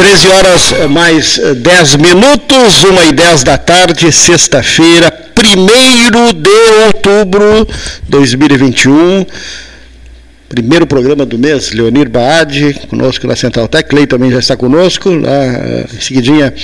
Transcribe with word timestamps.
13 0.00 0.28
horas 0.28 0.88
mais 0.88 1.38
10 1.58 1.96
minutos, 1.96 2.84
1 2.84 3.10
e 3.10 3.12
10 3.12 3.44
da 3.44 3.58
tarde, 3.58 4.10
sexta-feira, 4.10 5.12
1 5.38 6.32
de 6.40 6.86
outubro 6.86 7.66
de 8.02 8.10
2021. 8.10 9.26
Primeiro 10.48 10.86
programa 10.86 11.26
do 11.26 11.38
mês, 11.38 11.72
Leonir 11.72 12.08
Baade, 12.08 12.72
conosco 12.88 13.26
na 13.26 13.36
Central 13.36 13.68
Tech, 13.68 13.94
Lei 13.94 14.06
também 14.06 14.30
já 14.30 14.38
está 14.38 14.56
conosco. 14.56 15.10
Lá, 15.10 15.84
em 15.92 16.00
seguidinha, 16.00 16.54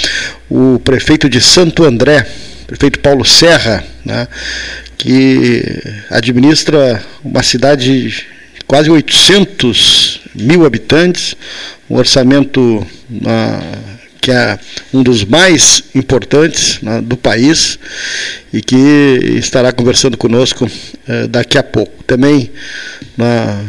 o 0.49 0.81
prefeito 0.83 1.29
de 1.29 1.39
Santo 1.39 1.85
André, 1.85 2.27
prefeito 2.67 3.01
Paulo 3.01 3.23
Serra, 3.27 3.85
né, 4.03 4.27
que 4.97 5.63
administra 6.11 7.03
uma 7.23 7.43
cidade 7.43 8.09
de 8.09 8.36
quase 8.67 8.91
800 8.91 10.21
mil 10.35 10.67
habitantes, 10.67 11.37
um 11.89 11.97
orçamento 11.97 12.87
que 14.21 14.31
é 14.33 14.59
um 14.93 15.03
dos 15.03 15.25
mais 15.25 15.85
importantes 15.95 16.81
né, 16.83 17.01
do 17.01 17.17
país 17.17 17.79
e 18.53 18.61
que 18.61 18.77
estará 19.39 19.73
conversando 19.73 20.17
conosco 20.17 20.69
eh, 21.07 21.29
daqui 21.29 21.57
a 21.57 21.63
pouco. 21.63 22.03
Também 22.03 22.51
na 23.17 23.63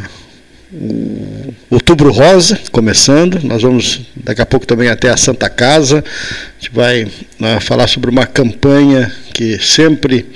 Outubro 1.70 2.12
Rosa, 2.12 2.58
começando. 2.70 3.40
Nós 3.42 3.62
vamos 3.62 4.00
daqui 4.16 4.42
a 4.42 4.46
pouco 4.46 4.66
também 4.66 4.88
até 4.88 5.08
a 5.08 5.16
Santa 5.16 5.48
Casa. 5.48 6.04
A 6.04 6.60
gente 6.60 6.74
vai 6.74 7.06
né, 7.38 7.58
falar 7.60 7.86
sobre 7.86 8.10
uma 8.10 8.26
campanha 8.26 9.10
que 9.32 9.58
sempre 9.58 10.26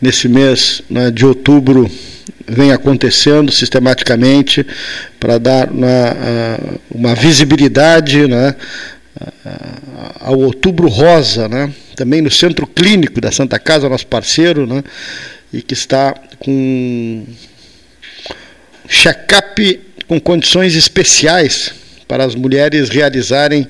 nesse 0.00 0.26
mês 0.26 0.82
né, 0.90 1.10
de 1.10 1.24
outubro 1.24 1.88
vem 2.50 2.72
acontecendo 2.72 3.52
sistematicamente 3.52 4.66
para 5.18 5.38
dar 5.38 5.70
uma, 5.70 6.58
uma 6.90 7.14
visibilidade 7.14 8.26
né, 8.26 8.54
ao 10.20 10.38
Outubro 10.38 10.88
Rosa, 10.88 11.48
né, 11.48 11.72
também 11.94 12.20
no 12.20 12.30
Centro 12.30 12.66
Clínico 12.66 13.20
da 13.20 13.30
Santa 13.30 13.58
Casa, 13.58 13.88
nosso 13.88 14.06
parceiro, 14.06 14.66
né, 14.66 14.82
e 15.52 15.62
que 15.62 15.74
está 15.74 16.14
com 16.38 17.24
check-up 18.88 19.80
com 20.08 20.20
condições 20.20 20.74
especiais 20.74 21.72
para 22.08 22.24
as 22.24 22.34
mulheres 22.34 22.88
realizarem 22.88 23.68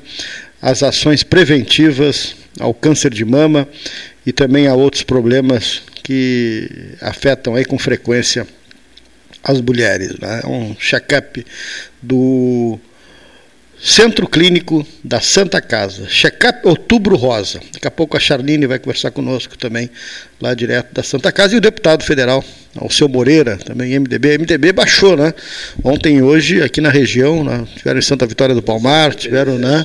as 0.62 0.82
ações 0.82 1.22
preventivas 1.22 2.34
ao 2.58 2.72
câncer 2.72 3.12
de 3.12 3.24
mama 3.24 3.68
e 4.24 4.32
também 4.32 4.66
a 4.66 4.74
outros 4.74 5.02
problemas 5.02 5.82
que 6.02 6.96
afetam 7.00 7.54
aí 7.54 7.64
com 7.64 7.78
frequência 7.78 8.46
as 9.42 9.60
mulheres. 9.60 10.18
Né? 10.18 10.42
Um 10.44 10.74
check-up 10.74 11.44
do 12.02 12.78
Centro 13.82 14.28
Clínico 14.28 14.86
da 15.02 15.20
Santa 15.20 15.60
Casa. 15.60 16.06
Check-up 16.06 16.60
Outubro 16.68 17.16
Rosa. 17.16 17.60
Daqui 17.72 17.88
a 17.88 17.90
pouco 17.90 18.16
a 18.16 18.20
Charline 18.20 18.66
vai 18.66 18.78
conversar 18.78 19.10
conosco 19.10 19.56
também, 19.56 19.88
lá 20.40 20.52
direto 20.52 20.92
da 20.92 21.02
Santa 21.02 21.32
Casa. 21.32 21.54
E 21.54 21.58
o 21.58 21.60
deputado 21.60 22.04
federal, 22.04 22.44
Alceu 22.76 23.08
Moreira, 23.08 23.56
também 23.56 23.98
MDB. 23.98 24.38
MDB 24.38 24.72
baixou, 24.72 25.16
né? 25.16 25.32
Ontem 25.82 26.18
e 26.18 26.22
hoje, 26.22 26.62
aqui 26.62 26.80
na 26.80 26.90
região, 26.90 27.42
né? 27.42 27.66
tiveram 27.74 27.98
em 27.98 28.02
Santa 28.02 28.26
Vitória 28.26 28.54
do 28.54 28.62
Palmar, 28.62 29.14
tiveram, 29.14 29.56
né? 29.56 29.84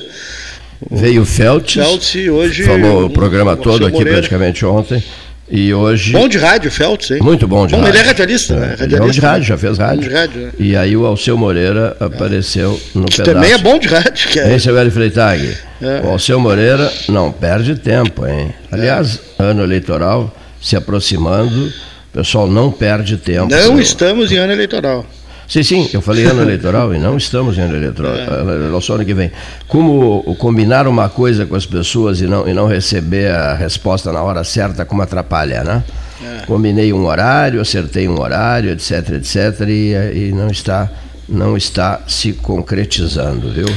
Veio 0.90 1.22
o 1.22 1.26
Feltz, 1.26 1.72
Feltz 1.72 2.14
hoje, 2.28 2.64
falou 2.64 3.06
o 3.06 3.10
programa 3.10 3.56
todo 3.56 3.86
aqui 3.86 3.94
Moreira. 3.96 4.18
praticamente 4.18 4.64
ontem. 4.66 5.02
E 5.48 5.72
hoje. 5.72 6.12
Bom 6.12 6.28
de 6.28 6.38
rádio, 6.38 6.70
Feltz, 6.70 7.10
hein? 7.10 7.18
Muito 7.22 7.46
bom 7.46 7.66
de 7.66 7.74
bom, 7.74 7.80
rádio. 7.80 7.92
Ele 7.92 7.98
é 7.98 8.02
radialista, 8.02 8.54
é, 8.54 8.56
né? 8.56 8.66
Radialista, 8.70 8.98
bom 8.98 9.10
de 9.10 9.20
rádio, 9.20 9.46
já 9.46 9.58
fez 9.58 9.78
rádio. 9.78 10.02
Bom 10.02 10.08
de 10.08 10.14
rádio 10.14 10.40
né? 10.40 10.52
E 10.58 10.76
aí 10.76 10.96
o 10.96 11.06
Alceu 11.06 11.38
Moreira 11.38 11.96
apareceu 12.00 12.80
no 12.94 13.04
que 13.04 13.18
pedaço. 13.18 13.34
Também 13.34 13.52
é 13.52 13.58
bom 13.58 13.78
de 13.78 13.86
rádio, 13.86 14.28
que 14.28 14.40
é. 14.40 14.52
Hein, 14.52 14.58
seu 14.58 14.76
Hélio 14.76 14.90
Freitag? 14.90 15.56
É. 15.80 16.00
O 16.04 16.10
Alceu 16.10 16.40
Moreira 16.40 16.92
não 17.08 17.30
perde 17.30 17.76
tempo, 17.76 18.26
hein? 18.26 18.52
Aliás, 18.72 19.20
é. 19.38 19.44
ano 19.44 19.62
eleitoral 19.62 20.34
se 20.60 20.74
aproximando, 20.74 21.66
o 21.66 21.72
pessoal 22.12 22.48
não 22.48 22.72
perde 22.72 23.16
tempo. 23.16 23.48
Não 23.48 23.78
estamos 23.78 24.32
em 24.32 24.36
ano 24.36 24.52
eleitoral. 24.52 25.06
Sim, 25.48 25.62
sim, 25.62 25.90
eu 25.92 26.00
falei 26.00 26.24
ano 26.24 26.42
eleitoral 26.42 26.92
e 26.92 26.98
não 26.98 27.16
estamos 27.16 27.56
em 27.56 27.60
ano 27.60 27.76
eleitoral, 27.76 28.12
é. 28.14 28.80
só 28.80 28.94
ano 28.94 29.04
que 29.04 29.14
vem. 29.14 29.30
Como 29.68 30.34
combinar 30.38 30.88
uma 30.88 31.08
coisa 31.08 31.46
com 31.46 31.54
as 31.54 31.64
pessoas 31.64 32.20
e 32.20 32.26
não, 32.26 32.48
e 32.48 32.52
não 32.52 32.66
receber 32.66 33.30
a 33.30 33.54
resposta 33.54 34.12
na 34.12 34.22
hora 34.22 34.42
certa, 34.42 34.84
como 34.84 35.02
atrapalha, 35.02 35.62
né? 35.62 35.84
É. 36.22 36.46
Combinei 36.46 36.92
um 36.92 37.06
horário, 37.06 37.60
acertei 37.60 38.08
um 38.08 38.20
horário, 38.20 38.70
etc, 38.70 39.10
etc, 39.10 39.60
e, 39.68 39.92
e 40.14 40.32
não, 40.32 40.48
está, 40.48 40.90
não 41.28 41.56
está 41.56 42.00
se 42.08 42.32
concretizando, 42.32 43.52
viu? 43.52 43.68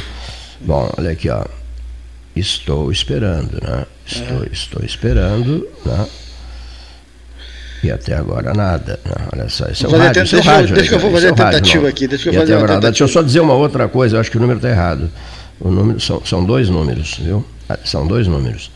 Bom, 0.62 0.92
olha 0.98 1.12
aqui, 1.12 1.30
ó. 1.30 1.46
Estou 2.36 2.92
esperando, 2.92 3.60
né? 3.62 3.86
Estou, 4.06 4.44
é. 4.44 4.48
estou 4.52 4.86
esperando, 4.86 5.68
né? 5.86 6.08
E 7.84 7.92
até 7.92 8.16
agora 8.16 8.54
nada. 8.54 9.00
Não, 9.06 9.28
olha 9.34 9.50
só, 9.50 9.66
esse 9.68 9.86
é 9.86 9.88
o 9.88 9.92
rádio. 9.92 10.24
Deixa, 10.24 10.42
rádio, 10.42 10.76
deixa 10.76 10.96
eu 10.96 11.00
vou 11.00 11.12
fazer 11.12 11.30
a 11.30 11.34
tentativa 11.34 11.88
aqui. 11.88 12.08
Deixa 12.08 12.30
eu 12.30 12.34
fazer 12.34 12.54
agora, 12.54 12.68
tentativa. 12.74 12.92
Deixa 12.92 13.04
eu 13.04 13.08
só 13.08 13.22
dizer 13.22 13.40
uma 13.40 13.54
outra 13.54 13.88
coisa, 13.88 14.18
eu 14.18 14.20
acho 14.20 14.30
que 14.30 14.38
o 14.38 14.40
número 14.40 14.58
está 14.58 14.70
errado. 14.70 15.10
O 15.60 15.70
número, 15.70 16.00
são, 16.00 16.22
são 16.26 16.44
dois 16.44 16.70
números, 16.70 17.20
viu? 17.22 17.46
Ah, 17.68 17.78
são 17.84 18.06
dois 18.06 18.28
números. 18.28 18.72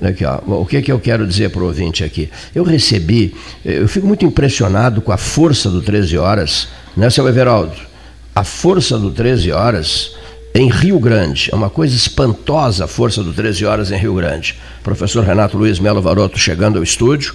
Olha 0.00 0.10
aqui, 0.10 0.24
ó. 0.24 0.38
o 0.46 0.64
que, 0.64 0.80
que 0.80 0.90
eu 0.90 0.98
quero 0.98 1.26
dizer 1.26 1.50
para 1.50 1.62
o 1.62 1.66
ouvinte 1.66 2.02
aqui? 2.02 2.30
Eu 2.54 2.64
recebi, 2.64 3.34
eu 3.64 3.86
fico 3.86 4.06
muito 4.06 4.24
impressionado 4.24 5.02
com 5.02 5.12
a 5.12 5.18
força 5.18 5.68
do 5.68 5.82
13 5.82 6.16
Horas, 6.16 6.68
né, 6.96 7.10
seu 7.10 7.28
Everaldo? 7.28 7.76
A 8.34 8.44
força 8.44 8.98
do 8.98 9.10
13 9.10 9.52
Horas 9.52 10.12
em 10.54 10.68
Rio 10.68 10.98
Grande. 10.98 11.50
É 11.52 11.54
uma 11.54 11.70
coisa 11.70 11.94
espantosa 11.94 12.84
a 12.84 12.88
força 12.88 13.22
do 13.22 13.32
13 13.32 13.64
horas 13.64 13.90
em 13.90 13.96
Rio 13.96 14.14
Grande. 14.14 14.56
Professor 14.82 15.24
Renato 15.24 15.56
Luiz 15.56 15.78
Melo 15.78 16.02
Varoto 16.02 16.38
chegando 16.38 16.78
ao 16.78 16.82
estúdio. 16.82 17.34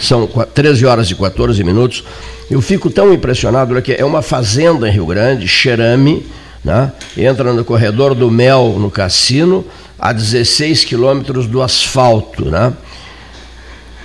São 0.00 0.26
13 0.26 0.86
horas 0.86 1.10
e 1.10 1.14
14 1.14 1.62
minutos. 1.62 2.04
Eu 2.50 2.60
fico 2.60 2.90
tão 2.90 3.12
impressionado, 3.12 3.80
que 3.82 3.92
é 3.92 4.04
uma 4.04 4.22
fazenda 4.22 4.88
em 4.88 4.92
Rio 4.92 5.06
Grande, 5.06 5.48
Xerame, 5.48 6.26
né? 6.64 6.92
entra 7.16 7.52
no 7.52 7.64
corredor 7.64 8.14
do 8.14 8.30
Mel, 8.30 8.76
no 8.78 8.90
cassino, 8.90 9.64
a 9.98 10.12
16 10.12 10.84
quilômetros 10.84 11.46
do 11.46 11.62
asfalto. 11.62 12.46
Né? 12.46 12.72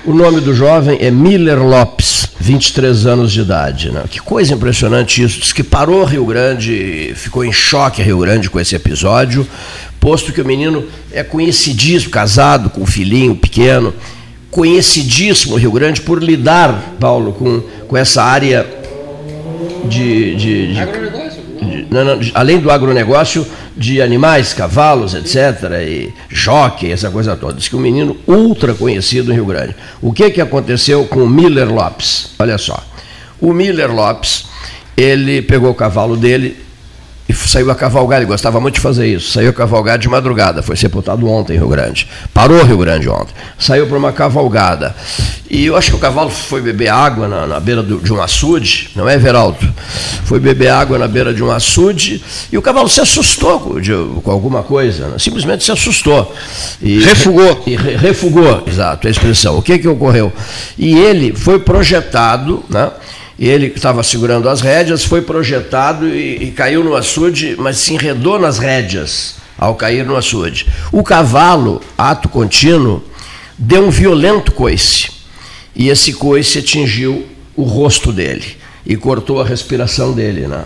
O 0.06 0.14
nome 0.14 0.40
do 0.40 0.54
jovem 0.54 0.98
é 1.02 1.12
Miller 1.12 1.62
Lopes, 1.62 2.30
23 2.40 3.06
anos 3.06 3.34
de 3.34 3.42
idade. 3.42 3.92
Né? 3.92 4.06
Que 4.10 4.20
coisa 4.20 4.54
impressionante 4.54 5.22
isso. 5.22 5.42
Diz 5.42 5.52
que 5.52 5.62
parou 5.62 6.06
Rio 6.06 6.26
Grande, 6.26 7.12
ficou 7.16 7.44
em 7.44 7.52
choque 7.52 8.02
Rio 8.02 8.20
Grande 8.20 8.50
com 8.50 8.60
esse 8.60 8.76
episódio, 8.76 9.46
posto 10.00 10.32
que 10.32 10.40
o 10.40 10.46
menino 10.46 10.86
é 11.12 11.22
conhecidíssimo, 11.22 12.12
casado 12.12 12.70
com 12.70 12.82
um 12.82 12.86
filhinho 12.86 13.36
pequeno, 13.36 13.94
conhecidíssimo 14.50 15.58
Rio 15.58 15.72
Grande 15.72 16.00
por 16.00 16.24
lidar, 16.24 16.96
Paulo, 16.98 17.34
com, 17.34 17.62
com 17.86 17.98
essa 17.98 18.24
área 18.24 18.66
de. 19.84 20.36
de, 20.36 20.74
de, 20.74 21.19
além 22.34 22.60
do 22.60 22.70
agronegócio, 22.70 23.46
de 23.76 24.02
animais, 24.02 24.54
cavalos, 24.54 25.14
etc., 25.14 25.72
e 25.82 26.14
jockey, 26.30 26.92
essa 26.92 27.10
coisa 27.10 27.36
toda. 27.36 27.54
Diz 27.54 27.68
que 27.68 27.76
um 27.76 27.80
menino 27.80 28.18
ultra 28.28 28.74
conhecido 28.74 29.32
em 29.32 29.36
Rio 29.36 29.46
Grande. 29.46 29.76
O 30.02 30.14
que, 30.14 30.30
que 30.30 30.42
aconteceu 30.42 31.06
com 31.06 31.24
o 31.24 31.30
Miller 31.30 31.72
Lopes? 31.72 32.32
Olha 32.40 32.58
só. 32.58 32.84
O 33.40 33.54
Miller 33.54 33.94
Lopes, 33.94 34.46
ele 34.96 35.42
pegou 35.42 35.72
o 35.72 35.76
cavalo 35.76 36.16
dele, 36.16 36.58
e 37.30 37.34
saiu 37.34 37.70
a 37.70 37.76
cavalgar, 37.76 38.18
ele 38.18 38.26
gostava 38.26 38.60
muito 38.60 38.76
de 38.76 38.82
fazer 38.82 39.06
isso. 39.06 39.32
Saiu 39.32 39.52
a 39.52 39.54
cavalgar 39.54 40.00
de 40.00 40.10
madrugada, 40.10 40.64
foi 40.64 40.76
sepultado 40.76 41.30
ontem 41.30 41.54
em 41.54 41.58
Rio 41.60 41.68
Grande. 41.68 42.08
Parou 42.34 42.64
Rio 42.64 42.80
Grande 42.80 43.08
ontem. 43.08 43.32
Saiu 43.60 43.86
para 43.86 43.96
uma 44.00 44.12
cavalgada. 44.12 44.96
E 45.48 45.68
eu 45.68 45.78
acho 45.78 45.92
que 45.92 45.96
o 45.96 46.00
cavalo 46.00 46.32
foi 46.32 46.60
beber 46.60 46.88
água 46.88 47.28
na, 47.28 47.46
na 47.46 47.60
beira 47.60 47.84
do, 47.84 48.00
de 48.00 48.12
um 48.12 48.20
açude, 48.20 48.90
não 48.96 49.08
é, 49.08 49.16
Veraldo? 49.20 49.60
Foi 50.26 50.40
beber 50.40 50.70
água 50.70 50.98
na 50.98 51.08
beira 51.08 51.32
de 51.32 51.44
um 51.44 51.52
açude 51.52 52.24
e 52.52 52.58
o 52.58 52.64
cavalo 52.64 52.90
se 52.90 53.00
assustou 53.00 53.60
com, 53.60 53.80
de, 53.80 53.94
com 54.24 54.32
alguma 54.32 54.64
coisa, 54.64 55.10
né? 55.10 55.20
simplesmente 55.20 55.64
se 55.64 55.72
assustou. 55.72 56.36
E, 56.82 57.00
refugou. 57.00 57.64
E 57.70 57.76
re, 57.76 57.96
refugou, 57.96 58.64
exato, 58.66 59.08
a 59.08 59.12
expressão. 59.12 59.58
O 59.58 59.62
que, 59.62 59.78
que 59.78 59.88
ocorreu? 59.88 60.34
E 60.78 60.98
ele 60.98 61.36
foi 61.36 61.60
projetado, 61.60 62.64
né? 62.70 62.90
Ele 63.48 63.70
que 63.70 63.78
estava 63.78 64.04
segurando 64.04 64.50
as 64.50 64.60
rédeas 64.60 65.06
foi 65.06 65.22
projetado 65.22 66.08
e, 66.08 66.44
e, 66.44 66.52
caiu 66.52 66.84
no 66.84 66.96
açude, 66.96 67.56
mas 67.58 67.78
se 67.78 67.94
enredou 67.94 68.38
nas 68.38 68.58
rédeas 68.58 69.36
ao 69.58 69.76
cair 69.76 70.06
no 70.06 70.18
açude. 70.18 70.68
O 70.92 71.04
cavalo, 71.04 71.82
ato 71.98 72.28
contínuo, 72.28 73.02
deu 73.58 73.86
um 73.86 73.90
violento 73.90 74.52
coice 74.52 75.10
e 75.74 75.88
esse 75.88 76.14
coice 76.14 76.60
atingiu 76.60 77.26
o 77.56 77.64
rosto 77.64 78.12
dele 78.12 78.58
e 78.86 78.98
cortou 78.98 79.42
a 79.42 79.46
respiração 79.46 80.14
dele, 80.14 80.48
né? 80.48 80.66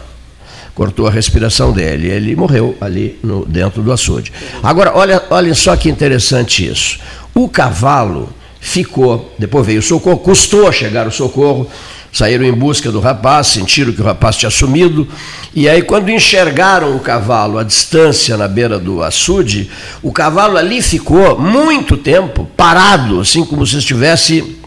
Cortou 0.74 1.06
a 1.06 1.12
respiração 1.12 1.72
dele. 1.72 2.10
Ele 2.10 2.36
morreu 2.36 2.76
ali 2.82 3.20
no, 3.22 3.46
dentro 3.46 3.84
do 3.84 3.92
açude. 3.92 4.34
Agora, 4.64 4.92
olha, 4.96 5.22
olha 5.30 5.54
só 5.54 5.76
que 5.76 5.88
interessante 5.88 6.68
isso. 6.68 7.00
O 7.36 7.48
cavalo 7.48 8.30
ficou, 8.60 9.32
depois 9.38 9.68
veio 9.68 9.80
o 9.80 9.84
socorro, 9.84 10.18
custou 10.18 10.72
chegar 10.72 11.06
o 11.08 11.12
socorro, 11.12 11.70
saíram 12.14 12.46
em 12.46 12.54
busca 12.54 12.92
do 12.92 13.00
rapaz, 13.00 13.48
sentiram 13.48 13.92
que 13.92 14.00
o 14.00 14.06
rapaz 14.06 14.36
tinha 14.36 14.52
sumido, 14.52 15.08
e 15.54 15.68
aí 15.68 15.82
quando 15.82 16.10
enxergaram 16.10 16.96
o 16.96 17.00
cavalo 17.00 17.58
à 17.58 17.64
distância 17.64 18.38
na 18.38 18.48
beira 18.48 18.78
do 18.78 19.02
açude, 19.02 19.70
o 20.04 20.12
cavalo 20.12 20.56
ali 20.56 20.80
ficou 20.82 21.40
muito 21.40 21.98
tempo 21.98 22.48
parado, 22.56 23.20
assim 23.20 23.44
como 23.44 23.66
se 23.66 23.78
estivesse 23.78 24.58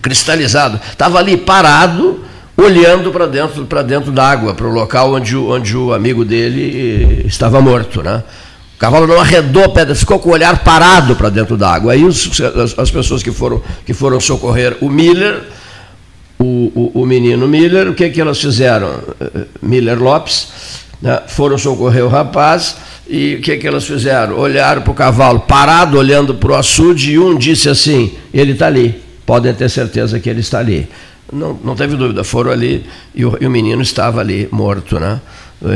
cristalizado. 0.00 0.80
Estava 0.92 1.18
ali 1.18 1.36
parado, 1.36 2.22
olhando 2.56 3.10
para 3.10 3.26
dentro, 3.26 3.64
para 3.64 3.82
dentro 3.82 4.12
d'água, 4.12 4.54
para 4.54 4.66
o 4.66 4.70
local 4.72 5.14
onde, 5.14 5.36
onde 5.36 5.76
o 5.76 5.92
amigo 5.92 6.24
dele 6.24 7.22
eh, 7.24 7.26
estava 7.26 7.60
morto, 7.60 8.02
né? 8.02 8.22
O 8.76 8.78
cavalo 8.78 9.06
não 9.06 9.18
arredou 9.18 9.64
a 9.64 9.68
pedra, 9.68 9.94
ficou 9.94 10.18
com 10.18 10.28
o 10.28 10.32
olhar 10.32 10.62
parado 10.62 11.16
para 11.16 11.30
dentro 11.30 11.56
d'água. 11.56 11.94
Aí 11.94 12.04
os, 12.04 12.30
as, 12.40 12.78
as, 12.78 12.90
pessoas 12.90 13.22
que 13.22 13.32
foram, 13.32 13.62
que 13.86 13.94
foram 13.94 14.20
socorrer 14.20 14.76
o 14.80 14.90
Miller, 14.90 15.42
o, 16.38 16.90
o, 16.94 17.02
o 17.02 17.06
menino 17.06 17.46
Miller, 17.46 17.88
o 17.88 17.94
que, 17.94 18.10
que 18.10 18.20
elas 18.20 18.40
fizeram? 18.40 19.00
Eh, 19.20 19.44
Miller 19.62 20.00
Lopes, 20.00 20.48
né? 21.00 21.22
foram 21.28 21.56
socorrer 21.56 22.04
o 22.04 22.08
rapaz 22.08 22.76
e 23.08 23.36
o 23.36 23.40
que, 23.40 23.56
que 23.56 23.66
elas 23.66 23.84
fizeram? 23.84 24.38
Olharam 24.38 24.82
para 24.82 24.90
o 24.90 24.94
cavalo 24.94 25.40
parado, 25.40 25.98
olhando 25.98 26.34
para 26.34 26.52
o 26.52 26.54
açude, 26.54 27.12
e 27.12 27.18
um 27.18 27.36
disse 27.36 27.68
assim: 27.68 28.14
ele 28.32 28.52
está 28.52 28.66
ali, 28.66 29.02
podem 29.26 29.54
ter 29.54 29.68
certeza 29.68 30.18
que 30.18 30.28
ele 30.28 30.40
está 30.40 30.58
ali. 30.58 30.88
Não, 31.32 31.58
não 31.64 31.74
teve 31.74 31.96
dúvida, 31.96 32.22
foram 32.22 32.50
ali 32.50 32.84
e 33.14 33.24
o, 33.24 33.36
e 33.40 33.46
o 33.46 33.50
menino 33.50 33.82
estava 33.82 34.20
ali 34.20 34.48
morto, 34.50 34.98
né? 34.98 35.20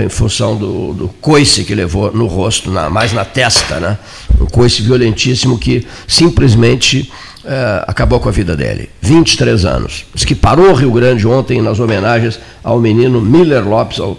em 0.05 0.09
função 0.09 0.55
do, 0.55 0.93
do 0.93 1.09
coice 1.21 1.65
que 1.65 1.75
levou 1.75 2.13
no 2.13 2.27
rosto, 2.27 2.71
na, 2.71 2.91
mais 2.91 3.13
na 3.13 3.25
testa, 3.25 3.81
né? 3.81 3.97
um 4.39 4.47
coice 4.47 4.83
violentíssimo 4.83 5.59
que 5.59 5.87
simplesmente 6.07 7.11
é, 7.51 7.83
acabou 7.89 8.21
com 8.21 8.29
a 8.29 8.33
vida 8.33 8.55
dele. 8.55 8.91
23 9.01 9.65
anos. 9.65 10.05
Diz 10.15 10.27
que 10.27 10.35
parou 10.35 10.71
o 10.71 10.75
Rio 10.75 10.93
Grande 10.93 11.27
ontem 11.27 11.63
nas 11.63 11.81
homenagens 11.81 12.39
ao 12.63 12.79
menino 12.79 13.23
Miller 13.23 13.67
Lopes, 13.67 13.99
ao, 13.99 14.19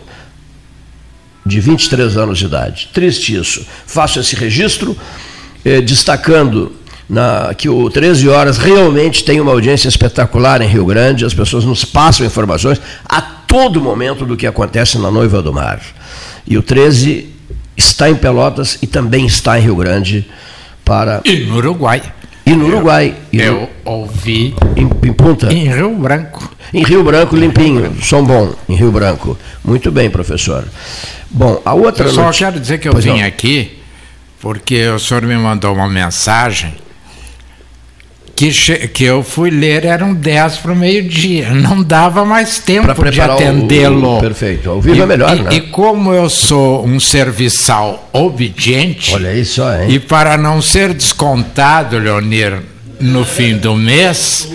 de 1.46 1.60
23 1.60 2.18
anos 2.18 2.40
de 2.40 2.46
idade. 2.46 2.90
Triste 2.92 3.36
isso. 3.36 3.64
Faço 3.86 4.20
esse 4.20 4.36
registro, 4.36 4.98
eh, 5.64 5.80
destacando 5.80 6.72
na, 7.08 7.54
que 7.54 7.70
o 7.70 7.88
13 7.88 8.28
Horas 8.28 8.58
realmente 8.58 9.24
tem 9.24 9.40
uma 9.40 9.52
audiência 9.52 9.88
espetacular 9.88 10.60
em 10.64 10.68
Rio 10.68 10.86
Grande, 10.86 11.24
as 11.24 11.34
pessoas 11.34 11.64
nos 11.64 11.86
passam 11.86 12.26
informações 12.26 12.82
a 13.06 13.22
todo 13.22 13.80
momento 13.80 14.26
do 14.26 14.36
que 14.36 14.48
acontece 14.48 14.98
na 14.98 15.12
Noiva 15.12 15.40
do 15.40 15.54
Mar. 15.54 15.80
E 16.48 16.58
o 16.58 16.64
13 16.64 17.30
está 17.78 18.10
em 18.10 18.16
Pelotas 18.16 18.80
e 18.82 18.88
também 18.88 19.28
está 19.28 19.60
em 19.60 19.64
Rio 19.64 19.76
Grande 19.76 20.26
para. 20.84 21.22
E 21.24 21.46
no 21.46 21.58
Uruguai. 21.58 22.02
E 22.50 22.56
no 22.56 22.66
Uruguai. 22.66 23.14
E 23.32 23.40
eu 23.40 23.62
no... 23.62 23.70
ouvi. 23.86 24.56
Em, 24.76 24.90
em 25.08 25.14
Punta? 25.14 25.54
Em 25.54 25.68
Rio 25.68 25.94
Branco. 25.96 26.52
Em 26.74 26.84
Rio 26.84 27.04
Branco, 27.04 27.36
limpinho. 27.36 27.96
Som 28.02 28.24
bom, 28.24 28.54
em 28.68 28.76
Rio 28.76 28.92
Branco. 28.92 29.38
Muito 29.64 29.92
bem, 29.92 30.10
professor. 30.10 30.66
Bom, 31.30 31.62
a 31.64 31.74
outra. 31.74 32.08
Eu 32.08 32.14
só 32.14 32.32
quero 32.32 32.60
dizer 32.60 32.80
que 32.80 32.88
eu 32.88 32.94
pois 32.94 33.06
vim 33.06 33.20
não. 33.20 33.28
aqui 33.28 33.80
porque 34.40 34.88
o 34.88 35.00
senhor 35.00 35.24
me 35.24 35.36
mandou 35.36 35.74
uma 35.74 35.88
mensagem 35.88 36.74
que, 38.40 38.88
que 38.88 39.04
eu 39.04 39.22
fui 39.22 39.50
ler 39.50 39.84
eram 39.84 40.14
10 40.14 40.60
para 40.60 40.72
o 40.72 40.76
meio-dia. 40.76 41.50
Não 41.52 41.84
dava 41.84 42.24
mais 42.24 42.58
tempo 42.60 43.12
de 43.12 43.20
atendê-lo. 43.20 44.22
Perfeito. 44.22 44.70
Ao 44.70 44.80
vivo 44.80 44.96
e, 44.96 45.02
é 45.02 45.06
melhor, 45.06 45.38
e, 45.38 45.42
né? 45.42 45.50
E 45.56 45.62
como 45.62 46.14
eu 46.14 46.30
sou 46.30 46.86
um 46.86 47.02
serviçal 47.02 48.10
obediente. 48.14 49.14
Olha 49.14 49.34
isso, 49.34 49.62
hein? 49.62 49.90
E 49.90 50.00
para 50.00 50.38
não 50.38 50.62
ser 50.62 50.94
descontado, 50.94 51.98
Leonir, 51.98 52.60
no 53.02 53.26
fim 53.26 53.58
do 53.58 53.76
mês, 53.76 54.50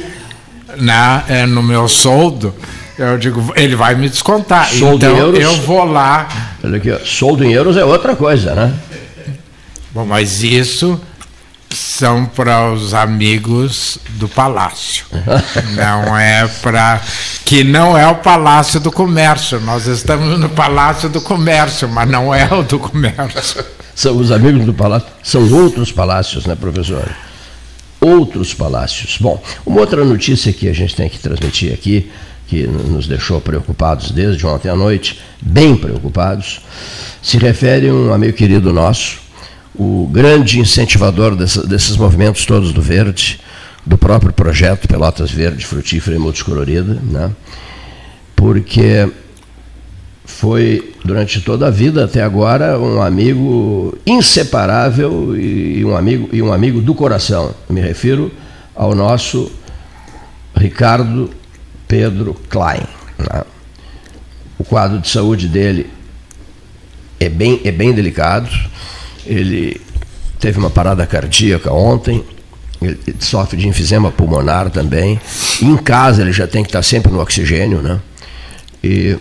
né, 0.78 1.22
é, 1.28 1.46
no 1.46 1.62
meu 1.62 1.86
soldo. 1.86 2.54
Eu 2.98 3.18
digo, 3.18 3.52
ele 3.54 3.76
vai 3.76 3.94
me 3.94 4.08
descontar. 4.08 4.66
Soldo 4.70 5.04
então 5.04 5.18
euros, 5.18 5.40
eu 5.40 5.52
vou 5.62 5.84
lá. 5.84 6.56
Olha 6.64 6.78
aqui, 6.78 6.90
soldo 7.04 7.44
em 7.44 7.52
euros 7.52 7.76
é 7.76 7.84
outra 7.84 8.16
coisa, 8.16 8.54
né? 8.54 8.72
Bom, 9.90 10.06
mas 10.06 10.42
isso 10.42 10.98
são 11.74 12.26
para 12.26 12.72
os 12.72 12.94
amigos 12.94 13.98
do 14.10 14.28
palácio. 14.28 15.04
não 15.76 16.16
é 16.16 16.46
para 16.62 17.00
que 17.44 17.64
não 17.64 17.96
é 17.96 18.06
o 18.08 18.16
palácio 18.16 18.80
do 18.80 18.90
comércio. 18.90 19.60
Nós 19.60 19.86
estamos 19.86 20.38
no 20.38 20.48
palácio 20.48 21.08
do 21.08 21.20
comércio, 21.20 21.88
mas 21.88 22.08
não 22.08 22.34
é 22.34 22.52
o 22.52 22.62
do 22.62 22.78
comércio. 22.78 23.64
São 23.94 24.16
os 24.16 24.32
amigos 24.32 24.64
do 24.64 24.74
palácio, 24.74 25.08
são 25.22 25.52
outros 25.52 25.92
palácios, 25.92 26.46
né, 26.46 26.54
professor? 26.54 27.08
Outros 28.00 28.52
palácios. 28.52 29.18
Bom, 29.20 29.42
uma 29.64 29.80
outra 29.80 30.04
notícia 30.04 30.52
que 30.52 30.68
a 30.68 30.72
gente 30.72 30.96
tem 30.96 31.08
que 31.08 31.18
transmitir 31.18 31.72
aqui, 31.72 32.10
que 32.48 32.66
nos 32.66 33.06
deixou 33.06 33.40
preocupados 33.40 34.10
desde 34.10 34.44
ontem 34.46 34.68
à 34.68 34.76
noite, 34.76 35.20
bem 35.40 35.76
preocupados, 35.76 36.60
se 37.22 37.38
refere 37.38 37.88
a 37.88 37.94
um 37.94 38.12
amigo 38.12 38.36
querido 38.36 38.72
nosso, 38.72 39.23
o 39.74 40.08
grande 40.10 40.60
incentivador 40.60 41.34
dessa, 41.34 41.66
desses 41.66 41.96
movimentos 41.96 42.46
todos 42.46 42.72
do 42.72 42.80
verde, 42.80 43.40
do 43.84 43.98
próprio 43.98 44.32
projeto 44.32 44.86
Pelotas 44.86 45.30
Verde, 45.30 45.66
Frutífera 45.66 46.16
e 46.16 46.18
Multicolorida, 46.18 46.94
né? 47.02 47.30
porque 48.36 49.10
foi, 50.24 50.94
durante 51.04 51.40
toda 51.40 51.66
a 51.66 51.70
vida 51.70 52.04
até 52.04 52.22
agora, 52.22 52.78
um 52.78 53.02
amigo 53.02 53.96
inseparável 54.06 55.36
e 55.36 55.84
um 55.84 55.94
amigo, 55.94 56.28
e 56.32 56.40
um 56.40 56.52
amigo 56.52 56.80
do 56.80 56.94
coração. 56.94 57.54
me 57.68 57.80
refiro 57.80 58.32
ao 58.74 58.94
nosso 58.94 59.52
Ricardo 60.56 61.30
Pedro 61.86 62.34
Klein. 62.48 62.82
Né? 63.18 63.44
O 64.58 64.64
quadro 64.64 64.98
de 64.98 65.08
saúde 65.08 65.46
dele 65.46 65.90
é 67.20 67.28
bem, 67.28 67.60
é 67.64 67.72
bem 67.72 67.92
delicado 67.92 68.48
ele 69.26 69.80
teve 70.38 70.58
uma 70.58 70.70
parada 70.70 71.06
cardíaca 71.06 71.72
ontem, 71.72 72.24
ele 72.80 72.98
sofre 73.18 73.56
de 73.58 73.66
enfisema 73.66 74.10
pulmonar 74.10 74.70
também. 74.70 75.18
Em 75.62 75.76
casa 75.76 76.22
ele 76.22 76.32
já 76.32 76.46
tem 76.46 76.62
que 76.62 76.68
estar 76.68 76.82
sempre 76.82 77.10
no 77.10 77.20
oxigênio, 77.20 77.80
né? 77.80 78.00
E 78.82 79.16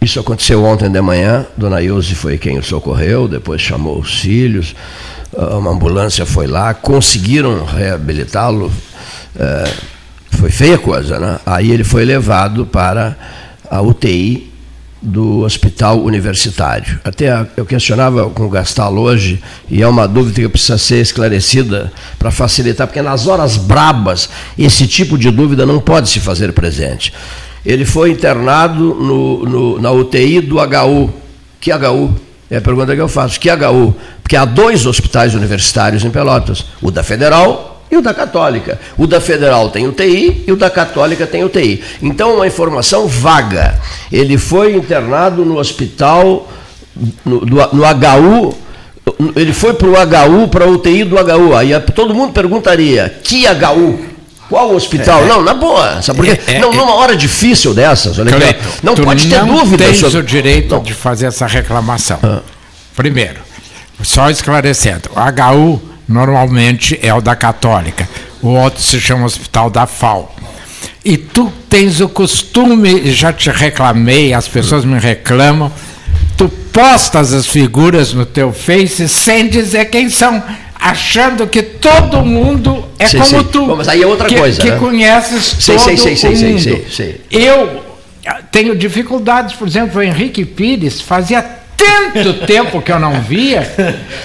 isso 0.00 0.20
aconteceu 0.20 0.62
ontem 0.64 0.90
de 0.90 1.00
manhã. 1.00 1.46
Dona 1.56 1.80
Ilse 1.80 2.14
foi 2.14 2.36
quem 2.36 2.58
o 2.58 2.62
socorreu, 2.62 3.26
depois 3.26 3.60
chamou 3.60 3.98
os 3.98 4.20
filhos, 4.20 4.74
ah, 5.36 5.56
uma 5.56 5.70
ambulância 5.70 6.26
foi 6.26 6.46
lá, 6.46 6.74
conseguiram 6.74 7.64
reabilitá-lo. 7.64 8.70
É, 9.38 9.72
foi 10.30 10.50
feia 10.50 10.76
coisa, 10.76 11.18
né? 11.18 11.38
Aí 11.46 11.70
ele 11.70 11.84
foi 11.84 12.04
levado 12.04 12.66
para 12.66 13.16
a 13.70 13.80
UTI 13.80 14.52
do 15.00 15.40
hospital 15.40 16.02
universitário. 16.02 16.98
Até 17.04 17.46
eu 17.56 17.66
questionava 17.66 18.28
com 18.30 18.44
o 18.44 18.48
Gastal 18.48 18.96
hoje, 18.96 19.42
e 19.70 19.82
é 19.82 19.88
uma 19.88 20.08
dúvida 20.08 20.40
que 20.40 20.48
precisa 20.48 20.78
ser 20.78 21.00
esclarecida 21.00 21.92
para 22.18 22.30
facilitar, 22.30 22.86
porque 22.86 23.02
nas 23.02 23.26
horas 23.26 23.56
brabas 23.56 24.28
esse 24.58 24.86
tipo 24.86 25.18
de 25.18 25.30
dúvida 25.30 25.66
não 25.66 25.80
pode 25.80 26.08
se 26.08 26.20
fazer 26.20 26.52
presente. 26.52 27.12
Ele 27.64 27.84
foi 27.84 28.12
internado 28.12 28.94
no, 28.94 29.44
no, 29.44 29.80
na 29.80 29.90
UTI 29.90 30.40
do 30.40 30.56
HU. 30.56 31.12
Que 31.60 31.72
HU? 31.72 32.14
É 32.48 32.58
a 32.58 32.60
pergunta 32.60 32.94
que 32.94 33.00
eu 33.00 33.08
faço. 33.08 33.40
Que 33.40 33.50
HU? 33.50 33.94
Porque 34.22 34.36
há 34.36 34.44
dois 34.44 34.86
hospitais 34.86 35.34
universitários 35.34 36.04
em 36.04 36.10
Pelotas: 36.10 36.64
o 36.80 36.92
da 36.92 37.02
Federal 37.02 37.75
e 37.90 37.96
o 37.96 38.02
da 38.02 38.12
Católica. 38.12 38.78
O 38.96 39.06
da 39.06 39.20
Federal 39.20 39.70
tem 39.70 39.86
UTI 39.86 40.44
e 40.46 40.52
o 40.52 40.56
da 40.56 40.70
Católica 40.70 41.26
tem 41.26 41.44
UTI. 41.44 41.82
Então, 42.02 42.36
uma 42.36 42.46
informação 42.46 43.06
vaga. 43.06 43.78
Ele 44.10 44.36
foi 44.38 44.74
internado 44.74 45.44
no 45.44 45.58
hospital, 45.58 46.50
no, 47.24 47.40
no, 47.44 47.62
HU, 47.62 48.54
ele 49.36 49.52
foi 49.52 49.74
para 49.74 49.86
o 49.86 49.92
HU, 49.92 50.48
para 50.48 50.64
a 50.64 50.68
UTI 50.68 51.04
do 51.04 51.16
HU. 51.16 51.54
Aí 51.54 51.78
todo 51.94 52.14
mundo 52.14 52.32
perguntaria: 52.32 53.20
que 53.22 53.46
HU? 53.46 54.16
Qual 54.48 54.74
hospital? 54.74 55.22
É, 55.22 55.26
não, 55.26 55.42
na 55.42 55.54
boa. 55.54 56.00
Sabe 56.02 56.18
por 56.18 56.24
quê? 56.24 56.40
É, 56.46 56.54
é, 56.54 56.58
não, 56.60 56.72
numa 56.72 56.94
hora 56.94 57.16
difícil 57.16 57.74
dessas, 57.74 58.18
olha 58.18 58.30
Cleito, 58.30 58.64
não 58.82 58.94
pode 58.94 59.28
ter 59.28 59.38
não 59.44 59.56
dúvida. 59.56 59.84
Tens 59.84 59.98
sobre... 59.98 60.18
o 60.18 60.22
direito 60.22 60.74
não. 60.76 60.82
de 60.82 60.94
fazer 60.94 61.26
essa 61.26 61.46
reclamação. 61.46 62.18
Ah. 62.22 62.40
Primeiro, 62.94 63.40
só 64.02 64.30
esclarecendo, 64.30 65.10
o 65.14 65.18
HU 65.18 65.95
normalmente 66.08 66.98
é 67.02 67.12
o 67.12 67.20
da 67.20 67.34
Católica, 67.34 68.08
o 68.42 68.48
outro 68.48 68.82
se 68.82 69.00
chama 69.00 69.26
Hospital 69.26 69.70
da 69.70 69.86
FAO. 69.86 70.34
E 71.04 71.16
tu 71.16 71.52
tens 71.68 72.00
o 72.00 72.08
costume, 72.08 73.12
já 73.12 73.32
te 73.32 73.50
reclamei, 73.50 74.32
as 74.32 74.48
pessoas 74.48 74.84
me 74.84 74.98
reclamam, 74.98 75.70
tu 76.36 76.48
postas 76.72 77.32
as 77.32 77.46
figuras 77.46 78.12
no 78.12 78.26
teu 78.26 78.52
Face 78.52 79.08
sem 79.08 79.48
dizer 79.48 79.86
quem 79.86 80.08
são, 80.08 80.42
achando 80.78 81.46
que 81.46 81.62
todo 81.62 82.24
mundo 82.24 82.84
é 82.98 83.06
sim, 83.06 83.18
como 83.18 83.38
sim. 83.42 83.48
tu. 83.50 83.66
Bom, 83.66 83.76
mas 83.76 83.88
aí 83.88 84.02
é 84.02 84.06
outra 84.06 84.28
que, 84.28 84.36
coisa. 84.36 84.60
Que 84.60 84.70
né? 84.70 84.78
conheces 84.78 85.56
sim, 85.58 85.72
todo 85.76 85.86
mundo. 85.86 85.98
Sim, 85.98 86.58
sim, 86.60 86.84
sim. 86.90 87.14
Eu 87.30 87.84
tenho 88.50 88.74
dificuldades, 88.74 89.54
por 89.54 89.68
exemplo, 89.68 90.00
o 90.00 90.02
Henrique 90.02 90.44
Pires 90.44 91.00
fazia 91.00 91.44
tanto 91.76 92.46
tempo 92.46 92.80
que 92.80 92.90
eu 92.90 92.98
não 92.98 93.20
via, 93.20 93.62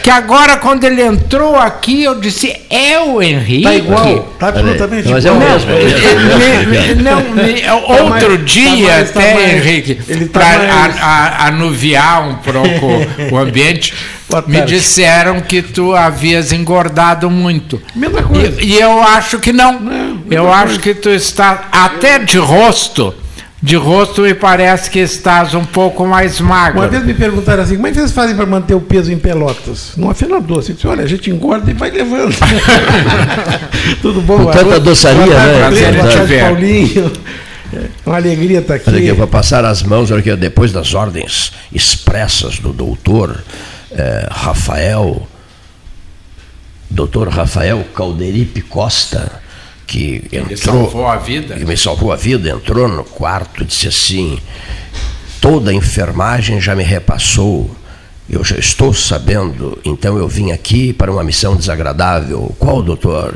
que 0.01 0.09
agora 0.09 0.57
quando 0.57 0.83
ele 0.85 1.01
entrou 1.01 1.55
aqui, 1.57 2.03
eu 2.03 2.19
disse, 2.19 2.55
é 2.69 2.99
o 2.99 3.21
Henrique. 3.21 3.63
Tá 3.63 3.75
igual, 3.75 4.19
tá 4.39 4.47
absolutamente 4.47 5.09
Mas 5.09 5.25
é 5.25 5.29
igual. 5.29 5.49
mesmo. 5.49 5.71
é 5.71 5.75
o 5.75 5.79
mesmo. 5.79 6.37
Me- 6.39 6.65
me- 6.95 6.95
não, 7.03 7.21
me- 7.21 7.69
outro 8.01 8.37
tá 8.37 8.43
dia 8.45 8.87
mais- 8.93 9.11
tá 9.11 9.19
até, 9.19 9.33
mais- 9.33 9.53
Henrique, 9.53 9.95
tá 10.29 10.39
para 10.39 11.47
anuviar 11.47 12.27
um 12.27 12.35
pouco 12.35 13.35
o 13.35 13.37
ambiente, 13.37 13.93
me 14.47 14.61
disseram 14.61 15.41
que 15.41 15.61
tu 15.61 15.93
havias 15.93 16.53
engordado 16.53 17.29
muito. 17.29 17.81
Mesma 17.93 18.23
coisa. 18.23 18.61
E, 18.61 18.75
e 18.75 18.79
eu 18.79 19.01
acho 19.01 19.39
que 19.39 19.51
não. 19.51 19.77
Não, 19.79 20.21
eu 20.29 20.51
acho 20.53 20.79
que 20.79 20.93
tu 20.93 21.09
está 21.09 21.65
até 21.71 22.17
de 22.19 22.37
rosto. 22.37 23.13
De 23.63 23.75
rosto 23.75 24.23
me 24.23 24.33
parece 24.33 24.89
que 24.89 24.97
estás 24.97 25.53
um 25.53 25.63
pouco 25.63 26.07
mais 26.07 26.41
magro. 26.41 26.79
Uma 26.79 26.87
vez 26.87 27.03
me 27.05 27.13
perguntaram 27.13 27.61
assim, 27.61 27.75
como 27.75 27.85
é 27.85 27.91
que 27.91 27.97
vocês 27.97 28.11
fazem 28.11 28.35
para 28.35 28.47
manter 28.47 28.73
o 28.73 28.81
peso 28.81 29.11
em 29.11 29.19
pelotas? 29.19 29.91
Num 29.95 30.09
afinador. 30.09 30.59
Assim, 30.59 30.73
disse, 30.73 30.87
olha, 30.87 31.03
a 31.03 31.07
gente 31.07 31.29
engorda 31.29 31.69
e 31.69 31.73
vai 31.75 31.91
levando. 31.91 32.33
Tudo 34.01 34.19
bom? 34.21 34.45
Com 34.45 34.51
tanta 34.51 34.79
doçaria, 34.79 35.25
né? 35.27 36.41
Paulinho. 36.41 37.11
É 37.73 37.85
Uma 38.05 38.15
alegria 38.17 38.59
estar 38.59 38.75
aqui. 38.75 38.89
Olha 38.89 38.97
aqui, 38.97 39.07
eu 39.07 39.15
vou 39.15 39.27
passar 39.27 39.63
as 39.63 39.83
mãos, 39.83 40.09
olha 40.09 40.19
aqui, 40.21 40.35
depois 40.35 40.71
das 40.71 40.95
ordens 40.95 41.53
expressas 41.71 42.57
do 42.57 42.73
doutor 42.73 43.43
eh, 43.91 44.27
Rafael, 44.29 45.27
doutor 46.89 47.29
Rafael 47.29 47.85
Calderipe 47.93 48.61
Costa, 48.61 49.40
que 49.91 50.23
Ele 50.31 50.53
entrou, 50.53 50.85
salvou 50.85 51.05
a 51.05 51.17
vida. 51.17 51.55
que 51.55 51.65
me 51.65 51.75
salvou 51.75 52.13
a 52.13 52.15
vida, 52.15 52.49
entrou 52.49 52.87
no 52.87 53.03
quarto 53.03 53.61
e 53.61 53.65
disse 53.65 53.89
assim, 53.89 54.39
toda 55.41 55.71
a 55.71 55.73
enfermagem 55.73 56.61
já 56.61 56.73
me 56.73 56.83
repassou, 56.83 57.69
eu 58.29 58.41
já 58.41 58.57
estou 58.57 58.93
sabendo, 58.93 59.77
então 59.83 60.17
eu 60.17 60.29
vim 60.29 60.51
aqui 60.51 60.93
para 60.93 61.11
uma 61.11 61.25
missão 61.25 61.57
desagradável. 61.57 62.55
Qual, 62.57 62.81
doutor? 62.81 63.35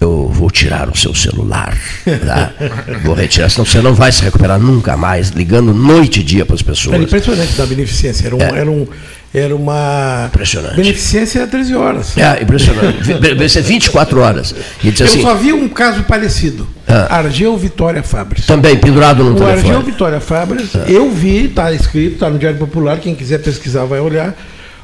eu 0.00 0.28
vou 0.28 0.50
tirar 0.50 0.88
o 0.88 0.96
seu 0.96 1.14
celular, 1.14 1.78
tá? 2.24 2.54
vou 3.04 3.14
retirar, 3.14 3.50
senão 3.50 3.66
você 3.66 3.82
não 3.82 3.94
vai 3.94 4.10
se 4.10 4.22
recuperar 4.22 4.58
nunca 4.58 4.96
mais, 4.96 5.28
ligando 5.28 5.74
noite 5.74 6.20
e 6.20 6.22
dia 6.22 6.46
para 6.46 6.54
as 6.54 6.62
Era 6.62 6.70
pessoas. 6.70 7.02
impressionante 7.02 7.52
da 7.52 7.66
beneficência. 7.66 8.26
Era, 8.26 8.36
um, 8.36 8.40
era, 8.40 8.70
um, 8.70 8.86
era 9.32 9.54
uma. 9.54 10.26
Impressionante. 10.26 10.76
Beneficência 10.76 11.44
a 11.44 11.46
13 11.46 11.74
horas. 11.74 12.18
É, 12.18 12.42
impressionante. 12.42 12.98
Ser 13.48 13.62
24 13.62 14.20
horas. 14.20 14.54
E 14.82 14.90
disse 14.90 15.02
Eu 15.02 15.06
assim, 15.06 15.22
só 15.22 15.34
vi 15.34 15.52
um 15.52 15.68
caso 15.68 16.02
parecido. 16.02 16.66
Ah. 16.86 17.18
Argel 17.18 17.56
Vitória 17.56 18.02
Fabres. 18.02 18.46
também 18.46 18.76
pendurado 18.76 19.22
no 19.22 19.38
O 19.38 19.46
Argel 19.46 19.62
telefone. 19.62 19.84
Vitória 19.84 20.20
Fabres, 20.20 20.70
eu 20.88 21.08
vi, 21.10 21.46
está 21.46 21.72
escrito, 21.72 22.14
está 22.14 22.28
no 22.28 22.38
Diário 22.38 22.58
Popular, 22.58 22.98
quem 22.98 23.14
quiser 23.14 23.38
pesquisar 23.38 23.84
vai 23.84 24.00
olhar. 24.00 24.34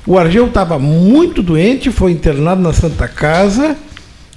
O 0.07 0.17
Argel 0.17 0.47
estava 0.47 0.79
muito 0.79 1.43
doente, 1.43 1.91
foi 1.91 2.13
internado 2.13 2.63
na 2.63 2.73
Santa 2.73 3.09
Casa. 3.09 3.77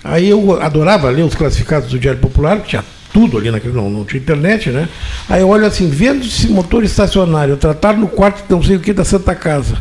Aí 0.04 0.28
eu 0.28 0.60
adorava 0.60 1.10
ler 1.10 1.22
os 1.22 1.36
classificados 1.36 1.92
do 1.92 2.00
Diário 2.00 2.20
Popular, 2.20 2.60
que 2.62 2.70
tinha 2.70 2.84
tudo 3.12 3.38
ali 3.38 3.50
naquele, 3.50 3.74
não, 3.74 3.90
não 3.90 4.06
tinha 4.06 4.22
internet, 4.22 4.70
né? 4.70 4.88
Aí 5.28 5.42
eu 5.42 5.50
olho 5.50 5.66
assim, 5.66 5.90
vendo 5.90 6.26
esse 6.26 6.48
motor 6.48 6.84
estacionário, 6.84 7.58
tratar 7.58 7.94
no 7.98 8.08
quarto 8.08 8.44
não 8.50 8.62
sei 8.62 8.76
o 8.76 8.80
que 8.80 8.94
da 8.94 9.04
Santa 9.04 9.34
Casa. 9.34 9.78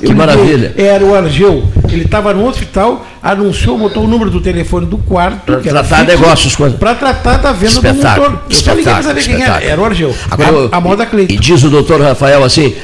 Que 0.00 0.14
maravilha. 0.14 0.74
Era 0.76 1.04
o 1.04 1.14
Argel. 1.14 1.64
Ele 1.90 2.04
estava 2.04 2.32
no 2.32 2.46
hospital, 2.46 3.04
anunciou, 3.22 3.76
botou 3.78 4.04
o 4.04 4.06
número 4.06 4.30
do 4.30 4.40
telefone 4.40 4.86
do 4.86 4.96
quarto. 4.98 5.52
Era 5.52 5.60
tratar 5.62 6.04
fixo, 6.04 6.20
negócios 6.20 6.56
com- 6.56 6.70
Para 6.72 6.94
tratar 6.94 7.38
da 7.38 7.52
venda 7.52 7.80
do 7.80 7.86
Espetáculo. 7.86 8.30
motor. 8.30 8.44
Eu 8.48 8.54
só 8.56 8.70
liguei 8.70 8.84
para 8.92 9.02
saber 9.02 9.24
quem 9.24 9.42
era. 9.42 9.62
Era 9.64 9.80
o 9.80 9.84
Argel. 9.84 10.14
Agora, 10.30 10.68
a, 10.70 10.76
a 10.76 10.80
moda 10.80 11.04
Cleiton. 11.04 11.34
E 11.34 11.36
diz 11.38 11.64
o 11.64 11.70
doutor 11.70 12.00
Rafael 12.00 12.44
assim, 12.44 12.76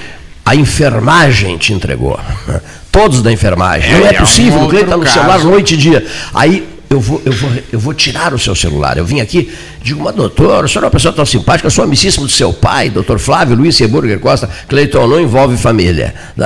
a 0.44 0.56
enfermagem 0.56 1.56
te 1.56 1.72
entregou. 1.72 2.18
Todos 2.90 3.22
da 3.22 3.32
enfermagem. 3.32 3.92
É, 3.92 3.98
Não 3.98 4.06
é 4.06 4.10
é 4.10 4.16
um 4.16 4.20
possível, 4.20 4.60
o 4.62 4.68
Cleiton 4.68 4.86
está 4.86 4.96
no 4.96 5.06
celular 5.06 5.38
noite 5.44 5.74
e 5.74 5.76
dia. 5.76 6.04
Aí 6.32 6.73
eu 6.90 7.00
vou, 7.00 7.20
eu, 7.24 7.32
vou, 7.32 7.50
eu 7.72 7.78
vou 7.78 7.94
tirar 7.94 8.32
o 8.34 8.38
seu 8.38 8.54
celular. 8.54 8.96
Eu 8.96 9.04
vim 9.04 9.20
aqui, 9.20 9.52
digo, 9.82 10.02
mas 10.02 10.14
doutor, 10.14 10.64
o 10.64 10.68
senhor 10.68 10.82
é 10.82 10.86
uma 10.86 10.90
pessoa 10.90 11.12
tão 11.12 11.26
simpática, 11.26 11.66
eu 11.66 11.70
sou 11.70 11.84
amicíssimo 11.84 12.26
do 12.26 12.32
seu 12.32 12.52
pai, 12.52 12.90
doutor 12.90 13.18
Flávio 13.18 13.56
Luiz 13.56 13.76
Seburger 13.76 14.18
Costa. 14.20 14.48
Cleiton, 14.68 15.06
não 15.06 15.20
envolve 15.20 15.56
família. 15.56 16.14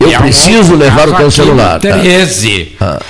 Eu 0.00 0.18
preciso 0.18 0.74
levar 0.74 1.08
o 1.08 1.14
teu 1.14 1.30
celular. 1.30 1.74
no 1.74 1.80
tá? 1.80 1.98
13. 1.98 2.76
Ah. 2.80 3.00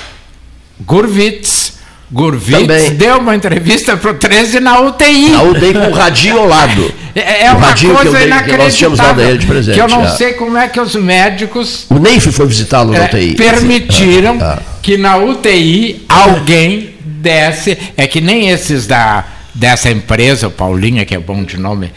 Gurvitz. 0.81 1.80
Gurvitz 2.13 2.61
Também. 2.61 2.91
deu 2.95 3.19
uma 3.19 3.37
entrevista 3.37 3.97
para 3.97 4.11
o 4.11 4.15
13 4.15 4.59
na 4.59 4.81
UTI. 4.81 5.29
Na 5.31 5.43
UDI 5.45 5.73
com 5.75 5.87
o 5.89 5.93
radinho 5.93 6.39
ao 6.41 6.47
lado. 6.47 6.93
É, 7.15 7.45
é 7.47 7.53
uma 7.53 7.69
radinho 7.69 7.95
que 7.95 8.07
eu 8.07 8.11
coisa 8.13 8.27
dei- 8.27 8.43
que 8.43 8.57
nós 8.57 8.77
tínhamos 8.77 8.99
dado 8.99 9.21
a 9.21 9.25
ele 9.25 9.39
de 9.39 9.47
presente, 9.47 9.75
Que 9.75 9.81
eu 9.81 9.89
não 9.89 10.05
é. 10.05 10.09
sei 10.11 10.33
como 10.33 10.57
é 10.59 10.67
que 10.69 10.81
os 10.81 10.95
médicos 10.97 11.87
O 11.89 11.99
Neif 11.99 12.31
foi 12.33 12.47
visitá-lo 12.47 12.93
na 12.93 12.99
é, 12.99 13.07
UTI. 13.07 13.35
permitiram 13.37 14.39
Ah, 14.41 14.59
ah. 14.59 14.63
que 14.83 14.97
na 14.97 15.17
UTI 15.19 16.05
alguém 16.09 16.95
desse. 17.05 17.79
É 17.97 18.07
que 18.07 18.21
nem 18.21 18.49
esses 18.51 18.87
da, 18.87 19.25
dessa 19.55 19.91
empresa, 19.91 20.49
o 20.49 20.51
Paulinha, 20.51 21.05
que 21.05 21.15
é 21.15 21.19
bom 21.19 21.45
de 21.45 21.57
nome, 21.59 21.93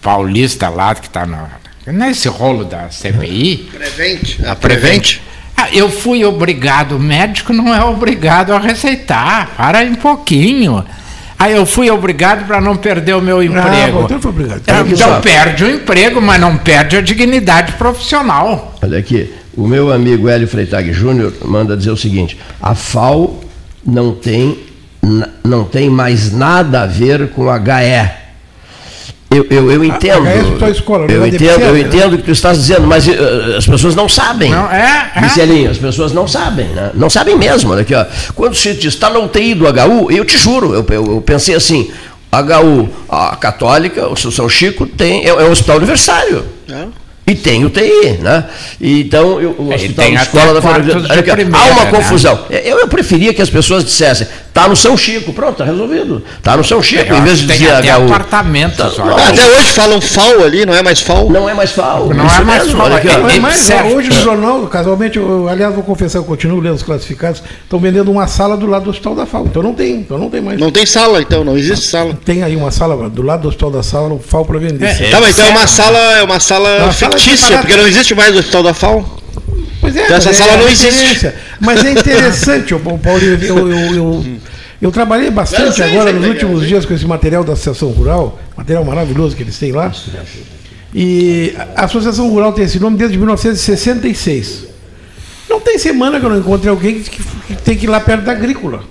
paulista 0.00 0.68
lá, 0.68 0.94
que 0.94 1.06
está 1.06 1.26
nesse 1.86 2.28
rolo 2.28 2.64
da 2.64 2.88
CPI. 2.90 3.68
Prevente. 3.72 4.38
A 4.44 4.54
Prevente? 4.56 5.22
Ah, 5.56 5.68
eu 5.72 5.88
fui 5.90 6.24
obrigado, 6.24 6.96
o 6.96 6.98
médico 6.98 7.52
não 7.52 7.74
é 7.74 7.84
obrigado 7.84 8.52
a 8.52 8.58
receitar, 8.58 9.50
para 9.56 9.80
um 9.80 9.94
pouquinho. 9.94 10.84
Aí 11.38 11.54
eu 11.56 11.66
fui 11.66 11.90
obrigado 11.90 12.46
para 12.46 12.60
não 12.60 12.76
perder 12.76 13.14
o 13.14 13.20
meu 13.20 13.38
Ah, 13.40 13.44
emprego. 13.44 13.98
bom, 13.98 14.04
então 14.04 14.20
foi 14.20 14.30
obrigado. 14.30 14.60
Que 14.62 14.92
Então 14.94 15.20
perde 15.20 15.64
o 15.64 15.70
emprego, 15.70 16.20
mas 16.20 16.40
não 16.40 16.56
perde 16.56 16.96
a 16.96 17.00
dignidade 17.00 17.72
profissional. 17.72 18.76
Olha 18.82 18.98
aqui, 18.98 19.32
o 19.56 19.66
meu 19.66 19.92
amigo 19.92 20.28
Hélio 20.28 20.46
Freitag 20.48 20.92
Júnior 20.92 21.32
manda 21.44 21.76
dizer 21.76 21.90
o 21.90 21.96
seguinte: 21.96 22.38
a 22.60 22.74
FAO 22.74 23.40
não 23.84 24.12
tem, 24.14 24.58
não 25.44 25.64
tem 25.64 25.90
mais 25.90 26.32
nada 26.32 26.82
a 26.82 26.86
ver 26.86 27.30
com 27.30 27.50
a 27.50 27.56
HE. 27.56 28.21
Eu, 29.34 29.46
eu, 29.50 29.70
eu 29.72 29.84
entendo. 29.84 30.26
HE 30.26 30.28
é 30.28 30.58
só 30.58 30.68
escola, 30.68 31.06
eu 31.10 31.24
é 31.24 31.28
entendo, 31.28 31.60
eu 31.62 31.78
entendo 31.78 32.14
o 32.14 32.18
que 32.18 32.24
tu 32.24 32.30
estás 32.32 32.58
dizendo, 32.58 32.86
mas 32.86 33.08
eh, 33.08 33.14
as 33.56 33.66
pessoas 33.66 33.94
não 33.94 34.08
sabem. 34.08 34.50
Não, 34.50 34.70
é, 34.70 35.10
é. 35.14 35.20
Michelinho, 35.22 35.70
as 35.70 35.78
pessoas 35.78 36.12
não 36.12 36.26
sabem, 36.28 36.66
né? 36.68 36.90
Não 36.94 37.08
sabem 37.08 37.36
mesmo. 37.36 37.72
Olha 37.72 37.82
aqui, 37.82 37.94
ó. 37.94 38.04
Quando 38.34 38.54
se 38.54 38.74
diz 38.74 38.94
está 38.94 39.08
na 39.10 39.18
UTI 39.20 39.54
do 39.54 39.64
HU, 39.66 40.10
eu 40.10 40.24
te 40.24 40.36
juro, 40.36 40.74
eu, 40.74 40.84
eu- 40.90 41.06
eu 41.14 41.20
pensei 41.20 41.54
assim, 41.54 41.90
HU, 42.30 42.88
a 43.08 43.36
católica, 43.36 44.08
o 44.08 44.16
São 44.16 44.48
Chico, 44.48 44.86
tem, 44.86 45.24
é, 45.24 45.28
é 45.28 45.44
um 45.44 45.50
hospital 45.50 45.76
universitário. 45.78 46.44
E 47.24 47.36
tem 47.36 47.64
UTI, 47.64 48.18
né? 48.20 48.44
Então, 48.80 49.40
eu, 49.40 49.54
o 49.56 49.72
É, 49.72 49.76
hospital 49.76 50.04
tem 50.04 50.14
escola 50.16 50.52
da 50.54 50.60
família. 50.60 50.96
Há 50.96 51.64
uma 51.72 51.84
né? 51.84 51.90
confusão. 51.92 52.46
Eu, 52.50 52.80
eu 52.80 52.88
preferia 52.88 53.32
que 53.32 53.40
as 53.40 53.48
pessoas 53.48 53.84
dissessem, 53.84 54.26
está 54.52 54.68
no 54.68 54.76
São 54.76 54.96
Chico, 54.98 55.32
pronto, 55.32 55.52
está 55.52 55.64
resolvido. 55.64 56.22
Está 56.36 56.56
no 56.58 56.62
São 56.62 56.82
Chico, 56.82 57.10
Eu 57.10 57.16
em 57.16 57.22
vez 57.22 57.38
de 57.38 57.46
dizer 57.46 57.70
até 57.72 57.96
HU. 57.96 58.04
apartamentos, 58.04 58.76
Tá, 58.96 59.04
não, 59.04 59.16
Até 59.16 59.44
hoje 59.46 59.70
falam 59.72 60.00
FAO 60.00 60.44
ali, 60.44 60.66
não 60.66 60.74
é 60.74 60.82
mais 60.82 61.00
FAO? 61.00 61.30
Não 61.30 61.48
é 61.48 61.54
mais 61.54 61.70
FAO. 61.72 62.12
Não 62.12 62.26
isso 62.26 62.40
é 62.40 62.44
mais 62.44 62.70
FAO, 62.70 62.80
ó. 62.82 62.98
é- 62.98 63.18
Não 63.18 63.30
é 63.30 63.38
mais, 63.40 63.56
certo. 63.56 63.94
hoje 63.94 64.08
no 64.10 64.14
jornal, 64.22 64.66
casualmente, 64.66 65.16
eu, 65.18 65.48
aliás, 65.48 65.74
vou 65.74 65.82
confessar, 65.82 66.18
eu 66.18 66.24
continuo 66.24 66.60
lendo 66.60 66.74
os 66.74 66.82
classificados, 66.82 67.42
estão 67.62 67.78
vendendo 67.78 68.10
uma 68.10 68.26
sala 68.26 68.56
do 68.56 68.66
lado 68.66 68.84
do 68.84 68.90
Hospital 68.90 69.14
da 69.14 69.24
FAO. 69.24 69.46
Então 69.46 69.62
não 69.62 69.72
tem, 69.72 69.96
então 69.96 70.18
não 70.18 70.28
tem 70.28 70.40
mais. 70.42 70.60
Não 70.60 70.70
tem 70.70 70.84
sala, 70.84 71.22
então, 71.22 71.42
não 71.42 71.56
existe 71.56 71.86
sala. 71.86 72.16
Tem 72.24 72.42
aí 72.42 72.54
uma 72.54 72.70
sala 72.70 73.08
do 73.08 73.22
lado 73.22 73.42
do 73.42 73.48
Hospital 73.48 73.70
da 73.70 73.82
Sala, 73.82 74.12
o 74.12 74.18
FAO 74.18 74.44
para 74.44 74.58
vender. 74.58 74.84
É, 74.84 75.10
Tá, 75.10 75.20
mas 75.20 75.30
então 75.38 75.46
é 75.46 75.50
uma 75.50 75.66
sala, 75.66 75.98
é 76.18 76.22
uma 76.22 76.40
sala 76.40 76.92
fictícia, 76.92 77.58
porque 77.58 77.74
não 77.76 77.86
existe 77.86 78.14
mais 78.14 78.34
o 78.34 78.38
hospital 78.38 78.62
da 78.62 78.74
FAO. 78.74 79.18
Pois 79.80 79.96
é, 79.96 80.04
Então 80.04 80.16
essa 80.16 80.32
sala 80.32 80.52
é 80.52 80.56
não 80.58 80.68
existe. 80.68 81.32
Mas 81.60 81.84
é 81.84 81.90
interessante, 81.92 82.72
ô, 82.74 82.78
Paulinho, 82.78 83.38
eu, 83.42 83.68
eu, 83.70 83.94
eu, 83.94 84.24
eu 84.82 84.90
trabalhei 84.90 85.30
bastante 85.30 85.80
Eu 85.80 85.86
agora 85.86 86.12
nos 86.12 86.26
últimos 86.26 86.66
dias 86.66 86.84
com 86.84 86.92
esse 86.92 87.06
material 87.06 87.44
da 87.44 87.52
Associação 87.52 87.90
Rural, 87.90 88.40
material 88.56 88.84
maravilhoso 88.84 89.36
que 89.36 89.42
eles 89.44 89.56
têm 89.56 89.70
lá. 89.70 89.92
E 90.92 91.54
a 91.76 91.84
Associação 91.84 92.28
Rural 92.28 92.52
tem 92.52 92.64
esse 92.64 92.80
nome 92.80 92.98
desde 92.98 93.16
1966. 93.16 94.66
Não 95.48 95.60
tem 95.60 95.78
semana 95.78 96.18
que 96.18 96.26
eu 96.26 96.30
não 96.30 96.38
encontre 96.38 96.68
alguém 96.68 97.00
que, 97.00 97.22
que 97.46 97.54
tem 97.62 97.76
que 97.76 97.86
ir 97.86 97.88
lá 97.88 98.00
perto 98.00 98.24
da 98.24 98.32
agrícola. 98.32 98.82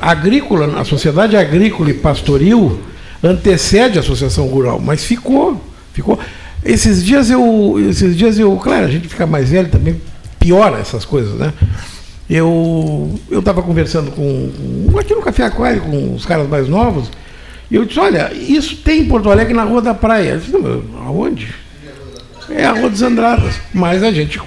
A 0.00 0.12
agrícola, 0.12 0.80
a 0.80 0.84
sociedade 0.84 1.36
agrícola 1.36 1.90
e 1.90 1.94
pastoril 1.94 2.80
antecede 3.20 3.98
a 3.98 4.02
associação 4.02 4.46
rural, 4.46 4.78
mas 4.78 5.04
ficou, 5.04 5.60
ficou. 5.92 6.20
Esses 6.64 7.04
dias 7.04 7.30
eu, 7.30 7.76
esses 7.90 8.16
dias 8.16 8.38
eu, 8.38 8.54
claro, 8.56 8.84
a 8.84 8.90
gente 8.90 9.08
fica 9.08 9.26
mais 9.26 9.50
velho 9.50 9.68
também 9.68 10.00
piora 10.38 10.78
essas 10.78 11.04
coisas, 11.04 11.34
né? 11.34 11.52
Eu 12.30 13.18
eu 13.28 13.40
estava 13.40 13.60
conversando 13.60 14.12
com 14.12 14.52
com- 14.92 14.98
aqui 14.98 15.12
no 15.14 15.20
Café 15.20 15.44
Aquário 15.44 15.80
com 15.82 16.14
os 16.14 16.24
caras 16.24 16.48
mais 16.48 16.68
novos 16.68 17.10
e 17.68 17.74
eu 17.74 17.84
disse, 17.84 17.98
olha, 17.98 18.32
isso 18.32 18.76
tem 18.76 19.00
em 19.00 19.04
Porto 19.08 19.28
Alegre 19.30 19.52
na 19.52 19.64
Rua 19.64 19.82
da 19.82 19.92
Praia. 19.94 20.30
Eu 20.30 20.38
disse, 20.38 20.52
"Não, 20.52 20.60
mas 20.62 21.06
aonde? 21.06 21.48
É 22.50 22.64
a 22.66 22.72
Rua 22.72 22.88
dos 22.88 23.02
Andradas, 23.02 23.54
mas 23.74 24.02
a 24.04 24.12
gente 24.12 24.40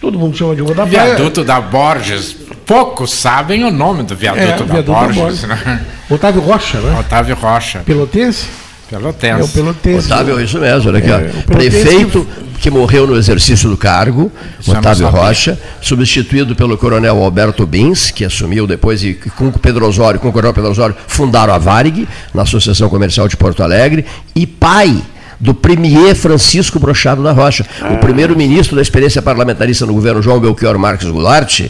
todo 0.00 0.18
mundo 0.18 0.36
chama 0.36 0.54
de 0.56 0.62
Rua 0.62 0.74
da 0.74 0.86
Praia. 0.86 1.14
Viaduto 1.16 1.44
da 1.44 1.60
Borges. 1.60 2.36
Poucos 2.66 3.12
sabem 3.12 3.64
o 3.64 3.70
nome 3.70 4.02
do 4.04 4.14
viaduto, 4.16 4.42
É, 4.44 4.56
da, 4.56 4.64
viaduto 4.64 4.92
da 4.92 5.00
Borges. 5.00 5.16
Borges. 5.16 5.42
Né? 5.44 5.86
Otávio 6.08 6.40
Rocha, 6.40 6.80
né? 6.80 6.98
Otávio 7.00 7.34
Rocha. 7.36 7.80
Pelotense. 7.86 8.46
Pelotense. 8.90 9.40
É 9.40 9.44
o 9.44 9.48
Pelotense. 9.48 10.06
Otávio, 10.06 10.40
isso 10.40 10.58
mesmo, 10.58 10.88
olha 10.90 10.98
aqui, 10.98 11.10
ó. 11.10 11.18
É, 11.18 11.28
o 11.28 11.42
Pelotense- 11.44 11.44
Prefeito 11.46 12.26
que 12.60 12.70
morreu 12.70 13.06
no 13.06 13.16
exercício 13.16 13.70
do 13.70 13.76
cargo, 13.76 14.30
não 14.66 14.78
Otávio. 14.80 15.08
Rocha, 15.08 15.58
substituído 15.80 16.54
pelo 16.54 16.76
coronel 16.76 17.16
Alberto 17.22 17.64
Bins, 17.66 18.10
que 18.10 18.22
assumiu 18.22 18.66
depois 18.66 19.02
e 19.02 19.14
com 19.14 19.48
o 19.48 19.52
Pedro 19.52 19.86
Osório, 19.88 20.20
com 20.20 20.28
o 20.28 20.32
coronel 20.32 20.52
Pedro 20.52 20.70
Osório, 20.70 20.94
fundaram 21.06 21.54
a 21.54 21.58
Varig, 21.58 22.06
na 22.34 22.42
Associação 22.42 22.90
Comercial 22.90 23.26
de 23.28 23.36
Porto 23.36 23.62
Alegre, 23.62 24.04
e 24.36 24.46
pai 24.46 25.00
do 25.38 25.54
premier 25.54 26.14
Francisco 26.14 26.78
Brochado 26.78 27.22
da 27.22 27.32
Rocha, 27.32 27.64
o 27.90 27.96
primeiro 27.96 28.36
ministro 28.36 28.76
da 28.76 28.82
experiência 28.82 29.22
parlamentarista 29.22 29.86
no 29.86 29.94
governo 29.94 30.20
João 30.20 30.38
Belchior 30.38 30.78
Marques 30.78 31.08
Goulart, 31.08 31.62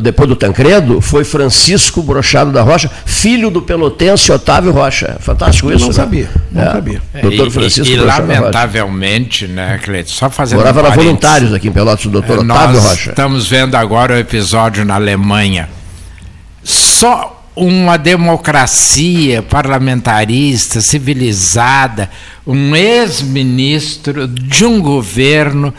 depois 0.00 0.28
do 0.28 0.36
Tancredo, 0.36 1.00
foi 1.00 1.24
Francisco 1.24 2.02
Brochado 2.02 2.50
da 2.52 2.62
Rocha, 2.62 2.90
filho 3.04 3.50
do 3.50 3.62
pelotense 3.62 4.30
Otávio 4.32 4.72
Rocha. 4.72 5.16
Fantástico 5.20 5.70
Eu 5.70 5.76
isso, 5.76 5.84
não 5.84 5.88
né? 5.88 5.94
sabia, 5.94 6.30
não 6.50 6.62
É. 6.62 6.72
sabia. 6.72 7.02
Doutor 7.22 7.46
e, 7.46 7.50
Francisco 7.50 7.90
e, 7.90 7.94
e 7.94 7.98
Brochado 7.98 8.26
da 8.26 8.34
Rocha. 8.34 8.40
lamentavelmente, 8.42 9.46
né, 9.46 9.78
Cleiton, 9.82 10.10
só 10.12 10.28
fazendo 10.30 10.58
Morava 10.58 10.80
um 10.80 10.82
na. 10.84 11.02
Voluntários 11.04 11.52
aqui 11.54 11.68
em 11.68 11.72
Pelotas, 11.72 12.04
o 12.04 12.10
doutor 12.10 12.38
Otávio 12.40 12.46
Nós 12.76 12.84
Rocha. 12.90 13.10
estamos 13.10 13.46
vendo 13.48 13.74
agora 13.76 14.14
o 14.14 14.18
episódio 14.18 14.84
na 14.84 14.94
Alemanha. 14.94 15.68
Só 16.62 17.44
uma 17.56 17.96
democracia 17.96 19.42
parlamentarista, 19.42 20.80
civilizada, 20.80 22.10
um 22.46 22.74
ex-ministro 22.74 24.26
de 24.26 24.64
um 24.64 24.80
governo 24.80 25.72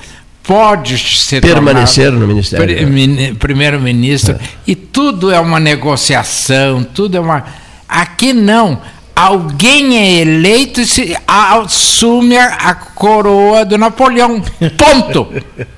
pode 0.47 0.97
se 0.97 1.41
Permanecer 1.41 2.11
no 2.11 2.27
ministério. 2.27 2.87
mini- 2.87 3.33
primeiro-ministro 3.33 4.37
e 4.65 4.75
tudo 4.75 5.31
é 5.31 5.39
uma 5.39 5.59
negociação, 5.59 6.83
tudo 6.83 7.17
é 7.17 7.19
uma. 7.19 7.43
Aqui 7.87 8.33
não. 8.33 8.79
Alguém 9.15 9.97
é 9.97 10.21
eleito 10.21 10.81
e 10.81 10.85
se 10.85 11.15
assume 11.27 12.37
a 12.37 12.73
coroa 12.75 13.63
do 13.63 13.77
Napoleão. 13.77 14.41
Ponto. 14.77 15.27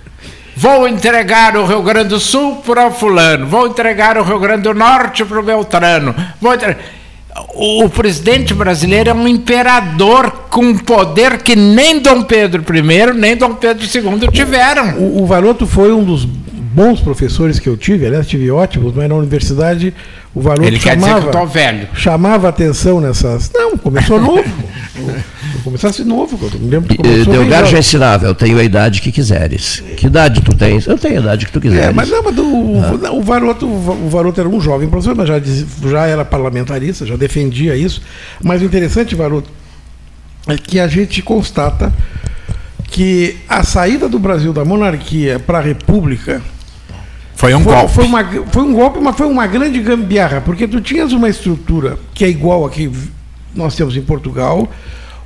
Vou 0.59 0.87
entregar 0.87 1.55
o 1.55 1.67
Rio 1.67 1.83
Grande 1.83 2.09
do 2.09 2.19
Sul 2.19 2.55
para 2.65 2.89
fulano, 2.89 3.45
vou 3.45 3.67
entregar 3.67 4.17
o 4.17 4.23
Rio 4.23 4.39
Grande 4.39 4.63
do 4.63 4.73
Norte 4.73 5.23
para 5.23 5.39
o 5.39 5.43
Beltrano. 5.43 6.15
Vou 6.41 6.51
entre- 6.51 6.75
o, 7.55 7.89
presidente 7.89 8.53
brasileiro 8.53 9.09
é 9.09 9.13
um 9.13 9.27
imperador 9.27 10.31
com 10.49 10.75
poder 10.77 11.39
que 11.39 11.55
nem 11.55 11.99
Dom 11.99 12.23
Pedro 12.23 12.63
I 12.75 13.13
nem 13.13 13.35
Dom 13.35 13.55
Pedro 13.55 13.83
II 13.83 14.31
tiveram. 14.31 14.97
O, 14.97 15.23
o 15.23 15.25
Varoto 15.25 15.65
foi 15.65 15.91
um 15.91 16.03
dos 16.03 16.25
bons 16.25 17.01
professores 17.01 17.59
que 17.59 17.67
eu 17.67 17.75
tive, 17.75 18.05
aliás, 18.05 18.27
tive 18.27 18.51
ótimos, 18.51 18.93
mas 18.95 19.09
na 19.09 19.15
universidade 19.15 19.93
o 20.33 20.41
Varoto 20.41 20.67
Ele 20.67 20.77
quer 20.77 20.95
dizer 20.95 20.99
que 20.99 21.05
chamava, 21.05 21.25
eu 21.25 21.29
estou 21.31 21.47
velho. 21.47 21.87
chamava 21.93 22.49
atenção 22.49 23.01
nessas. 23.01 23.51
Não, 23.51 23.75
começou 23.77 24.21
novo. 24.21 24.43
Começasse 25.63 26.03
novo, 26.03 26.37
eu 26.53 26.59
me 26.59 26.69
lembro 26.69 26.89
que 26.89 26.97
começou 26.97 27.77
ensinava, 27.77 28.25
eu 28.25 28.35
tenho 28.35 28.57
a 28.59 28.63
idade 28.63 29.01
que 29.01 29.11
quiseres. 29.11 29.83
Que 29.95 30.07
idade 30.07 30.41
tu 30.41 30.55
tens? 30.55 30.87
Eu 30.87 30.97
tenho 30.97 31.17
a 31.17 31.21
idade 31.21 31.45
que 31.45 31.51
tu 31.51 31.61
quiseres. 31.61 31.87
É, 31.87 31.91
mas 31.93 32.09
não, 32.09 32.23
mas 32.23 32.35
do- 32.35 33.05
Ah. 33.05 33.11
o, 33.11 33.21
Varoto, 33.21 33.67
o 33.67 34.09
Varoto 34.09 34.39
era 34.39 34.49
um 34.49 34.59
jovem 34.59 34.87
professor, 34.89 35.15
mas 35.15 35.27
já, 35.27 35.39
diz- 35.39 35.65
já 35.89 36.05
era 36.05 36.23
parlamentarista, 36.25 37.05
já 37.05 37.15
defendia 37.15 37.75
isso. 37.75 38.01
Mas 38.43 38.61
o 38.61 38.65
interessante, 38.65 39.15
Varoto, 39.15 39.49
é 40.47 40.55
que 40.55 40.79
a 40.79 40.87
gente 40.87 41.21
constata 41.21 41.93
que 42.89 43.37
a 43.49 43.63
saída 43.63 44.07
do 44.07 44.17
Brasil 44.17 44.53
da 44.53 44.63
monarquia 44.63 45.39
para 45.39 45.57
a 45.57 45.61
república 45.61 46.41
Foi 47.35 47.53
um 47.53 47.61
foi, 47.61 47.73
golpe. 47.73 47.93
foi 47.93 48.05
uma, 48.05 48.23
foi 48.51 48.63
um 48.63 48.73
golpe, 48.73 48.99
mas 49.01 49.15
foi 49.15 49.27
uma 49.27 49.45
grande 49.45 49.79
gambiarra, 49.79 50.41
porque 50.41 50.67
tu 50.67 50.79
tinhas 50.81 51.11
uma 51.11 51.29
estrutura 51.29 51.99
que 52.13 52.23
é 52.23 52.29
igual 52.29 52.65
a 52.65 52.69
que 52.69 52.89
nós 53.57 53.75
temos 53.75 53.97
em 53.97 54.01
Portugal. 54.01 54.71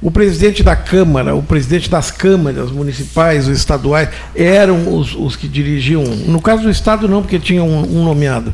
O 0.01 0.09
presidente 0.09 0.63
da 0.63 0.75
Câmara, 0.75 1.35
o 1.35 1.43
presidente 1.43 1.87
das 1.87 2.09
câmaras 2.09 2.71
municipais, 2.71 3.47
os 3.47 3.55
estaduais, 3.57 4.09
eram 4.35 4.97
os, 4.97 5.13
os 5.13 5.35
que 5.35 5.47
dirigiam. 5.47 6.03
No 6.03 6.41
caso 6.41 6.63
do 6.63 6.69
Estado, 6.71 7.07
não, 7.07 7.21
porque 7.21 7.37
tinha 7.37 7.63
um, 7.63 7.99
um 7.99 8.03
nomeado. 8.03 8.51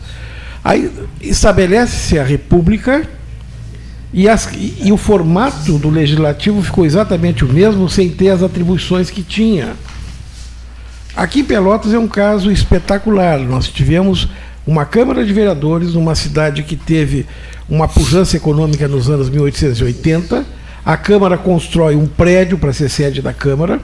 Aí 0.62 0.92
estabelece-se 1.22 2.20
a 2.20 2.24
República 2.26 3.08
e, 4.14 4.28
as- 4.28 4.50
e- 4.54 4.76
e 4.84 4.92
o 4.92 4.98
formato 4.98 5.78
do 5.78 5.90
legislativo 5.90 6.62
ficou 6.62 6.86
exatamente 6.86 7.46
o 7.46 7.48
mesmo, 7.48 7.88
sem 7.88 8.10
ter 8.10 8.30
as 8.30 8.44
atribuições 8.44 9.10
que 9.10 9.24
tinha. 9.24 9.74
Aqui 11.16 11.40
em 11.40 11.46
Pelotas 11.46 11.94
é 11.94 12.00
um 12.00 12.08
caso 12.08 12.52
espetacular. 12.52 13.40
Nós 13.40 13.70
tivemos 13.70 14.28
uma 14.68 14.86
Câmara 14.86 15.26
de 15.26 15.34
Vereadores 15.34 15.94
numa 15.94 16.14
cidade 16.14 16.62
que 16.62 16.76
teve 16.76 17.26
uma 17.70 17.88
pujança 17.88 18.36
econômica 18.38 18.88
nos 18.88 19.10
anos 19.10 19.30
1880. 19.30 20.46
A 20.86 20.98
Câmara 20.98 21.38
constrói 21.38 21.96
um 21.96 22.06
prédio 22.06 22.58
para 22.58 22.74
ser 22.74 22.90
sede 22.90 23.22
da 23.22 23.34
Câmara. 23.34 23.80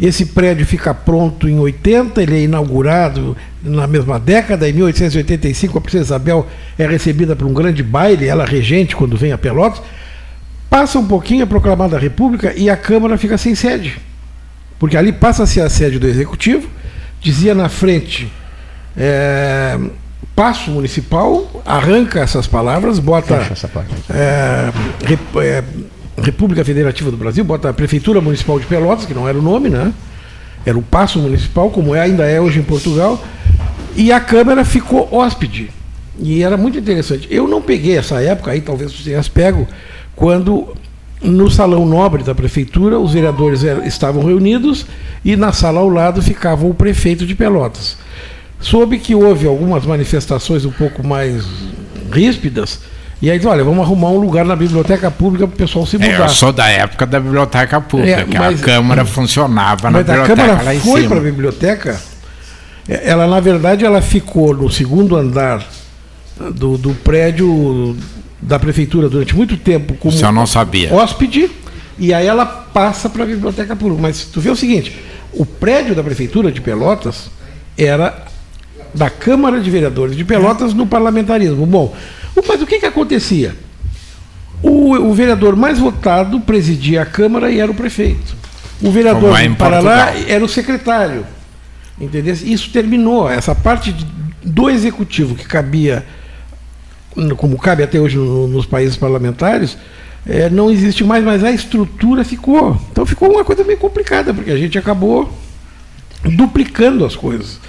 Esse 0.00 0.26
prédio 0.26 0.64
fica 0.64 0.94
pronto 0.94 1.48
em 1.48 1.58
80, 1.58 2.22
ele 2.22 2.36
é 2.36 2.42
inaugurado 2.42 3.36
na 3.62 3.86
mesma 3.86 4.18
década. 4.18 4.68
Em 4.68 4.72
1885, 4.72 5.76
a 5.76 5.80
Princesa 5.80 6.04
Isabel 6.04 6.46
é 6.78 6.86
recebida 6.86 7.36
por 7.36 7.46
um 7.46 7.52
grande 7.52 7.82
baile, 7.82 8.26
ela 8.26 8.44
regente 8.44 8.96
quando 8.96 9.16
vem 9.16 9.32
a 9.32 9.38
Pelotas. 9.38 9.82
Passa 10.70 10.98
um 10.98 11.06
pouquinho, 11.06 11.42
é 11.42 11.46
proclamada 11.46 11.96
a 11.96 12.00
República 12.00 12.52
e 12.56 12.70
a 12.70 12.76
Câmara 12.76 13.18
fica 13.18 13.36
sem 13.36 13.54
sede 13.54 14.00
porque 14.78 14.96
ali 14.96 15.12
passa 15.12 15.44
a 15.44 15.46
ser 15.46 15.60
a 15.62 15.70
sede 15.70 15.98
do 15.98 16.06
Executivo, 16.06 16.68
dizia 17.20 17.54
na 17.54 17.70
frente 17.70 18.30
é, 18.96 19.78
Passo 20.34 20.70
Municipal, 20.70 21.62
arranca 21.64 22.20
essas 22.20 22.46
palavras, 22.46 22.98
bota 22.98 23.34
essa 23.52 23.68
parte. 23.68 23.94
é, 24.10 24.72
Rep- 25.04 25.36
é, 25.36 25.62
República 26.20 26.64
Federativa 26.64 27.10
do 27.10 27.16
Brasil, 27.16 27.44
bota 27.44 27.68
a 27.68 27.72
Prefeitura 27.72 28.20
Municipal 28.20 28.58
de 28.58 28.66
Pelotas, 28.66 29.06
que 29.06 29.14
não 29.14 29.28
era 29.28 29.38
o 29.38 29.42
nome, 29.42 29.68
né? 29.68 29.92
Era 30.66 30.76
o 30.76 30.82
Passo 30.82 31.18
Municipal, 31.20 31.70
como 31.70 31.94
é, 31.94 32.00
ainda 32.00 32.24
é 32.24 32.40
hoje 32.40 32.58
em 32.58 32.62
Portugal, 32.62 33.22
e 33.94 34.10
a 34.10 34.18
Câmara 34.18 34.64
ficou 34.64 35.08
hóspede. 35.12 35.70
E 36.18 36.42
era 36.42 36.56
muito 36.56 36.78
interessante. 36.78 37.28
Eu 37.30 37.46
não 37.46 37.60
peguei 37.60 37.96
essa 37.96 38.20
época, 38.20 38.50
aí 38.50 38.60
talvez 38.60 38.92
você 38.92 39.10
tenha 39.10 39.22
pego, 39.24 39.68
quando 40.16 40.74
no 41.22 41.50
salão 41.50 41.86
nobre 41.86 42.22
da 42.22 42.34
prefeitura 42.34 42.98
os 42.98 43.12
vereadores 43.12 43.62
estavam 43.84 44.24
reunidos 44.24 44.86
e 45.24 45.36
na 45.36 45.52
sala 45.52 45.80
ao 45.80 45.88
lado 45.88 46.20
ficava 46.22 46.66
o 46.66 46.74
prefeito 46.74 47.24
de 47.26 47.34
Pelotas. 47.34 47.96
Soube 48.60 48.98
que 48.98 49.14
houve 49.14 49.46
algumas 49.46 49.84
manifestações 49.84 50.64
um 50.64 50.70
pouco 50.70 51.06
mais 51.06 51.44
ríspidas, 52.10 52.80
e 53.20 53.30
aí, 53.30 53.44
olha, 53.46 53.62
vamos 53.64 53.84
arrumar 53.84 54.08
um 54.10 54.18
lugar 54.18 54.44
na 54.44 54.54
biblioteca 54.56 55.10
pública 55.10 55.46
para 55.46 55.54
o 55.54 55.56
pessoal 55.56 55.86
se 55.86 55.96
É, 55.96 55.98
mudar. 55.98 56.24
eu 56.24 56.28
sou 56.28 56.52
da 56.52 56.68
época 56.68 57.06
da 57.06 57.18
biblioteca 57.20 57.80
pública, 57.80 58.20
É, 58.20 58.24
que 58.24 58.38
mas- 58.38 58.60
a 58.60 58.64
Câmara 58.64 59.04
funcionava 59.04 59.90
na 59.90 59.98
Mas 59.98 60.08
a 60.08 60.12
biblioteca 60.12 60.46
Câmara 60.58 60.80
foi 60.80 61.08
para 61.08 61.16
a 61.18 61.20
biblioteca, 61.20 62.00
é, 62.88 63.08
ela 63.10 63.26
na 63.26 63.40
verdade 63.40 63.84
ela 63.84 64.00
ficou 64.02 64.54
no 64.54 64.70
segundo 64.70 65.16
andar 65.16 65.66
do, 66.54 66.76
do 66.76 66.92
prédio 66.94 67.96
da 68.40 68.58
prefeitura 68.58 69.08
durante 69.08 69.34
muito 69.34 69.56
tempo 69.56 69.94
como 69.94 70.12
Isso 70.14 70.24
eu 70.24 70.32
não 70.32 70.46
sabia. 70.46 70.92
hóspede 70.92 71.50
e 71.98 72.12
aí 72.12 72.26
ela 72.26 72.44
passa 72.44 73.08
para 73.08 73.22
a 73.22 73.26
biblioteca 73.26 73.74
pública. 73.76 74.02
Mas 74.02 74.24
tu 74.24 74.40
vê 74.40 74.50
o 74.50 74.56
seguinte, 74.56 74.98
o 75.32 75.46
prédio 75.46 75.94
da 75.94 76.02
prefeitura 76.02 76.50
de 76.52 76.60
Pelotas 76.60 77.30
era 77.78 78.24
da 78.94 79.10
Câmara 79.10 79.60
de 79.60 79.68
Vereadores 79.70 80.16
de 80.16 80.24
Pelotas 80.24 80.72
no 80.72 80.86
parlamentarismo. 80.86 81.66
Bom, 81.66 81.94
mas 82.46 82.62
o 82.62 82.66
que 82.66 82.78
que 82.78 82.86
acontecia? 82.86 83.54
O, 84.62 84.92
o 84.94 85.12
vereador 85.12 85.56
mais 85.56 85.78
votado 85.78 86.40
presidia 86.40 87.02
a 87.02 87.06
Câmara 87.06 87.50
e 87.50 87.58
era 87.60 87.70
o 87.70 87.74
prefeito. 87.74 88.34
O 88.82 88.90
vereador 88.90 89.38
é 89.38 89.48
do 89.48 89.56
Paraná 89.56 90.04
Portugal. 90.06 90.24
era 90.28 90.44
o 90.44 90.48
secretário. 90.48 91.26
Entendeu? 92.00 92.34
Isso 92.34 92.70
terminou. 92.70 93.28
Essa 93.30 93.54
parte 93.54 93.94
do 94.42 94.68
executivo 94.70 95.34
que 95.34 95.44
cabia, 95.46 96.04
como 97.36 97.58
cabe 97.58 97.82
até 97.82 98.00
hoje 98.00 98.16
no- 98.16 98.48
nos 98.48 98.66
países 98.66 98.96
parlamentares, 98.96 99.76
eh, 100.26 100.48
não 100.50 100.70
existe 100.70 101.04
mais, 101.04 101.24
mas 101.24 101.44
a 101.44 101.50
estrutura 101.52 102.24
ficou. 102.24 102.80
Então 102.90 103.04
ficou 103.06 103.30
uma 103.30 103.44
coisa 103.44 103.62
meio 103.64 103.78
complicada, 103.78 104.32
porque 104.34 104.50
a 104.50 104.56
gente 104.56 104.76
acabou 104.78 105.32
duplicando 106.24 107.04
as 107.04 107.14
coisas. 107.14 107.60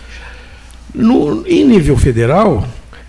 No, 0.95 1.45
em 1.47 1.65
nível 1.65 1.97
federal, 1.97 2.65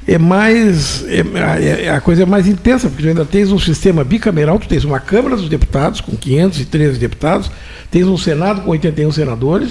é 0.06 0.18
mais. 0.18 1.04
é- 1.08 1.84
é- 1.84 1.90
a 1.90 2.00
coisa 2.00 2.22
é 2.22 2.26
mais 2.26 2.46
intensa, 2.46 2.88
porque 2.88 3.02
tu 3.02 3.08
ainda 3.08 3.24
tens 3.24 3.50
um 3.52 3.58
sistema 3.58 4.04
bicameral, 4.04 4.58
tu 4.58 4.68
tens 4.68 4.84
uma 4.84 5.00
Câmara 5.00 5.36
dos 5.36 5.48
Deputados 5.48 6.00
com 6.00 6.16
513 6.16 6.98
deputados, 6.98 7.50
tens 7.90 8.06
um 8.06 8.16
Senado 8.16 8.62
com 8.62 8.70
81 8.70 9.10
senadores, 9.12 9.70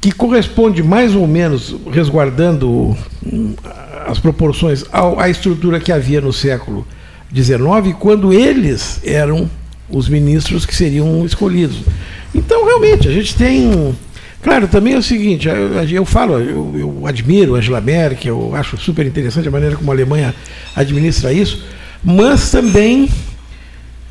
que 0.00 0.12
corresponde 0.12 0.82
mais 0.82 1.14
ou 1.14 1.26
menos, 1.26 1.76
resguardando 1.92 2.96
hum, 3.24 3.54
as 4.06 4.18
proporções, 4.18 4.84
à 4.92 5.28
estrutura 5.28 5.78
que 5.78 5.92
havia 5.92 6.20
no 6.20 6.32
século 6.32 6.86
XIX, 7.34 7.94
quando 7.98 8.32
eles 8.32 9.00
eram 9.04 9.48
os 9.88 10.08
ministros 10.08 10.64
que 10.64 10.74
seriam 10.74 11.24
escolhidos. 11.26 11.82
Então, 12.34 12.64
realmente, 12.64 13.08
a 13.08 13.12
gente 13.12 13.34
tem. 13.34 13.94
Claro, 14.42 14.68
também 14.68 14.94
é 14.94 14.98
o 14.98 15.02
seguinte, 15.02 15.48
eu, 15.48 15.84
eu 15.84 16.04
falo, 16.06 16.38
eu, 16.38 16.72
eu 16.74 17.06
admiro 17.06 17.56
Angela 17.56 17.80
Merkel, 17.80 18.40
eu 18.40 18.54
acho 18.54 18.78
super 18.78 19.04
interessante 19.04 19.46
a 19.46 19.50
maneira 19.50 19.76
como 19.76 19.90
a 19.90 19.94
Alemanha 19.94 20.34
administra 20.74 21.30
isso, 21.30 21.62
mas 22.02 22.50
também 22.50 23.06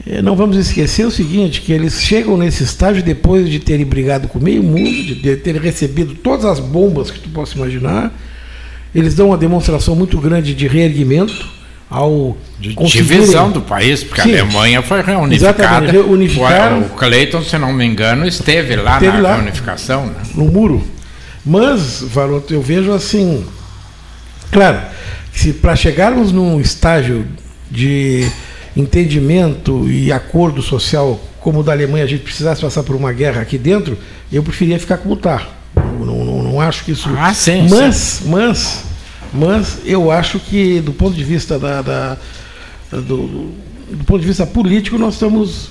eh, 0.06 0.22
não 0.22 0.36
vamos 0.36 0.56
esquecer 0.56 1.04
o 1.08 1.10
seguinte, 1.10 1.62
que 1.62 1.74
eles 1.74 2.00
chegam 2.00 2.38
nesse 2.38 2.64
estágio 2.64 3.02
depois 3.02 3.50
de 3.50 3.60
terem 3.60 3.88
brigado 3.88 4.28
com 4.28 4.40
meio 4.40 4.62
mundo, 4.62 5.16
de 5.16 5.36
terem 5.38 5.60
recebido 5.60 6.14
todas 6.14 6.46
as 6.46 6.60
bombas 6.60 7.10
que 7.10 7.20
tu 7.20 7.30
possa 7.30 7.56
imaginar. 7.56 8.14
Eles 8.94 9.16
dão 9.16 9.30
uma 9.30 9.38
demonstração 9.38 9.96
muito 9.96 10.20
grande 10.20 10.54
de 10.54 10.68
reerguimento 10.68 11.59
ao 11.90 12.38
De 12.60 12.74
conseguirem- 12.74 13.20
divisão 13.20 13.52
do 13.52 13.62
país, 13.62 14.04
porque 14.04 14.22
Sim. 14.22 14.36
a 14.36 14.42
Alemanha 14.44 14.82
foi 14.82 15.02
reunificada. 15.02 15.58
Exatamente, 15.64 15.92
reunificaram. 15.92 16.82
O, 16.82 16.90
Clayton, 16.90 17.42
se 17.44 17.58
não 17.58 17.74
me 17.74 17.86
engano, 17.86 18.28
esteve 18.28 18.76
lá 18.76 18.94
Esteve 18.96 19.18
na 19.18 19.24
lá. 19.24 19.36
reunificação. 19.36 20.06
Né? 20.08 20.14
no 20.36 20.46
muro. 20.46 20.86
Mas, 21.46 22.02
Varoto, 22.04 22.54
eu 22.54 22.62
vejo 22.62 22.92
assim. 22.92 23.44
Claro, 24.52 24.80
se 25.34 25.54
para 25.54 25.76
chegarmos 25.76 26.32
num 26.32 26.60
estágio 26.62 27.26
de 27.72 28.28
entendimento 28.76 29.90
e 29.90 30.12
acordo 30.12 30.62
social 30.62 31.20
como 31.40 31.60
o 31.60 31.64
da 31.64 31.72
Alemanha, 31.72 32.04
a 32.04 32.08
gente 32.08 32.24
precisasse 32.24 32.62
passar 32.62 32.84
por 32.84 32.96
uma 32.96 33.14
guerra 33.14 33.42
aqui 33.42 33.58
dentro, 33.58 33.98
eu 34.32 34.44
preferia 34.44 34.78
ficar 34.80 34.98
como 34.98 35.14
está. 35.16 35.42
Não, 35.76 36.26
não, 36.26 36.44
não- 36.44 36.62
acho 36.62 36.84
que 36.84 36.92
isso. 36.92 37.10
Ah, 37.18 37.34
sim, 37.34 37.68
Mas, 37.70 38.22
mas, 38.26 38.84
mas 39.34 39.80
eu 39.86 40.12
acho 40.12 40.40
que 40.40 40.80
do 40.82 40.92
ponto 40.94 41.16
de 41.16 41.24
vista 41.24 41.58
da, 41.60 41.82
da- 41.82 42.18
do, 42.92 43.52
do 43.92 44.04
ponto 44.06 44.20
de 44.22 44.28
vista 44.28 44.46
político, 44.46 44.98
nós 44.98 45.14
estamos, 45.16 45.70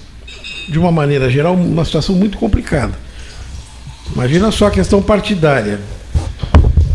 de 0.68 0.78
uma 0.78 0.92
maneira 0.92 1.28
geral, 1.30 1.56
numa 1.56 1.84
situação 1.84 2.14
muito 2.14 2.38
complicada. 2.38 2.92
Imagina 4.14 4.50
só 4.50 4.66
a 4.68 4.70
questão 4.70 5.02
partidária. 5.02 5.80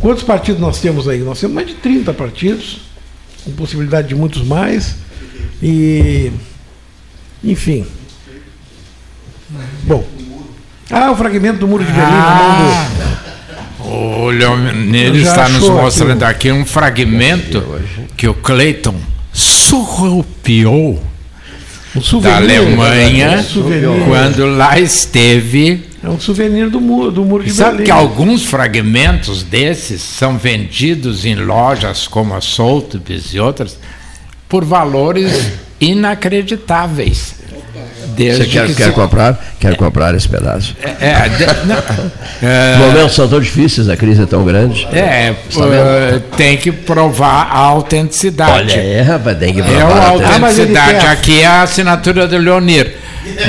Quantos 0.01 0.23
partidos 0.23 0.59
nós 0.59 0.79
temos 0.79 1.07
aí? 1.07 1.19
Nós 1.19 1.39
temos 1.39 1.55
mais 1.55 1.67
de 1.67 1.75
30 1.75 2.13
partidos, 2.13 2.79
com 3.43 3.51
possibilidade 3.51 4.07
de 4.09 4.15
muitos 4.15 4.41
mais. 4.43 4.95
E. 5.61 6.31
Enfim. 7.43 7.85
Bom. 9.83 10.05
Ah, 10.89 11.11
o 11.11 11.15
fragmento 11.15 11.59
do 11.59 11.67
Muro 11.67 11.83
de 11.85 11.91
Berlim 11.91 12.11
na 12.11 12.35
mão 12.35 12.57
do. 12.57 13.22
O 13.85 14.29
Leonir 14.29 15.13
Já 15.15 15.29
está 15.29 15.49
nos 15.49 15.67
mostrando 15.67 16.23
aqui 16.23 16.51
um 16.51 16.65
fragmento 16.65 17.63
que 18.15 18.27
o 18.27 18.33
Clayton 18.33 18.95
surrupiou 19.31 21.03
Um 21.95 21.99
da 21.99 22.05
souvenir, 22.05 22.35
Alemanha 22.35 23.45
um 23.55 24.05
quando 24.07 24.45
lá 24.45 24.79
esteve. 24.79 25.85
É 26.03 26.09
um 26.09 26.19
souvenir 26.19 26.69
do 26.69 26.81
muro, 26.81 27.11
do 27.11 27.23
muro 27.23 27.43
de 27.43 27.51
Sabe 27.51 27.71
Berlim. 27.77 27.85
que 27.85 27.91
alguns 27.91 28.43
fragmentos 28.45 29.43
desses 29.43 30.01
são 30.01 30.37
vendidos 30.37 31.25
em 31.25 31.35
lojas 31.35 32.07
como 32.07 32.33
a 32.33 32.41
Sotheby's 32.41 33.33
e 33.33 33.39
outras 33.39 33.77
por 34.49 34.65
valores 34.65 35.51
inacreditáveis. 35.79 37.42
Desde 38.15 38.43
Você 38.43 38.49
quer, 38.49 38.67
que 38.67 38.75
quer 38.75 38.85
se- 38.87 38.91
comprar? 38.91 39.39
Quer 39.59 39.75
comprar 39.75 40.13
esse 40.15 40.27
pedaço? 40.27 40.75
É, 40.99 41.29
de- 41.29 41.65
não, 41.67 41.77
Os 42.41 42.43
é, 42.43 42.77
momentos 42.77 43.15
são 43.15 43.27
tão 43.27 43.39
difíceis, 43.39 43.89
a 43.89 43.95
crise 43.97 44.23
é 44.23 44.25
tão 44.25 44.43
grande. 44.43 44.87
é, 44.91 45.33
eh, 45.33 46.19
tem 46.37 46.57
que 46.57 46.71
provar 46.71 47.47
a 47.51 47.57
autenticidade. 47.57 48.73
Olha 48.73 48.81
aí, 48.81 49.01
rapaz, 49.01 49.37
tem 49.37 49.53
que 49.53 49.61
É 49.61 49.63
provar. 49.63 50.35
a 50.35 50.39
mas 50.39 50.59
ele 50.59 50.77
autenticidade. 50.77 51.05
Aqui 51.07 51.41
é 51.41 51.45
a 51.45 51.61
assinatura 51.63 52.27
do 52.27 52.37
Leonir. 52.37 52.93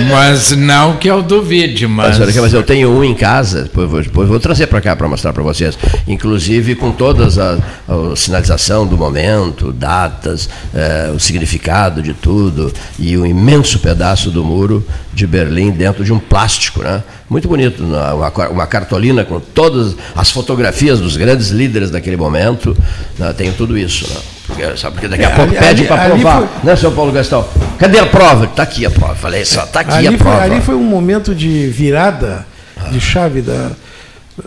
Mas 0.09 0.53
não 0.53 0.97
que 0.97 1.09
eu 1.09 1.23
duvide, 1.23 1.87
mas. 1.87 2.19
Mas, 2.19 2.37
mas 2.37 2.53
eu 2.53 2.63
tenho 2.63 2.91
um 2.91 3.03
em 3.03 3.15
casa, 3.15 3.63
depois 3.63 3.91
vou, 3.91 4.03
depois 4.03 4.29
vou 4.29 4.41
trazer 4.41 4.67
para 4.67 4.81
cá 4.81 4.95
para 4.95 5.09
mostrar 5.09 5.33
para 5.33 5.43
vocês. 5.43 5.79
Inclusive 6.07 6.75
com 6.75 6.93
todas 6.93 7.39
a, 7.39 7.59
a 7.89 8.17
sinalização 8.17 8.87
do 8.87 8.97
momento, 8.97 9.73
datas, 9.73 10.49
eh, 10.75 11.13
o 11.15 11.19
significado 11.19 12.03
de 12.03 12.15
tudo 12.15 12.73
e 12.99 13.17
um 13.17 13.27
imenso 13.27 13.79
pedaço 13.79 14.31
do 14.31 14.45
muro 14.45 14.85
de 15.15 15.27
Berlim 15.27 15.71
dentro 15.71 16.05
de 16.05 16.13
um 16.13 16.19
plástico, 16.19 16.83
né? 16.83 17.03
Muito 17.31 17.47
bonito, 17.49 17.83
né? 17.83 18.13
uma, 18.13 18.31
ca- 18.31 18.49
uma 18.51 18.67
cartolina 18.67 19.25
com 19.25 19.39
todas 19.41 19.97
as 20.15 20.31
fotografias 20.31 20.99
dos 21.01 21.17
grandes 21.17 21.49
líderes 21.51 21.91
daquele 21.91 22.17
momento. 22.17 22.77
Né? 23.19 23.33
Tenho 23.33 23.53
tudo 23.53 23.79
isso, 23.79 24.07
né? 24.13 24.21
Porque, 24.47 24.77
sabe, 24.77 24.95
porque 24.95 25.09
daqui 25.09 25.25
a 25.25 25.31
É, 25.31 25.35
pouco 25.35 25.51
ali- 25.57 25.59
pede 25.61 25.85
para 25.85 26.05
provar, 26.07 26.39
foi- 26.39 26.49
né, 26.65 26.77
seu 26.77 26.93
Paulo 26.93 27.13
Gastão? 27.13 27.47
Cadê 27.79 27.99
a 27.99 28.07
prova? 28.07 28.45
Está 28.45 28.63
aqui 28.65 28.85
a 28.85 28.91
prova. 28.91 29.15
Falei 29.15 29.45
só, 29.45 29.63
está 29.65 29.81
aqui 29.81 29.93
ali, 29.93 30.07
a 30.09 30.11
foi, 30.11 30.19
prova. 30.19 30.43
ali 30.43 30.61
foi 30.61 30.75
um 30.75 30.83
momento 30.85 31.35
de 31.35 31.67
virada 31.69 32.45
de 32.91 33.01
chave 33.01 33.41
da, 33.41 33.71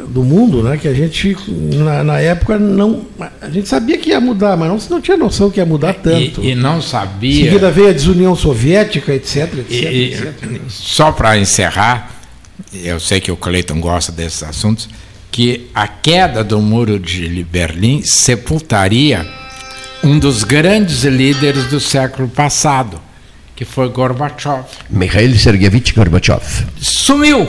do 0.10 0.24
mundo, 0.24 0.62
né? 0.64 0.78
Que 0.78 0.88
a 0.88 0.94
gente, 0.94 1.38
na, 1.50 2.04
na 2.04 2.20
época, 2.20 2.60
não. 2.60 3.06
A 3.42 3.50
gente 3.50 3.68
sabia 3.70 3.98
que 3.98 4.10
ia 4.10 4.20
mudar, 4.20 4.58
mas 4.58 4.68
não, 4.70 4.98
não 4.98 5.02
tinha 5.02 5.16
noção 5.16 5.50
que 5.50 5.60
ia 5.60 5.66
mudar 5.66 5.94
tanto. 5.94 6.42
E, 6.44 6.50
e 6.52 6.56
não 6.56 6.80
Em 6.80 6.82
sabia. 6.82 7.46
seguida 7.46 7.72
veio 7.72 7.90
a 7.90 7.94
desunião 7.94 8.36
soviética, 8.36 9.14
etc, 9.14 9.54
etc, 9.60 9.72
E- 9.72 10.14
etc. 10.14 10.34
e- 10.44 10.62
só 10.70 11.12
para 11.12 11.38
encerrar, 11.38 12.12
eu 12.74 13.00
sei 13.00 13.22
que 13.22 13.32
o 13.32 13.38
Cleiton 13.38 13.80
gosta 13.80 14.12
desses 14.12 14.44
assuntos, 14.44 14.90
que 15.32 15.68
a 15.74 15.88
queda 15.88 16.44
do 16.44 16.60
muro 16.62 17.00
de 17.00 17.44
Berlim 17.46 18.02
sepultaria 18.04 19.26
um 20.04 20.20
dos 20.20 20.44
grandes 20.44 21.04
líderes 21.04 21.66
do 21.68 21.80
século 21.80 22.28
passado, 22.28 23.00
que 23.56 23.64
foi 23.64 23.88
Gorbachev. 23.90 24.66
Mikhail 24.90 25.34
Sergeyevich 25.38 25.94
Gorbachev. 25.94 26.42
Sumiu! 26.80 27.48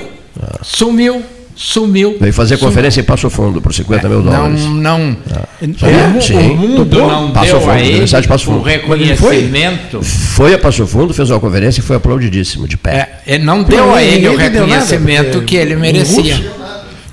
Sumiu, 0.62 1.22
sumiu. 1.58 2.16
Veio 2.20 2.32
fazer 2.32 2.56
conferência 2.56 3.00
em 3.00 3.04
Passo 3.04 3.28
Fundo 3.28 3.60
por 3.60 3.74
50 3.74 4.08
mil 4.08 4.22
Não, 4.22 4.32
dólares. 4.32 4.64
não. 4.64 5.16
É, 5.60 6.06
o, 6.06 6.10
mu- 6.10 6.22
sim. 6.22 6.34
o 6.36 6.56
mundo 6.56 6.86
Topou. 6.86 7.08
não 7.08 7.30
Passo 7.32 7.46
deu 7.50 7.60
Fundo, 7.60 7.70
a 7.72 7.80
ele 7.80 8.04
de 8.04 8.28
Passo 8.28 8.50
o 8.50 8.54
Fundo. 8.54 8.62
reconhecimento. 8.62 10.02
Foi 10.02 10.54
a 10.54 10.58
Passo 10.58 10.86
Fundo, 10.86 11.12
fez 11.12 11.28
uma 11.30 11.40
conferência 11.40 11.80
e 11.80 11.82
foi 11.82 11.96
aplaudidíssimo, 11.96 12.68
de 12.68 12.76
pé. 12.76 13.20
É, 13.26 13.34
ele 13.34 13.44
não 13.44 13.64
deu 13.64 13.92
a 13.92 14.02
ele 14.02 14.28
o 14.28 14.34
entendeu 14.34 14.66
nada, 14.66 14.74
reconhecimento 14.84 15.30
porque 15.32 15.46
que 15.46 15.56
ele 15.56 15.74
merecia. 15.76 16.36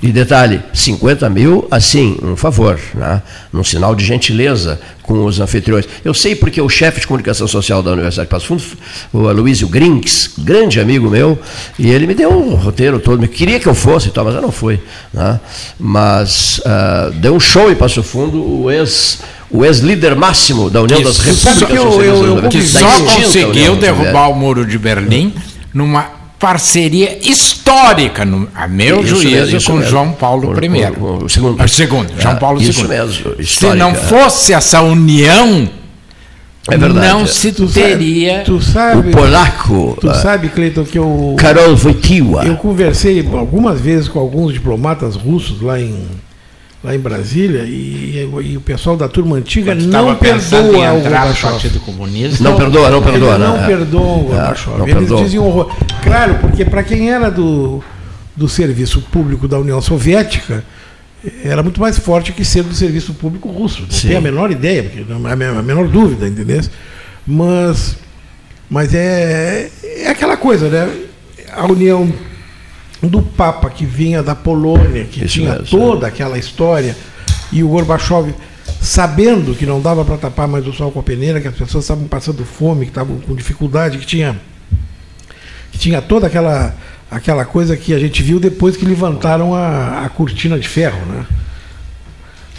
E 0.02 0.12
detalhe, 0.12 0.60
50 0.74 1.28
mil, 1.30 1.66
assim, 1.70 2.18
um 2.22 2.36
favor, 2.36 2.78
né? 2.94 3.22
num 3.50 3.64
sinal 3.64 3.94
de 3.94 4.04
gentileza 4.04 4.78
com 5.02 5.24
os 5.24 5.40
anfitriões. 5.40 5.86
Eu 6.04 6.12
sei 6.12 6.36
porque 6.36 6.60
o 6.60 6.68
chefe 6.68 7.00
de 7.00 7.06
comunicação 7.06 7.48
social 7.48 7.82
da 7.82 7.92
Universidade 7.92 8.26
de 8.26 8.30
Passo 8.30 8.46
Fundo, 8.46 8.62
o 9.12 9.26
Aloysio 9.26 9.66
Grinks, 9.68 10.32
grande 10.38 10.80
amigo 10.80 11.08
meu, 11.08 11.38
e 11.78 11.90
ele 11.90 12.06
me 12.06 12.14
deu 12.14 12.30
um 12.30 12.54
roteiro 12.56 12.98
todo, 13.00 13.18
me 13.20 13.26
queria 13.26 13.58
que 13.58 13.66
eu 13.66 13.74
fosse, 13.74 14.08
e 14.08 14.10
tal, 14.10 14.24
mas 14.26 14.34
eu 14.34 14.42
não 14.42 14.52
fui. 14.52 14.78
Né? 15.14 15.40
Mas 15.80 16.60
ah, 16.66 17.10
deu 17.14 17.34
um 17.34 17.40
show 17.40 17.70
em 17.70 17.74
Passo 17.74 18.02
Fundo, 18.02 18.38
o 18.62 18.70
ex... 18.70 19.20
O 19.48 19.64
ex-líder 19.64 20.16
máximo 20.16 20.68
da 20.68 20.82
União 20.82 20.98
Que 20.98 21.04
das 21.04 21.18
Repúblicas 21.20 21.70
eu- 21.70 21.82
Socialistas 21.84 22.04
eu- 22.04 22.24
eu 22.26 22.34
Soviéticas, 22.34 22.72
que 22.72 22.78
só 22.78 23.00
conseguiu 23.14 23.76
derrubar 23.76 24.28
o 24.28 24.34
muro 24.34 24.66
de 24.66 24.76
Berlim 24.76 25.32
numa 25.72 26.15
parceria 26.38 27.18
histórica, 27.22 28.24
no, 28.24 28.46
a 28.54 28.68
meu 28.68 29.00
Isso 29.02 29.16
juízo, 29.16 29.52
mesmo, 29.52 29.62
com 29.64 29.72
mesmo. 29.78 29.90
João 29.90 30.12
Paulo 30.12 30.54
Com- 30.54 30.64
I. 30.64 30.90
com 30.92 31.24
o 31.24 31.28
segundo. 31.28 31.56
Ah, 31.62 31.66
segundo, 31.68 32.12
João 32.20 32.34
Ah, 32.34 32.36
Paulo 32.36 32.60
II. 32.60 32.68
isso 32.68 32.86
mesmo, 32.88 33.34
Se 33.44 33.66
não 33.74 33.94
fosse 33.94 34.52
essa 34.52 34.82
união, 34.82 35.68
É 36.70 36.76
verdade. 36.76 37.06
não 37.08 37.26
se 37.26 37.52
Tu 37.52 37.66
sabe- 37.68 37.86
teria. 37.86 38.42
Tu 38.44 38.56
O 38.56 38.62
sabe, 38.62 39.10
polaco, 39.12 39.96
tu 40.00 40.12
sabe, 40.14 40.48
Cleiton, 40.50 40.84
que 40.84 40.98
eu, 40.98 41.34
Karol 41.38 41.74
Wojtyła. 41.74 42.44
eu 42.44 42.56
conversei 42.56 43.26
algumas 43.32 43.80
vezes 43.80 44.08
com 44.08 44.18
alguns 44.18 44.52
diplomatas 44.52 45.16
russos 45.16 45.62
lá 45.62 45.80
em, 45.80 46.04
lá 46.86 46.94
em 46.94 46.98
Brasília 47.00 47.64
e, 47.64 48.28
e 48.44 48.56
o 48.56 48.60
pessoal 48.60 48.96
da 48.96 49.08
turma 49.08 49.36
antiga 49.36 49.74
Quando 49.74 49.86
não 49.88 50.14
perdoa 50.14 50.92
o 50.92 51.00
Gorbachev. 51.00 51.52
Partido 51.52 51.80
Comunista. 51.80 52.44
Não 52.44 52.56
perdoa, 52.56 52.90
não 52.90 53.02
perdoa, 53.02 53.34
Eles 53.34 53.46
não 53.46 53.56
né? 53.56 53.66
perdoam 53.66 54.20
o 54.20 54.32
É, 54.32 54.36
Gorbachev. 54.36 54.78
não 54.78 54.86
Eles 54.88 54.98
perdoa. 54.98 55.22
dizem 55.24 55.40
horror. 55.40 55.76
Claro, 56.02 56.36
porque 56.36 56.64
para 56.64 56.84
quem 56.84 57.10
era 57.10 57.28
do, 57.28 57.82
do 58.36 58.48
serviço 58.48 59.00
público 59.02 59.48
da 59.48 59.58
União 59.58 59.80
Soviética, 59.80 60.62
era 61.42 61.60
muito 61.60 61.80
mais 61.80 61.98
forte 61.98 62.32
que 62.32 62.44
ser 62.44 62.62
do 62.62 62.72
serviço 62.72 63.12
público 63.14 63.48
russo. 63.50 63.82
Não 63.82 63.90
Sim. 63.90 64.08
tem 64.08 64.16
a 64.16 64.20
menor 64.20 64.52
ideia, 64.52 64.84
porque 64.84 65.04
não 65.08 65.26
a 65.26 65.34
menor 65.62 65.88
dúvida, 65.88 66.28
entendeu? 66.28 66.60
Mas, 67.26 67.96
mas 68.70 68.94
é, 68.94 69.68
é 69.82 70.08
aquela 70.08 70.36
coisa, 70.36 70.68
né? 70.68 70.88
A 71.52 71.66
união 71.66 72.12
do 73.02 73.22
Papa 73.22 73.68
que 73.70 73.84
vinha 73.84 74.22
da 74.22 74.34
Polônia, 74.34 75.04
que 75.04 75.24
Isso 75.24 75.34
tinha 75.34 75.52
mesmo, 75.52 75.66
toda 75.66 76.06
aquela 76.06 76.38
história, 76.38 76.96
e 77.52 77.62
o 77.62 77.68
Gorbachev 77.68 78.34
sabendo 78.80 79.54
que 79.54 79.66
não 79.66 79.80
dava 79.80 80.04
para 80.04 80.16
tapar 80.16 80.48
mais 80.48 80.66
o 80.66 80.72
sol 80.72 80.90
com 80.90 81.00
a 81.00 81.02
peneira, 81.02 81.40
que 81.40 81.48
as 81.48 81.54
pessoas 81.54 81.84
estavam 81.84 82.06
passando 82.06 82.44
fome, 82.44 82.84
que 82.84 82.90
estavam 82.90 83.18
com 83.20 83.34
dificuldade, 83.34 83.98
que 83.98 84.06
tinha, 84.06 84.36
que 85.72 85.78
tinha 85.78 86.00
toda 86.00 86.26
aquela, 86.26 86.74
aquela 87.10 87.44
coisa 87.44 87.76
que 87.76 87.94
a 87.94 87.98
gente 87.98 88.22
viu 88.22 88.40
depois 88.40 88.76
que 88.76 88.84
levantaram 88.84 89.54
a, 89.54 90.04
a 90.04 90.08
cortina 90.08 90.58
de 90.58 90.68
ferro, 90.68 91.04
né? 91.06 91.26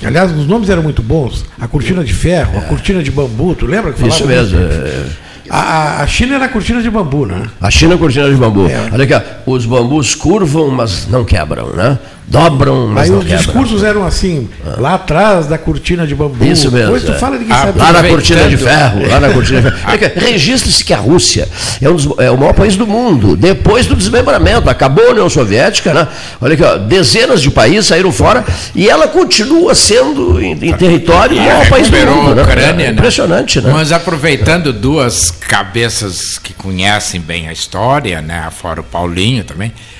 Aliás, 0.03 0.31
os 0.31 0.45
nomes 0.45 0.69
eram 0.69 0.83
muito 0.83 1.01
bons. 1.01 1.43
A 1.59 1.67
cortina 1.67 2.03
de 2.03 2.13
ferro, 2.13 2.59
a 2.59 2.61
cortina 2.61 3.01
de 3.01 3.09
bambu, 3.09 3.55
tu 3.55 3.65
lembra 3.65 3.91
que 3.91 3.99
falava? 3.99 4.15
Isso 4.15 4.27
mesmo. 4.27 4.59
é. 4.59 5.26
A, 5.49 6.01
a- 6.01 6.07
China 6.07 6.35
era 6.35 6.47
cortina 6.49 6.81
de 6.81 6.89
bambu, 6.89 7.25
né? 7.25 7.43
A 7.61 7.69
China 7.71 7.93
é 7.95 7.97
cortina 7.97 8.29
de 8.29 8.35
bambu. 8.35 8.67
É. 8.67 8.89
Olha 8.91 9.03
aqui, 9.03 9.13
ó, 9.13 9.51
os 9.51 9.65
bambus 9.65 10.15
curvam, 10.15 10.69
mas 10.69 11.07
não 11.07 11.23
quebram, 11.23 11.67
né? 11.69 11.97
Dobram, 12.29 12.87
mas 12.87 13.05
Aí 13.05 13.09
não 13.11 13.19
os 13.19 13.23
quebram. 13.25 13.37
discursos 13.43 13.83
eram 13.83 14.05
assim, 14.05 14.49
lá 14.77 14.95
atrás 14.95 15.47
da 15.47 15.57
cortina 15.57 16.05
de 16.05 16.13
bambu. 16.13 16.43
Isso 16.43 16.69
mesmo, 16.71 16.93
Hoje 16.93 17.05
tu 17.05 17.13
é. 17.13 17.15
fala 17.17 17.37
de 17.39 17.45
quem 17.45 17.53
Ah, 17.55 17.59
sabe. 17.67 17.79
Lá 17.79 17.93
na 17.93 18.03
cortina 18.03 18.47
de 18.49 18.57
ferro, 18.57 19.07
lá 19.09 19.19
na 19.19 19.29
cortina 19.29 19.61
de 19.61 19.71
ferro. 19.71 19.81
Aqui, 19.85 20.19
Registre-se 20.19 20.83
que 20.83 20.93
a 20.93 20.97
Rússia 20.97 21.47
é, 21.81 21.89
um 21.89 21.95
dos- 21.95 22.19
é 22.19 22.29
o 22.29 22.37
maior 22.37 22.53
país 22.53 22.75
do 22.75 22.85
mundo, 22.85 23.35
depois 23.37 23.85
do 23.85 23.95
desmembramento. 23.95 24.69
Acabou 24.69 25.07
a 25.07 25.11
União 25.11 25.29
Soviética, 25.29 25.93
né? 25.93 26.07
Olha 26.41 26.53
aqui, 26.53 26.63
ó, 26.63 26.77
dezenas 26.77 27.41
de 27.41 27.49
países 27.49 27.85
saíram 27.85 28.11
fora 28.11 28.43
e 28.75 28.89
ela 28.89 29.07
continua 29.07 29.73
sendo, 29.73 30.41
em, 30.41 30.51
em 30.51 30.73
território, 30.73 31.37
o 31.37 31.41
maior 31.41 31.69
país 31.69 31.89
do 31.89 31.97
mundo. 31.97 32.31
a 32.31 32.35
né? 32.35 32.41
Ucrânia, 32.43 32.85
É? 32.87 32.91
Impressionante, 32.91 33.61
né? 33.61 33.71
Mas 33.73 33.91
aproveitando 33.93 34.73
duas 34.73 35.31
cabeças 35.31 36.37
que 36.37 36.53
conhecem 36.53 37.21
bem 37.21 37.47
a 37.47 37.53
história, 37.53 38.21
né, 38.21 38.47
fora 38.51 38.81
o 38.81 38.83
Paulinho 38.83 39.43
também, 39.43 39.71
ah, 39.75 39.96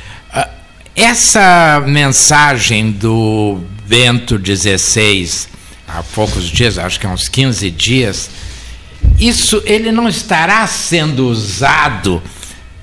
essa 0.98 1.80
mensagem 1.86 2.92
do 2.92 3.62
Bento 3.86 4.42
XVI, 4.44 5.48
há 5.88 6.02
poucos 6.02 6.46
dias, 6.46 6.80
acho 6.80 7.00
que 7.00 7.06
há 7.06 7.12
uns 7.12 7.30
15 7.30 7.70
dias, 7.70 8.32
isso 9.20 9.62
ele 9.64 9.92
não 9.92 10.10
estará 10.10 10.66
sendo 10.66 11.28
usado 11.28 12.20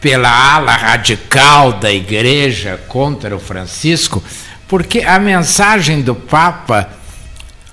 pela 0.01 0.29
ala 0.29 0.77
radical 0.77 1.73
da 1.73 1.93
igreja 1.93 2.81
contra 2.87 3.35
o 3.35 3.41
Francisco, 3.41 4.23
porque 4.69 5.01
a 5.01 5.19
mensagem 5.19 6.01
do 6.01 6.15
Papa 6.15 6.89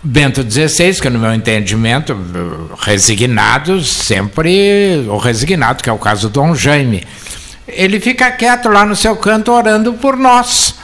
Bento 0.01 0.41
XVI, 0.41 0.99
que 0.99 1.09
no 1.11 1.19
meu 1.19 1.35
entendimento, 1.35 2.17
resignado, 2.79 3.83
sempre 3.83 5.05
o 5.07 5.17
resignado, 5.17 5.83
que 5.83 5.89
é 5.89 5.93
o 5.93 5.99
caso 5.99 6.29
do 6.29 6.33
Dom 6.33 6.55
Jaime, 6.55 7.05
ele 7.67 7.99
fica 7.99 8.31
quieto 8.31 8.69
lá 8.69 8.85
no 8.85 8.95
seu 8.95 9.15
canto 9.15 9.51
orando 9.51 9.93
por 9.93 10.17
nós. 10.17 10.75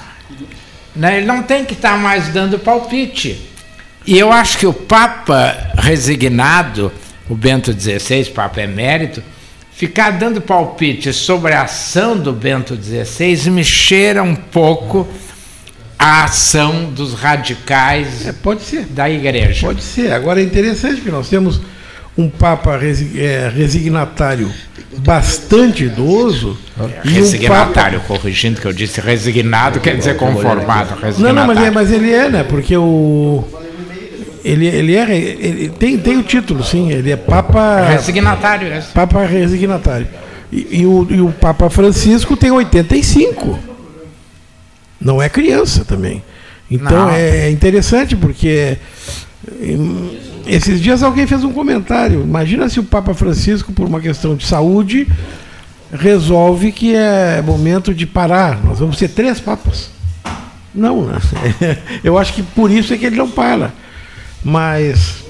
Né? 0.96 1.18
Ele 1.18 1.26
não 1.26 1.44
tem 1.44 1.66
que 1.66 1.74
estar 1.74 1.98
mais 1.98 2.30
dando 2.30 2.58
palpite. 2.60 3.50
E 4.06 4.18
eu 4.18 4.32
acho 4.32 4.58
que 4.58 4.66
o 4.66 4.74
Papa 4.74 5.72
resignado, 5.78 6.92
o 7.30 7.36
Bento 7.36 7.74
XVI, 7.74 8.26
Papa 8.26 8.62
emérito, 8.62 9.22
ficar 9.74 10.12
dando 10.12 10.42
palpite 10.42 11.12
sobre 11.14 11.54
a 11.54 11.64
ação 11.64 12.18
do 12.18 12.32
Bento 12.32 12.76
XVI 12.76 13.50
me 13.52 13.64
cheira 13.64 14.24
um 14.24 14.36
pouco 14.36 15.08
a 16.00 16.24
ação 16.24 16.86
dos 16.86 17.14
radicais 17.14 18.26
É, 18.26 18.32
pode 18.32 18.62
ser. 18.62 18.86
da 18.86 19.10
igreja. 19.10 19.66
Pode 19.68 19.84
ser. 19.84 20.12
Agora 20.14 20.40
é 20.40 20.44
interessante 20.44 21.02
que 21.02 21.10
nós 21.10 21.28
temos 21.28 21.60
um 22.18 22.30
Papa 22.30 22.78
resi- 22.78 23.20
é, 23.20 23.52
resignatário 23.54 24.52
bastante 25.00 25.84
idoso. 25.86 26.58
e 27.04 27.10
um 27.10 27.14
Resignatário, 27.14 28.00
corrigindo 28.02 28.60
que 28.60 28.66
eu 28.68 28.74
disse 28.74 29.00
resignado, 29.00 29.80
quer 29.80 29.96
dizer 29.96 30.18
conformado. 30.18 30.96
Papa... 30.96 31.12
Não, 31.20 31.34
não, 31.34 31.46
mas, 31.48 31.58
é, 31.58 31.62
Resignatário. 31.70 31.74
mas 31.74 31.92
ele 31.92 32.12
é, 32.12 32.30
né? 32.30 32.44
Porque 32.44 32.76
o. 32.76 33.44
Ele, 34.44 34.66
ele 34.66 34.96
é. 34.96 35.16
Ele 35.16 35.70
tem, 35.70 35.98
tem 35.98 36.18
o 36.18 36.24
título, 36.24 36.64
sim. 36.64 36.92
Ele 36.92 37.12
é 37.12 37.16
Papa. 37.18 37.82
Resignatário, 37.90 38.74
esse. 38.74 38.88
Papa 38.92 39.26
resignatário. 39.26 40.08
E, 40.52 40.80
e 40.82 40.86
o, 40.86 41.06
e 41.10 41.22
o 41.22 41.30
Papa 41.32 41.70
Francisco 41.70 42.36
tem 42.38 42.50
85. 42.52 43.60
Não 45.00 45.22
é 45.22 45.30
criança 45.30 45.86
também. 45.86 46.24
Então 46.72 47.08
Não. 47.08 47.10
é 47.12 47.50
interessante 47.52 48.16
porque 48.16 48.78
esses 50.46 50.82
dias 50.82 51.04
alguém 51.04 51.28
fez 51.28 51.44
um 51.44 51.54
comentário. 51.54 52.22
Imagina 52.22 52.70
se 52.70 52.80
o 52.80 52.84
Papa 52.84 53.14
Francisco, 53.14 53.72
por 53.72 53.88
uma 53.88 54.00
questão 54.00 54.36
de 54.36 54.46
saúde, 54.46 55.08
resolve 55.92 56.72
que 56.72 56.96
é 56.96 57.42
momento 57.42 57.94
de 57.94 58.06
parar. 58.06 58.64
Nós 58.64 58.80
vamos 58.80 58.98
ter 58.98 59.10
três 59.10 59.40
papas. 59.40 59.90
Não, 60.74 61.06
né? 61.06 61.20
eu 62.04 62.18
acho 62.18 62.34
que 62.34 62.44
por 62.44 62.72
isso 62.72 62.94
é 62.94 62.98
que 62.98 63.06
ele 63.06 63.16
não 63.16 63.30
para. 63.30 63.74
Mas, 64.44 65.24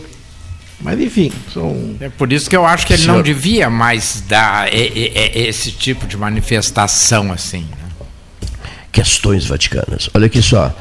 mas 0.82 1.00
enfim, 1.00 1.32
são 1.54 1.96
É 2.00 2.10
por 2.10 2.32
isso 2.32 2.50
que 2.50 2.56
eu 2.56 2.66
acho 2.66 2.86
que 2.86 2.94
ele 2.94 3.06
não 3.06 3.22
devia 3.22 3.70
mais 3.70 4.24
dar 4.28 4.68
esse 4.74 5.72
tipo 5.72 6.06
de 6.06 6.18
manifestação 6.18 7.32
assim. 7.32 7.66
né? 7.72 7.88
questões 8.92 9.46
vaticanas. 9.46 10.10
Olha 10.14 10.26
aqui 10.26 10.42
só, 10.42 10.76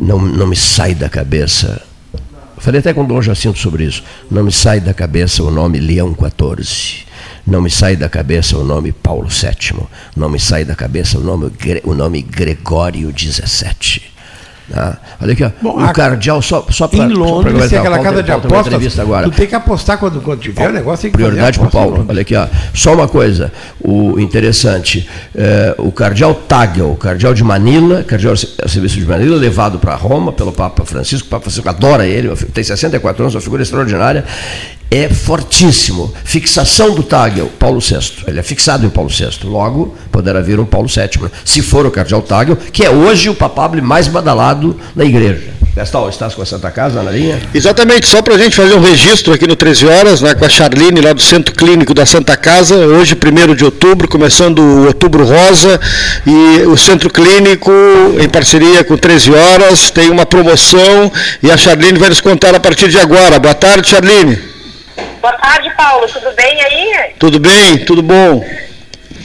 não, 0.00 0.18
não 0.20 0.46
me 0.46 0.56
sai 0.56 0.94
da 0.94 1.08
cabeça. 1.08 1.82
Falei 2.60 2.80
até 2.80 2.92
com 2.92 3.02
o 3.02 3.06
Dom 3.06 3.22
Jacinto 3.22 3.58
sobre 3.58 3.84
isso. 3.84 4.04
Não 4.30 4.44
me 4.44 4.52
sai 4.52 4.80
da 4.80 4.92
cabeça 4.92 5.42
o 5.42 5.50
nome 5.50 5.80
Leão 5.80 6.14
XIV. 6.14 7.06
Não 7.46 7.62
me 7.62 7.70
sai 7.70 7.96
da 7.96 8.06
cabeça 8.06 8.56
o 8.56 8.62
nome 8.62 8.92
Paulo 8.92 9.28
VII. 9.28 9.80
Não 10.14 10.28
me 10.28 10.38
sai 10.38 10.64
da 10.64 10.74
cabeça 10.74 11.18
o 11.18 11.22
nome, 11.22 11.50
o 11.84 11.94
nome 11.94 12.20
Gregório 12.20 13.10
XVII. 13.18 14.09
Tá? 14.72 14.98
Olha 15.20 15.32
aqui, 15.32 15.42
ó, 15.44 15.50
Bom, 15.60 15.76
o 15.76 15.80
a- 15.80 15.92
cardeal, 15.92 16.40
só, 16.40 16.64
só 16.70 16.86
para 16.86 17.00
em 17.00 17.08
Londres 17.08 17.68
tem 17.68 17.78
aquela 17.78 17.98
casa 17.98 18.22
de 18.22 18.30
apostas. 18.30 18.94
Tu 19.24 19.30
tem 19.32 19.46
que 19.48 19.54
apostar 19.54 19.98
quando, 19.98 20.20
quando 20.20 20.40
tiver 20.40 20.68
o 20.68 20.72
negócio. 20.72 21.02
Tem 21.02 21.10
que 21.10 21.16
Prioridade 21.16 21.58
para 21.58 21.68
o 21.68 21.70
Paulo. 21.70 22.06
Olha 22.08 22.22
aqui, 22.22 22.36
ó. 22.36 22.46
só 22.72 22.94
uma 22.94 23.08
coisa, 23.08 23.52
o 23.80 24.18
interessante, 24.20 25.08
é, 25.34 25.74
o 25.78 25.90
cardeal 25.90 26.34
Tagel, 26.34 26.92
o 26.92 26.96
cardeal 26.96 27.34
de 27.34 27.42
Manila, 27.42 28.04
cardeal 28.04 28.34
a 28.34 28.68
serviço 28.68 28.98
de 28.98 29.06
Manila, 29.06 29.36
levado 29.36 29.78
para 29.80 29.94
Roma 29.96 30.32
pelo 30.32 30.52
Papa 30.52 30.84
Francisco, 30.84 31.26
o 31.26 31.30
Papa 31.30 31.42
Francisco 31.42 31.68
adora 31.68 32.06
ele, 32.06 32.34
tem 32.52 32.62
64 32.62 33.22
anos, 33.24 33.34
uma 33.34 33.40
figura 33.40 33.62
extraordinária, 33.62 34.24
é 34.90 35.08
fortíssimo. 35.08 36.12
Fixação 36.24 36.94
do 36.94 37.02
Tagel, 37.02 37.50
Paulo 37.58 37.80
VI, 37.80 38.24
ele 38.26 38.40
é 38.40 38.42
fixado 38.42 38.84
em 38.84 38.90
Paulo 38.90 39.10
VI, 39.10 39.44
logo 39.44 39.94
poderá 40.10 40.40
vir 40.40 40.58
um 40.58 40.64
Paulo 40.64 40.88
VII, 40.88 41.30
se 41.44 41.62
for 41.62 41.86
o 41.86 41.90
cardeal 41.90 42.22
Tagel, 42.22 42.56
que 42.56 42.84
é 42.84 42.90
hoje 42.90 43.28
o 43.28 43.34
papable 43.34 43.80
mais 43.80 44.08
badalado 44.08 44.78
na 44.96 45.04
igreja. 45.04 45.60
Gastal, 45.76 46.08
estás 46.08 46.34
com 46.34 46.42
a 46.42 46.46
Santa 46.46 46.68
Casa 46.72 47.00
na 47.00 47.12
linha? 47.12 47.40
Exatamente, 47.54 48.04
só 48.08 48.20
para 48.20 48.34
a 48.34 48.38
gente 48.38 48.56
fazer 48.56 48.74
um 48.74 48.80
registro 48.80 49.32
aqui 49.32 49.46
no 49.46 49.54
13 49.54 49.86
Horas, 49.86 50.20
né, 50.20 50.34
com 50.34 50.44
a 50.44 50.48
Charline, 50.48 51.00
lá 51.00 51.12
do 51.12 51.22
Centro 51.22 51.54
Clínico 51.54 51.94
da 51.94 52.04
Santa 52.04 52.36
Casa, 52.36 52.74
hoje, 52.74 53.14
1 53.14 53.54
de 53.54 53.64
outubro, 53.64 54.08
começando 54.08 54.58
o 54.58 54.86
Outubro 54.86 55.24
Rosa, 55.24 55.80
e 56.26 56.62
o 56.66 56.76
Centro 56.76 57.08
Clínico, 57.08 57.70
em 58.20 58.28
parceria 58.28 58.82
com 58.82 58.96
13 58.96 59.30
Horas, 59.32 59.90
tem 59.90 60.10
uma 60.10 60.26
promoção, 60.26 61.10
e 61.40 61.48
a 61.50 61.56
Charline 61.56 61.98
vai 61.98 62.08
nos 62.08 62.20
contar 62.20 62.52
a 62.52 62.58
partir 62.58 62.88
de 62.88 62.98
agora. 62.98 63.38
Boa 63.38 63.54
tarde, 63.54 63.88
Charline. 63.88 64.49
Boa 65.20 65.34
tarde, 65.34 65.70
Paulo. 65.76 66.08
Tudo 66.08 66.32
bem 66.32 66.62
aí? 66.62 67.14
Tudo 67.18 67.38
bem? 67.38 67.84
Tudo 67.84 68.02
bom? 68.02 68.42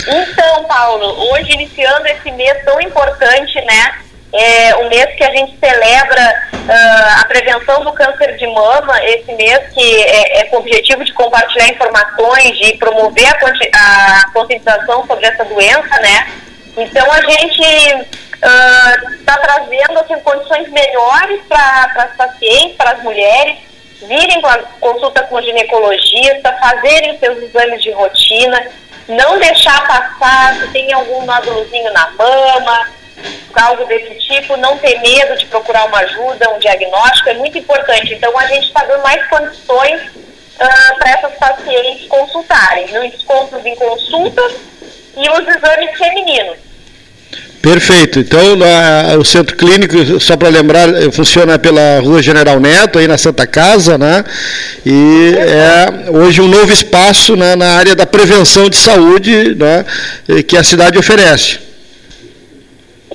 Então, 0.05 0.63
Paulo, 0.65 1.31
hoje 1.31 1.53
iniciando 1.53 2.05
esse 2.07 2.29
mês 2.31 2.63
tão 2.65 2.81
importante, 2.81 3.55
né? 3.61 3.95
É 4.33 4.75
um 4.75 4.89
mês 4.89 5.15
que 5.15 5.23
a 5.23 5.31
gente 5.31 5.57
celebra 5.57 6.49
ah, 6.67 7.21
a 7.21 7.25
prevenção 7.27 7.81
do 7.85 7.93
câncer 7.93 8.35
de 8.35 8.45
mama, 8.47 9.01
esse 9.05 9.31
mês 9.35 9.59
que 9.73 10.01
é, 10.03 10.39
é 10.39 10.43
com 10.45 10.57
o 10.57 10.59
objetivo 10.59 11.05
de 11.05 11.13
compartilhar 11.13 11.69
informações, 11.69 12.57
de 12.57 12.73
promover 12.73 13.27
a, 13.27 14.19
a 14.19 14.31
conscientização 14.33 15.07
sobre 15.07 15.25
essa 15.25 15.45
doença, 15.45 15.97
né? 16.01 16.27
Então 16.77 17.09
a 17.09 17.21
gente 17.21 17.61
está 19.17 19.37
trazendo 19.37 19.99
assim, 19.99 20.19
condições 20.19 20.69
melhores 20.69 21.41
para 21.47 22.03
as 22.03 22.17
pacientes, 22.17 22.75
para 22.75 22.91
as 22.91 23.01
mulheres, 23.01 23.59
virem 24.07 24.41
com 24.41 24.47
a 24.47 24.57
consulta 24.79 25.23
com 25.23 25.35
o 25.35 25.41
ginecologista, 25.41 26.57
fazerem 26.59 27.17
seus 27.19 27.37
exames 27.43 27.81
de 27.83 27.91
rotina, 27.91 28.67
não 29.07 29.37
deixar 29.37 29.85
passar 29.87 30.55
se 30.55 30.67
tem 30.69 30.91
algum 30.93 31.25
nódulozinho 31.25 31.91
na 31.93 32.09
mama, 32.11 32.89
algo 33.53 33.85
desse 33.85 34.15
tipo, 34.15 34.57
não 34.57 34.77
ter 34.77 34.99
medo 34.99 35.37
de 35.37 35.45
procurar 35.45 35.85
uma 35.85 35.99
ajuda, 35.99 36.49
um 36.51 36.59
diagnóstico, 36.59 37.29
é 37.29 37.33
muito 37.35 37.57
importante. 37.57 38.13
Então 38.13 38.37
a 38.37 38.47
gente 38.47 38.67
está 38.67 38.83
dando 38.83 39.03
mais 39.03 39.25
condições 39.27 40.01
para 40.57 41.11
essas 41.11 41.33
pacientes 41.37 42.07
consultarem, 42.07 42.87
nos 42.91 43.11
descontos 43.11 43.65
em 43.65 43.75
consultas 43.75 44.53
e 45.17 45.29
os 45.29 45.47
exames 45.47 45.97
femininos. 45.97 46.64
Perfeito. 47.65 48.19
Então, 48.19 48.39
o 49.19 49.25
Centro 49.25 49.55
Clínico, 49.55 50.19
só 50.19 50.37
para 50.37 50.49
lembrar, 50.49 50.87
funciona 51.11 51.57
pela 51.57 51.99
Rua 51.99 52.21
General 52.21 52.59
Neto, 52.59 52.99
aí 52.99 53.07
na 53.07 53.17
Santa 53.17 53.47
Casa, 53.47 53.97
né? 53.97 54.23
E 54.85 55.35
é 55.35 56.11
hoje 56.11 56.41
um 56.41 56.47
novo 56.47 56.71
espaço 56.71 57.35
né, 57.35 57.55
na 57.55 57.75
área 57.75 57.95
da 57.95 58.05
prevenção 58.05 58.69
de 58.69 58.77
saúde 58.77 59.55
né, 59.55 59.83
eh, 60.29 60.43
que 60.43 60.55
a 60.55 60.63
cidade 60.63 60.99
oferece. 60.99 61.59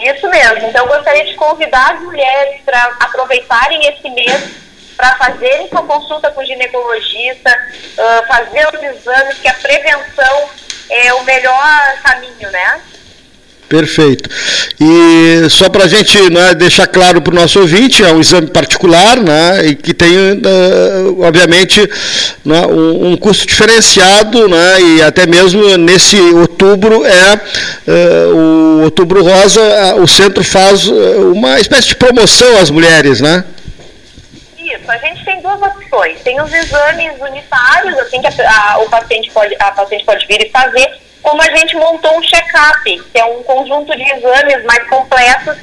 Isso 0.00 0.28
mesmo. 0.28 0.66
Então, 0.66 0.84
gostaria 0.88 1.26
de 1.26 1.34
convidar 1.34 1.94
as 1.94 2.02
mulheres 2.02 2.60
para 2.66 2.96
aproveitarem 2.98 3.86
esse 3.86 4.10
mês 4.10 4.50
para 4.96 5.14
fazerem 5.14 5.68
sua 5.68 5.84
consulta 5.84 6.28
com 6.32 6.42
o 6.42 6.44
ginecologista, 6.44 7.56
ah, 7.98 8.24
fazer 8.26 8.66
os 8.74 8.82
exames, 8.82 9.38
que 9.38 9.48
a 9.48 9.54
prevenção 9.54 10.50
é 10.90 11.14
o 11.14 11.22
melhor 11.22 11.98
caminho, 12.02 12.50
né? 12.50 12.80
Perfeito. 13.70 14.28
E 14.80 15.48
só 15.48 15.68
para 15.68 15.84
a 15.84 15.86
gente 15.86 16.18
né, 16.28 16.54
deixar 16.54 16.88
claro 16.88 17.22
para 17.22 17.32
o 17.32 17.36
nosso 17.36 17.60
ouvinte, 17.60 18.02
é 18.02 18.12
um 18.12 18.18
exame 18.18 18.48
particular, 18.48 19.16
né, 19.18 19.64
e 19.64 19.76
que 19.76 19.94
tem, 19.94 20.10
uh, 20.10 21.22
obviamente, 21.22 21.88
né, 22.44 22.66
um, 22.66 23.16
custo 23.16 23.46
diferenciado, 23.46 24.48
né, 24.48 24.80
e 24.80 25.02
até 25.02 25.24
mesmo 25.24 25.78
nesse 25.78 26.18
outubro 26.18 27.06
é 27.06 27.34
uh, 27.86 28.34
o 28.34 28.82
Outubro 28.82 29.22
Rosa, 29.22 29.62
o 30.00 30.06
centro 30.08 30.42
faz 30.42 30.88
uma 30.88 31.60
espécie 31.60 31.88
de 31.88 31.94
promoção 31.94 32.58
às 32.58 32.70
mulheres, 32.70 33.20
né? 33.20 33.44
Isso, 34.58 34.90
a 34.90 34.96
gente 34.98 35.24
tem 35.24 35.40
duas 35.40 35.62
opções. 35.62 36.20
Tem 36.22 36.40
os 36.40 36.52
exames 36.52 37.12
unitários, 37.20 37.96
assim, 38.00 38.20
que 38.20 38.26
a, 38.26 38.72
a, 38.72 38.78
o 38.78 38.88
paciente 38.88 39.30
pode, 39.30 39.54
a 39.60 39.70
paciente 39.70 40.04
pode 40.04 40.26
vir 40.26 40.44
e 40.44 40.50
fazer, 40.50 40.99
como 41.22 41.42
a 41.42 41.56
gente 41.56 41.76
montou 41.76 42.16
um 42.16 42.22
check-up, 42.22 43.02
que 43.12 43.18
é 43.18 43.24
um 43.24 43.42
conjunto 43.42 43.94
de 43.96 44.02
exames 44.02 44.64
mais 44.64 44.88
completos 44.88 45.56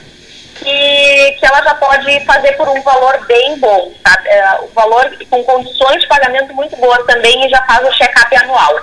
que, 0.58 1.32
que 1.40 1.46
ela 1.46 1.64
já 1.64 1.76
pode 1.76 2.26
fazer 2.26 2.54
por 2.54 2.68
um 2.70 2.82
valor 2.82 3.26
bem 3.26 3.58
bom, 3.60 3.92
sabe? 4.06 4.28
É, 4.28 4.60
o 4.62 4.68
valor 4.74 5.10
com 5.30 5.44
condições 5.44 6.02
de 6.02 6.08
pagamento 6.08 6.54
muito 6.54 6.76
boas 6.78 7.06
também 7.06 7.46
e 7.46 7.50
já 7.50 7.62
faz 7.64 7.88
o 7.88 7.94
check-up 7.94 8.36
anual. 8.36 8.80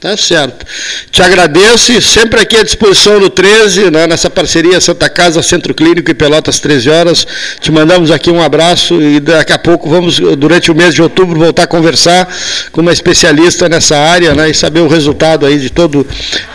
Tá 0.00 0.14
certo. 0.14 0.66
Te 1.10 1.22
agradeço 1.22 1.90
e 1.90 2.02
sempre 2.02 2.38
aqui 2.38 2.56
à 2.56 2.62
disposição 2.62 3.18
no 3.18 3.30
13, 3.30 3.90
né, 3.90 4.06
nessa 4.06 4.28
parceria 4.28 4.78
Santa 4.78 5.08
Casa, 5.08 5.42
Centro 5.42 5.72
Clínico 5.72 6.10
e 6.10 6.14
Pelotas 6.14 6.60
13 6.60 6.90
horas. 6.90 7.26
Te 7.60 7.72
mandamos 7.72 8.10
aqui 8.10 8.30
um 8.30 8.42
abraço 8.42 9.00
e 9.00 9.18
daqui 9.20 9.54
a 9.54 9.58
pouco 9.58 9.88
vamos, 9.88 10.18
durante 10.18 10.70
o 10.70 10.74
mês 10.74 10.94
de 10.94 11.00
outubro, 11.00 11.38
voltar 11.38 11.62
a 11.62 11.66
conversar 11.66 12.28
com 12.72 12.82
uma 12.82 12.92
especialista 12.92 13.70
nessa 13.70 13.96
área 13.96 14.34
né, 14.34 14.50
e 14.50 14.54
saber 14.54 14.80
o 14.80 14.88
resultado 14.88 15.46
aí 15.46 15.58
de, 15.58 15.70
todo, 15.70 16.06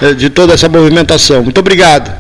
eh, 0.01 0.13
de 0.13 0.30
toda 0.30 0.54
essa 0.54 0.69
movimentação. 0.69 1.41
Muito 1.41 1.60
obrigado. 1.60 2.12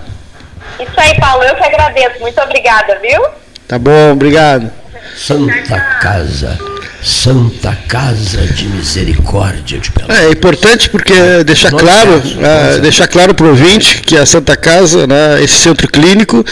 Isso 0.79 0.99
aí, 0.99 1.19
Paulo, 1.19 1.43
eu 1.43 1.55
que 1.55 1.63
agradeço. 1.63 2.19
Muito 2.19 2.41
obrigada, 2.41 2.97
viu? 2.99 3.21
Tá 3.67 3.77
bom, 3.77 4.13
obrigado. 4.13 4.71
Santa 5.15 5.79
Casa. 6.01 6.70
Santa 7.03 7.75
Casa 7.87 8.45
de 8.45 8.67
Misericórdia 8.67 9.79
de 9.79 9.91
Pelotas. 9.91 10.17
É, 10.17 10.27
é 10.27 10.31
importante 10.31 10.89
porque 10.89 11.13
deixar 11.43 11.71
claro, 11.71 12.21
é, 12.39 12.79
deixar 12.79 13.07
claro 13.07 13.33
para 13.33 13.45
o 13.45 13.49
ouvinte 13.49 14.01
que 14.01 14.15
a 14.15 14.25
Santa 14.25 14.55
Casa, 14.55 15.07
né, 15.07 15.43
esse 15.43 15.55
centro 15.55 15.87
clínico, 15.87 16.45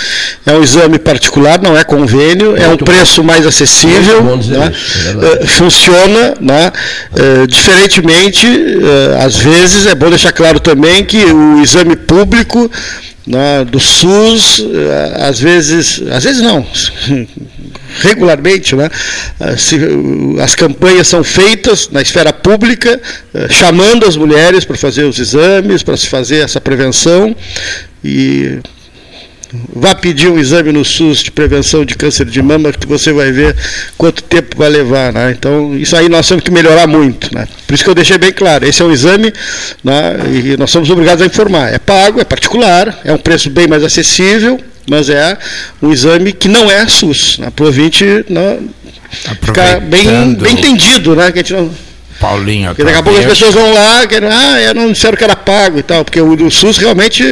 é 0.45 0.53
um 0.53 0.63
exame 0.63 0.97
particular, 0.97 1.62
não 1.62 1.77
é 1.77 1.83
convênio, 1.83 2.57
é 2.57 2.67
um 2.67 2.77
preço 2.77 3.23
mais 3.23 3.45
acessível, 3.45 4.23
né, 4.23 4.73
é, 5.41 5.45
funciona, 5.45 6.33
né, 6.41 6.71
diferentemente, 7.47 8.47
às 9.23 9.38
vezes 9.38 9.85
é 9.85 9.93
bom 9.93 10.09
deixar 10.09 10.31
claro 10.31 10.59
também 10.59 11.03
que 11.03 11.23
o 11.25 11.62
exame 11.62 11.95
público 11.95 12.69
né, 13.27 13.63
do 13.65 13.79
SUS, 13.79 14.65
às 15.21 15.39
vezes, 15.39 16.01
às 16.12 16.23
vezes 16.23 16.41
não, 16.41 16.65
regularmente, 18.02 18.75
né? 18.75 18.89
Ah, 19.39 19.56
as 20.43 20.56
campanhas 20.56 21.08
são 21.08 21.23
feitas 21.23 21.89
na 21.89 22.02
esfera 22.02 22.32
pública, 22.32 22.99
eh, 23.34 23.47
chamando 23.49 24.05
as 24.05 24.16
mulheres 24.16 24.66
para 24.66 24.78
fazer 24.78 25.03
os 25.03 25.20
exames, 25.20 25.84
para 25.84 25.97
se 25.97 26.07
fazer 26.07 26.38
essa 26.38 26.61
prevenção 26.61 27.36
e 28.03 28.59
vá 29.74 29.95
pedir 29.95 30.30
um 30.30 30.38
exame 30.38 30.72
no 30.72 30.86
SUS 30.86 31.24
de 31.24 31.32
prevenção 31.32 31.84
de 31.84 31.95
câncer 31.95 32.26
de 32.26 32.41
mama 32.41 32.72
que 32.72 32.88
você 32.88 33.11
vai 33.11 33.32
ver 33.32 33.55
quanto 33.97 34.24
tempo 34.24 34.55
vai 34.57 34.70
levar, 34.70 35.11
né? 35.11 35.36
Então 35.38 35.76
isso 35.76 35.95
aí 35.95 36.07
nós 36.07 36.28
temos 36.28 36.43
que 36.43 36.51
melhorar 36.51 36.88
muito, 36.88 37.34
né? 37.34 37.47
Por 37.66 37.74
isso 37.74 37.84
que 37.84 37.89
eu 37.89 37.95
deixei 37.95 38.18
bem 38.18 38.32
claro, 38.32 38.66
esse 38.66 38.82
é 38.82 38.86
um 38.86 38.91
exame, 38.91 39.34
né? 39.84 40.18
E 40.32 40.57
nós 40.57 40.70
somos 40.70 40.89
obrigados 40.89 41.22
a 41.22 41.26
informar. 41.26 41.74
É 41.74 41.80
pago, 41.80 42.20
é 42.20 42.24
particular, 42.24 42.99
é 43.03 43.11
um 43.11 43.18
preço 43.18 43.49
bem 43.49 43.68
mais 43.68 43.84
acessível, 43.84 44.59
mas 44.88 45.09
é 45.09 45.38
um 45.82 45.91
exame 45.91 46.34
que 46.34 46.47
não 46.47 46.69
é 46.69 46.88
SUS, 46.88 47.38
né, 47.39 47.51
para 47.55 47.63
o 47.63 47.67
ouvinte 47.67 48.05
né, 48.30 48.59
ficar 49.41 49.80
bem, 49.82 50.34
bem 50.36 50.53
entendido, 50.53 51.15
né? 51.15 51.32
Que 51.32 51.39
a 51.39 51.41
gente 51.41 51.53
não, 51.53 51.71
Paulinho, 52.19 52.67
Porque 52.69 52.84
daqui 52.84 52.97
a 52.97 53.03
pouco 53.03 53.17
as 53.17 53.25
pessoas 53.25 53.53
vão 53.53 53.73
lá, 53.73 54.05
querem, 54.05 54.30
ah, 54.30 54.59
eu 54.59 54.75
não 54.75 54.91
disseram 54.91 55.17
que 55.17 55.23
era 55.23 55.38
pago 55.38 55.80
e 55.80 55.84
tal, 55.84 56.03
porque 56.03 56.19
o 56.19 56.36
do 56.36 56.51
SUS 56.51 56.77
realmente, 56.77 57.23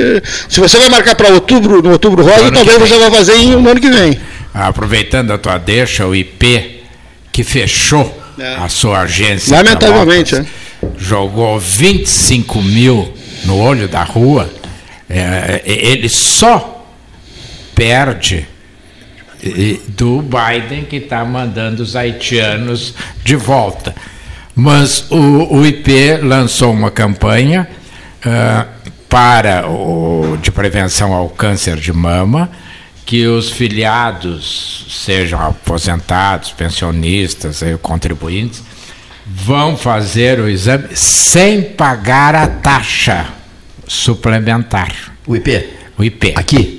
se 0.48 0.60
você 0.62 0.78
vai 0.78 0.88
marcar 0.88 1.14
para 1.14 1.30
outubro, 1.34 1.82
no 1.82 1.92
outubro 1.92 2.24
rosa, 2.24 2.50
talvez 2.52 2.78
você 2.78 2.98
vá 2.98 3.12
fazer 3.12 3.36
em, 3.36 3.52
no 3.52 3.70
ano 3.70 3.82
que 3.82 3.90
vem. 3.90 4.18
Aproveitando 4.54 5.32
a 5.32 5.38
tua 5.38 5.58
deixa, 5.58 6.08
o 6.08 6.16
IP, 6.16 6.84
que 7.34 7.44
fechou 7.44 8.18
é. 8.40 8.56
a 8.56 8.70
sua 8.70 9.02
agência. 9.02 9.58
Lamentavelmente, 9.58 10.32
Pelotas, 10.32 10.54
é. 10.54 10.88
Jogou 10.98 11.60
25 11.60 12.62
mil 12.62 13.14
no 13.44 13.58
olho 13.58 13.90
da 13.90 14.04
rua. 14.04 14.50
É, 15.10 15.62
ele 15.66 16.08
só 16.08 16.77
perde 17.78 18.48
do 19.90 20.24
Biden 20.24 20.86
que 20.86 20.96
está 20.96 21.24
mandando 21.24 21.84
os 21.84 21.96
haitianos 21.96 22.96
de 23.24 23.36
volta. 23.36 23.94
Mas 24.56 25.06
o, 25.12 25.58
o 25.58 25.66
IP 25.66 26.18
lançou 26.24 26.74
uma 26.74 26.90
campanha 26.90 27.70
uh, 28.26 28.92
para 29.08 29.70
o, 29.70 30.38
de 30.42 30.52
prevenção 30.52 31.14
ao 31.14 31.30
câncer 31.30 31.78
de 31.78 31.94
mama, 31.94 32.50
que 33.06 33.28
os 33.28 33.52
filiados, 33.52 34.88
sejam 34.90 35.40
aposentados, 35.40 36.52
pensionistas, 36.52 37.62
contribuintes, 37.82 38.64
vão 39.26 39.78
fazer 39.78 40.40
o 40.40 40.50
exame 40.50 40.88
sem 40.96 41.62
pagar 41.62 42.34
a 42.34 42.48
taxa 42.48 43.28
suplementar. 43.88 45.14
O 45.28 45.36
IP? 45.36 45.70
O 45.98 46.04
IP. 46.04 46.34
Aqui? 46.36 46.77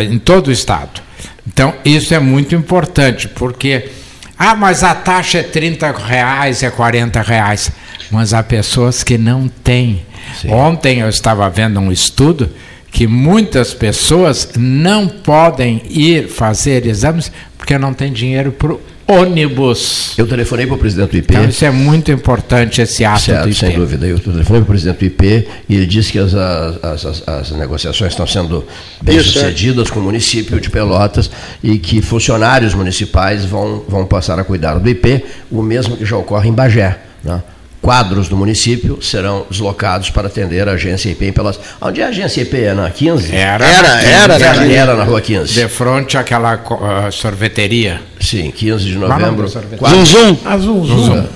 Em 0.00 0.18
todo 0.18 0.48
o 0.48 0.52
estado. 0.52 1.00
Então, 1.46 1.74
isso 1.84 2.14
é 2.14 2.18
muito 2.18 2.54
importante, 2.54 3.28
porque, 3.28 3.90
ah, 4.38 4.54
mas 4.54 4.84
a 4.84 4.94
taxa 4.94 5.38
é 5.38 5.42
30 5.42 5.90
reais, 5.92 6.62
é 6.62 6.70
40 6.70 7.22
reais. 7.22 7.70
Mas 8.10 8.32
há 8.32 8.42
pessoas 8.42 9.02
que 9.02 9.18
não 9.18 9.48
têm. 9.48 10.02
Sim. 10.40 10.50
Ontem 10.50 11.00
eu 11.00 11.08
estava 11.08 11.48
vendo 11.48 11.80
um 11.80 11.92
estudo 11.92 12.50
que 12.90 13.06
muitas 13.06 13.74
pessoas 13.74 14.48
não 14.56 15.08
podem 15.08 15.82
ir 15.88 16.28
fazer 16.28 16.86
exames 16.86 17.30
porque 17.56 17.76
não 17.78 17.92
tem 17.92 18.12
dinheiro 18.12 18.50
para 18.52 18.76
ônibus. 19.08 20.14
Eu 20.18 20.26
telefonei 20.26 20.66
para 20.66 20.76
o 20.76 20.78
presidente 20.78 21.10
do 21.10 21.16
IP. 21.16 21.34
Então, 21.34 21.48
isso 21.48 21.64
é 21.64 21.70
muito 21.70 22.12
importante, 22.12 22.82
esse 22.82 23.04
ato 23.04 23.22
certo, 23.22 23.44
do 23.44 23.48
IP. 23.48 23.58
Sem 23.58 23.74
dúvida. 23.74 24.06
Eu 24.06 24.18
telefonei 24.18 24.60
para 24.60 24.62
o 24.62 24.66
presidente 24.66 24.98
do 24.98 25.04
IP 25.06 25.48
e 25.68 25.74
ele 25.74 25.86
disse 25.86 26.12
que 26.12 26.18
as, 26.18 26.34
as, 26.34 27.06
as, 27.06 27.28
as 27.28 27.50
negociações 27.52 28.12
estão 28.12 28.26
sendo 28.26 28.64
bem-sucedidas 29.02 29.90
com 29.90 30.00
o 30.00 30.02
município 30.02 30.60
de 30.60 30.68
Pelotas 30.68 31.30
e 31.62 31.78
que 31.78 32.02
funcionários 32.02 32.74
municipais 32.74 33.44
vão, 33.46 33.82
vão 33.88 34.04
passar 34.04 34.38
a 34.38 34.44
cuidar 34.44 34.78
do 34.78 34.88
IP, 34.88 35.24
o 35.50 35.62
mesmo 35.62 35.96
que 35.96 36.04
já 36.04 36.16
ocorre 36.16 36.50
em 36.50 36.52
Bagé. 36.52 36.98
Né? 37.24 37.42
Quadros 37.80 38.28
do 38.28 38.36
município 38.36 39.00
serão 39.02 39.46
deslocados 39.50 40.10
para 40.10 40.28
atender 40.28 40.68
a 40.68 40.72
agência 40.72 41.10
IP 41.10 41.26
em 41.26 41.32
Pelotas. 41.32 41.60
Onde 41.80 42.00
é 42.00 42.04
a 42.04 42.08
agência 42.08 42.42
IP? 42.42 42.56
É 42.56 42.74
na 42.74 42.90
15? 42.90 43.34
Era, 43.34 43.66
era, 43.66 43.88
era, 44.02 44.34
era, 44.34 44.46
era, 44.46 44.72
era 44.72 44.96
na 44.96 45.04
rua 45.04 45.20
15. 45.20 45.54
De 45.54 45.68
frente 45.68 46.16
àquela 46.16 46.54
uh, 46.56 47.12
sorveteria. 47.12 48.00
Sim, 48.20 48.50
15 48.50 48.84
de 48.84 48.98
novembro. 48.98 49.48
Zum 49.48 50.04
Zum. 50.04 50.36
Ah, 50.44 50.58
Zum 50.58 50.84
Zum. 50.86 51.26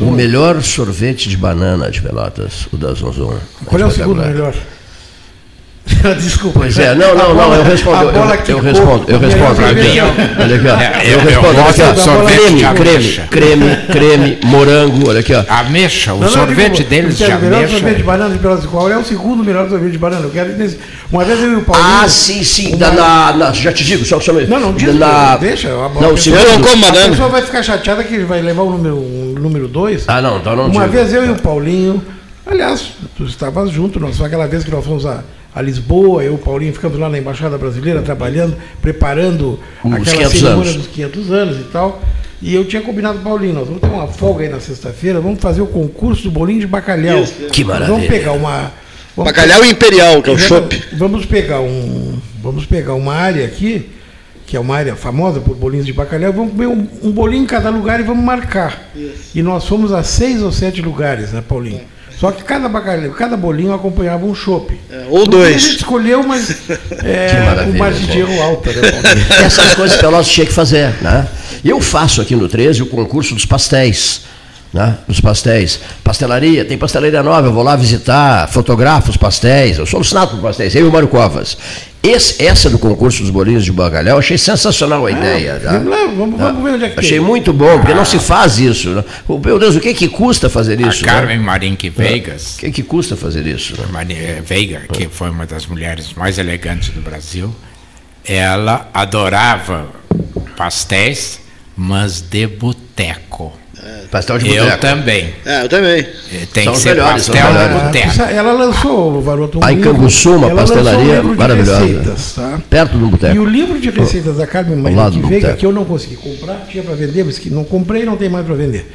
O 0.00 0.10
melhor 0.10 0.62
sorvete 0.62 1.28
de 1.28 1.36
banana 1.36 1.90
de 1.90 2.00
Pelotas, 2.00 2.68
o 2.72 2.76
da 2.76 2.94
Zum 2.94 3.12
Zum. 3.12 3.34
Qual 3.64 3.80
é 3.80 3.84
o 3.84 3.90
segundo 3.90 4.22
melhor? 4.22 4.54
Desculpa. 6.20 6.60
Pois 6.60 6.78
é, 6.78 6.94
não, 6.94 7.14
não, 7.14 7.34
não, 7.34 7.54
eu 7.54 7.64
respondo. 7.64 8.04
Eu, 8.04 8.10
eu, 8.10 8.60
respondo, 8.60 9.04
eu 9.08 9.18
respondo. 9.18 9.62
Olha 9.62 9.74
aqui, 9.74 9.80
Eu 11.10 11.20
respondo. 11.20 11.58
Olha 11.58 12.38
aqui, 12.38 12.74
creme, 12.74 13.28
creme, 13.30 13.76
creme, 13.90 14.38
morango, 14.44 15.08
olha 15.08 15.20
aqui, 15.20 15.34
ó. 15.34 15.44
Ameixa, 15.48 16.14
o 16.14 16.28
sorvete 16.28 16.84
deles 16.84 17.16
já 17.16 17.36
ameixa. 17.36 17.46
O 17.46 17.50
melhor 17.50 17.68
sorvete 17.68 17.96
de 17.96 18.02
banana 18.02 18.34
de 18.34 18.38
Pelotas, 18.40 18.66
qual 18.66 18.90
é 18.90 18.96
o 18.96 19.04
segundo 19.04 19.44
melhor 19.44 19.68
sorvete 19.68 19.92
de 19.92 19.98
banana? 19.98 20.24
Eu 20.24 20.30
quero 20.30 20.56
uma 21.12 21.24
vez 21.24 21.40
eu 21.40 21.52
e 21.52 21.56
o 21.56 21.62
Paulinho. 21.62 21.88
Ah, 21.88 22.08
sim, 22.08 22.42
sim, 22.42 22.76
na, 22.76 23.32
na, 23.32 23.52
já 23.52 23.72
te 23.72 23.84
digo, 23.84 24.04
só, 24.04 24.18
só 24.20 24.32
Não, 24.32 24.60
não, 24.60 24.72
diz, 24.72 24.94
na, 24.94 25.36
deixa. 25.36 25.68
Não, 25.68 26.12
o 26.12 26.18
segundo, 26.18 26.42
eu 26.42 26.52
não 26.52 26.62
como 26.62 26.80
banana. 26.82 27.06
A 27.06 27.10
pessoa 27.10 27.28
vai 27.28 27.42
ficar 27.42 27.62
chateada 27.62 28.02
que 28.02 28.18
vai 28.18 28.42
levar 28.42 28.62
o 28.62 28.70
número 28.70 28.96
2. 28.96 29.34
número 29.40 29.68
dois. 29.68 30.04
ah, 30.08 30.20
não, 30.20 30.38
então 30.38 30.56
não 30.56 30.66
Uma 30.66 30.86
vez 30.86 31.12
eu 31.12 31.24
e 31.24 31.30
o 31.30 31.36
Paulinho, 31.36 32.02
aliás, 32.44 32.92
tu 33.16 33.24
estavas 33.24 33.70
junto, 33.70 34.00
nós, 34.00 34.20
aquela 34.20 34.46
vez 34.46 34.64
que 34.64 34.70
nós 34.70 34.84
fomos 34.84 35.06
a 35.06 35.22
a 35.56 35.62
Lisboa, 35.62 36.22
eu 36.22 36.32
e 36.32 36.34
o 36.34 36.38
Paulinho 36.38 36.70
ficamos 36.70 36.98
lá 36.98 37.08
na 37.08 37.18
Embaixada 37.18 37.56
Brasileira 37.56 38.02
trabalhando, 38.02 38.54
preparando 38.82 39.58
Os 39.82 39.90
aquela 39.90 40.28
cerimônia 40.28 40.70
anos. 40.70 40.76
dos 40.76 40.86
500 40.88 41.32
anos 41.32 41.56
e 41.58 41.64
tal. 41.64 42.02
E 42.42 42.54
eu 42.54 42.66
tinha 42.66 42.82
combinado 42.82 43.14
com 43.20 43.22
o 43.22 43.30
Paulinho, 43.30 43.54
nós 43.54 43.66
vamos 43.66 43.80
ter 43.80 43.88
uma 43.88 44.06
folga 44.06 44.44
aí 44.44 44.50
na 44.50 44.60
sexta-feira, 44.60 45.18
vamos 45.18 45.40
fazer 45.40 45.62
o 45.62 45.66
concurso 45.66 46.24
do 46.24 46.30
bolinho 46.30 46.60
de 46.60 46.66
bacalhau. 46.66 47.22
Isso, 47.22 47.32
que 47.50 47.64
maravilha. 47.64 47.90
Vamos 47.90 48.06
pegar 48.06 48.32
uma. 48.32 48.70
Vamos 49.16 49.32
bacalhau 49.32 49.60
pegar, 49.60 49.72
imperial, 49.72 50.22
que 50.22 50.28
é 50.28 50.32
o 50.34 50.38
chopp. 50.38 50.84
Vamos 50.92 51.24
pegar 51.24 51.60
um. 51.62 52.18
Vamos 52.42 52.66
pegar 52.66 52.92
uma 52.92 53.14
área 53.14 53.46
aqui, 53.46 53.88
que 54.46 54.58
é 54.58 54.60
uma 54.60 54.76
área 54.76 54.94
famosa 54.94 55.40
por 55.40 55.56
bolinhos 55.56 55.86
de 55.86 55.94
bacalhau, 55.94 56.34
vamos 56.34 56.52
comer 56.52 56.66
um, 56.66 56.86
um 57.02 57.10
bolinho 57.10 57.44
em 57.44 57.46
cada 57.46 57.70
lugar 57.70 57.98
e 57.98 58.02
vamos 58.02 58.22
marcar. 58.22 58.90
Isso. 58.94 59.30
E 59.34 59.42
nós 59.42 59.64
fomos 59.66 59.90
a 59.90 60.02
seis 60.02 60.42
ou 60.42 60.52
sete 60.52 60.82
lugares, 60.82 61.32
né, 61.32 61.42
Paulinho? 61.48 61.80
Só 62.18 62.32
que 62.32 62.42
cada 62.42 62.68
bacalhau, 62.68 63.10
cada 63.12 63.36
bolinho 63.36 63.74
acompanhava 63.74 64.24
um 64.24 64.34
chopp. 64.34 64.78
ou 65.10 65.18
No 65.18 65.24
fim, 65.24 65.30
dois. 65.30 65.54
A 65.54 65.58
gente 65.58 65.76
escolheu, 65.76 66.22
mas 66.22 66.50
é, 67.04 67.64
com 67.64 67.78
margem 67.78 68.06
de 68.06 68.22
bom. 68.22 68.32
erro 68.32 68.42
alta. 68.42 68.72
Né? 68.72 68.82
Essas 69.44 69.74
coisas 69.74 69.96
que 69.96 70.02
Pelotas 70.02 70.28
tinha 70.28 70.46
que 70.46 70.52
fazer. 70.52 70.94
Né? 71.02 71.28
Eu 71.64 71.80
faço 71.80 72.22
aqui 72.22 72.34
no 72.34 72.48
13 72.48 72.82
o 72.82 72.86
concurso 72.86 73.34
dos 73.34 73.44
pastéis. 73.44 74.22
Né? 74.72 74.96
Dos 75.06 75.20
pastéis. 75.20 75.78
Pastelaria, 76.02 76.64
tem 76.64 76.78
pastelaria 76.78 77.22
nova, 77.22 77.48
eu 77.48 77.52
vou 77.52 77.62
lá 77.62 77.76
visitar, 77.76 78.48
fotografo 78.48 79.10
os 79.10 79.16
pastéis, 79.16 79.78
eu 79.78 79.86
sou 79.86 79.98
alucinado 79.98 80.32
por 80.32 80.40
pastéis, 80.40 80.74
eu 80.74 80.86
e 80.86 80.88
o 80.88 80.92
Mário 80.92 81.08
Covas. 81.08 81.56
Esse, 82.08 82.44
essa 82.44 82.70
do 82.70 82.78
concurso 82.78 83.22
dos 83.22 83.30
bolinhos 83.30 83.64
de 83.64 83.72
bacalhau, 83.72 84.18
achei 84.18 84.38
sensacional 84.38 85.04
a 85.06 85.10
ideia. 85.10 85.58
tá? 85.58 85.72
vamos 85.72 85.88
lá, 85.88 85.96
vamos- 86.06 86.38
vamos 86.40 86.62
ver 86.62 86.70
onde 86.74 86.84
é 86.84 86.88
que 86.90 87.00
Achei 87.00 87.18
tem. 87.18 87.26
muito 87.26 87.52
bom, 87.52 87.78
porque 87.78 87.94
não 87.94 88.04
se 88.04 88.18
faz 88.18 88.58
isso. 88.58 88.90
Né? 88.90 89.04
Meu 89.44 89.58
Deus, 89.58 89.74
o 89.76 89.80
que, 89.80 89.92
que 89.92 90.08
custa 90.08 90.48
fazer 90.48 90.78
A 90.84 90.88
isso? 90.88 91.04
né? 91.04 91.12
Carmen 91.12 91.38
Marinque 91.40 91.90
Vegas, 91.90 92.54
O 92.56 92.58
que, 92.58 92.70
que 92.70 92.82
custa 92.82 93.16
fazer 93.16 93.46
isso? 93.46 93.74
né? 93.80 94.06
Eh, 94.10 94.42
Veiga, 94.44 94.82
que 94.92 95.08
foi 95.08 95.30
uma 95.30 95.46
das 95.46 95.66
mulheres 95.66 96.12
mais 96.14 96.38
elegantes 96.38 96.90
do 96.90 97.00
Brasil, 97.00 97.54
ela 98.24 98.88
adorava 98.94 99.88
pastéis, 100.56 101.40
mas 101.76 102.20
de 102.20 102.46
boteco. 102.46 103.52
Pastel 104.10 104.38
de 104.38 104.48
Eu 104.54 104.64
boteco. 104.64 104.80
também. 104.80 105.34
É, 105.44 105.64
eu 105.64 105.68
também. 105.68 106.00
Eh, 106.00 106.46
Tem 106.52 106.64
São 106.64 106.72
que 106.72 106.78
ser 106.78 106.88
melhores, 106.90 107.28
pastel 107.28 107.46
de 107.52 107.84
boteco. 107.84 108.22
Ela 108.32 108.52
lançou, 108.52 109.20
Varoto, 109.20 109.58
um 109.58 109.64
A 109.64 109.70
livro- 109.70 109.90
Icambuçu, 109.90 110.36
uma 110.36 110.50
pastelaria 110.54 111.22
um 111.22 111.32
de 111.32 111.36
maravilhosa. 111.36 111.78
receitas, 111.84 112.32
tá? 112.34 112.60
Perto 112.70 112.96
do 112.98 113.06
E 113.06 113.10
boteco. 113.10 113.38
o 113.40 113.44
livro 113.44 113.78
de 113.78 113.90
receitas 113.90 114.36
da 114.36 114.46
Carmen 114.46 114.76
Maria 114.76 115.10
do 115.10 115.26
Veiga, 115.26 115.54
que 115.54 115.66
eu 115.66 115.72
não 115.72 115.84
consegui 115.84 116.16
comprar, 116.16 116.66
tinha 116.70 116.82
para 116.84 116.94
vender, 116.94 117.24
mas 117.24 117.38
que 117.38 117.50
não 117.50 117.64
comprei 117.64 118.02
e 118.02 118.06
não 118.06 118.16
tem 118.16 118.28
mais 118.28 118.46
para 118.46 118.54
vender. 118.54 118.90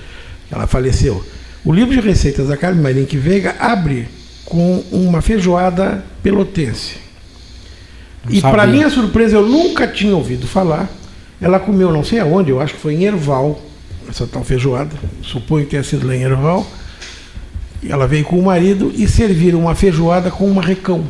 Ela 0.52 0.66
faleceu. 0.68 1.24
O 1.64 1.72
livro 1.74 1.94
de 1.94 2.00
receitas 2.02 2.48
da 2.48 2.58
Carmen 2.58 2.82
Marinque 2.82 3.18
Veiga 3.18 3.56
abre 3.60 4.08
com 4.46 4.84
uma 4.92 5.22
feijoada 5.22 6.04
pelotense. 6.24 6.96
Não 8.26 8.34
e 8.34 8.42
para 8.42 8.66
minha 8.68 8.90
surpresa, 8.90 9.36
eu 9.36 9.46
nunca 9.46 9.88
tinha 9.88 10.16
ouvido 10.16 10.48
falar. 10.48 10.90
Ela 11.42 11.60
comeu 11.60 11.92
não 11.92 12.04
sei 12.04 12.20
aonde, 12.20 12.50
eu 12.52 12.60
acho 12.62 12.74
que 12.76 12.80
foi 12.80 12.94
em 12.96 13.04
Erval, 13.06 13.60
essa 14.10 14.26
tal 14.28 14.44
feijoada. 14.44 14.92
Suponho 15.22 15.66
que 15.66 15.72
tenha 15.72 15.84
sido 15.84 16.08
lá 16.08 16.16
em 16.16 16.22
Erval. 16.24 16.66
E 17.84 17.92
ela 17.92 18.08
veio 18.08 18.24
com 18.26 18.38
o 18.38 18.44
marido 18.44 18.92
e 18.96 19.08
serviram 19.08 19.60
uma 19.60 19.74
feijoada 19.76 20.30
com 20.30 20.48
um 20.48 20.54
marrecão. 20.54 21.04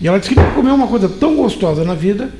E 0.00 0.08
ela 0.08 0.18
disse 0.18 0.34
que 0.34 0.40
comeu 0.54 0.74
uma 0.74 0.86
coisa 0.86 1.08
tão 1.08 1.36
gostosa 1.36 1.84
na 1.84 1.94
vida, 1.94 2.30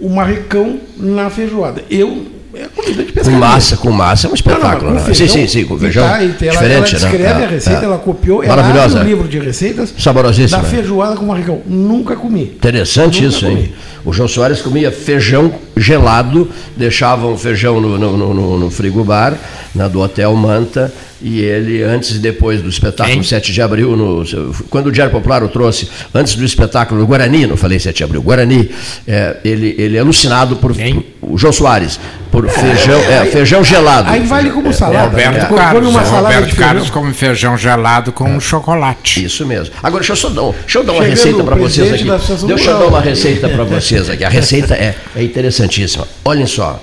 o 0.00 0.08
marrecão 0.08 0.78
na 0.96 1.28
feijoada. 1.28 1.84
Eu, 1.90 2.26
é 2.54 2.66
comida 2.68 3.02
de 3.02 3.08
Com 3.08 3.14
pescador. 3.14 3.38
massa, 3.40 3.76
com 3.76 3.90
massa 3.90 4.26
é 4.28 4.30
um 4.30 4.34
espetáculo. 4.34 4.92
Não, 4.92 4.94
não, 4.94 5.00
né? 5.00 5.06
com 5.08 5.12
sim, 5.14 5.26
feijão. 5.26 5.36
sim, 5.36 5.48
sim, 5.48 5.64
com 5.66 5.76
feijão. 5.78 6.06
tá, 6.08 6.22
ela, 6.22 6.24
ela 6.24 6.30
diferente, 6.52 6.90
descreve 6.92 7.22
né? 7.40 7.44
a 7.44 7.48
receita, 7.48 7.80
É, 7.80 7.84
ela 7.84 7.98
copiou, 7.98 8.42
ela 8.44 8.64
abre 8.64 8.98
o 9.00 9.02
livro 9.02 9.28
de 9.28 9.38
receitas 9.40 9.92
Saborosíssima. 9.98 10.62
da 10.62 10.68
feijoada 10.68 11.16
com 11.16 11.26
marrecão. 11.26 11.60
Nunca 11.66 12.14
comi. 12.14 12.44
Interessante 12.44 13.20
Nunca 13.22 13.34
isso, 13.36 13.46
hein? 13.46 13.56
comi. 13.56 13.74
O 14.04 14.12
João 14.12 14.28
Soares 14.28 14.62
comia 14.62 14.92
feijão 14.92 15.52
gelado, 15.76 16.48
deixava 16.76 17.26
o 17.26 17.36
feijão 17.36 17.80
no, 17.80 17.98
no, 17.98 18.16
no, 18.16 18.34
no- 18.34 18.58
no 18.58 18.70
frigobar, 18.70 19.34
na 19.74 19.88
do 19.88 20.00
Hotel 20.00 20.34
Manta, 20.34 20.92
e 21.22 21.40
ele, 21.40 21.82
antes 21.82 22.10
e 22.16 22.18
depois 22.18 22.60
do 22.60 22.68
espetáculo 22.68 23.14
Quem? 23.14 23.22
7 23.22 23.52
de 23.52 23.62
abril, 23.62 23.96
no- 23.96 24.24
quando 24.68 24.88
o 24.88 24.92
Diário 24.92 25.10
Popular 25.12 25.42
o 25.42 25.48
trouxe, 25.48 25.88
antes 26.14 26.34
do 26.36 26.44
espetáculo 26.44 27.00
do 27.00 27.06
Guarani, 27.06 27.46
não 27.46 27.56
falei 27.56 27.78
7 27.78 27.96
de 27.98 28.04
abril, 28.04 28.22
Guarani, 28.22 28.68
é, 29.06 29.36
ele, 29.44 29.74
ele 29.78 29.96
é 29.96 30.00
alucinado 30.00 30.56
por. 30.56 30.74
Quem? 30.74 31.04
O 31.22 31.38
João 31.38 31.52
Soares, 31.54 31.98
por 32.30 32.46
feijão, 32.50 33.00
é, 33.00 33.24
feijão 33.24 33.64
gelado. 33.64 34.10
Aí 34.10 34.20
vale 34.20 34.50
como 34.50 34.70
salada. 34.74 35.06
Roberto 35.08 35.32
né? 35.32 35.44
Come 35.46 35.58
Carlos. 35.60 35.88
uma 35.88 36.04
salada 36.04 36.26
Roberto 36.34 36.50
de 36.50 36.56
Carlos 36.56 36.82
feijão. 36.84 37.02
come 37.02 37.14
feijão 37.14 37.56
gelado 37.56 38.12
com 38.12 38.38
chocolate. 38.38 39.24
Isso 39.24 39.46
mesmo. 39.46 39.74
Agora, 39.82 40.00
deixa 40.02 40.12
eu 40.12 40.16
só 40.16 40.28
dar, 40.28 40.42
deixa 40.60 40.78
eu 40.80 40.84
dar 40.84 40.92
uma 40.92 41.00
Chegando 41.02 41.16
receita 41.16 41.44
para 41.44 41.56
vocês 41.56 41.92
aqui. 41.94 42.46
Deixa 42.46 42.70
eu 42.70 42.78
dar 42.78 42.86
uma 42.86 43.00
receita 43.00 43.48
para 43.48 43.64
vocês 43.64 44.10
aqui. 44.10 44.22
A 44.24 44.28
receita 44.28 44.74
é, 44.74 44.94
é 45.16 45.22
interessantíssima. 45.64 46.06
Olhem 46.24 46.46
só. 46.46 46.80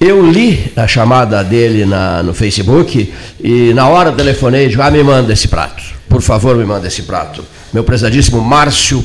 Eu 0.00 0.28
li 0.30 0.72
a 0.76 0.86
chamada 0.86 1.42
dele 1.42 1.86
na, 1.86 2.22
no 2.22 2.34
Facebook 2.34 3.12
e 3.42 3.72
na 3.72 3.88
hora 3.88 4.12
telefonei 4.12 4.66
e 4.66 4.68
digo, 4.68 4.82
ah, 4.82 4.90
me 4.90 5.02
manda 5.02 5.32
esse 5.32 5.48
prato. 5.48 5.82
Por 6.08 6.20
favor, 6.20 6.56
me 6.56 6.64
manda 6.64 6.86
esse 6.86 7.02
prato. 7.02 7.44
Meu 7.72 7.82
prezadíssimo 7.82 8.40
Márcio 8.40 9.02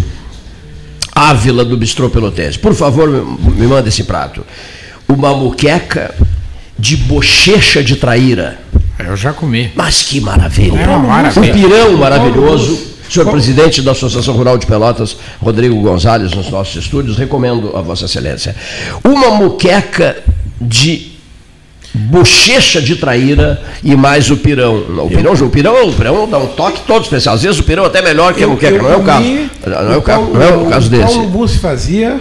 Ávila 1.16 1.64
do 1.64 1.78
Bistrô 1.78 2.10
Pelotense. 2.10 2.60
Por 2.60 2.74
favor, 2.74 3.07
me, 3.10 3.51
me 3.51 3.68
manda 3.68 3.88
esse 3.88 4.03
prato. 4.03 4.45
Uma 5.07 5.34
muqueca 5.34 6.14
de 6.78 6.97
bochecha 6.97 7.84
de 7.84 7.95
traíra. 7.95 8.60
Eu 8.99 9.16
já 9.16 9.32
comi. 9.32 9.72
Mas 9.76 10.03
que 10.03 10.20
maravilha! 10.20 10.78
É 10.82 10.88
uma 10.88 10.97
Um 10.97 11.07
maravilha. 11.07 11.53
pirão 11.53 11.97
maravilhoso. 11.97 12.78
Senhor 13.10 13.30
presidente 13.32 13.82
da 13.82 13.91
Associação 13.91 14.34
Rural 14.36 14.57
de 14.57 14.66
Pelotas, 14.66 15.18
Rodrigo 15.41 15.80
Gonzalez, 15.82 16.32
nos 16.34 16.49
nossos 16.49 16.76
estúdios, 16.84 17.18
recomendo 17.18 17.76
a 17.76 17.82
Vossa 17.82 18.05
Excelência. 18.05 18.55
Uma 19.03 19.32
muqueca 19.32 20.18
de 20.62 21.10
bochecha 21.93 22.82
de 22.82 22.95
traíra 22.95 23.62
e 23.84 23.95
mais 23.95 24.30
o 24.30 24.38
pirão. 24.38 24.76
O 25.03 25.10
pirão, 25.10 25.34
o 25.34 25.49
pirão, 25.49 25.89
o 25.89 25.93
pirão 25.93 26.30
dá 26.30 26.38
um 26.38 26.47
toque 26.47 26.82
todo 26.86 27.03
especial. 27.03 27.34
Às 27.36 27.41
vezes 27.41 27.60
o 27.60 27.64
pirão 27.64 27.84
é 27.84 27.88
até 27.88 28.01
melhor 28.01 28.34
que 28.34 28.41
a 28.41 28.43
Eu- 28.45 28.51
muqueca, 28.51 28.76
eu 28.76 28.84
não 28.84 28.91
é 28.91 28.95
o 28.97 29.03
caso. 29.03 29.24
comi, 29.24 29.49
Não 29.66 29.93
é 29.93 29.97
o, 29.97 30.01
ca- 30.01 30.14
Paulo- 30.16 30.34
não 30.36 30.41
é 30.43 30.55
o 30.55 30.66
caso 30.68 30.89
desse. 30.89 31.14
Paulo 31.14 31.28
Bussi 31.30 31.57
fazia, 31.57 32.20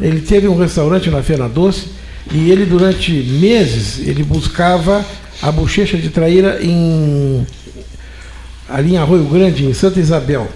ele 0.00 0.20
teve 0.20 0.48
um 0.48 0.58
restaurante 0.58 1.10
na 1.10 1.22
Feira 1.22 1.48
Doce 1.48 1.86
e 2.32 2.50
ele 2.50 2.64
durante 2.66 3.12
meses 3.12 4.00
ele 4.06 4.24
buscava 4.24 5.04
a 5.42 5.52
bochecha 5.52 5.96
de 5.96 6.08
traíra 6.08 6.58
em 6.60 7.46
ali 8.68 8.94
em 8.94 8.98
Arroio 8.98 9.24
Grande, 9.24 9.64
em 9.64 9.74
Santa 9.74 10.00
Isabel. 10.00 10.48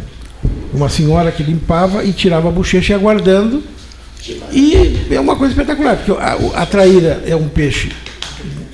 Uma 0.73 0.89
senhora 0.89 1.33
que 1.33 1.43
limpava 1.43 2.05
e 2.05 2.13
tirava 2.13 2.49
a 2.49 2.53
bochecha 2.53 2.93
e 2.93 2.97
ia 2.97 2.99
guardando. 3.03 3.63
E 4.53 5.07
é 5.11 5.21
uma 5.21 5.37
coisa 5.37 5.53
espetacular, 5.53 5.97
porque 5.97 6.13
a, 6.13 6.63
a 6.63 6.67
traíra 6.67 7.23
é 7.27 7.35
um 7.35 7.49
peixe 7.49 7.91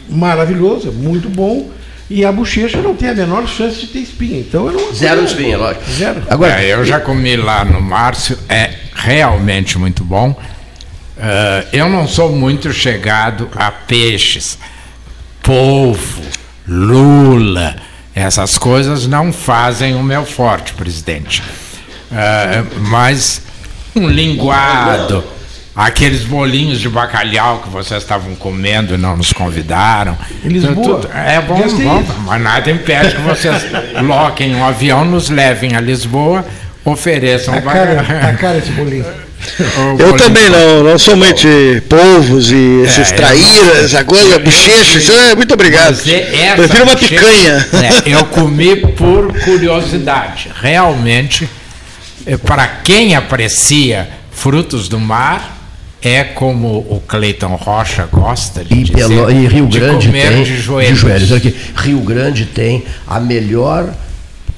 maravilhoso, 0.08 0.88
é 0.88 0.90
muito 0.90 1.28
bom, 1.28 1.70
e 2.08 2.24
a 2.24 2.32
bochecha 2.32 2.80
não 2.80 2.94
tem 2.94 3.10
a 3.10 3.14
menor 3.14 3.46
chance 3.46 3.80
de 3.80 3.86
ter 3.88 4.00
espinha. 4.00 4.40
Então 4.40 4.68
era 4.68 4.78
uma 4.78 4.92
Zero 4.92 5.24
espinha, 5.24 5.56
lógico. 5.58 5.84
Zero. 5.90 6.22
Agora, 6.28 6.62
É, 6.62 6.72
eu 6.72 6.84
já 6.84 7.00
comi 7.00 7.36
lá 7.36 7.64
no 7.64 7.80
Márcio, 7.80 8.38
é 8.48 8.70
realmente 8.94 9.78
muito 9.78 10.02
bom. 10.04 10.38
Ah, 11.18 11.64
eu 11.72 11.88
não 11.88 12.08
sou 12.08 12.32
muito 12.32 12.72
chegado 12.72 13.48
a 13.54 13.70
peixes, 13.70 14.58
polvo, 15.42 16.22
lula, 16.66 17.76
essas 18.14 18.56
coisas 18.58 19.06
não 19.06 19.32
fazem 19.32 19.94
o 19.94 20.02
meu 20.02 20.24
forte, 20.24 20.72
presidente. 20.74 21.42
Ah, 22.12 22.62
mas 22.88 23.42
um 23.96 24.06
linguado, 24.08 25.24
aqueles 25.74 26.22
bolinhos 26.22 26.80
de 26.80 26.88
bacalhau 26.88 27.58
que 27.60 27.68
vocês 27.68 28.02
estavam 28.02 28.34
comendo 28.36 28.94
e 28.94 28.96
não 28.96 29.16
nos 29.16 29.32
convidaram. 29.32 30.16
Em 30.44 30.48
Lisboa. 30.48 31.00
Tudo- 31.00 31.10
é 31.12 31.40
bom, 31.40 31.56
bom, 31.56 32.04
mas 32.26 32.40
nada 32.42 32.70
impede 32.70 33.16
que 33.16 33.22
vocês 33.22 33.64
loquem 34.02 34.54
um 34.54 34.64
avião, 34.64 35.04
nos 35.04 35.28
levem 35.30 35.74
a 35.74 35.80
Lisboa, 35.80 36.44
ofereçam 36.84 37.54
Tá 37.54 37.62
cara, 37.62 38.04
tá 38.04 38.32
cara 38.34 38.58
esse 38.58 38.70
bolinho. 38.72 39.06
Eu 39.98 40.12
também 40.16 40.48
não, 40.50 40.82
não 40.84 40.98
de 41.32 41.80
polvos 41.88 42.50
e 42.50 42.82
esses 42.84 43.10
É, 43.10 43.12
eu 43.12 43.16
traíras, 43.16 43.94
coisa, 44.04 44.38
bochecha, 44.38 44.98
isso 44.98 45.12
é 45.12 45.34
muito 45.34 45.54
obrigado. 45.54 45.98
É- 46.08 46.54
Prefiro 46.56 46.84
uma 46.84 46.96
picanha. 46.96 47.66
É, 48.06 48.14
eu 48.14 48.24
comi 48.26 48.76
por 48.76 49.32
curiosidade. 49.40 50.50
Realmente, 50.60 51.48
é, 52.26 52.36
para 52.36 52.66
quem 52.66 53.14
aprecia 53.14 54.08
frutos 54.32 54.88
do 54.88 54.98
mar, 54.98 55.52
é 56.02 56.22
como 56.24 56.68
o 56.90 57.02
Cleiton 57.06 57.54
Rocha 57.54 58.06
gosta 58.12 58.62
de 58.64 58.74
E, 58.74 58.84
dizer, 58.84 59.08
Pelo- 59.08 59.30
e 59.30 59.46
Rio 59.46 59.66
de 59.66 59.78
Grande 59.80 60.06
comer 60.08 60.28
tem. 60.28 60.42
de 60.44 60.56
joelhos. 60.58 61.02
Olha 61.30 61.36
aqui, 61.38 61.54
Rio 61.76 62.00
Grande 62.00 62.44
tem 62.44 62.84
a 63.06 63.18
melhor 63.18 63.88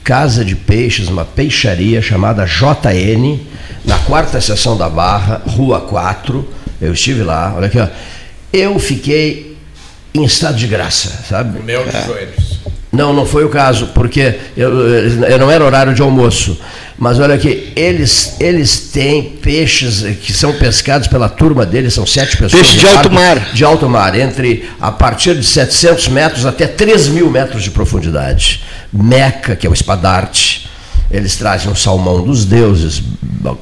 casa 0.07 0.45
de 0.45 0.55
peixes, 0.55 1.09
uma 1.09 1.25
peixaria 1.25 2.01
chamada 2.01 2.45
JN, 2.45 3.41
na 3.85 3.99
quarta 3.99 4.41
seção 4.41 4.77
da 4.77 4.89
Barra, 4.89 5.43
Rua 5.45 5.81
4. 5.81 6.49
Eu 6.81 6.93
estive 6.93 7.25
lá, 7.25 7.53
olha 7.57 7.67
aqui, 7.67 7.81
ó. 7.81 7.89
Eu 8.53 8.79
fiquei 8.79 9.57
em 10.15 10.25
estado 10.25 10.57
de 10.57 10.69
graça, 10.69 11.25
sabe? 11.29 11.61
Meu 11.61 11.85
de 11.85 12.07
joelhos. 12.07 12.61
Não, 12.93 13.13
não 13.13 13.27
foi 13.27 13.45
o 13.45 13.49
caso, 13.49 13.89
porque 13.89 14.37
eu, 14.57 14.89
eu 14.89 15.39
não 15.39 15.51
era 15.51 15.65
horário 15.65 15.93
de 15.93 16.01
almoço. 16.01 16.57
Mas 16.97 17.19
olha 17.19 17.35
aqui, 17.35 17.73
eles, 17.75 18.37
eles 18.41 18.79
têm 18.93 19.23
peixes 19.23 20.03
que 20.23 20.33
são 20.33 20.53
pescados 20.55 21.09
pela 21.09 21.29
turma 21.29 21.67
deles, 21.67 21.93
são 21.93 22.07
sete 22.07 22.37
pessoas. 22.37 22.63
Peixe 22.63 22.77
no 22.77 22.81
de 22.81 22.87
alto 22.87 23.11
barco 23.11 23.15
mar. 23.15 23.51
De 23.53 23.65
alto 23.65 23.89
mar, 23.89 24.19
entre 24.19 24.71
a 24.81 24.93
partir 24.93 25.35
de 25.35 25.45
700 25.45 26.09
metros 26.09 26.47
até 26.47 26.67
3 26.67 27.09
mil 27.09 27.29
metros 27.29 27.65
de 27.65 27.71
profundidade. 27.71 28.63
Meca, 28.97 29.55
que 29.57 29.67
é 29.67 29.71
o 29.71 29.75
espadarte. 29.75 30.69
Eles 31.11 31.37
trazem 31.37 31.71
um 31.71 31.75
salmão 31.75 32.23
dos 32.23 32.45
deuses, 32.45 33.03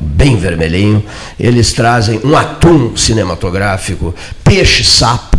bem 0.01 0.37
vermelhinho. 0.37 1.05
Eles 1.39 1.73
trazem 1.73 2.21
um 2.25 2.37
atum 2.37 2.97
cinematográfico, 2.97 4.15
peixe-sapo, 4.43 5.39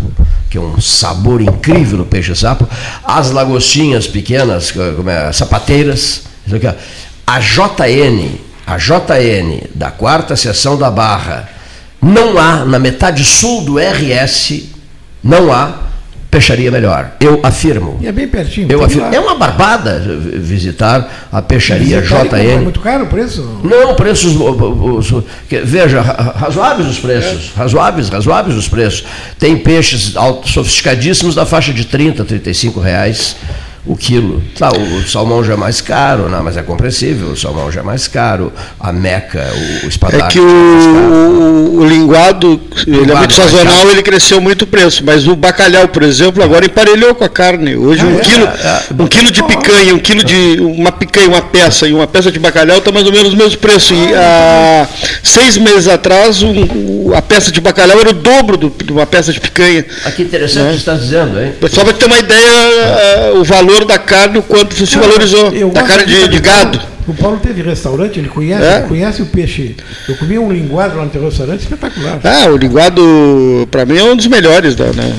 que 0.49 0.57
é 0.57 0.61
um 0.61 0.79
sabor 0.79 1.41
incrível 1.41 1.97
no 1.97 2.05
peixe-sapo, 2.05 2.67
as 3.03 3.31
lagostinhas 3.31 4.07
pequenas, 4.07 4.71
como 4.71 5.09
é, 5.09 5.31
sapateiras, 5.33 6.23
a 7.25 7.39
JN, 7.39 8.37
a 8.67 8.77
JN 8.77 9.67
da 9.73 9.91
quarta 9.91 10.35
seção 10.35 10.77
da 10.77 10.91
Barra, 10.91 11.49
não 12.01 12.37
há, 12.37 12.63
na 12.65 12.77
metade 12.77 13.25
sul 13.25 13.63
do 13.63 13.77
RS, 13.79 14.65
não 15.23 15.51
há 15.51 15.84
peixaria 16.35 16.69
melhor. 16.69 17.11
Eu 17.19 17.39
afirmo. 17.43 17.97
E 18.01 18.07
é 18.07 18.11
bem 18.11 18.27
pertinho. 18.27 18.67
Eu 18.69 18.83
afirmo. 18.83 19.03
lá. 19.09 19.15
É 19.15 19.19
uma 19.19 19.35
barbada 19.35 19.99
visitar 20.33 21.27
a 21.31 21.41
peixaria 21.41 22.01
Visitar 22.01 22.23
comprar, 22.23 22.39
É 22.39 22.55
JN. 22.55 22.61
muito 22.61 22.79
caro 22.81 23.05
o 23.05 23.07
preço? 23.07 23.59
Não, 23.63 23.95
preços. 23.95 24.33
Veja, 25.63 26.01
ra- 26.01 26.33
razoáveis 26.37 26.89
os 26.89 26.99
preços. 26.99 27.51
Razoáveis, 27.55 28.09
razoáveis 28.09 28.57
os 28.57 28.67
preços. 28.67 29.05
Tem 29.39 29.57
peixes 29.57 30.15
alto- 30.17 30.49
sofisticadíssimos 30.49 31.35
da 31.35 31.45
faixa 31.45 31.71
de 31.73 31.85
30, 31.85 32.25
35 32.25 32.79
reais 32.79 33.35
o 33.85 33.95
quilo. 33.95 34.41
Tá, 34.57 34.71
o, 34.71 34.97
o 34.97 35.07
salmão 35.07 35.43
já 35.43 35.53
é 35.53 35.55
mais 35.55 35.79
caro, 35.81 36.27
não, 36.29 36.43
mas 36.43 36.57
é 36.57 36.63
compreensível, 36.63 37.29
o 37.29 37.37
salmão 37.37 37.71
já 37.71 37.81
é 37.81 37.83
mais 37.83 38.07
caro. 38.07 38.51
A 38.79 38.91
meca, 38.91 39.47
o, 39.83 39.85
o 39.85 39.89
É 39.89 40.27
que 40.29 40.39
mais 40.39 40.85
caro. 40.85 40.95
o, 40.97 41.77
o 41.81 41.85
linguado, 41.85 42.59
ele 42.87 43.11
é 43.11 43.15
muito 43.15 43.31
é 43.31 43.35
sazonal, 43.35 43.89
ele 43.91 44.01
cresceu 44.01 44.41
muito 44.41 44.63
o 44.63 44.67
preço, 44.67 45.03
mas 45.05 45.27
o 45.27 45.35
bacalhau, 45.35 45.87
por 45.87 46.03
exemplo, 46.03 46.43
agora 46.43 46.65
emparelhou 46.65 47.13
com 47.13 47.23
a 47.23 47.29
carne. 47.29 47.75
Hoje 47.75 48.03
um, 48.05 48.17
é? 48.17 48.21
quilo, 48.21 48.45
É, 48.45 48.81
um 49.03 49.07
quilo 49.07 49.31
de 49.31 49.43
picanha, 49.43 49.93
um 49.93 49.99
quilo 49.99 50.23
de 50.23 50.57
uma 50.61 50.91
picanha, 50.91 51.27
uma 51.27 51.41
peça 51.41 51.87
e 51.87 51.93
uma 51.93 52.07
peça 52.07 52.31
de 52.31 52.39
bacalhau 52.39 52.77
está 52.79 52.91
mais 52.91 53.05
ou 53.05 53.11
menos 53.13 53.33
o 53.33 53.37
mesmo 53.37 53.57
preço. 53.59 53.93
E 53.93 54.13
há 54.15 54.87
seis 55.23 55.57
meses 55.57 55.87
atrás 55.87 56.41
um- 56.41 56.63
o- 57.09 57.13
a 57.15 57.21
peça 57.21 57.51
de 57.51 57.61
bacalhau 57.61 57.99
era 57.99 58.09
o 58.09 58.13
dobro 58.13 58.57
do- 58.57 58.73
de 58.83 58.91
uma 58.91 59.05
peça 59.05 59.31
de 59.31 59.39
picanha. 59.39 59.85
Ah, 60.05 60.11
que 60.11 60.23
interessante 60.23 60.63
o 60.63 60.67
que 60.67 60.71
você 60.73 60.77
está 60.79 60.93
dizendo, 60.95 61.39
hein? 61.39 61.53
Só 61.69 61.83
para 61.83 61.93
ter 61.93 62.05
uma 62.05 62.17
ideia, 62.17 62.39
eh, 62.39 63.31
o 63.35 63.43
valor 63.43 63.74
da 63.83 63.97
carne, 63.97 64.37
o 64.37 64.43
quanto 64.43 64.73
se 64.85 64.97
valorizou, 64.97 65.51
Eu 65.51 65.71
da 65.71 65.83
carne 65.83 66.05
de, 66.05 66.27
de 66.29 66.39
gado. 66.39 66.79
O 67.07 67.13
Paulo 67.13 67.39
teve 67.41 67.61
restaurante, 67.61 68.17
ele 68.19 68.29
conhece, 68.29 68.63
É? 68.63 68.77
ele 68.77 68.87
conhece 68.87 69.21
o 69.21 69.25
peixe. 69.25 69.75
Eu 70.07 70.15
comi 70.15 70.39
um 70.39 70.51
linguado 70.51 70.97
lá 70.97 71.03
no 71.03 71.09
teu 71.09 71.23
restaurante 71.23 71.61
espetacular. 71.61 72.19
Ah, 72.23 72.47
o 72.47 72.57
linguado, 72.57 73.67
para 73.69 73.85
mim, 73.85 73.97
é 73.97 74.03
um 74.03 74.15
dos 74.15 74.27
melhores. 74.27 74.75
Da, 74.75 74.85
né, 74.85 75.13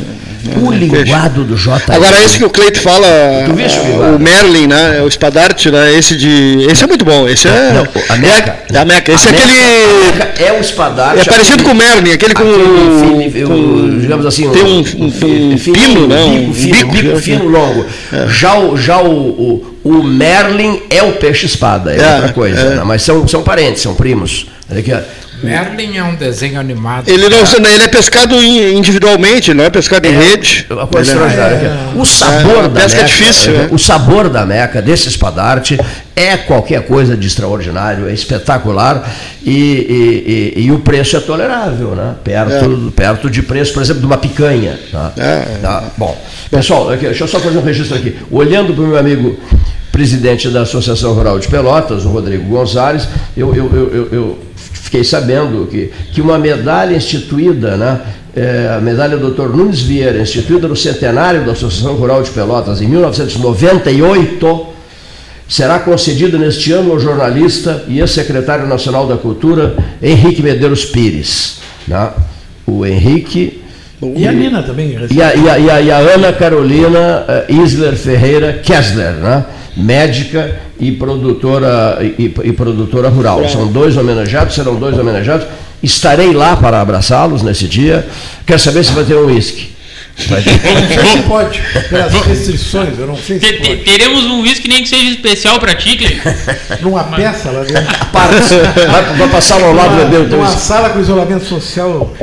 O 0.50 0.70
né, 0.70 0.78
peixe. 0.78 0.94
linguado 1.04 1.44
do 1.44 1.54
JN. 1.56 1.80
Agora 1.88 2.22
esse 2.24 2.38
que 2.38 2.44
o 2.44 2.50
Cleito 2.50 2.80
fala, 2.80 3.06
Tu 3.46 3.52
viste 3.54 3.78
o 3.80 4.16
o 4.16 4.18
Merlin, 4.18 4.66
né? 4.66 5.00
O 5.02 5.08
espadarte, 5.08 5.70
né? 5.70 5.92
Esse 5.94 6.16
de. 6.16 6.66
Esse 6.70 6.84
é 6.84 6.86
muito 6.86 7.04
bom. 7.04 7.28
Esse 7.28 7.48
é. 7.48 7.72
Não, 7.72 7.86
a 8.08 8.16
Meca. 8.16 8.56
É, 8.72 8.78
a 8.78 8.84
Meca. 8.84 9.12
Esse 9.12 9.28
A 9.28 9.30
é 9.30 9.34
Meca- 9.34 9.44
aquele. 10.24 10.48
É 10.48 10.52
o 10.52 10.60
espadarte. 10.60 11.20
É 11.28 11.32
parecido 11.32 11.62
com 11.64 11.70
o 11.70 11.74
Merlin, 11.74 12.12
aquele 12.12 12.34
com. 12.34 12.42
Aquele 12.42 13.30
fino, 13.30 13.48
com- 13.48 13.98
digamos 13.98 14.26
assim, 14.26 14.50
tem 14.50 14.62
um- 14.64 14.68
um, 15.04 15.06
um- 15.06 15.10
fi- 15.10 15.70
um 15.70 15.72
pino, 15.74 16.06
né? 16.08 16.22
Um 16.24 16.50
bico 16.50 16.54
fino, 16.54 16.74
bico, 16.74 16.92
bico 16.92 17.14
né? 17.14 17.20
fino 17.20 17.48
longo. 17.48 17.86
Já, 18.28 18.58
o, 18.58 18.76
já 18.76 18.98
o, 19.00 19.10
o, 19.10 19.76
o 19.84 20.02
Merlin 20.02 20.80
é 20.90 21.02
o 21.02 21.12
peixe-espada, 21.12 21.92
é, 21.94 21.98
É, 22.00 22.14
outra 22.16 22.32
coisa. 22.32 22.60
é. 22.60 22.74
né? 22.76 22.82
Mas 22.84 23.02
são, 23.02 23.26
são 23.26 23.42
parentes, 23.42 23.82
são 23.82 23.94
primos. 23.94 24.46
Olha 24.70 24.80
aqui, 24.80 24.92
ó. 24.92 24.98
Merlin 25.42 25.96
é 25.96 26.02
um 26.02 26.14
desenho 26.14 26.58
animado. 26.58 27.08
Ele, 27.08 27.28
não, 27.28 27.38
ele 27.40 27.82
é 27.84 27.88
pescado 27.88 28.34
in- 28.42 28.74
individualmente, 28.76 29.52
não 29.54 29.64
é 29.64 29.70
pescado 29.70 30.06
em 30.06 30.12
rede. 30.12 30.66
É 30.68 30.72
Ele 30.72 30.80
é- 31.10 31.76
ó. 31.96 32.00
O 32.00 32.04
sabor 32.06 32.58
É, 32.58 32.68
da 32.68 32.80
pesca 32.80 32.98
é 32.98 33.02
meca, 33.02 33.08
difícil, 33.08 33.54
é, 33.54 33.58
né? 33.58 33.68
o 33.70 33.78
sabor 33.78 34.28
da 34.28 34.46
meca, 34.46 34.80
desse 34.82 35.08
espadarte, 35.08 35.78
é 36.14 36.36
qualquer 36.36 36.86
coisa 36.86 37.16
de 37.16 37.26
extraordinário, 37.26 38.08
é 38.08 38.12
espetacular 38.12 39.08
e, 39.44 39.50
e- 39.50 40.54
e- 40.56 40.62
e 40.66 40.72
o 40.72 40.78
preço 40.80 41.16
é 41.16 41.20
tolerável, 41.20 41.94
né? 41.94 42.14
Perto, 42.24 42.92
perto 42.96 43.30
de 43.30 43.42
preço, 43.42 43.72
por 43.74 43.82
exemplo, 43.82 44.00
de 44.00 44.06
uma 44.06 44.16
picanha. 44.18 44.78
tá? 44.90 45.12
É. 45.16 45.58
Tá? 45.60 45.84
Bom, 45.96 46.16
pessoal, 46.50 46.90
aqui, 46.90 47.04
deixa 47.04 47.24
eu 47.24 47.28
só 47.28 47.38
fazer 47.38 47.58
um 47.58 47.62
registro 47.62 47.96
aqui. 47.96 48.16
Olhando 48.30 48.72
para 48.74 48.82
o 48.82 48.86
meu 48.86 48.98
amigo 48.98 49.38
presidente 49.92 50.48
da 50.48 50.62
Associação 50.62 51.12
Rural 51.14 51.38
de 51.38 51.48
Pelotas, 51.48 52.04
o 52.04 52.08
Rodrigo 52.08 52.44
Gonzalez, 52.48 53.08
eu, 53.36 53.54
eu, 53.54 53.70
eu- 53.74 54.08
eu 54.12 54.38
fiquei 54.86 55.04
sabendo 55.04 55.66
que, 55.70 55.90
que 56.12 56.20
uma 56.20 56.38
medalha 56.38 56.96
instituída, 56.96 57.76
né? 57.76 58.00
é, 58.34 58.74
a 58.76 58.80
medalha 58.80 59.16
Dr. 59.16 59.48
Nunes 59.54 59.80
Vieira, 59.82 60.18
instituída 60.20 60.66
no 60.68 60.76
centenário 60.76 61.44
da 61.44 61.52
Associação 61.52 61.94
Rural 61.94 62.22
de 62.22 62.30
Pelotas 62.30 62.80
em 62.80 62.86
1998, 62.88 64.66
será 65.48 65.78
concedida 65.78 66.36
neste 66.38 66.72
ano 66.72 66.92
ao 66.92 66.98
jornalista 67.00 67.84
e 67.88 68.00
ex-secretário 68.00 68.66
nacional 68.66 69.06
da 69.06 69.16
Cultura, 69.16 69.76
Henrique 70.02 70.42
Medeiros 70.42 70.84
Pires. 70.84 71.58
né? 71.86 72.10
O 72.66 72.84
Henrique 72.84 73.62
E 74.16 74.26
a 74.26 74.32
Nina 74.32 74.62
também. 74.62 74.96
e 75.10 75.22
a, 75.22 75.34
e 75.34 75.48
a- 75.48 75.58
e 75.58 75.70
a- 75.70 75.80
e 75.80 75.90
a 75.90 75.98
Ana 75.98 76.32
Carolina 76.32 77.24
eh, 77.28 77.46
Isler 77.48 77.94
Ferreira 77.96 78.52
Kessler, 78.62 79.12
né? 79.14 79.44
Médica 79.76 80.56
e 80.80 80.90
produtora, 80.92 81.98
e, 82.00 82.32
e 82.44 82.52
produtora 82.52 83.08
rural. 83.08 83.46
São 83.48 83.66
dois 83.66 83.96
homenageados, 83.96 84.54
serão 84.54 84.76
dois 84.76 84.98
homenageados. 84.98 85.46
Estarei 85.82 86.32
lá 86.32 86.56
para 86.56 86.80
abraçá-los 86.80 87.42
nesse 87.42 87.66
dia. 87.68 88.06
Quero 88.46 88.58
saber 88.58 88.84
se 88.84 88.92
vai 88.92 89.04
ter 89.04 89.14
um 89.14 89.26
uísque. 89.26 89.76
Vai 90.28 90.40
ter. 90.40 90.50
Eu 90.64 90.80
não 90.80 90.88
sei 90.88 91.12
se 91.12 91.18
pode, 91.28 91.62
pelas 91.90 92.12
restrições, 92.26 92.98
eu 92.98 93.06
não 93.06 93.16
sei 93.16 93.38
se 93.38 93.52
pode. 93.52 93.76
teremos 93.84 94.24
um 94.24 94.40
whisky 94.40 94.66
nem 94.66 94.82
que 94.82 94.88
seja 94.88 95.10
especial 95.10 95.60
pra 95.60 95.74
ti, 95.74 95.96
Cleiton. 95.98 96.30
Numa 96.80 97.04
peça 97.04 97.50
lá 97.50 97.62
dentro. 97.62 97.84
Vai, 98.16 99.02
vai 99.18 99.28
passar 99.28 99.62
ao 99.62 99.74
lado 99.74 100.04
do 100.04 100.08
meu 100.08 100.24
Numa 100.24 100.46
Deus. 100.48 100.60
sala 100.60 100.88
com 100.88 101.00
isolamento 101.00 101.44
social. 101.44 102.14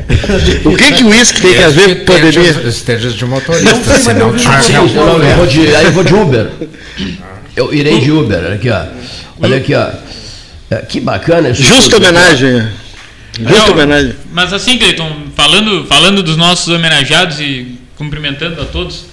O 0.65 0.75
que, 0.75 0.91
que 0.93 1.03
o 1.03 1.09
uísque 1.09 1.41
tem 1.41 1.63
a 1.63 1.69
ver 1.69 1.99
com 1.99 2.13
pandemia? 2.13 2.49
Estejas 2.67 3.13
de 3.13 3.25
motorista, 3.25 3.69
Não 3.75 3.83
sei, 3.83 3.93
mas 3.93 4.01
senão 4.01 4.39
Sim, 4.39 4.73
Não, 4.73 4.87
não, 4.87 5.19
não, 5.19 5.23
eu 5.23 5.35
vou 5.37 5.45
de, 5.45 5.75
aí 5.75 5.85
eu 5.85 5.91
vou 5.91 6.03
de 6.03 6.15
Uber. 6.15 6.49
Eu 7.55 7.73
irei 7.73 7.99
de 7.99 8.11
Uber. 8.11 8.39
Olha 8.39 8.55
aqui, 8.55 8.69
ó. 8.69 8.85
Olha 9.41 9.57
aqui, 9.57 9.73
ó. 9.75 9.89
É, 10.69 10.77
Que 10.77 10.99
bacana 10.99 11.49
isso. 11.49 11.63
Justa 11.63 11.97
homenagem. 11.97 12.67
Justa 13.39 13.71
homenagem. 13.71 14.15
Mas 14.31 14.53
assim, 14.53 14.77
Cleiton, 14.77 15.27
falando, 15.35 15.85
falando 15.85 16.23
dos 16.23 16.37
nossos 16.37 16.67
homenageados 16.67 17.39
e 17.39 17.79
cumprimentando 17.95 18.61
a 18.61 18.65
todos, 18.65 19.05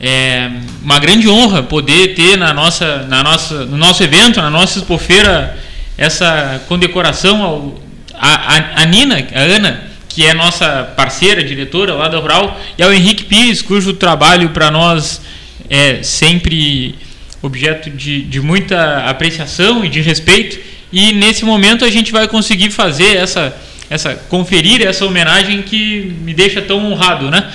é 0.00 0.50
uma 0.82 0.98
grande 0.98 1.28
honra 1.28 1.62
poder 1.62 2.14
ter 2.14 2.36
na 2.36 2.52
nossa, 2.52 3.02
na 3.08 3.22
nossa, 3.22 3.64
no 3.64 3.76
nosso 3.76 4.02
evento, 4.02 4.40
na 4.40 4.50
nossa 4.50 4.78
expofeira, 4.78 5.58
essa 5.96 6.60
condecoração 6.68 7.42
ao, 7.42 7.82
a, 8.14 8.56
a, 8.56 8.82
a 8.82 8.84
Nina, 8.84 9.26
a 9.34 9.40
Ana, 9.40 9.84
que 10.08 10.24
é 10.24 10.34
nossa 10.34 10.84
parceira, 10.96 11.42
diretora 11.42 11.94
lá 11.94 12.08
da 12.08 12.18
Rural, 12.18 12.60
e 12.76 12.82
ao 12.82 12.92
Henrique 12.92 13.24
Pires, 13.24 13.62
cujo 13.62 13.92
trabalho 13.94 14.50
para 14.50 14.70
nós 14.70 15.20
é 15.68 16.02
sempre 16.02 16.94
objeto 17.42 17.90
de, 17.90 18.22
de 18.22 18.40
muita 18.40 19.04
apreciação 19.04 19.84
e 19.84 19.88
de 19.88 20.00
respeito. 20.00 20.58
E 20.92 21.12
nesse 21.12 21.44
momento 21.44 21.84
a 21.84 21.90
gente 21.90 22.10
vai 22.10 22.26
conseguir 22.26 22.70
fazer 22.70 23.16
essa, 23.16 23.54
essa 23.90 24.14
conferir 24.14 24.86
essa 24.86 25.04
homenagem 25.04 25.62
que 25.62 26.14
me 26.22 26.34
deixa 26.34 26.62
tão 26.62 26.90
honrado, 26.90 27.30
né? 27.30 27.50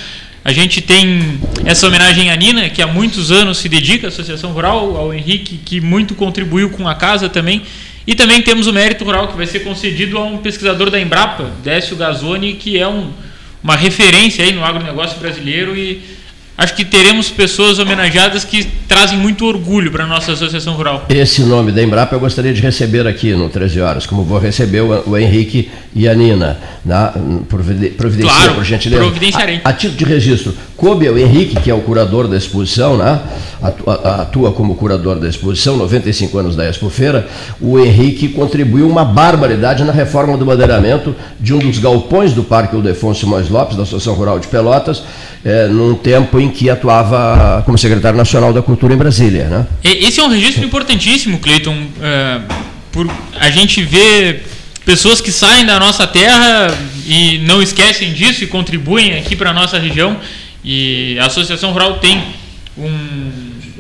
A 0.46 0.52
gente 0.52 0.82
tem 0.82 1.40
essa 1.64 1.88
homenagem 1.88 2.30
à 2.30 2.36
Nina, 2.36 2.70
que 2.70 2.82
há 2.82 2.88
muitos 2.88 3.32
anos 3.32 3.60
se 3.60 3.70
dedica 3.70 4.08
à 4.08 4.10
Associação 4.10 4.52
Rural, 4.52 4.98
ao 4.98 5.14
Henrique, 5.14 5.58
que 5.58 5.80
muito 5.80 6.16
contribuiu 6.16 6.70
com 6.70 6.86
a 6.86 6.94
casa 6.94 7.30
também. 7.30 7.62
E 8.06 8.14
também 8.14 8.42
temos 8.42 8.68
o 8.68 8.74
mérito 8.74 9.06
rural, 9.06 9.30
que 9.30 9.38
vai 9.38 9.48
ser 9.48 9.62
concedido 9.62 10.18
a 10.18 10.26
um 10.26 10.40
pesquisador 10.40 10.90
da 10.90 11.00
Embrapa, 11.00 11.50
Décio 11.64 11.96
Gazzoni, 11.96 12.56
que 12.56 12.78
é 12.78 12.86
um, 12.86 13.10
uma 13.64 13.78
referência 13.78 14.44
aí 14.44 14.52
no 14.52 14.66
agronegócio 14.66 15.18
brasileiro 15.18 15.78
e 15.78 16.02
acho 16.58 16.76
que 16.76 16.86
teremos 16.86 17.30
pessoas 17.30 17.80
homenageadas 17.80 18.44
que 18.46 18.64
trazem 18.88 19.18
muito 19.18 19.46
orgulho 19.46 19.92
para 19.92 20.04
a 20.04 20.08
nossa 20.08 20.34
Associação 20.34 20.74
Rural. 20.76 21.06
Esse 21.10 21.42
nome 21.42 21.72
da 21.72 21.82
Embrapa 21.82 22.16
eu 22.16 22.20
gostaria 22.20 22.54
de 22.54 22.62
receber 22.62 23.08
aqui 23.08 23.34
no 23.34 23.50
13 23.50 23.82
Horas, 23.82 24.06
como 24.06 24.24
vou 24.24 24.40
receber 24.40 24.82
o, 24.82 25.10
o 25.12 25.18
Henrique 25.18 25.70
e 25.96 26.08
a 26.08 26.14
Nina. 26.14 26.58
Na, 26.86 27.14
provide- 27.48 27.90
providencia, 27.92 28.34
Claro, 28.36 28.56
por 28.56 28.64
gentileza. 28.66 29.02
providenciarei. 29.02 29.62
A, 29.64 29.70
a 29.70 29.74
título 29.74 29.98
de 29.98 30.06
registro, 30.06 30.54
coube 30.76 31.08
ao 31.08 31.18
Henrique, 31.18 31.60
que 31.62 31.72
é 31.72 31.74
o 31.74 31.80
curador 31.82 32.28
da 32.28 32.36
exposição, 32.38 32.98
né? 32.98 33.22
atua, 33.62 33.94
atua 34.22 34.52
como 34.52 34.76
curador 34.76 35.18
da 35.18 35.28
exposição, 35.30 35.78
95 35.78 36.38
anos 36.38 36.56
da 36.56 36.70
Expofeira, 36.70 37.26
o 37.62 37.80
Henrique 37.80 38.28
contribuiu 38.28 38.88
uma 38.90 39.06
barbaridade 39.06 39.84
na 39.86 39.94
reforma 39.94 40.38
do 40.38 40.46
madeiramento 40.46 41.16
de 41.40 41.54
um 41.54 41.60
dos 41.60 41.80
galpões 41.80 42.34
do 42.34 42.44
Parque 42.44 42.76
Ildefonso 42.76 43.22
Simões 43.22 43.50
Lopes, 43.50 43.78
da 43.78 43.84
Associação 43.84 44.14
Rural 44.16 44.38
de 44.40 44.48
Pelotas, 44.48 45.04
eh, 45.46 45.68
num 45.68 45.96
tempo 45.96 46.40
em 46.44 46.50
que 46.50 46.70
atuava 46.70 47.62
como 47.66 47.78
secretário 47.78 48.18
nacional 48.18 48.54
da 48.54 48.62
Cultura 48.62 48.94
em 48.94 48.98
Brasília. 48.98 49.46
Né? 49.46 49.66
Esse 49.84 50.20
é 50.20 50.24
um 50.24 50.28
registro 50.30 50.64
importantíssimo, 50.64 51.40
Cleiton. 51.40 51.76
é, 52.02 52.40
por 52.92 53.10
a 53.40 53.50
gente 53.50 53.82
vê 53.84 54.42
pessoas 54.86 55.20
que 55.20 55.32
saem 55.32 55.66
da 55.66 55.80
nossa 55.80 56.06
terra 56.06 56.68
e 57.08 57.40
não 57.40 57.62
esquecem 57.62 58.14
disso 58.14 58.44
e 58.44 58.48
contribuem 58.48 59.18
aqui 59.18 59.36
para 59.36 59.50
a 59.50 59.54
nossa 59.54 59.80
região. 59.80 60.18
E 60.64 61.18
a 61.20 61.26
Associação 61.26 61.72
Rural 61.72 61.98
tem 62.00 62.22
um- 62.78 63.32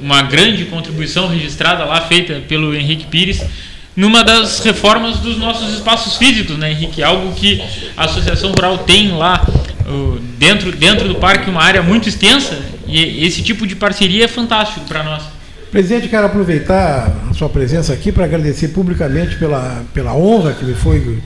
uma 0.01 0.21
grande 0.23 0.65
contribuição 0.65 1.27
registrada 1.27 1.85
lá, 1.85 2.01
feita 2.01 2.41
pelo 2.47 2.75
Henrique 2.75 3.05
Pires, 3.05 3.41
numa 3.95 4.23
das 4.23 4.59
reformas 4.59 5.19
dos 5.19 5.37
nossos 5.37 5.73
espaços 5.73 6.17
físicos, 6.17 6.57
né, 6.57 6.71
Henrique? 6.71 7.03
Algo 7.03 7.31
que 7.33 7.61
a 7.95 8.05
Associação 8.05 8.51
Rural 8.51 8.79
tem 8.79 9.11
lá 9.11 9.45
dentro, 10.37 10.71
dentro 10.71 11.07
do 11.07 11.15
parque 11.15 11.49
uma 11.49 11.61
área 11.61 11.81
muito 11.81 12.07
extensa 12.07 12.57
e 12.87 13.25
esse 13.25 13.41
tipo 13.41 13.65
de 13.67 13.75
parceria 13.75 14.25
é 14.25 14.27
fantástico 14.27 14.85
para 14.87 15.03
nós. 15.03 15.23
Presidente, 15.71 16.07
quero 16.07 16.27
aproveitar 16.27 17.11
a 17.29 17.33
sua 17.33 17.49
presença 17.49 17.93
aqui 17.93 18.11
para 18.11 18.25
agradecer 18.25 18.69
publicamente 18.69 19.35
pela, 19.37 19.83
pela 19.93 20.13
honra 20.13 20.53
que 20.53 20.63
me 20.63 20.75
foi 20.75 21.19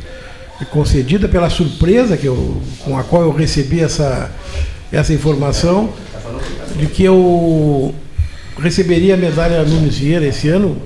concedida, 0.72 1.28
pela 1.28 1.50
surpresa 1.50 2.16
que 2.16 2.26
eu, 2.26 2.62
com 2.80 2.98
a 2.98 3.04
qual 3.04 3.24
eu 3.24 3.32
recebi 3.32 3.82
essa, 3.82 4.32
essa 4.92 5.14
informação 5.14 5.94
de 6.78 6.88
que 6.88 7.04
eu 7.04 7.94
receberia 8.58 9.16
a 9.16 9.18
medalha 9.18 9.64
Nunes 9.64 9.98
Vieira 9.98 10.26
esse 10.26 10.48
ano. 10.48 10.82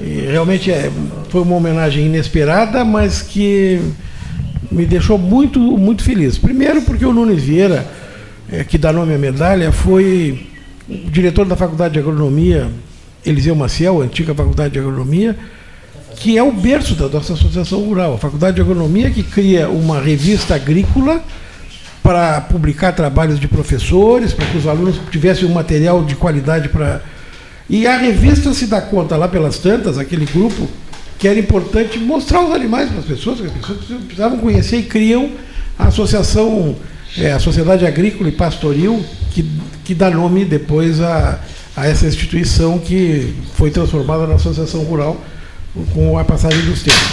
E 0.00 0.26
realmente 0.30 0.70
é, 0.70 0.90
foi 1.28 1.42
uma 1.42 1.56
homenagem 1.56 2.06
inesperada, 2.06 2.84
mas 2.84 3.20
que 3.20 3.80
me 4.70 4.86
deixou 4.86 5.18
muito, 5.18 5.58
muito 5.58 6.02
feliz. 6.02 6.38
Primeiro 6.38 6.82
porque 6.82 7.04
o 7.04 7.12
Nunes 7.12 7.42
Vieira, 7.42 7.86
eh, 8.50 8.64
que 8.64 8.78
dá 8.78 8.92
nome 8.92 9.14
à 9.14 9.18
medalha, 9.18 9.72
foi 9.72 10.46
diretor 10.88 11.46
da 11.46 11.56
Faculdade 11.56 11.94
de 11.94 12.00
Agronomia, 12.00 12.68
Eliseu 13.24 13.54
Maciel, 13.54 14.00
antiga 14.00 14.34
Faculdade 14.34 14.74
de 14.74 14.78
Agronomia, 14.78 15.36
que 16.16 16.36
é 16.36 16.42
o 16.42 16.52
berço 16.52 16.94
da 16.94 17.08
nossa 17.08 17.32
Associação 17.32 17.80
Rural. 17.84 18.14
A 18.14 18.18
Faculdade 18.18 18.56
de 18.56 18.62
Agronomia 18.62 19.10
que 19.10 19.22
cria 19.22 19.68
uma 19.68 20.00
revista 20.00 20.54
agrícola 20.54 21.22
para 22.02 22.40
publicar 22.40 22.92
trabalhos 22.92 23.38
de 23.38 23.46
professores, 23.46 24.32
para 24.32 24.46
que 24.46 24.56
os 24.56 24.66
alunos 24.66 25.00
tivessem 25.10 25.46
um 25.46 25.52
material 25.52 26.04
de 26.04 26.14
qualidade 26.14 26.68
para. 26.68 27.02
E 27.68 27.86
a 27.86 27.96
revista 27.96 28.52
se 28.52 28.66
dá 28.66 28.80
conta 28.80 29.16
lá 29.16 29.28
pelas 29.28 29.58
tantas, 29.58 29.96
aquele 29.96 30.26
grupo, 30.26 30.68
que 31.20 31.28
era 31.28 31.38
importante 31.38 31.98
mostrar 31.98 32.42
os 32.44 32.52
animais 32.52 32.88
para 32.88 32.98
as 33.00 33.04
pessoas, 33.04 33.40
que 33.40 33.46
as 33.46 33.52
pessoas 33.78 34.00
precisavam 34.04 34.38
conhecer 34.38 34.78
e 34.78 34.82
criam 34.84 35.30
a 35.78 35.88
associação, 35.88 36.74
é, 37.18 37.30
a 37.32 37.38
Sociedade 37.38 37.86
Agrícola 37.86 38.28
e 38.28 38.32
Pastoril, 38.32 39.04
que, 39.30 39.44
que 39.84 39.94
dá 39.94 40.10
nome 40.10 40.44
depois 40.46 41.00
a, 41.00 41.38
a 41.76 41.86
essa 41.86 42.06
instituição 42.06 42.78
que 42.78 43.34
foi 43.54 43.70
transformada 43.70 44.26
na 44.26 44.34
Associação 44.36 44.82
Rural 44.84 45.20
com 45.94 46.18
a 46.18 46.24
passagem 46.24 46.62
dos 46.62 46.82
tempos. 46.82 47.12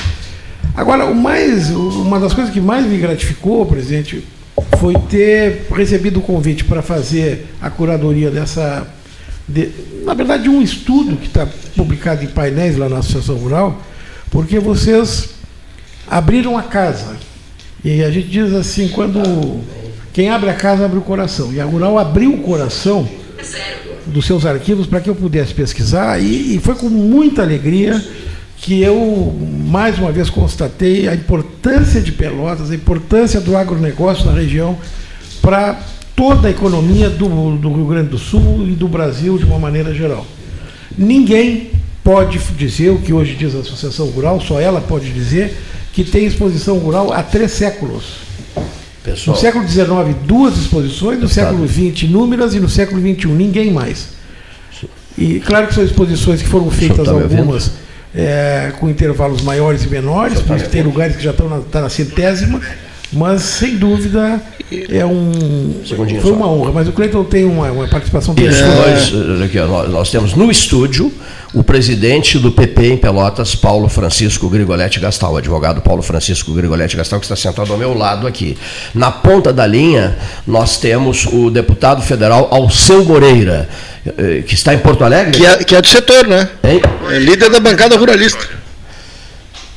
Agora, 0.75 1.05
o 1.05 1.13
mais, 1.15 1.69
uma 1.69 2.19
das 2.19 2.33
coisas 2.33 2.53
que 2.53 2.61
mais 2.61 2.85
me 2.85 2.97
gratificou, 2.97 3.65
presidente, 3.65 4.23
foi 4.79 4.93
ter 5.09 5.67
recebido 5.75 6.19
o 6.19 6.21
convite 6.21 6.63
para 6.63 6.81
fazer 6.81 7.45
a 7.61 7.69
curadoria 7.69 8.31
dessa, 8.31 8.87
de- 9.47 9.69
na 10.03 10.13
verdade, 10.13 10.43
de 10.43 10.49
um 10.49 10.61
estudo 10.61 11.17
que 11.17 11.27
está 11.27 11.47
publicado 11.75 12.23
em 12.23 12.27
painéis 12.27 12.77
lá 12.77 12.87
na 12.87 12.99
Associação 12.99 13.35
Rural, 13.35 13.81
porque 14.29 14.59
vocês 14.59 15.29
abriram 16.07 16.57
a 16.57 16.63
casa. 16.63 17.17
E 17.83 18.03
a 18.03 18.11
gente 18.11 18.27
diz 18.27 18.53
assim, 18.53 18.87
quando 18.89 19.61
quem 20.13 20.29
abre 20.29 20.49
a 20.49 20.53
casa 20.53 20.85
abre 20.85 20.97
o 20.97 21.01
coração. 21.01 21.53
E 21.53 21.59
a 21.59 21.65
Rural 21.65 21.97
abriu 21.97 22.33
o 22.33 22.39
coração 22.39 23.07
dos 24.07 24.25
seus 24.25 24.45
arquivos 24.45 24.87
para 24.87 24.99
que 24.99 25.09
eu 25.09 25.15
pudesse 25.15 25.53
pesquisar 25.53 26.19
e, 26.19 26.55
e 26.55 26.59
foi 26.59 26.75
com 26.75 26.89
muita 26.89 27.41
alegria 27.41 28.03
que 28.57 28.81
eu 28.81 29.33
mais 29.67 29.99
uma 29.99 30.11
vez 30.11 30.29
constatei 30.29 31.07
a 31.07 31.13
importância 31.13 32.01
de 32.01 32.11
Pelotas, 32.11 32.71
a 32.71 32.75
importância 32.75 33.39
do 33.39 33.55
agronegócio 33.55 34.25
na 34.25 34.31
região 34.31 34.77
para 35.41 35.79
toda 36.15 36.47
a 36.47 36.51
economia 36.51 37.09
do, 37.09 37.55
do 37.57 37.71
Rio 37.71 37.85
Grande 37.85 38.09
do 38.09 38.17
Sul 38.17 38.67
e 38.67 38.71
do 38.71 38.87
Brasil 38.87 39.37
de 39.37 39.45
uma 39.45 39.59
maneira 39.59 39.93
geral. 39.93 40.25
Ninguém 40.97 41.71
pode 42.07 42.39
dizer 42.57 42.89
o 42.89 42.99
que 42.99 43.11
hoje 43.11 43.35
diz 43.35 43.53
a 43.53 43.59
Associação 43.59 44.05
Rural, 44.07 44.39
só 44.39 44.61
ela 44.61 44.79
pode 44.79 45.11
dizer 45.11 45.53
que 45.91 46.05
tem 46.05 46.25
exposição 46.25 46.77
rural 46.77 47.11
há 47.11 47.21
três 47.21 47.51
séculos. 47.51 48.19
No 48.55 48.63
Pessoal, 49.03 49.35
século 49.35 49.67
XIX, 49.67 49.87
duas 50.23 50.57
exposições, 50.57 51.19
no 51.19 51.27
século 51.27 51.67
XX, 51.67 52.03
inúmeras, 52.03 52.53
e 52.53 52.61
no 52.61 52.69
século 52.69 53.01
XXI, 53.01 53.27
ninguém 53.27 53.73
mais. 53.73 54.07
E 55.17 55.41
claro 55.41 55.67
que 55.67 55.73
são 55.73 55.83
exposições 55.83 56.41
que 56.41 56.47
foram 56.47 56.71
feitas 56.71 57.05
tá 57.05 57.11
algumas 57.11 57.71
é, 58.15 58.71
com 58.79 58.89
intervalos 58.89 59.41
maiores 59.41 59.83
e 59.83 59.89
menores, 59.89 60.39
tá 60.39 60.45
por 60.45 60.55
isso 60.55 60.69
tem 60.69 60.83
lugares 60.83 61.17
que 61.17 61.23
já 61.23 61.31
estão 61.31 61.49
na, 61.49 61.59
tá 61.59 61.81
na 61.81 61.89
centésima, 61.89 62.61
mas 63.11 63.41
sem 63.41 63.77
dúvida 63.77 64.41
é 64.89 65.05
um, 65.05 65.81
Segundinho 65.85 66.21
foi 66.21 66.31
só. 66.31 66.37
uma 66.37 66.47
honra. 66.47 66.71
Mas 66.73 66.87
o 66.87 66.91
Cleiton 66.91 67.23
tem 67.23 67.45
uma, 67.45 67.71
uma 67.71 67.87
participação 67.87 68.35
nós, 68.35 69.41
aqui, 69.43 69.59
nós, 69.59 69.89
nós 69.89 70.11
temos 70.11 70.33
no 70.33 70.51
estúdio 70.51 71.11
o 71.53 71.63
presidente 71.63 72.37
do 72.37 72.51
PP 72.51 72.87
em 72.93 72.97
Pelotas, 72.97 73.55
Paulo 73.55 73.87
Francisco 73.87 74.49
Grigoletti 74.49 74.99
Gastal, 74.99 75.33
o 75.33 75.37
advogado 75.37 75.81
Paulo 75.81 76.01
Francisco 76.01 76.53
Grigoletti 76.53 76.97
Gastal, 76.97 77.19
que 77.19 77.25
está 77.25 77.35
sentado 77.35 77.71
ao 77.71 77.77
meu 77.77 77.93
lado 77.93 78.27
aqui. 78.27 78.57
Na 78.93 79.11
ponta 79.11 79.53
da 79.53 79.65
linha, 79.65 80.17
nós 80.45 80.77
temos 80.77 81.25
o 81.25 81.49
deputado 81.49 82.01
federal 82.01 82.49
Alceu 82.51 83.05
Moreira, 83.05 83.69
eh, 84.05 84.43
que 84.45 84.53
está 84.53 84.73
em 84.73 84.79
Porto 84.79 85.03
Alegre. 85.03 85.39
Que 85.39 85.45
é, 85.45 85.63
que 85.63 85.75
é 85.75 85.81
do 85.81 85.87
setor, 85.87 86.27
né? 86.27 86.49
Hein? 86.63 86.81
É 87.09 87.19
líder 87.19 87.49
da 87.49 87.59
bancada 87.59 87.95
ruralista. 87.97 88.45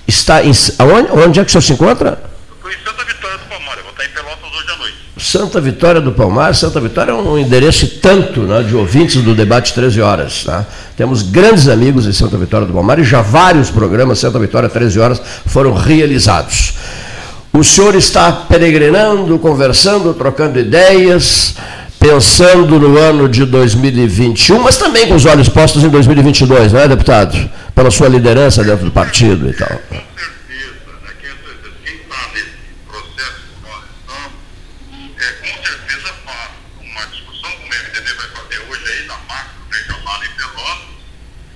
Está 0.06 0.42
em. 0.44 0.50
Onde, 0.50 1.12
onde 1.12 1.40
é 1.40 1.44
que 1.44 1.48
o 1.48 1.52
senhor 1.52 1.62
se 1.62 1.72
encontra? 1.72 2.20
Estou 2.56 2.70
em 2.70 2.76
Santa 2.84 3.04
Vitória 3.04 3.38
do 3.38 3.44
Palmar, 3.44 3.78
eu 3.78 3.84
vou 3.84 3.92
estar 3.92 4.04
em 4.04 4.08
Pelotas 4.08 4.50
hoje 4.52 4.72
à 4.72 4.76
noite. 4.76 4.96
Santa 5.20 5.60
Vitória 5.60 6.00
do 6.00 6.12
Palmar. 6.12 6.54
Santa 6.54 6.80
Vitória 6.80 7.12
é 7.12 7.14
um 7.14 7.38
endereço 7.38 7.86
tanto 8.00 8.40
né, 8.42 8.62
de 8.62 8.74
ouvintes 8.74 9.22
do 9.22 9.34
debate 9.34 9.74
13 9.74 10.00
horas. 10.00 10.44
tá? 10.44 10.66
Temos 10.96 11.22
grandes 11.22 11.68
amigos 11.68 12.06
em 12.06 12.12
Santa 12.12 12.36
Vitória 12.36 12.66
do 12.66 12.72
Palmar 12.72 12.98
e 12.98 13.04
já 13.04 13.20
vários 13.22 13.70
programas 13.70 14.18
Santa 14.18 14.38
Vitória 14.38 14.68
13 14.68 14.98
horas 14.98 15.22
foram 15.46 15.74
realizados. 15.74 16.74
O 17.52 17.64
senhor 17.64 17.94
está 17.96 18.30
peregrinando, 18.32 19.38
conversando, 19.38 20.14
trocando 20.14 20.58
ideias, 20.58 21.56
pensando 21.98 22.78
no 22.78 22.96
ano 22.96 23.28
de 23.28 23.44
2021, 23.44 24.58
mas 24.62 24.76
também 24.76 25.06
com 25.06 25.14
os 25.14 25.26
olhos 25.26 25.48
postos 25.48 25.84
em 25.84 25.88
2022, 25.88 26.72
não 26.72 26.80
é, 26.80 26.88
deputado? 26.88 27.50
Pela 27.74 27.90
sua 27.90 28.08
liderança 28.08 28.64
dentro 28.64 28.86
do 28.86 28.90
partido 28.90 29.50
e 29.50 29.52
tal. 29.52 29.68
Com 29.68 29.96
certeza, 29.96 30.74
né, 31.02 31.10
quem 31.20 31.30
quem 31.84 31.94
está 31.96 32.28
nesse 32.32 32.50
processo 32.88 33.40
que 33.50 33.68
nós 33.68 33.84
estamos, 33.90 34.40
é, 35.20 35.32
com 35.32 35.64
certeza 35.64 36.14
faz 36.24 36.50
uma 36.80 37.06
discussão 37.06 37.50
como 37.50 37.64
o 37.64 37.68
MDB 37.68 38.14
vai 38.14 38.28
fazer 38.28 38.58
hoje 38.70 38.92
aí 38.92 39.06
na 39.06 39.18
macro 39.28 39.60
regional 39.70 40.24
em 40.24 40.30
Pelotas. 40.36 41.00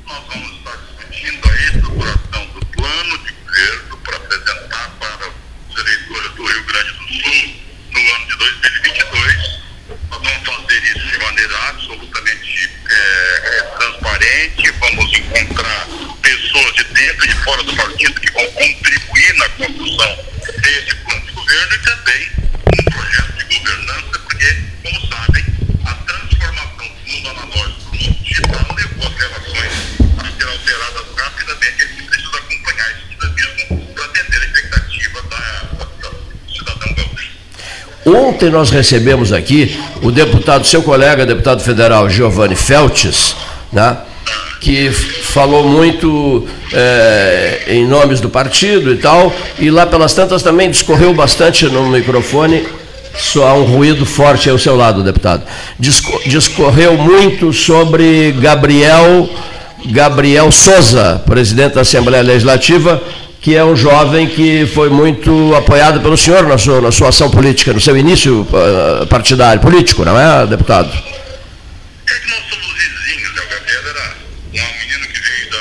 Nós 0.06 0.22
vamos 0.28 0.50
estar 0.58 0.76
discutindo 0.76 1.48
a 1.48 1.54
estruturação 1.56 2.46
do 2.52 2.66
plano 2.66 3.18
de 3.18 3.32
governo 3.32 3.96
para 4.04 4.16
apresentar 4.16 4.90
para 5.00 5.28
os 5.70 5.78
eleitores 5.78 6.32
do 6.32 6.44
Rio 6.44 6.64
Grande 6.64 6.92
do 6.92 7.04
Sul 7.08 7.54
no 7.92 8.00
ano 8.14 8.26
de 8.28 8.36
2022. 8.36 9.64
Nós 10.10 10.20
vamos 10.22 10.46
fazer 10.46 10.82
isso 10.84 11.06
de 11.06 11.18
maneira 11.18 11.68
absolutamente 11.68 12.70
é, 12.90 13.58
é, 13.58 13.62
transparente. 13.78 14.74
Vamos 14.80 15.18
encontrar 15.18 15.88
pessoas 16.22 16.74
de 16.74 16.84
dentro 16.84 17.24
e 17.24 17.28
de 17.28 17.36
fora 17.44 17.62
do 17.62 17.74
contribuir 18.48 19.34
na 19.36 19.48
construção 19.50 20.16
desse 20.60 20.94
plano 20.96 21.26
de 21.26 21.32
governo 21.32 21.74
e 21.74 21.78
também 21.78 22.28
um 22.78 22.84
projeto 22.90 23.32
de 23.38 23.58
governança, 23.58 24.18
porque, 24.22 24.56
como 24.82 25.00
sabem, 25.08 25.44
a 25.84 25.94
transformação 25.94 26.88
do 26.88 27.12
mundo 27.12 27.28
analógico 27.30 27.80
para 27.80 27.92
o 27.92 28.04
mundo 28.04 28.18
digital 28.22 28.66
levou 28.76 29.06
as 29.06 29.14
relações 29.14 29.72
a 30.18 30.24
ser 30.24 30.48
alteradas 30.48 31.04
rapidamente. 31.16 31.84
A 31.84 31.86
gente 31.86 32.02
precisa 32.02 32.36
acompanhar 32.36 32.90
esse 32.90 33.04
dinamismo 33.10 33.94
para 33.94 34.04
atender 34.04 34.36
a 34.36 34.44
expectativa 34.46 35.22
da, 35.22 35.38
da, 35.78 36.08
do 36.10 36.56
cidadão 36.56 36.94
gaúcho. 36.94 37.30
Ontem 38.06 38.50
nós 38.50 38.70
recebemos 38.70 39.32
aqui 39.32 39.80
o 40.02 40.10
deputado, 40.10 40.66
seu 40.66 40.82
colega, 40.82 41.24
deputado 41.24 41.62
federal 41.62 42.10
Giovanni 42.10 42.56
Feltes, 42.56 43.34
né, 43.72 43.98
que 44.60 44.90
falou 45.34 45.64
muito 45.68 46.46
eh, 46.72 47.64
em 47.66 47.84
nomes 47.86 48.20
do 48.20 48.30
partido 48.30 48.92
e 48.92 48.96
tal, 48.98 49.34
e 49.58 49.68
lá 49.68 49.84
pelas 49.84 50.14
tantas 50.14 50.44
também 50.44 50.70
discorreu 50.70 51.12
bastante 51.12 51.66
no 51.66 51.88
microfone, 51.88 52.64
só 53.18 53.48
há 53.48 53.54
um 53.54 53.64
ruído 53.64 54.06
forte 54.06 54.48
ao 54.48 54.58
seu 54.58 54.76
lado, 54.76 55.02
deputado. 55.02 55.42
Disco- 55.78 56.20
discorreu 56.26 56.96
muito 56.96 57.52
sobre 57.52 58.32
Gabriel, 58.40 59.28
Gabriel 59.86 60.52
Souza, 60.52 61.20
presidente 61.26 61.74
da 61.74 61.80
Assembleia 61.80 62.22
Legislativa, 62.22 63.02
que 63.40 63.56
é 63.56 63.64
um 63.64 63.76
jovem 63.76 64.26
que 64.28 64.66
foi 64.66 64.88
muito 64.88 65.54
apoiado 65.54 66.00
pelo 66.00 66.16
senhor 66.16 66.44
na 66.46 66.56
sua, 66.56 66.80
na 66.80 66.90
sua 66.92 67.08
ação 67.08 67.28
política, 67.28 67.72
no 67.72 67.80
seu 67.80 67.96
início 67.96 68.46
ah, 68.54 69.04
partidário, 69.06 69.60
político, 69.60 70.04
não 70.04 70.18
é, 70.18 70.46
deputado? 70.46 70.88
É 70.90 72.12
que 72.14 72.30
nós 72.30 72.38
somos 72.48 72.72
vizinhos, 72.72 73.34
né? 73.34 73.42
O 73.42 73.50
Gabriel 73.50 73.82
era 73.90 74.14
um 74.48 74.78
menino 74.80 75.06
que 75.12 75.20
veio 75.20 75.50
da 75.50 75.58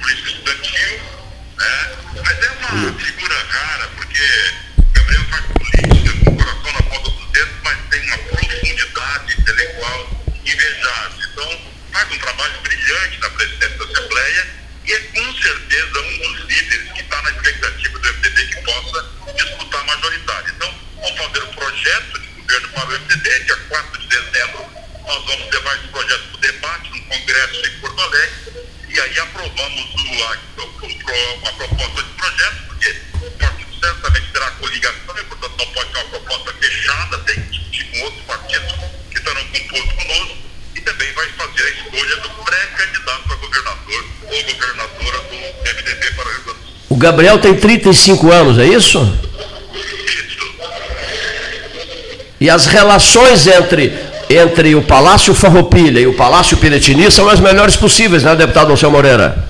política 0.00 0.28
estudantil, 0.30 0.92
né? 1.58 1.72
Mas 2.24 2.36
é 2.38 2.48
uma 2.76 2.92
figura 2.92 3.34
rara, 3.48 3.88
porque 3.96 4.54
Gabriel 4.92 5.24
faz 5.30 5.44
política 5.46 6.24
com 6.24 6.30
o 6.30 6.36
coração 6.36 6.72
na 6.72 6.82
ponta 6.82 7.10
dos 7.10 7.30
dedos, 7.32 7.54
mas 7.64 7.78
tem 7.88 8.00
uma 8.02 8.18
profundidade 8.18 9.40
intelectual 9.40 10.24
invejável. 10.44 11.28
Então, 11.32 11.60
faz 11.92 12.12
um 12.12 12.18
trabalho 12.18 12.60
brilhante 12.60 13.18
na 13.20 13.30
presidência 13.30 13.75
Gabriel 47.16 47.38
tem 47.38 47.54
35 47.54 48.30
anos, 48.30 48.58
é 48.58 48.66
isso? 48.66 49.10
E 52.38 52.50
as 52.50 52.66
relações 52.66 53.46
entre, 53.46 53.94
entre 54.28 54.74
o 54.74 54.82
Palácio 54.82 55.32
Farroupilha 55.32 55.98
e 55.98 56.06
o 56.06 56.12
Palácio 56.12 56.58
Piretini 56.58 57.10
são 57.10 57.26
as 57.26 57.40
melhores 57.40 57.74
possíveis, 57.74 58.22
né, 58.22 58.36
deputado 58.36 58.70
Alceu 58.70 58.90
Moreira? 58.90 59.45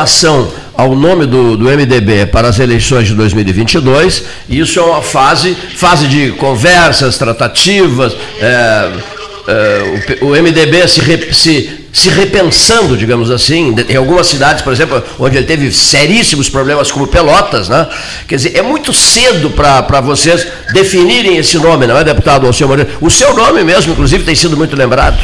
relação 0.00 0.50
ao 0.74 0.94
nome 0.96 1.26
do, 1.26 1.58
do 1.58 1.64
MDB 1.66 2.26
para 2.26 2.48
as 2.48 2.58
eleições 2.58 3.06
de 3.06 3.14
2022, 3.14 4.24
isso 4.48 4.78
é 4.78 4.82
uma 4.82 5.02
fase, 5.02 5.54
fase 5.76 6.06
de 6.06 6.32
conversas, 6.32 7.18
tratativas, 7.18 8.16
é, 8.40 8.90
é, 9.46 10.18
o, 10.22 10.28
o, 10.28 10.30
MDB 10.30 10.88
se, 10.88 11.00
re, 11.00 11.34
se 11.34 11.80
se 11.92 12.08
repensando, 12.08 12.96
digamos 12.96 13.32
assim, 13.32 13.74
em 13.88 13.96
algumas 13.96 14.28
cidades, 14.28 14.62
por 14.62 14.72
exemplo, 14.72 15.02
onde 15.18 15.36
ele 15.36 15.46
teve 15.46 15.72
seríssimos 15.72 16.48
problemas, 16.48 16.90
como 16.90 17.06
Pelotas, 17.08 17.68
né? 17.68 17.88
Quer 18.28 18.36
dizer, 18.36 18.56
é 18.56 18.62
muito 18.62 18.92
cedo 18.92 19.50
para 19.50 20.00
vocês 20.00 20.46
definirem 20.72 21.36
esse 21.36 21.58
nome, 21.58 21.88
não 21.88 21.98
é, 21.98 22.04
deputado 22.04 22.46
Alceu 22.46 22.68
Moreira? 22.68 22.92
O 23.00 23.10
seu 23.10 23.34
nome 23.34 23.64
mesmo, 23.64 23.92
inclusive, 23.92 24.22
tem 24.22 24.36
sido 24.36 24.56
muito 24.56 24.76
lembrado. 24.76 25.18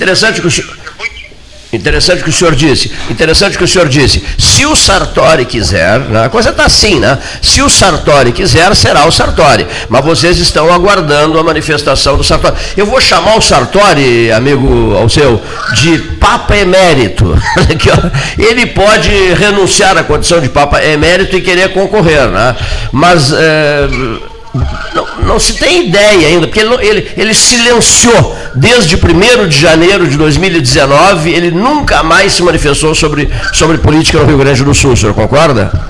Interessante 0.00 0.40
que 0.40 0.46
o 0.46 0.50
senhor, 0.50 0.74
Interessante 1.72 2.24
que 2.24 2.30
o 2.30 2.32
senhor 2.32 2.54
disse. 2.56 2.90
Interessante 3.08 3.56
que 3.56 3.62
o 3.62 3.68
senhor 3.68 3.88
disse. 3.88 4.24
Se 4.36 4.66
o 4.66 4.74
Sartori 4.74 5.44
quiser, 5.44 6.00
né, 6.00 6.24
a 6.24 6.28
coisa 6.28 6.50
está 6.50 6.64
assim, 6.64 6.98
né? 6.98 7.16
Se 7.40 7.62
o 7.62 7.68
Sartori 7.68 8.32
quiser, 8.32 8.74
será 8.74 9.06
o 9.06 9.12
Sartori. 9.12 9.66
Mas 9.88 10.04
vocês 10.04 10.38
estão 10.38 10.72
aguardando 10.72 11.38
a 11.38 11.44
manifestação 11.44 12.16
do 12.16 12.24
Sartori. 12.24 12.56
Eu 12.76 12.86
vou 12.86 13.00
chamar 13.00 13.36
o 13.36 13.40
Sartori, 13.40 14.32
amigo 14.32 14.96
ao 14.96 15.08
seu, 15.08 15.40
de 15.74 15.98
Papa 16.18 16.56
Emérito. 16.56 17.40
Ele 18.36 18.66
pode 18.66 19.10
renunciar 19.34 19.96
à 19.96 20.02
condição 20.02 20.40
de 20.40 20.48
Papa 20.48 20.82
Emérito 20.82 21.36
e 21.36 21.40
querer 21.40 21.72
concorrer, 21.72 22.26
né? 22.28 22.56
Mas. 22.90 23.32
É... 23.32 23.86
Não, 24.92 25.06
não, 25.24 25.38
se 25.38 25.54
tem 25.54 25.86
ideia 25.86 26.26
ainda, 26.26 26.48
porque 26.48 26.58
ele, 26.58 26.74
ele, 26.80 27.12
ele 27.16 27.32
silenciou 27.32 28.36
desde 28.54 28.96
1 28.96 29.48
de 29.48 29.58
janeiro 29.58 30.06
de 30.06 30.16
2019, 30.16 31.30
ele 31.30 31.50
nunca 31.50 32.02
mais 32.02 32.32
se 32.32 32.42
manifestou 32.42 32.94
sobre, 32.94 33.30
sobre 33.52 33.78
política 33.78 34.18
no 34.18 34.26
Rio 34.26 34.38
Grande 34.38 34.64
do 34.64 34.74
Sul, 34.74 34.92
o 34.92 34.96
senhor 34.96 35.14
concorda? 35.14 35.89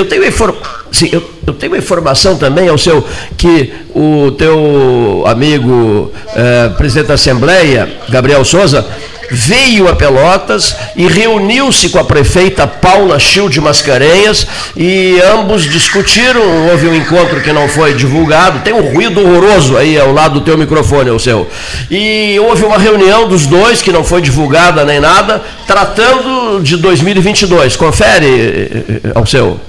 Eu 0.00 0.06
tenho. 0.06 0.24
Sim, 0.90 1.10
eu, 1.12 1.30
eu 1.46 1.52
tenho 1.52 1.76
informação 1.76 2.36
também, 2.36 2.68
ao 2.68 2.78
seu, 2.78 3.06
que 3.36 3.72
o 3.94 4.30
teu 4.32 5.24
amigo 5.26 6.10
eh, 6.34 6.70
presidente 6.76 7.08
da 7.08 7.14
Assembleia, 7.14 7.88
Gabriel 8.08 8.44
Souza, 8.44 8.84
veio 9.30 9.88
a 9.88 9.94
Pelotas 9.94 10.74
e 10.96 11.06
reuniu-se 11.06 11.90
com 11.90 11.98
a 11.98 12.04
prefeita 12.04 12.66
Paula 12.66 13.18
Chil 13.18 13.48
de 13.48 13.60
Mascarenhas 13.60 14.46
e 14.76 15.20
ambos 15.32 15.62
discutiram, 15.62 16.42
houve 16.70 16.88
um 16.88 16.94
encontro 16.94 17.40
que 17.40 17.52
não 17.52 17.68
foi 17.68 17.94
divulgado, 17.94 18.60
tem 18.60 18.72
um 18.72 18.92
ruído 18.92 19.20
horroroso 19.20 19.76
aí 19.76 19.98
ao 19.98 20.12
lado 20.12 20.40
do 20.40 20.44
teu 20.44 20.58
microfone, 20.58 21.10
o 21.10 21.20
seu. 21.20 21.46
E 21.90 22.36
houve 22.40 22.64
uma 22.64 22.78
reunião 22.78 23.28
dos 23.28 23.46
dois 23.46 23.80
que 23.80 23.92
não 23.92 24.02
foi 24.02 24.20
divulgada 24.20 24.84
nem 24.84 24.98
nada, 24.98 25.40
tratando 25.66 26.60
de 26.62 26.76
2022. 26.78 27.76
Confere, 27.76 28.26
eh, 28.26 28.84
eh, 28.88 29.12
ao 29.14 29.24
seu. 29.24 29.60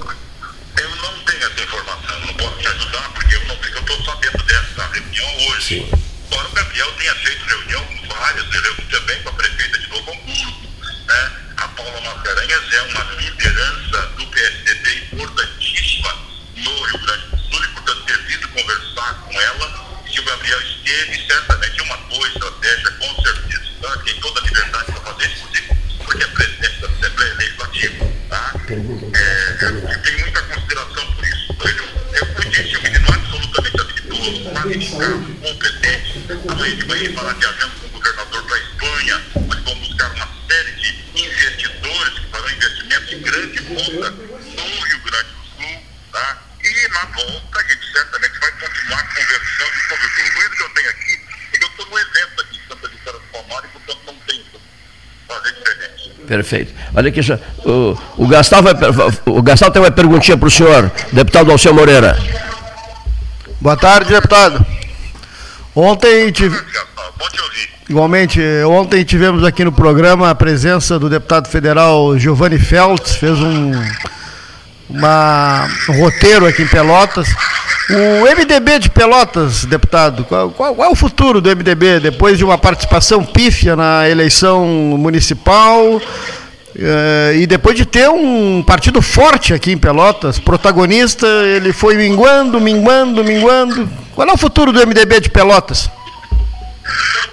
O, 58.31 58.33
o 58.33 58.37
Gastal 58.37 58.61
vai, 58.63 58.73
o 59.25 59.41
Gastal 59.41 59.71
tem 59.71 59.81
uma 59.81 59.91
perguntinha 59.91 60.37
para 60.37 60.47
o 60.47 60.51
senhor, 60.51 60.91
deputado 61.11 61.51
Alceu 61.51 61.73
Moreira. 61.73 62.17
Boa 63.59 63.77
tarde, 63.77 64.09
deputado. 64.13 64.65
Ontem, 65.75 66.31
tive, 66.31 66.55
Gastão, 66.57 67.45
igualmente, 67.89 68.41
ontem 68.67 69.03
tivemos 69.03 69.43
aqui 69.43 69.63
no 69.63 69.71
programa 69.71 70.29
a 70.29 70.35
presença 70.35 70.97
do 70.99 71.09
deputado 71.09 71.47
federal 71.47 72.17
Giovanni 72.17 72.57
Feltz, 72.59 73.15
fez 73.15 73.39
um, 73.39 73.71
uma- 74.89 75.67
um 75.89 76.01
roteiro 76.01 76.45
aqui 76.45 76.63
em 76.63 76.67
Pelotas. 76.67 77.27
O 77.89 78.25
MDB 78.35 78.79
de 78.79 78.89
Pelotas, 78.89 79.65
deputado, 79.65 80.23
qual, 80.23 80.49
qual- 80.51 80.73
qual 80.75 80.89
é 80.89 80.91
o 80.91 80.95
futuro 80.95 81.41
do 81.41 81.49
MDB 81.49 81.99
depois 81.99 82.37
de 82.37 82.43
uma 82.43 82.57
participação 82.57 83.23
pífia 83.23 83.75
na 83.75 84.07
eleição 84.09 84.65
municipal 84.97 86.01
eh, 86.75 87.33
e 87.37 87.47
depois 87.47 87.75
de 87.75 87.85
ter 87.85 88.09
um 88.09 88.63
partido 88.63 89.01
forte 89.01 89.53
aqui 89.53 89.71
em 89.71 89.77
Pelotas, 89.77 90.39
protagonista, 90.39 91.25
ele 91.27 91.73
foi 91.73 91.95
minguando, 91.95 92.59
minguando, 92.59 93.23
minguando. 93.23 93.87
Qual 94.15 94.27
é 94.27 94.31
o 94.33 94.37
futuro 94.37 94.71
do 94.71 94.85
MDB 94.85 95.19
de 95.21 95.29
Pelotas? 95.29 95.89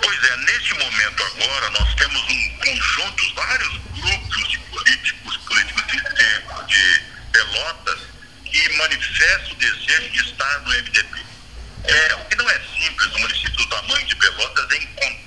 Pois 0.03 0.19
é, 0.31 0.37
neste 0.53 0.75
momento 0.75 1.23
agora 1.35 1.71
nós 1.79 1.95
temos 1.95 2.21
um 2.23 2.51
conjunto, 2.65 3.35
vários 3.35 3.81
grupos 4.01 4.49
de 4.49 4.59
políticos, 4.59 5.37
políticos 5.49 5.83
de, 5.89 5.97
de- 5.99 7.09
Pelotas, 7.33 7.99
que 8.45 8.77
manifestam 8.79 9.53
o 9.53 9.57
desejo 9.57 10.11
de 10.13 10.21
estar 10.21 10.61
no 10.65 10.71
MDB. 10.73 11.19
É, 11.85 12.15
o 12.17 12.25
que 12.29 12.37
não 12.37 12.49
é 12.51 12.61
simples 12.81 13.13
no 13.13 13.19
município 13.21 13.57
do 13.57 13.67
tamanho 13.69 14.07
de 14.07 14.17
Pelotas 14.17 14.67
é 14.73 14.77
encontrar 14.77 15.18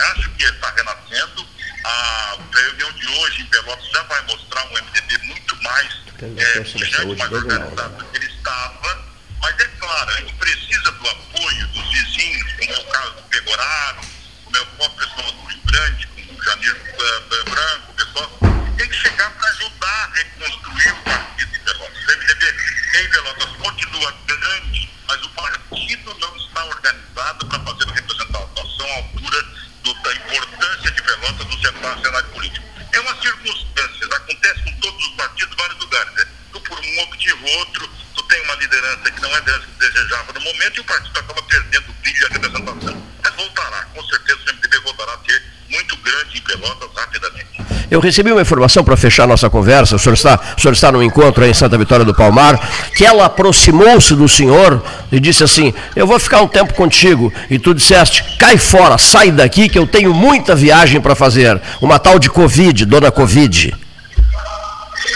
acho 0.00 0.30
que 0.30 0.44
está 0.44 0.70
renascendo, 0.70 1.48
a 1.84 2.38
reunião 2.52 2.92
de 2.92 3.06
hoje 3.06 3.42
em 3.42 3.46
Pelotas 3.46 3.90
já 3.90 4.02
vai 4.04 4.22
mostrar 4.22 4.64
um 4.66 4.72
MDB 4.72 5.18
muito 5.24 5.62
mais 5.62 5.98
é, 6.20 6.60
pujante, 6.60 7.16
mais 7.16 7.32
organizado 7.32 7.96
do 7.96 8.04
que 8.06 8.16
ele 8.16 8.26
estava, 8.26 9.08
mas 9.40 9.58
é 9.58 9.66
claro, 9.78 10.10
a 10.10 10.14
gente 10.16 10.34
precisa 10.34 10.92
do 10.92 11.08
apoio 11.08 11.68
dos 11.68 11.88
vizinhos, 11.90 12.52
como 12.52 12.72
é 12.72 12.78
o 12.78 12.84
caso 12.86 13.14
do 13.14 13.22
Pegoraro, 13.22 14.00
como 14.44 14.56
é 14.56 14.60
o 14.60 14.66
próprio 14.66 15.08
pessoal 15.08 15.32
do 15.32 15.46
Rio 15.46 15.62
Grande, 15.64 16.06
como 16.08 16.38
o 16.38 16.44
Janir 16.44 16.76
eh, 16.76 17.22
eh, 17.30 17.50
Branco, 17.50 17.90
o 17.90 17.94
pessoal, 17.94 18.38
tem 18.76 18.88
que 18.88 18.96
chegar 18.96 19.30
para 19.30 19.48
ajudar 19.50 19.88
a 19.88 20.14
reconstruir 20.14 20.92
o 20.92 21.02
partido 21.04 21.52
de 21.52 21.58
Pelotas. 21.60 21.98
O 21.98 22.18
MDB 22.18 22.54
em 22.94 23.10
Pelotas 23.10 23.56
continua 23.56 24.14
grande, 24.26 24.90
mas 25.06 25.22
o 25.24 25.28
partido 25.30 26.18
não 26.18 26.36
está 26.36 26.64
organizado 26.64 27.46
para 27.46 27.60
fazer 27.60 27.84
representação 27.92 28.50
à 28.80 28.96
altura 28.96 29.57
do- 29.94 30.02
da 30.02 30.12
importância 30.14 30.90
de 30.90 31.02
Pelotas 31.02 31.46
no 31.46 31.60
cenário, 31.60 32.24
político. 32.30 32.66
É 32.92 33.00
uma 33.00 33.14
circunstância, 33.22 34.06
acontece 34.16 34.62
com 34.62 34.72
todos 34.80 35.06
os 35.06 35.14
partidos, 35.14 35.56
vários 35.56 35.78
lugares. 35.78 36.12
Né? 36.14 36.24
Tu, 36.52 36.60
por 36.60 36.78
um 36.78 36.94
motivo 36.96 37.46
ou 37.46 37.58
outro, 37.58 37.88
tu 38.14 38.22
tem 38.24 38.42
uma 38.44 38.54
liderança 38.56 39.10
que 39.10 39.20
não 39.20 39.30
é 39.30 39.34
a 39.36 39.38
liderança 39.40 39.66
que 39.66 39.78
desejava 39.78 40.32
no 40.32 40.40
momento 40.40 40.76
e 40.76 40.80
o 40.80 40.84
partido 40.84 41.18
acaba 41.18 41.42
perdendo 41.42 41.90
o 41.90 41.92
brilho 41.94 42.22
e 42.22 42.24
a 42.24 42.28
representação. 42.28 43.02
Mas 43.22 43.34
voltará, 43.34 43.82
com 43.94 44.04
certeza 44.04 44.38
o 44.40 44.54
MDB 44.54 44.78
voltará 44.80 45.12
a 45.14 45.18
ter 45.18 45.42
muito 45.70 45.96
grande 45.98 46.38
em 46.38 46.42
Pelotas 46.42 46.90
rapidamente. 46.96 47.77
Eu 47.90 48.00
recebi 48.00 48.30
uma 48.30 48.42
informação 48.42 48.84
para 48.84 48.96
fechar 48.96 49.26
nossa 49.26 49.48
conversa. 49.48 49.96
O 49.96 49.98
senhor, 49.98 50.14
está, 50.14 50.38
o 50.56 50.60
senhor 50.60 50.72
está 50.72 50.92
num 50.92 51.02
encontro 51.02 51.44
em 51.44 51.54
Santa 51.54 51.78
Vitória 51.78 52.04
do 52.04 52.14
Palmar, 52.14 52.60
que 52.94 53.04
ela 53.04 53.24
aproximou-se 53.24 54.14
do 54.14 54.28
senhor 54.28 54.82
e 55.10 55.18
disse 55.18 55.42
assim: 55.42 55.72
Eu 55.96 56.06
vou 56.06 56.18
ficar 56.18 56.42
um 56.42 56.48
tempo 56.48 56.74
contigo. 56.74 57.32
E 57.48 57.58
tu 57.58 57.72
disseste: 57.72 58.22
Cai 58.38 58.58
fora, 58.58 58.98
sai 58.98 59.30
daqui 59.30 59.68
que 59.68 59.78
eu 59.78 59.86
tenho 59.86 60.12
muita 60.12 60.54
viagem 60.54 61.00
para 61.00 61.14
fazer. 61.14 61.60
Uma 61.80 61.98
tal 61.98 62.18
de 62.18 62.28
Covid, 62.28 62.84
dona 62.84 63.10
Covid. 63.10 63.74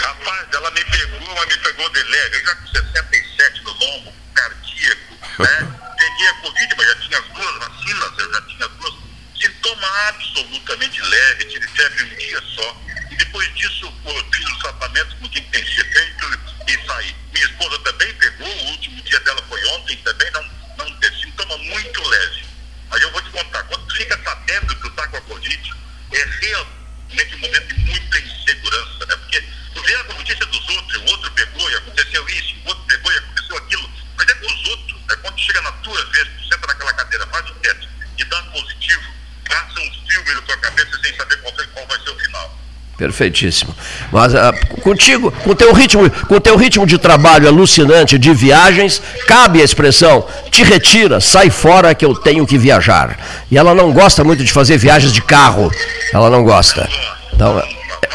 Rapaz, 0.01 0.45
ela 0.53 0.71
me 0.71 0.83
pegou, 0.85 1.35
mas 1.35 1.45
me 1.45 1.57
pegou 1.61 1.89
de 1.89 2.03
leve. 2.03 2.37
Eu 2.37 2.45
já 2.45 2.55
com 2.55 2.67
67 2.67 3.63
no 3.63 3.69
lombo, 3.69 4.11
cardíaco, 4.33 5.13
né? 5.39 5.72
Absolutamente 10.07 11.01
leve, 11.01 11.45
tive 11.45 11.67
febre 11.67 12.03
um 12.03 12.15
dia 12.17 12.41
só. 12.55 12.77
E 13.11 13.15
depois 13.15 13.53
disso, 13.55 13.93
eu 14.05 14.25
fiz 14.33 14.49
o 14.49 14.59
tratamento 14.59 15.15
com 15.17 15.25
o 15.25 15.29
que 15.29 15.41
ser 15.41 15.85
feito 15.93 16.39
e 16.67 16.85
saí. 16.87 17.15
Minha 17.33 17.45
esposa 17.45 17.79
também 17.79 18.13
pegou, 18.15 18.47
o 18.47 18.65
último 18.71 19.01
dia 19.03 19.19
dela 19.21 19.43
foi 19.47 19.63
ontem, 19.67 19.97
também 19.97 20.31
não, 20.31 20.43
não 20.77 20.99
teve 20.99 21.15
sintoma 21.21 21.57
muito 21.57 22.03
leve. 22.09 22.45
Mas 22.89 23.01
eu 23.01 23.11
vou 23.11 23.21
te 23.21 23.29
contar, 23.31 23.63
quando 23.63 23.85
tu 23.87 23.95
fica 23.95 24.19
sabendo 24.23 24.67
que 24.75 24.81
tu 24.81 24.89
tá 24.91 25.07
com 25.07 25.17
a 25.17 25.21
Covid, 25.21 25.73
é 26.13 26.23
realmente 26.41 27.35
um 27.35 27.39
momento 27.39 27.67
de 27.67 27.79
muita 27.81 28.19
insegurança, 28.19 29.05
né? 29.05 29.15
Porque 29.15 29.41
tu 29.73 29.81
vê 29.83 29.95
a 29.95 30.03
notícia 30.03 30.45
dos 30.45 30.69
outros, 30.69 31.01
o 31.01 31.05
outro 31.05 31.31
pegou 31.31 31.69
e 31.71 31.75
aconteceu 31.75 32.29
isso, 32.29 32.55
o 32.65 32.69
outro 32.69 32.83
pegou 32.85 33.11
e 33.11 33.17
aconteceu 33.17 33.57
aquilo, 33.57 33.91
mas 34.17 34.27
é 34.29 34.33
com 34.35 34.45
os 34.47 34.69
outros, 34.69 35.01
né? 35.07 35.15
Quando 35.21 35.39
chega 35.39 35.61
na 35.61 35.71
tua 35.73 36.05
vez, 36.11 36.27
tu 36.29 36.43
senta 36.53 36.67
naquela 36.67 36.93
cadeira, 36.93 37.27
faz 37.27 37.49
o 37.49 37.53
teste 37.55 37.89
e 38.17 38.23
dá 38.25 38.43
positivo, 38.43 39.03
passa 39.47 39.79
um 39.79 40.07
filme 40.09 40.33
na 40.33 40.41
tua 40.41 40.57
cabeça 40.57 40.99
sem 41.03 41.15
saber 41.15 41.37
qual, 41.41 41.55
foi- 41.55 41.67
qual 41.67 41.87
vai 41.87 41.99
ser 41.99 42.09
o 42.11 42.19
final. 42.19 42.59
Perfeitíssimo. 43.03 43.75
Mas 44.13 44.33
ah, 44.33 44.53
contigo, 44.81 45.29
com 45.43 45.53
teu 45.53 45.73
ritmo, 45.73 46.09
com 46.09 46.39
teu 46.39 46.55
ritmo 46.55 46.85
de 46.87 46.97
trabalho 46.97 47.49
alucinante 47.49 48.17
de 48.17 48.33
viagens, 48.33 49.01
cabe 49.27 49.59
a 49.61 49.65
expressão: 49.65 50.25
te 50.49 50.63
retira, 50.63 51.19
sai 51.19 51.49
fora 51.49 51.93
que 51.93 52.05
eu 52.05 52.15
tenho 52.15 52.47
que 52.47 52.57
viajar. 52.57 53.19
E 53.51 53.57
ela 53.57 53.75
não 53.75 53.91
gosta 53.91 54.23
muito 54.23 54.41
de 54.41 54.53
fazer 54.53 54.77
viagens 54.77 55.11
de 55.11 55.21
carro. 55.21 55.69
Ela 56.13 56.29
não 56.29 56.45
gosta. 56.45 56.89
Então, 57.33 57.61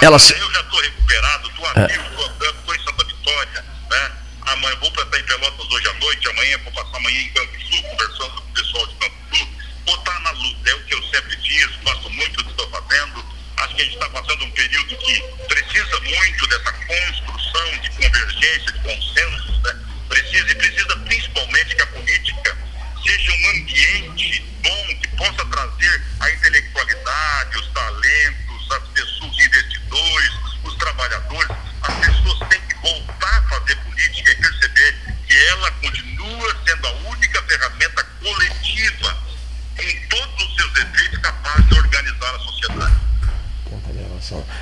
ela 0.00 0.18
se- 0.18 0.32
Eu 0.32 0.50
já 0.52 0.60
estou 0.60 0.80
recuperado, 0.80 1.48
estou 1.50 1.66
ativo, 1.66 2.04
estou 2.08 2.24
andando, 2.24 2.56
estou 2.60 2.74
em 2.74 2.78
Santa 2.78 3.04
Vitória, 3.04 3.64
né? 3.90 4.10
Amanhã 4.46 4.76
vou 4.80 4.90
para 4.92 5.02
estar 5.02 5.18
em 5.20 5.24
Pelotas 5.24 5.66
hoje 5.70 5.86
à 5.88 5.92
noite, 6.00 6.28
amanhã 6.30 6.58
vou 6.64 6.72
passar 6.72 6.96
amanhã 6.96 7.20
em 7.20 7.28
Campo 7.28 7.52
Sul, 7.70 7.82
conversando 7.82 8.30
com 8.30 8.40
o 8.40 8.54
pessoal 8.54 8.86
de 8.86 8.94
Campo 8.94 9.16
Sul. 9.36 9.48
Vou 9.86 9.94
estar 9.96 10.20
na 10.20 10.30
luta, 10.30 10.70
é 10.70 10.74
o 10.74 10.80
que 10.86 10.94
eu 10.94 11.02
sempre 11.12 11.36
fiz, 11.46 11.68
gosto 11.84 12.08
muito 12.10 12.36
do 12.38 12.44
que 12.44 12.50
estou 12.52 12.70
fazendo. 12.70 13.28
Acho 13.58 13.74
que 13.74 13.82
a 13.82 13.84
gente 13.84 13.94
está 13.94 14.08
passando 14.10 14.44
um 14.44 14.50
período 14.52 14.96
que 14.96 15.14
precisa 15.48 15.96
muito 15.98 16.37
dessa 16.48 16.72
construção 16.72 17.78
de 17.80 17.90
convergência, 17.90 18.72
de 18.72 18.80
consensos, 18.80 19.62
né? 19.62 19.74
Precisa, 20.08 20.50
e 20.50 20.54
precisa 20.54 20.96
principalmente 21.04 21.76
que 21.76 21.82
a 21.82 21.86
política 21.86 22.56
seja 23.04 23.32
um 23.32 23.50
ambiente 23.50 24.42
bom 24.62 24.86
que 25.00 25.08
possa 25.16 25.44
trazer 25.46 26.02
a 26.20 26.30
intelectualidade, 26.30 27.58
os 27.58 27.68
talentos, 27.68 28.72
as 28.72 28.88
pessoas, 28.88 29.32
os 29.32 29.46
investidores, 29.46 30.32
os 30.64 30.74
trabalhadores. 30.76 31.57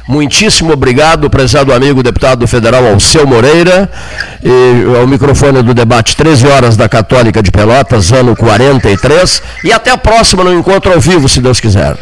Muitíssimo 0.06 0.72
obrigado, 0.72 1.28
prezado 1.28 1.72
amigo 1.72 2.02
deputado 2.02 2.46
federal 2.46 2.86
Alceu 2.86 3.26
Moreira. 3.26 3.90
E 4.42 4.96
ao 4.98 5.06
microfone 5.06 5.62
do 5.62 5.74
debate 5.74 6.16
13 6.16 6.46
horas 6.46 6.76
da 6.76 6.88
Católica 6.88 7.42
de 7.42 7.50
Pelotas, 7.50 8.12
ano 8.12 8.36
43. 8.36 9.42
E 9.64 9.72
até 9.72 9.90
a 9.90 9.98
próxima 9.98 10.44
no 10.44 10.56
encontro 10.56 10.92
ao 10.92 11.00
vivo, 11.00 11.28
se 11.28 11.40
Deus 11.40 11.58
quiser. 11.58 11.96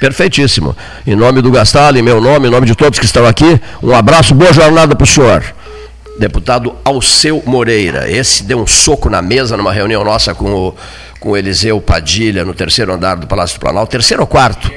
Perfeitíssimo. 0.00 0.76
Em 1.06 1.16
nome 1.16 1.42
do 1.42 1.50
Gastal, 1.50 1.96
em 1.96 2.02
meu 2.02 2.20
nome, 2.20 2.48
em 2.48 2.50
nome 2.50 2.66
de 2.66 2.74
todos 2.74 2.98
que 2.98 3.04
estão 3.04 3.26
aqui, 3.26 3.60
um 3.82 3.94
abraço, 3.94 4.34
boa 4.34 4.52
jornada 4.52 4.94
para 4.94 5.04
o 5.04 5.06
senhor. 5.06 5.42
Deputado 6.18 6.74
Alceu 6.84 7.42
Moreira. 7.46 8.10
Esse 8.10 8.42
deu 8.42 8.60
um 8.60 8.66
soco 8.66 9.08
na 9.08 9.22
mesa 9.22 9.56
numa 9.56 9.72
reunião 9.72 10.04
nossa 10.04 10.34
com 10.34 10.52
o, 10.52 10.74
com 11.20 11.30
o 11.30 11.36
Eliseu 11.36 11.80
Padilha, 11.80 12.44
no 12.44 12.54
terceiro 12.54 12.92
andar 12.92 13.16
do 13.16 13.26
Palácio 13.26 13.56
do 13.56 13.60
Planalto. 13.60 13.90
Terceiro 13.90 14.22
ou 14.22 14.26
quarto? 14.26 14.70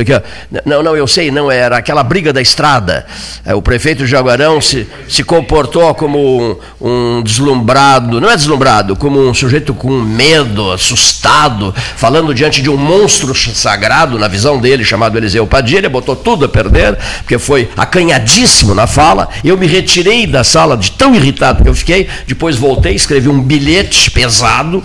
Aqui, 0.00 0.12
ó. 0.12 0.20
Não, 0.64 0.82
não, 0.82 0.96
eu 0.96 1.06
sei, 1.06 1.30
não, 1.30 1.50
era 1.50 1.76
aquela 1.76 2.02
briga 2.02 2.32
da 2.32 2.40
estrada. 2.40 3.06
É, 3.44 3.54
o 3.54 3.62
prefeito 3.62 4.04
de 4.04 4.10
Jaguarão 4.10 4.60
se, 4.60 4.86
se 5.08 5.22
comportou 5.22 5.94
como 5.94 6.18
um, 6.18 6.56
um 6.80 7.22
deslumbrado, 7.22 8.20
não 8.20 8.30
é 8.30 8.36
deslumbrado, 8.36 8.96
como 8.96 9.20
um 9.20 9.32
sujeito 9.34 9.74
com 9.74 9.90
medo, 9.90 10.72
assustado, 10.72 11.74
falando 11.96 12.34
diante 12.34 12.62
de 12.62 12.70
um 12.70 12.76
monstro 12.76 13.34
sagrado, 13.34 14.18
na 14.18 14.28
visão 14.28 14.58
dele, 14.58 14.84
chamado 14.84 15.16
Eliseu 15.16 15.46
Padilha, 15.46 15.88
botou 15.88 16.14
tudo 16.14 16.44
a 16.44 16.48
perder, 16.48 16.96
porque 17.18 17.38
foi 17.38 17.68
acanhadíssimo 17.76 18.74
na 18.74 18.86
fala. 18.86 19.28
Eu 19.44 19.56
me 19.56 19.66
retirei 19.66 20.26
da 20.26 20.44
sala 20.44 20.76
de 20.76 20.90
tão 20.92 21.14
irritado 21.14 21.62
que 21.62 21.68
eu 21.68 21.74
fiquei, 21.74 22.08
depois 22.26 22.56
voltei, 22.56 22.94
escrevi 22.94 23.28
um 23.28 23.40
bilhete 23.40 24.10
pesado, 24.10 24.82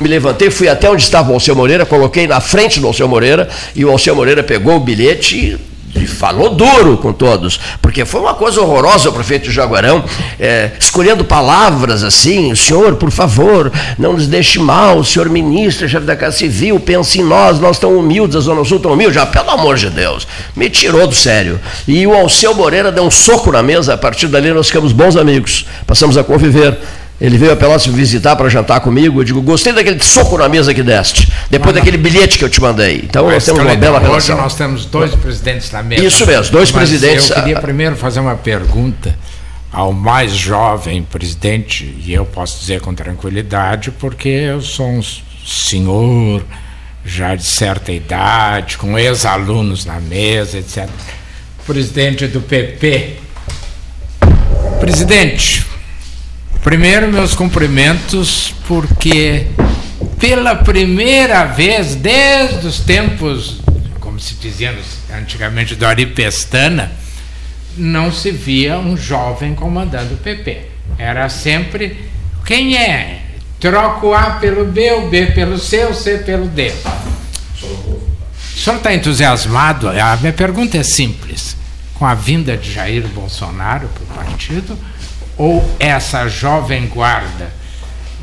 me 0.00 0.08
levantei, 0.08 0.50
fui 0.50 0.68
até 0.68 0.90
onde 0.90 1.02
estava 1.02 1.30
o 1.30 1.34
Alceu 1.34 1.54
Moreira, 1.54 1.86
coloquei 1.86 2.26
na 2.26 2.40
frente 2.40 2.80
do 2.80 2.86
Alceu 2.86 3.08
Moreira, 3.08 3.48
e 3.74 3.84
o 3.84 3.90
Alceu 3.90 4.14
Moreira 4.14 4.42
pegou 4.46 4.76
o 4.76 4.80
bilhete 4.80 5.58
e, 5.94 6.06
falou 6.06 6.50
duro 6.50 6.98
com 6.98 7.12
todos, 7.12 7.58
porque 7.80 8.04
foi 8.04 8.20
uma 8.20 8.34
coisa 8.34 8.60
horrorosa 8.60 9.08
o 9.08 9.12
prefeito 9.12 9.50
Jaguarão, 9.50 10.04
é, 10.38 10.72
escolhendo 10.78 11.24
palavras 11.24 12.04
assim, 12.04 12.54
senhor, 12.54 12.96
por 12.96 13.10
favor, 13.10 13.72
não 13.98 14.12
nos 14.12 14.26
deixe 14.26 14.58
mal, 14.58 15.02
senhor 15.02 15.28
ministro, 15.28 15.88
chefe 15.88 16.04
da 16.04 16.14
Casa 16.14 16.36
Civil, 16.36 16.78
pense 16.78 17.18
em 17.18 17.24
nós, 17.24 17.58
nós 17.58 17.78
tão 17.78 17.96
humildes, 17.96 18.36
a 18.36 18.40
Zona 18.40 18.64
Sul 18.64 18.78
tão 18.78 18.92
humilde, 18.92 19.14
já, 19.14 19.26
pelo 19.26 19.50
amor 19.50 19.76
de 19.76 19.90
Deus, 19.90 20.26
me 20.54 20.68
tirou 20.68 21.06
do 21.06 21.14
sério. 21.14 21.58
E 21.88 22.06
o 22.06 22.14
Alceu 22.14 22.54
Moreira 22.54 22.92
deu 22.92 23.04
um 23.04 23.10
soco 23.10 23.50
na 23.50 23.62
mesa, 23.62 23.94
a 23.94 23.98
partir 23.98 24.28
dali 24.28 24.52
nós 24.52 24.66
ficamos 24.66 24.92
bons 24.92 25.16
amigos, 25.16 25.66
passamos 25.86 26.16
a 26.16 26.24
conviver. 26.24 26.78
Ele 27.18 27.38
veio 27.38 27.52
a 27.52 27.56
Pelotas 27.56 27.86
me 27.86 27.94
visitar 27.94 28.36
para 28.36 28.48
jantar 28.48 28.80
comigo. 28.80 29.20
Eu 29.20 29.24
digo, 29.24 29.40
gostei 29.40 29.72
daquele 29.72 30.02
soco 30.02 30.36
na 30.36 30.48
mesa 30.48 30.74
que 30.74 30.82
deste, 30.82 31.30
depois 31.50 31.74
daquele 31.74 31.96
bilhete 31.96 32.38
que 32.38 32.44
eu 32.44 32.48
te 32.48 32.60
mandei. 32.60 33.02
Então 33.04 33.28
nós 33.30 33.44
temos 33.44 33.62
uma 33.62 33.74
bela 33.74 33.98
hoje 33.98 34.06
relação. 34.06 34.36
nós 34.36 34.54
temos 34.54 34.84
dois 34.84 35.14
presidentes 35.14 35.70
na 35.70 35.82
mesa. 35.82 36.04
Isso 36.04 36.26
mesmo, 36.26 36.52
dois 36.52 36.70
Mas 36.70 36.88
presidentes. 36.88 37.30
Eu 37.30 37.36
queria 37.36 37.60
primeiro 37.60 37.96
fazer 37.96 38.20
uma 38.20 38.36
pergunta 38.36 39.16
ao 39.72 39.92
mais 39.92 40.32
jovem 40.32 41.02
presidente, 41.02 41.96
e 42.04 42.12
eu 42.12 42.24
posso 42.24 42.60
dizer 42.60 42.80
com 42.80 42.94
tranquilidade, 42.94 43.90
porque 43.90 44.28
eu 44.28 44.60
sou 44.60 44.86
um 44.86 45.02
senhor 45.46 46.42
já 47.04 47.34
de 47.34 47.44
certa 47.44 47.92
idade, 47.92 48.76
com 48.78 48.98
ex-alunos 48.98 49.84
na 49.84 50.00
mesa, 50.00 50.58
etc. 50.58 50.88
Presidente 51.64 52.26
do 52.26 52.40
PP. 52.40 53.16
Presidente, 54.80 55.64
Primeiro, 56.66 57.12
meus 57.12 57.32
cumprimentos, 57.32 58.52
porque 58.66 59.46
pela 60.18 60.56
primeira 60.56 61.44
vez, 61.44 61.94
desde 61.94 62.66
os 62.66 62.80
tempos, 62.80 63.60
como 64.00 64.18
se 64.18 64.34
dizia 64.34 64.76
antigamente, 65.16 65.76
do 65.76 65.86
Ari 65.86 66.06
Pestana, 66.06 66.90
não 67.76 68.10
se 68.10 68.32
via 68.32 68.80
um 68.80 68.96
jovem 68.96 69.54
comandando 69.54 70.14
o 70.14 70.16
PP. 70.16 70.62
Era 70.98 71.28
sempre 71.28 72.10
quem 72.44 72.76
é? 72.76 73.22
Troca 73.60 74.04
o 74.04 74.12
A 74.12 74.30
pelo 74.32 74.64
B, 74.64 74.90
o 74.90 75.08
B 75.08 75.26
pelo 75.26 75.60
C, 75.60 75.84
o 75.84 75.94
C 75.94 76.18
pelo 76.18 76.48
D. 76.48 76.72
O 77.62 78.58
senhor 78.58 78.78
está 78.78 78.92
entusiasmado? 78.92 79.88
A 79.88 80.16
minha 80.16 80.32
pergunta 80.32 80.76
é 80.76 80.82
simples. 80.82 81.56
Com 81.94 82.04
a 82.04 82.14
vinda 82.14 82.56
de 82.56 82.72
Jair 82.72 83.06
Bolsonaro 83.06 83.86
para 83.86 84.02
o 84.02 84.24
partido, 84.24 84.76
ou 85.36 85.64
essa 85.78 86.28
jovem 86.28 86.86
guarda 86.86 87.50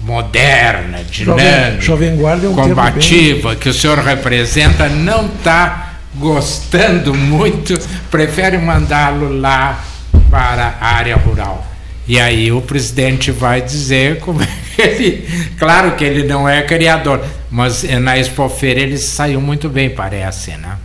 moderna, 0.04 1.00
Jovem, 1.10 1.46
dinâmica, 1.46 1.82
jovem 1.82 2.16
guarda 2.18 2.46
é 2.46 2.50
um 2.50 2.54
combativa 2.54 3.56
que 3.56 3.70
o 3.70 3.74
senhor 3.74 4.00
representa 4.00 4.90
não 4.90 5.28
está 5.28 5.94
gostando 6.16 7.14
muito, 7.14 7.80
prefere 8.12 8.58
mandá-lo 8.58 9.40
lá 9.40 9.84
para 10.30 10.76
a 10.80 10.96
área 10.96 11.16
rural. 11.16 11.66
E 12.06 12.20
aí 12.20 12.52
o 12.52 12.62
presidente 12.62 13.32
vai 13.32 13.62
dizer 13.62 14.20
como 14.20 14.42
é 14.44 14.48
que 14.76 14.82
ele. 14.82 15.50
Claro 15.58 15.96
que 15.96 16.04
ele 16.04 16.24
não 16.28 16.48
é 16.48 16.62
criador, 16.62 17.24
mas 17.50 17.84
na 17.84 18.18
Expofeira 18.20 18.82
ele 18.82 18.98
saiu 18.98 19.40
muito 19.40 19.70
bem, 19.70 19.90
parece, 19.90 20.52
né? 20.52 20.78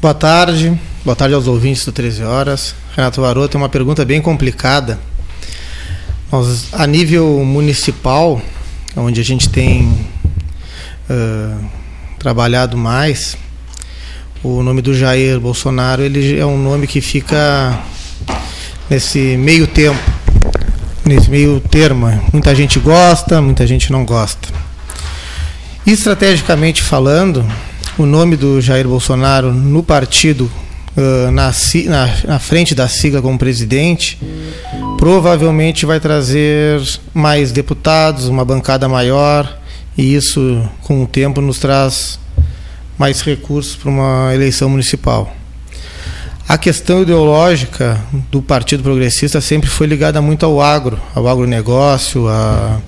Boa 0.00 0.14
tarde, 0.14 0.78
boa 1.04 1.14
tarde 1.14 1.34
aos 1.34 1.46
ouvintes 1.46 1.84
do 1.84 1.92
13 1.92 2.24
Horas. 2.24 2.74
Renato 2.96 3.20
Varô 3.20 3.46
tem 3.46 3.60
uma 3.60 3.68
pergunta 3.68 4.04
bem 4.04 4.20
complicada. 4.20 4.98
Nós, 6.36 6.68
a 6.74 6.86
nível 6.86 7.42
municipal, 7.46 8.42
onde 8.94 9.22
a 9.22 9.24
gente 9.24 9.48
tem 9.48 9.88
uh, 11.08 11.64
trabalhado 12.18 12.76
mais, 12.76 13.38
o 14.44 14.62
nome 14.62 14.82
do 14.82 14.94
Jair 14.94 15.40
Bolsonaro 15.40 16.02
ele 16.02 16.38
é 16.38 16.44
um 16.44 16.58
nome 16.58 16.86
que 16.86 17.00
fica 17.00 17.80
nesse 18.90 19.18
meio 19.38 19.66
tempo, 19.66 19.98
nesse 21.06 21.30
meio 21.30 21.58
termo. 21.58 22.06
Muita 22.30 22.54
gente 22.54 22.78
gosta, 22.78 23.40
muita 23.40 23.66
gente 23.66 23.90
não 23.90 24.04
gosta. 24.04 24.46
Estrategicamente 25.86 26.82
falando, 26.82 27.46
o 27.96 28.04
nome 28.04 28.36
do 28.36 28.60
Jair 28.60 28.86
Bolsonaro 28.86 29.54
no 29.54 29.82
partido, 29.82 30.52
uh, 30.98 31.30
na, 31.30 31.50
na, 31.86 32.14
na 32.26 32.38
frente 32.38 32.74
da 32.74 32.86
sigla 32.88 33.22
como 33.22 33.38
presidente, 33.38 34.18
provavelmente 34.98 35.86
vai 35.86 36.00
trazer 36.00 36.80
mais 37.14 37.52
deputados, 37.52 38.28
uma 38.28 38.44
bancada 38.44 38.88
maior, 38.88 39.58
e 39.96 40.14
isso, 40.14 40.66
com 40.82 41.02
o 41.02 41.06
tempo, 41.06 41.40
nos 41.40 41.58
traz 41.58 42.18
mais 42.98 43.20
recursos 43.20 43.76
para 43.76 43.90
uma 43.90 44.34
eleição 44.34 44.68
municipal. 44.68 45.34
A 46.48 46.56
questão 46.56 47.02
ideológica 47.02 48.00
do 48.30 48.40
Partido 48.40 48.82
Progressista 48.82 49.40
sempre 49.40 49.68
foi 49.68 49.86
ligada 49.86 50.22
muito 50.22 50.46
ao 50.46 50.60
agro, 50.60 51.00
ao 51.14 51.26
agronegócio, 51.26 52.28
a, 52.28 52.80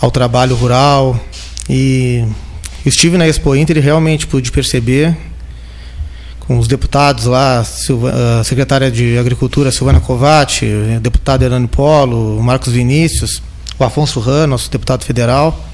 ao 0.00 0.10
trabalho 0.10 0.54
rural. 0.54 1.18
E 1.68 2.24
estive 2.84 3.16
na 3.16 3.26
Expo 3.26 3.56
Inter 3.56 3.78
e 3.78 3.80
realmente 3.80 4.26
pude 4.26 4.52
perceber 4.52 5.16
com 6.50 6.58
os 6.58 6.66
deputados 6.66 7.26
lá, 7.26 7.60
a 7.60 8.42
secretária 8.42 8.90
de 8.90 9.16
Agricultura 9.16 9.70
Silvana 9.70 10.00
Covatti, 10.00 10.64
o 10.64 10.98
deputado 10.98 11.44
Hernani 11.44 11.68
Polo, 11.68 12.38
o 12.38 12.42
Marcos 12.42 12.72
Vinícius, 12.72 13.40
o 13.78 13.84
Afonso 13.84 14.18
Ran, 14.18 14.48
nosso 14.48 14.68
deputado 14.68 15.04
federal. 15.04 15.64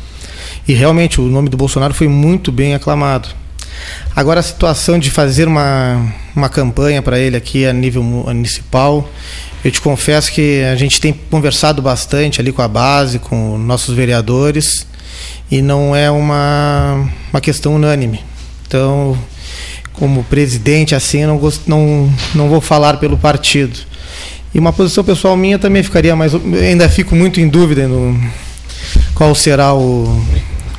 E 0.69 0.75
realmente 0.75 1.19
o 1.19 1.25
nome 1.25 1.49
do 1.49 1.57
Bolsonaro 1.57 1.95
foi 1.95 2.09
muito 2.09 2.53
bem 2.53 2.75
aclamado. 2.75 3.31
Agora 4.15 4.41
a 4.41 4.43
situação 4.43 4.99
de 4.99 5.11
fazer 5.11 5.49
uma, 5.49 6.13
uma 6.37 6.51
campanha 6.51 7.01
para 7.01 7.19
ele 7.19 7.39
aqui 7.39 7.65
a 7.65 7.73
nível 7.73 8.03
municipal, 8.03 9.09
eu 9.65 9.71
te 9.71 9.81
confesso 9.81 10.31
que 10.31 10.63
a 10.63 10.77
gente 10.77 11.01
tem 11.01 11.11
conversado 11.31 11.81
bastante 11.81 12.39
ali 12.39 12.53
com 12.53 12.61
a 12.61 12.69
base, 12.69 13.19
com 13.19 13.57
nossos 13.57 13.95
vereadores, 13.95 14.87
e 15.51 15.63
não 15.63 15.97
é 15.97 16.11
uma, 16.11 17.09
uma 17.33 17.41
questão 17.41 17.77
unânime. 17.77 18.21
Então, 18.67 19.17
como 19.99 20.25
presidente 20.25 20.95
assim, 20.95 21.23
eu 21.23 21.29
não, 21.29 21.39
gosto, 21.39 21.69
não, 21.69 22.13
não 22.35 22.49
vou 22.49 22.61
falar 22.61 22.99
pelo 22.99 23.17
partido. 23.17 23.79
E 24.55 24.59
uma 24.59 24.73
posição 24.73 25.05
pessoal 25.05 25.37
minha 25.37 25.59
também 25.59 25.83
ficaria 25.83 26.15
mais. 26.17 26.33
Ainda 26.35 26.89
fico 26.89 27.15
muito 27.15 27.41
em 27.41 27.49
dúvida 27.49 27.87
no 27.87 28.19
qual 29.15 29.35
será 29.35 29.75
o, 29.75 30.25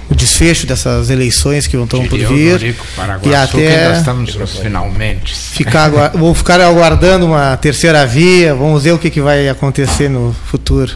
o 0.09 0.15
desfecho 0.15 0.65
dessas 0.65 1.09
eleições 1.09 1.67
que 1.67 1.77
estão 1.77 2.05
por 2.07 2.17
vir. 2.17 2.75
e 3.23 3.35
até 3.35 3.97
estamos 3.97 4.35
finalmente. 4.61 5.35
Ficar, 5.35 5.89
vou 6.09 6.33
ficar 6.33 6.61
aguardando 6.61 7.25
uma 7.25 7.57
terceira 7.57 8.05
via, 8.05 8.55
vamos 8.55 8.83
ver 8.83 8.93
o 8.93 8.97
que, 8.97 9.09
que 9.09 9.21
vai 9.21 9.49
acontecer 9.49 10.09
no 10.09 10.35
futuro. 10.45 10.95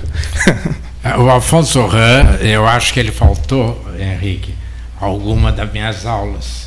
o 1.19 1.30
Alfonso 1.30 1.86
Ran, 1.86 2.38
eu 2.41 2.65
acho 2.65 2.93
que 2.93 2.99
ele 2.99 3.11
faltou, 3.11 3.86
Henrique, 3.99 4.53
alguma 4.99 5.51
das 5.51 5.72
minhas 5.72 6.05
aulas. 6.05 6.61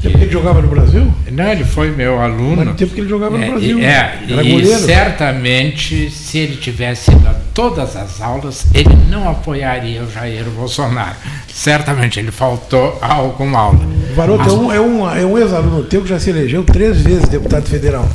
Porque... 0.00 0.08
Tempo 0.08 0.18
que 0.18 0.24
ele 0.24 0.32
jogava 0.32 0.62
no 0.62 0.68
Brasil? 0.68 1.12
Não, 1.30 1.52
ele 1.52 1.64
foi 1.64 1.90
meu 1.90 2.18
aluno. 2.20 2.56
Mas 2.56 2.68
no 2.68 2.74
tempo 2.74 2.94
que 2.94 3.00
ele 3.00 3.08
jogava 3.08 3.36
no 3.36 3.44
é, 3.44 3.50
Brasil. 3.50 3.78
É, 3.80 4.18
Era 4.30 4.42
e 4.42 4.64
certamente, 4.64 6.10
se 6.10 6.38
ele 6.38 6.56
tivesse 6.56 7.10
ido 7.10 7.28
a 7.28 7.34
todas 7.52 7.94
as 7.96 8.18
aulas, 8.20 8.66
ele 8.72 8.96
não 9.10 9.28
apoiaria 9.28 10.02
o 10.02 10.10
Jair 10.10 10.44
Bolsonaro. 10.44 11.16
Certamente 11.52 12.18
ele 12.18 12.30
faltou 12.30 12.98
a 13.02 13.12
alguma 13.12 13.58
aula. 13.58 13.80
Varoto 14.16 14.42
As... 14.42 14.48
é 14.48 14.52
um, 14.52 14.72
é 14.72 14.80
um, 14.80 15.16
é 15.18 15.26
um 15.26 15.36
ex-aluno 15.36 15.84
teu 15.84 16.00
que 16.00 16.08
já 16.08 16.18
se 16.18 16.30
elegeu 16.30 16.64
três 16.64 17.02
vezes 17.02 17.28
deputado 17.28 17.66
federal. 17.66 18.08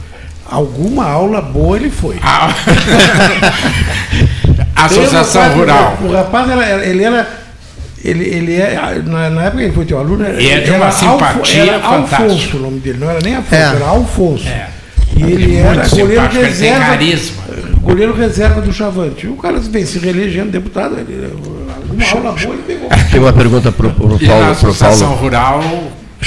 Alguma 0.44 1.06
aula 1.06 1.40
boa 1.40 1.78
ele 1.78 1.92
foi. 1.92 2.18
A... 2.24 2.50
Associação 4.86 5.42
rapaz, 5.42 5.60
Rural. 5.60 5.98
O, 6.02 6.06
o 6.06 6.14
rapaz, 6.14 6.50
era, 6.50 6.86
ele 6.86 7.04
era 7.04 7.45
ele, 8.06 8.24
ele 8.26 8.56
é, 8.56 9.02
na, 9.06 9.30
na, 9.30 9.42
época 9.44 9.58
que 9.58 9.64
ele 9.64 9.74
foi 9.74 9.86
teu 9.86 9.98
aluno, 9.98 10.26
e 10.40 10.50
é 10.50 10.60
de 10.60 10.72
uma 10.72 10.92
simpatia 10.92 11.76
Alfo, 11.76 12.16
era 12.16 12.22
Alfonso 12.28 12.58
o 12.58 12.60
nome 12.60 12.80
dele, 12.80 13.00
não 13.00 13.10
era 13.10 13.20
nem 13.24 13.36
Afonso, 13.36 13.56
é. 13.56 13.76
era 13.76 13.86
Alfonso. 13.86 14.48
É. 14.48 14.70
E 15.18 15.24
ele 15.24 15.56
era 15.56 15.88
goleiro 15.88 16.28
reserva. 16.28 16.86
Carisma. 16.86 17.44
Goleiro 17.82 18.14
reserva 18.14 18.62
do 18.62 18.74
Chavante. 18.74 19.28
O 19.28 19.38
cara 19.38 19.60
vem 19.60 19.86
se 19.86 19.98
reelegendo 19.98 20.52
deputado, 20.52 20.98
ele, 20.98 21.34
uma 21.90 22.10
aula 22.10 22.32
boa 22.40 22.54
ele 22.54 22.64
pegou. 22.68 22.90
Tem 23.12 23.20
uma 23.20 23.32
pergunta 23.32 23.72
para 23.72 23.88
o 23.88 23.94
Paulo. 23.94 24.18
E 24.20 24.28
na 24.28 24.50
Associação 24.50 25.08
Paulo. 25.10 25.24
Rural 25.24 25.62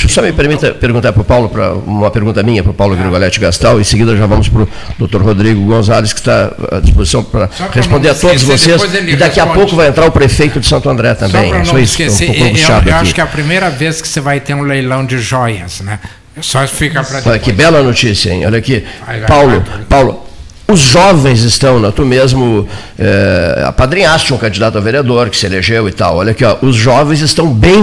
só 0.07 0.23
me 0.23 0.33
permita 0.33 0.73
perguntar 0.73 1.13
para 1.13 1.23
o 1.23 1.25
Paulo, 1.25 1.49
pra, 1.49 1.73
uma 1.73 2.11
pergunta 2.11 2.43
minha 2.43 2.63
para 2.63 2.71
o 2.71 2.75
Paulo 2.75 2.97
Grigoletti 2.97 3.41
Gastal, 3.41 3.81
em 3.81 3.85
seguida 3.85 4.17
já 4.17 4.27
vamos 4.27 4.49
para 4.49 4.63
o 4.63 4.69
doutor 4.99 5.23
Rodrigo 5.23 5.65
Gonzalez, 5.65 6.13
que 6.13 6.21
está 6.21 6.53
à 6.71 6.81
disposição 6.81 7.25
para 7.25 7.49
responder 7.73 8.11
a 8.11 8.15
todos 8.15 8.43
vocês. 8.43 8.83
E 8.83 9.17
daqui 9.17 9.41
a 9.41 9.45
responde. 9.45 9.55
pouco 9.55 9.77
vai 9.77 9.89
entrar 9.89 10.07
o 10.07 10.13
prefeito 10.13 10.61
de 10.61 10.67
Santo 10.67 10.89
André 10.89 11.15
também. 11.15 11.51
Só 11.51 11.57
para 11.57 11.73
não 11.73 11.79
esquecer, 11.79 12.31
um 12.31 12.35
pouco 12.35 12.59
eu, 12.59 12.93
eu 12.93 12.97
acho 12.97 13.15
que 13.15 13.21
é 13.21 13.25
a 13.25 13.27
primeira 13.27 13.71
vez 13.71 14.01
que 14.01 14.09
você 14.09 14.21
vai 14.21 14.41
ter 14.41 14.55
um 14.55 14.63
leilão 14.63 15.05
de 15.05 15.19
joias, 15.19 15.81
né? 15.81 15.99
Só 16.41 16.67
fica 16.67 17.03
para 17.03 17.23
Olha 17.25 17.39
que 17.39 17.53
bela 17.53 17.83
notícia, 17.83 18.31
hein? 18.31 18.47
Olha 18.47 18.59
aqui. 18.59 18.85
Paulo. 19.27 19.65
Paulo, 19.89 20.28
os 20.71 20.81
jovens 20.81 21.43
estão, 21.45 21.81
né? 21.81 21.91
tu 21.95 22.05
mesmo 22.05 22.69
é, 22.99 23.65
apadrinhaste 23.67 24.35
um 24.35 24.39
candidato 24.39 24.77
a 24.77 24.81
vereador 24.81 25.31
que 25.31 25.37
se 25.39 25.47
elegeu 25.47 25.89
e 25.89 25.93
tal. 25.93 26.17
Olha 26.19 26.33
aqui, 26.33 26.45
ó, 26.45 26.59
os 26.61 26.77
jovens 26.77 27.21
estão 27.23 27.53
bem. 27.53 27.83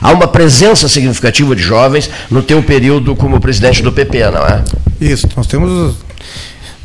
Há 0.00 0.12
uma 0.12 0.28
presença 0.28 0.88
significativa 0.88 1.56
de 1.56 1.62
jovens 1.62 2.10
no 2.30 2.42
teu 2.42 2.62
período 2.62 3.16
como 3.16 3.40
presidente 3.40 3.82
do 3.82 3.90
PP, 3.90 4.30
não 4.30 4.46
é? 4.46 4.62
Isso, 5.00 5.26
nós 5.34 5.46
temos. 5.46 5.96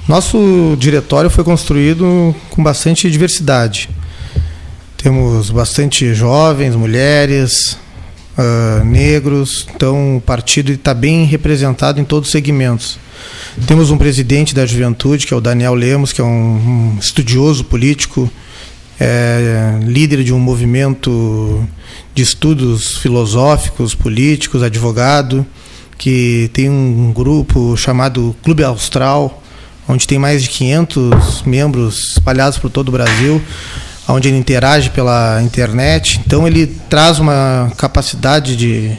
Nosso 0.07 0.75
diretório 0.79 1.29
foi 1.29 1.43
construído 1.43 2.33
com 2.49 2.63
bastante 2.63 3.11
diversidade. 3.11 3.89
Temos 4.95 5.49
bastante 5.49 6.13
jovens, 6.13 6.74
mulheres, 6.74 7.78
ah, 8.37 8.82
negros, 8.86 9.67
então 9.75 10.17
o 10.17 10.21
partido 10.21 10.71
está 10.71 10.93
bem 10.93 11.25
representado 11.25 11.99
em 11.99 12.03
todos 12.03 12.29
os 12.29 12.32
segmentos. 12.32 12.97
Temos 13.67 13.91
um 13.91 13.97
presidente 13.97 14.53
da 14.53 14.65
juventude, 14.65 15.27
que 15.27 15.33
é 15.33 15.37
o 15.37 15.41
Daniel 15.41 15.73
Lemos, 15.73 16.11
que 16.11 16.21
é 16.21 16.23
um, 16.23 16.97
estudioso 16.99 17.63
político, 17.63 18.29
é, 18.99 19.79
líder 19.83 20.23
de 20.23 20.33
um 20.33 20.39
movimento 20.39 21.67
de 22.13 22.23
estudos 22.23 22.97
filosóficos, 22.97 23.93
políticos, 23.93 24.63
advogado, 24.63 25.45
que 25.97 26.49
tem 26.53 26.69
um 26.69 27.11
grupo 27.13 27.77
chamado 27.77 28.35
Clube 28.43 28.63
Austral, 28.63 29.41
onde 29.87 30.07
tem 30.07 30.17
mais 30.17 30.43
de 30.43 30.49
500 30.49 31.43
membros 31.43 32.11
espalhados 32.13 32.57
por 32.57 32.69
todo 32.69 32.89
o 32.89 32.91
Brasil, 32.91 33.41
onde 34.07 34.27
ele 34.27 34.37
interage 34.37 34.89
pela 34.89 35.41
internet. 35.43 36.19
Então 36.25 36.47
ele 36.47 36.67
traz 36.89 37.19
uma 37.19 37.71
capacidade 37.77 38.55
de, 38.55 38.97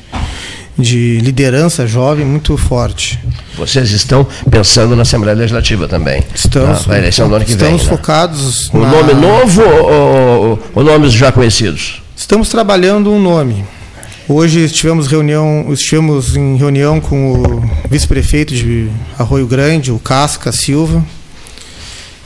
de 0.78 1.18
liderança 1.18 1.86
jovem 1.86 2.24
muito 2.26 2.56
forte. 2.56 3.18
Vocês 3.56 3.90
estão 3.90 4.26
pensando 4.51 4.96
na 4.96 5.02
Assembleia 5.02 5.36
Legislativa 5.36 5.86
também. 5.86 6.22
Estamos, 6.34 6.86
na, 6.86 6.98
eleição 6.98 7.28
do 7.28 7.36
ano 7.36 7.44
que 7.44 7.52
estamos 7.52 7.82
vem. 7.82 7.90
né? 7.90 7.96
focados 7.96 8.70
Um 8.74 8.80
na- 8.80 8.90
nome 8.90 9.14
novo 9.14 9.62
ou, 9.62 10.59
ou- 10.74 10.84
nomes 10.84 11.12
já 11.12 11.30
conhecidos? 11.30 12.02
Estamos 12.16 12.48
trabalhando 12.48 13.10
um 13.12 13.20
nome. 13.22 13.64
Hoje 14.28 14.60
estivemos, 14.64 15.06
reunião, 15.06 15.66
estivemos 15.70 16.34
em 16.36 16.56
reunião 16.56 16.98
com 17.01 17.32
o 17.34 17.70
vice-prefeito 17.90 18.55
de 18.55 18.88
Arroio 19.18 19.46
Grande, 19.46 19.92
o 19.92 19.98
Casca 19.98 20.51
Silva. 20.51 21.05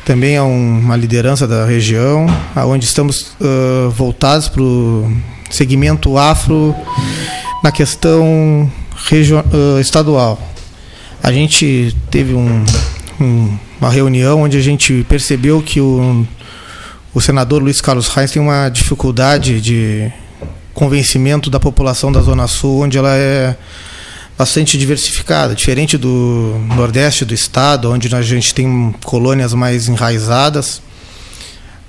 Também 0.04 0.36
é 0.36 0.42
um- 0.42 0.78
uma 0.80 0.96
liderança 0.96 1.46
da 1.46 1.66
região, 1.66 2.26
onde 2.56 2.84
estamos 2.86 3.32
ah, 3.42 3.90
voltados 3.90 4.48
para 4.48 4.62
o 4.62 5.12
segmento 5.50 6.16
afro 6.16 6.74
na 7.62 7.72
questão 7.72 8.70
ah, 9.12 9.80
estadual. 9.80 10.40
A 11.22 11.32
gente 11.32 11.96
teve 12.10 12.34
um- 12.34 12.64
um- 13.20 13.58
uma 13.80 13.90
reunião 13.90 14.42
onde 14.42 14.56
a 14.56 14.60
gente 14.60 15.04
percebeu 15.08 15.60
que 15.62 15.80
o, 15.80 16.26
o 17.14 17.20
senador 17.20 17.62
Luiz 17.62 17.80
Carlos 17.80 18.08
Reis 18.08 18.30
tem 18.30 18.40
uma 18.42 18.68
dificuldade 18.68 19.60
de 19.60 20.10
convencimento 20.74 21.50
da 21.50 21.58
população 21.58 22.12
da 22.12 22.20
Zona 22.20 22.46
Sul, 22.46 22.84
onde 22.84 22.96
ela 22.98 23.14
é 23.14 23.56
bastante 24.36 24.78
diversificada, 24.78 25.52
diferente 25.54 25.98
do 25.98 26.54
nordeste 26.76 27.24
do 27.24 27.34
estado, 27.34 27.90
onde 27.90 28.14
a 28.14 28.22
gente 28.22 28.54
tem 28.54 28.94
colônias 29.04 29.52
mais 29.52 29.88
enraizadas. 29.88 30.80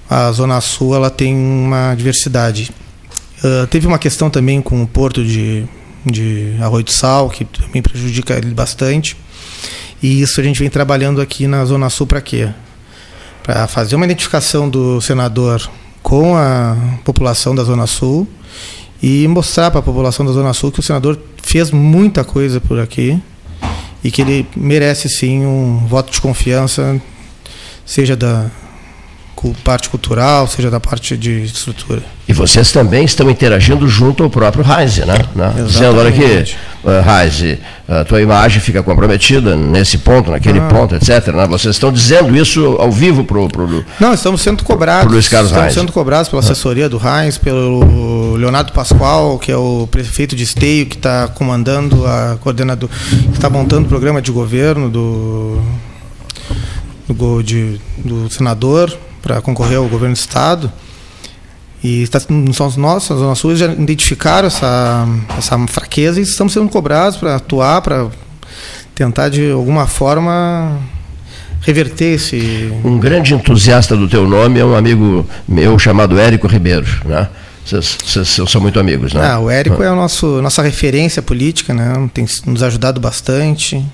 A 0.10 0.32
Zona 0.32 0.60
Sul 0.60 0.96
ela 0.96 1.12
tem 1.12 1.36
uma 1.36 1.94
diversidade. 1.94 2.72
Ah, 3.44 3.68
teve 3.68 3.88
uma 3.88 4.00
questão 4.00 4.30
também 4.30 4.62
com 4.62 4.82
o 4.82 4.88
porto 4.88 5.24
de, 5.24 5.66
de 6.06 6.56
Arroio 6.62 6.84
do 6.84 6.92
Sal, 6.92 7.30
que 7.30 7.46
também 7.46 7.82
prejudica 7.82 8.34
ele 8.36 8.54
bastante. 8.54 9.16
E 10.02 10.22
isso 10.22 10.40
a 10.40 10.44
gente 10.44 10.60
vem 10.60 10.70
trabalhando 10.70 11.22
aqui 11.22 11.48
na 11.48 11.64
Zona 11.66 11.90
Sul 11.90 12.08
para 12.08 12.22
quê? 12.22 12.50
Para 13.44 13.68
fazer 13.68 13.96
uma 13.96 14.06
identificação 14.06 14.70
do 14.70 15.02
senador 15.02 15.70
com 16.02 16.36
a 16.36 16.78
população 17.04 17.54
da 17.54 17.64
Zona 17.64 17.86
Sul 17.86 18.28
e 19.02 19.28
mostrar 19.28 19.72
para 19.72 19.80
a 19.80 19.84
população 19.84 20.26
da 20.26 20.32
Zona 20.32 20.54
Sul 20.54 20.72
que 20.72 20.80
o 20.80 20.84
senador 20.84 21.20
fez 21.42 21.72
muita 21.72 22.24
coisa 22.24 22.62
por 22.62 22.80
aqui 22.80 23.22
e 24.04 24.10
que 24.10 24.22
ele 24.22 24.48
merece 24.56 25.10
sim 25.10 25.46
um 25.46 25.86
voto 25.88 26.12
de 26.12 26.22
confiança, 26.22 27.02
seja 27.86 28.16
da 28.16 28.50
parte 29.64 29.90
cultural, 29.90 30.48
seja 30.48 30.70
da 30.70 30.80
parte 30.80 31.16
de 31.18 31.44
estrutura. 31.44 32.02
E 32.28 32.34
vocês 32.34 32.72
também 32.72 33.06
estão 33.06 33.30
interagindo 33.30 33.88
junto 33.88 34.24
ao 34.24 34.30
próprio 34.30 34.64
Reise, 34.64 35.04
né? 35.06 35.16
né? 35.36 35.52
Dizendo, 35.66 35.98
olha 35.98 36.10
aqui, 36.10 36.54
Reise, 37.04 37.58
a 37.88 38.04
tua 38.06 38.22
imagem 38.22 38.60
fica 38.62 38.84
comprometida 38.84 39.56
nesse 39.56 39.98
ponto, 39.98 40.30
naquele 40.30 40.60
Ah. 40.60 40.68
ponto, 40.68 40.94
etc. 40.96 41.28
né? 41.34 41.48
Vocês 41.48 41.76
estão 41.76 41.92
dizendo 41.92 42.36
isso 42.36 42.76
ao 42.80 42.92
vivo 42.92 43.24
para 43.24 43.40
o... 43.40 43.48
Pro... 43.48 43.84
Não, 44.00 44.14
estamos 44.14 44.42
sendo 44.42 44.64
cobrados. 44.64 45.06
Por 45.06 45.14
Luiz 45.14 45.28
Carlos 45.28 45.50
estamos 45.50 45.66
Reis. 45.74 45.80
sendo 45.80 45.92
cobrados 45.92 46.30
pela 46.30 46.42
assessoria 46.42 46.88
do 46.88 46.98
Reis, 46.98 47.38
pelo 47.38 48.36
Leonardo 48.36 48.72
Pascoal, 48.74 49.40
que 49.40 49.52
é 49.52 49.58
o 49.58 49.88
prefeito 49.90 50.36
de 50.36 50.44
Esteio, 50.44 50.86
que 50.86 50.98
está 50.98 51.28
comandando 51.30 52.06
a 52.06 52.38
coordenador, 52.42 52.90
que 52.90 53.30
está 53.38 53.50
montando 53.50 53.86
o 53.86 53.90
programa 53.90 54.22
de 54.22 54.32
governo 54.32 54.88
do, 54.90 55.60
do, 57.08 57.42
de- 57.42 57.80
do 57.98 58.30
senador 58.30 58.96
para 59.22 59.42
concorrer 59.42 59.78
ao 59.78 59.88
governo 59.88 60.16
do 60.16 60.20
estado. 60.20 60.72
E 61.84 62.04
está, 62.04 62.20
são 62.20 62.72
nós, 62.78 63.10
as 63.10 63.20
Zona 63.20 63.36
Sul, 63.36 63.56
já 63.56 63.68
identificaram 63.68 64.48
essa, 64.48 65.08
essa 65.38 65.58
fraqueza 65.68 66.20
e 66.20 66.24
estamos 66.24 66.52
sendo 66.52 66.68
cobrados 66.68 67.18
para 67.18 67.36
atuar, 67.36 67.82
para 67.82 68.08
tentar 68.94 69.30
de 69.30 69.52
alguma 69.52 69.88
forma 69.88 70.78
reverter 71.62 72.16
esse, 72.16 72.72
Um 72.84 72.98
grande 72.98 73.34
entusiasta 73.34 73.96
do 73.96 74.08
teu 74.08 74.28
nome 74.28 74.60
é 74.60 74.66
um 74.66 74.76
amigo 74.76 75.26
meu 75.48 75.78
chamado 75.80 76.20
Érico 76.20 76.48
Ribeiro, 76.48 76.88
né? 77.06 77.30
Vocês, 77.66 77.98
são 78.48 78.60
muito 78.60 78.80
amigos, 78.80 79.14
né? 79.14 79.24
Ah, 79.24 79.40
o 79.40 79.50
Érico 79.50 79.84
é 79.84 79.88
a 79.88 79.96
nossa 79.96 80.62
referência 80.64 81.22
política, 81.22 81.74
né? 81.74 82.10
Tem 82.14 82.26
nos 82.46 82.64
ajudado 82.64 83.00
bastante, 83.00 83.86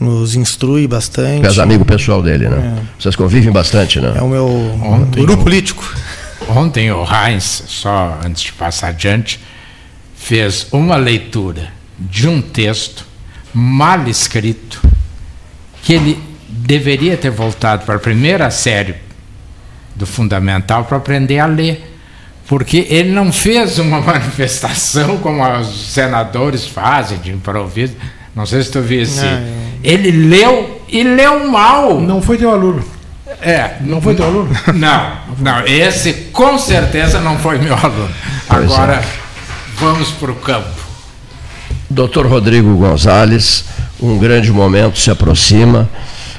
nos 0.00 0.34
instrui 0.34 0.88
bastante. 0.88 1.42
Tu 1.42 1.46
és 1.46 1.58
amigo 1.58 1.84
pessoal 1.84 2.22
dele, 2.22 2.48
né? 2.48 2.82
Vocês 2.98 3.14
convivem 3.14 3.52
bastante, 3.52 4.00
né? 4.00 4.14
É 4.16 4.22
o 4.22 4.28
meu 4.28 4.46
Ontem 4.46 5.20
guru 5.20 5.36
político. 5.38 5.84
Ontem 6.48 6.90
o 6.90 7.04
Heinz, 7.04 7.64
só 7.66 8.18
antes 8.24 8.42
de 8.44 8.52
passar 8.52 8.88
adiante, 8.88 9.38
fez 10.16 10.66
uma 10.72 10.96
leitura 10.96 11.68
de 11.98 12.26
um 12.26 12.40
texto 12.40 13.04
mal 13.52 14.08
escrito 14.08 14.80
que 15.82 15.92
ele 15.92 16.18
deveria 16.48 17.16
ter 17.16 17.30
voltado 17.30 17.84
para 17.84 17.96
a 17.96 17.98
primeira 17.98 18.50
série 18.50 18.94
do 19.94 20.06
fundamental 20.06 20.84
para 20.84 20.96
aprender 20.96 21.38
a 21.38 21.46
ler. 21.46 21.86
Porque 22.46 22.86
ele 22.90 23.10
não 23.10 23.32
fez 23.32 23.78
uma 23.78 24.00
manifestação 24.02 25.18
como 25.18 25.46
os 25.58 25.92
senadores 25.92 26.66
fazem 26.66 27.18
de 27.18 27.30
improviso. 27.30 27.94
Não 28.34 28.46
sei 28.46 28.62
se 28.62 28.70
tu 28.70 28.80
viu 28.80 29.02
esse. 29.02 29.24
Não, 29.24 29.42
Ele 29.82 30.10
leu 30.10 30.80
e 30.88 31.02
leu 31.02 31.48
mal. 31.48 32.00
Não 32.00 32.20
foi 32.22 32.36
teu 32.38 32.50
aluno. 32.50 32.84
É, 33.42 33.76
Não 33.80 34.00
foi 34.02 34.14
teu 34.14 34.24
aluno? 34.26 34.50
não, 34.74 35.12
não, 35.38 35.64
esse 35.66 36.12
com 36.32 36.58
certeza 36.58 37.20
não 37.20 37.38
foi 37.38 37.58
meu 37.58 37.74
aluno. 37.74 38.08
É. 38.50 38.54
Agora, 38.54 39.02
vamos 39.76 40.10
para 40.10 40.30
o 40.32 40.34
campo. 40.36 40.68
Doutor 41.88 42.26
Rodrigo 42.26 42.76
Gonzalez, 42.76 43.64
um 44.00 44.18
grande 44.18 44.50
momento 44.52 44.98
se 44.98 45.10
aproxima. 45.10 45.88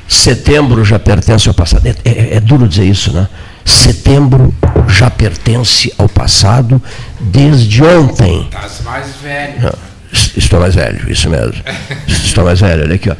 Setembro 0.07 0.83
já 0.83 0.99
pertence 0.99 1.47
ao 1.47 1.53
passado. 1.53 1.85
É, 1.87 1.95
é- 2.05 2.35
é 2.35 2.39
duro 2.39 2.67
dizer 2.67 2.85
isso, 2.85 3.11
né? 3.13 3.27
Setembro 3.63 4.53
já 4.89 5.09
pertence 5.09 5.91
ao 5.97 6.09
passado 6.09 6.81
desde 7.19 7.81
ontem. 7.83 8.41
Estás 8.43 8.81
mais 8.83 9.07
velho. 9.23 9.61
Não, 9.61 9.73
Estou 10.35 10.59
mais 10.59 10.75
velho, 10.75 11.11
isso 11.11 11.29
mesmo. 11.29 11.63
Estou 12.07 12.43
mais 12.43 12.59
velho, 12.59 12.83
olha 12.83 12.95
aqui. 12.95 13.09
Ó. 13.09 13.15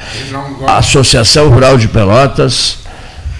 A 0.67 0.77
Associação 0.77 1.49
Rural 1.49 1.77
de 1.77 1.87
Pelotas 1.87 2.79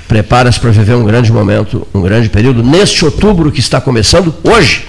prepara-se 0.08 0.60
para 0.60 0.72
viver 0.72 0.96
um 0.96 1.06
grande 1.06 1.32
momento, 1.32 1.88
um 1.94 2.02
grande 2.02 2.30
período, 2.30 2.64
neste 2.64 3.04
outubro 3.06 3.52
que 3.52 3.60
está 3.60 3.80
começando 3.80 4.36
hoje. 4.44 4.86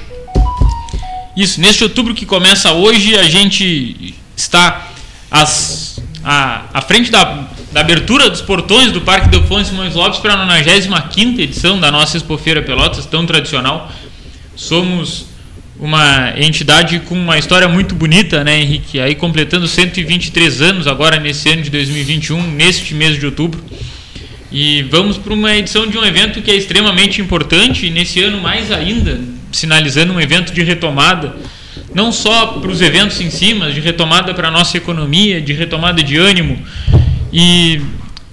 Isso, 1.37 1.61
neste 1.61 1.83
outubro 1.83 2.15
que 2.15 2.27
começa 2.27 2.73
hoje, 2.73 3.17
a 3.17 3.23
gente 3.25 4.15
está 4.37 4.89
às, 5.31 6.01
à, 6.25 6.63
à 6.75 6.83
frente 6.83 7.11
da, 7.11 7.47
da 7.73 7.81
abertura 7.81 8.29
dos 8.29 8.43
portões 8.43 8.93
do 8.93 9.01
Parque 9.01 9.29
Delfão 9.29 9.65
Simões 9.65 9.95
Lopes 9.95 10.19
para 10.19 10.35
a 10.35 10.45
95 10.45 11.41
edição 11.41 11.81
da 11.81 11.91
nossa 11.91 12.17
Expofeira 12.17 12.61
Pelotas, 12.61 13.07
tão 13.07 13.25
tradicional. 13.25 13.91
Somos 14.55 15.27
uma 15.83 16.33
entidade 16.37 17.01
com 17.01 17.17
uma 17.17 17.37
história 17.37 17.69
muito 17.69 17.93
bonita, 17.93 18.45
né, 18.45 18.61
Henrique? 18.61 19.01
Aí 19.01 19.17
completando 19.17 19.67
123 19.67 20.63
anos 20.63 20.87
agora 20.87 21.19
nesse 21.19 21.51
ano 21.51 21.61
de 21.61 21.71
2021, 21.71 22.41
neste 22.53 22.95
mês 22.95 23.19
de 23.19 23.27
outubro. 23.27 23.61
E 24.53 24.83
vamos 24.83 25.19
para 25.19 25.35
uma 25.35 25.57
edição 25.57 25.89
de 25.89 25.99
um 25.99 26.05
evento 26.05 26.41
que 26.41 26.53
é 26.53 26.55
extremamente 26.55 27.21
importante, 27.21 27.87
e 27.87 27.91
nesse 27.91 28.23
ano 28.23 28.41
mais 28.41 28.71
ainda, 28.71 29.21
sinalizando 29.51 30.13
um 30.13 30.21
evento 30.21 30.53
de 30.53 30.63
retomada, 30.63 31.35
não 31.93 32.13
só 32.13 32.47
para 32.47 32.71
os 32.71 32.81
eventos 32.81 33.21
em 33.21 33.29
si, 33.29 33.53
mas 33.53 33.75
de 33.75 33.81
retomada 33.81 34.33
para 34.33 34.49
a 34.49 34.51
nossa 34.53 34.77
economia, 34.77 35.41
de 35.41 35.53
retomada 35.53 36.01
de 36.01 36.17
ânimo. 36.17 36.63
E 37.33 37.81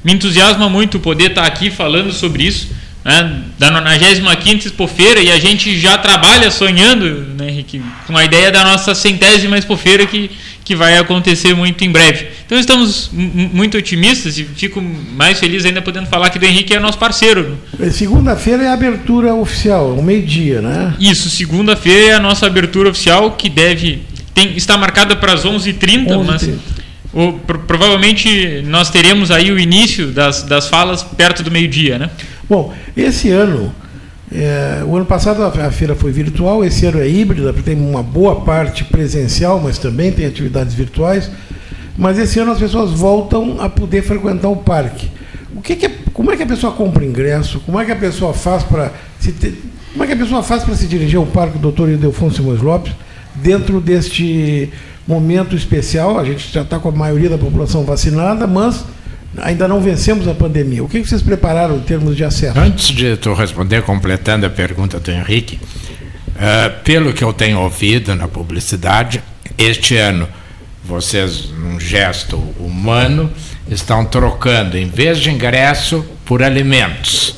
me 0.04 0.14
entusiasma 0.14 0.70
muito 0.70 1.00
poder 1.00 1.32
estar 1.32 1.46
aqui 1.46 1.72
falando 1.72 2.14
sobre 2.14 2.44
isso 2.44 2.79
né, 3.04 3.44
da 3.58 3.72
95 3.72 4.68
Expofeira 4.68 5.22
e 5.22 5.32
a 5.32 5.40
gente 5.40 5.78
já 5.80 5.98
trabalha 5.98 6.52
sonhando, 6.52 7.26
né, 7.38 7.50
Henrique, 7.50 7.82
com 8.06 8.18
a 8.18 8.26
ideia 8.26 8.52
da 8.52 8.64
nossa 8.64 8.94
centésima 8.94 9.58
Expofeira 9.58 10.06
que, 10.06 10.30
que 10.64 10.76
vai 10.76 10.98
acontecer 10.98 11.54
muito 11.56 11.84
em 11.84 11.92
breve. 11.92 12.28
Então 12.46 12.60
estamos 12.60 13.10
muito 13.12 13.78
otimistas 13.78 14.38
e 14.38 14.44
fico 14.44 14.82
mais 14.82 15.40
feliz 15.40 15.66
ainda 15.66 15.82
podendo 15.82 16.08
falar 16.08 16.30
que 16.30 16.40
do 16.40 16.46
Henrique 16.46 16.74
é 16.74 16.80
nosso 16.80 16.98
parceiro. 16.98 17.58
Segunda-feira 17.92 18.64
é 18.64 18.68
a 18.68 18.74
abertura 18.74 19.34
oficial, 19.34 19.94
o 19.94 20.04
meio-dia, 20.04 20.62
né? 20.62 20.94
Isso, 21.00 21.30
segunda-feira 21.30 22.12
é 22.12 22.14
a 22.16 22.20
nossa 22.20 22.48
abertura 22.48 22.90
oficial 22.90 23.32
que 23.32 23.50
deve 23.50 24.04
tem, 24.34 24.56
está 24.56 24.78
marcada 24.78 25.16
para 25.16 25.34
as 25.34 25.44
11h30, 25.46 26.08
11h30. 26.08 26.24
mas 26.26 26.50
o, 27.12 27.34
pro, 27.34 27.60
provavelmente 27.60 28.62
nós 28.66 28.90
teremos 28.90 29.32
aí 29.32 29.52
o 29.52 29.60
início 29.60 30.08
das, 30.08 30.44
das 30.44 30.68
falas 30.68 31.04
perto 31.04 31.44
do 31.44 31.52
meio-dia, 31.52 31.98
né? 31.98 32.10
Bom, 32.50 32.74
esse 32.98 33.30
ano, 33.30 33.72
é, 34.32 34.84
o 34.86 34.96
ano 34.96 35.06
passado 35.06 35.44
a 35.44 35.72
feira 35.72 35.94
foi 35.94 36.12
virtual, 36.12 36.66
esse 36.66 36.86
ano 36.86 37.00
é 37.00 37.08
híbrida, 37.08 37.54
tem 37.54 37.80
uma 37.80 38.02
boa 38.02 38.42
parte 38.42 38.84
presencial, 38.84 39.60
mas 39.60 39.78
também 39.78 40.12
tem 40.12 40.26
atividades 40.26 40.74
virtuais. 40.74 41.30
Mas 41.96 42.18
esse 42.18 42.40
ano 42.40 42.52
as 42.52 42.58
pessoas 42.58 42.92
voltam 42.92 43.62
a 43.62 43.70
poder 43.70 44.02
frequentar 44.02 44.50
o 44.50 44.56
parque. 44.56 45.12
O 45.56 45.62
que, 45.62 45.76
que 45.76 45.86
é, 45.86 45.92
como 46.14 46.32
é 46.32 46.38
que 46.38 46.44
a 46.44 46.48
pessoa 46.48 46.74
compra 46.74 47.06
ingresso? 47.06 47.60
Como 47.60 47.80
é 47.80 47.86
que 47.86 47.92
a 47.92 47.96
pessoa 47.96 48.34
faz 48.34 48.64
para 48.64 48.92
se 49.20 49.32
como 49.92 50.04
é 50.04 50.08
que 50.08 50.14
a 50.14 50.18
pessoa 50.18 50.44
faz 50.44 50.64
para 50.64 50.76
se 50.76 50.88
dirigir 50.88 51.18
ao 51.18 51.26
parque 51.26 51.58
Dr. 51.58 51.90
Ildefonso 51.90 52.38
Simões 52.38 52.62
Lopes 52.62 52.94
dentro 53.36 53.82
deste 53.82 54.72
momento 55.08 55.56
especial? 55.56 56.20
A 56.20 56.24
gente 56.24 56.52
já 56.52 56.62
está 56.62 56.80
com 56.80 56.90
a 56.90 56.92
maioria 56.92 57.30
da 57.30 57.38
população 57.38 57.84
vacinada, 57.84 58.46
mas 58.46 58.86
ainda 59.38 59.68
não 59.68 59.82
vencemos 59.82 60.28
a 60.28 60.34
pandemia. 60.34 60.84
O 60.84 60.90
que 60.90 61.04
vocês 61.04 61.22
prepararam 61.22 61.78
em 61.78 61.82
termos 61.82 62.16
de 62.16 62.24
acesso? 62.24 62.60
Antes 62.60 62.88
de 62.88 63.18
tu 63.18 63.34
responder, 63.34 63.84
completando 63.84 64.46
a 64.46 64.50
pergunta 64.50 65.00
do 65.00 65.12
Henrique, 65.12 65.60
uh, 66.36 66.84
pelo 66.84 67.14
que 67.14 67.24
eu 67.24 67.34
tenho 67.34 67.60
ouvido 67.60 68.16
na 68.16 68.28
publicidade, 68.28 69.22
este 69.58 69.98
ano 69.98 70.28
vocês, 70.84 71.50
num 71.52 71.80
gesto 71.80 72.36
humano, 72.60 73.32
estão 73.70 74.04
trocando, 74.04 74.76
em 74.76 74.88
vez 74.88 75.20
de 75.20 75.30
ingresso, 75.30 76.04
por 76.26 76.42
alimentos. 76.42 77.36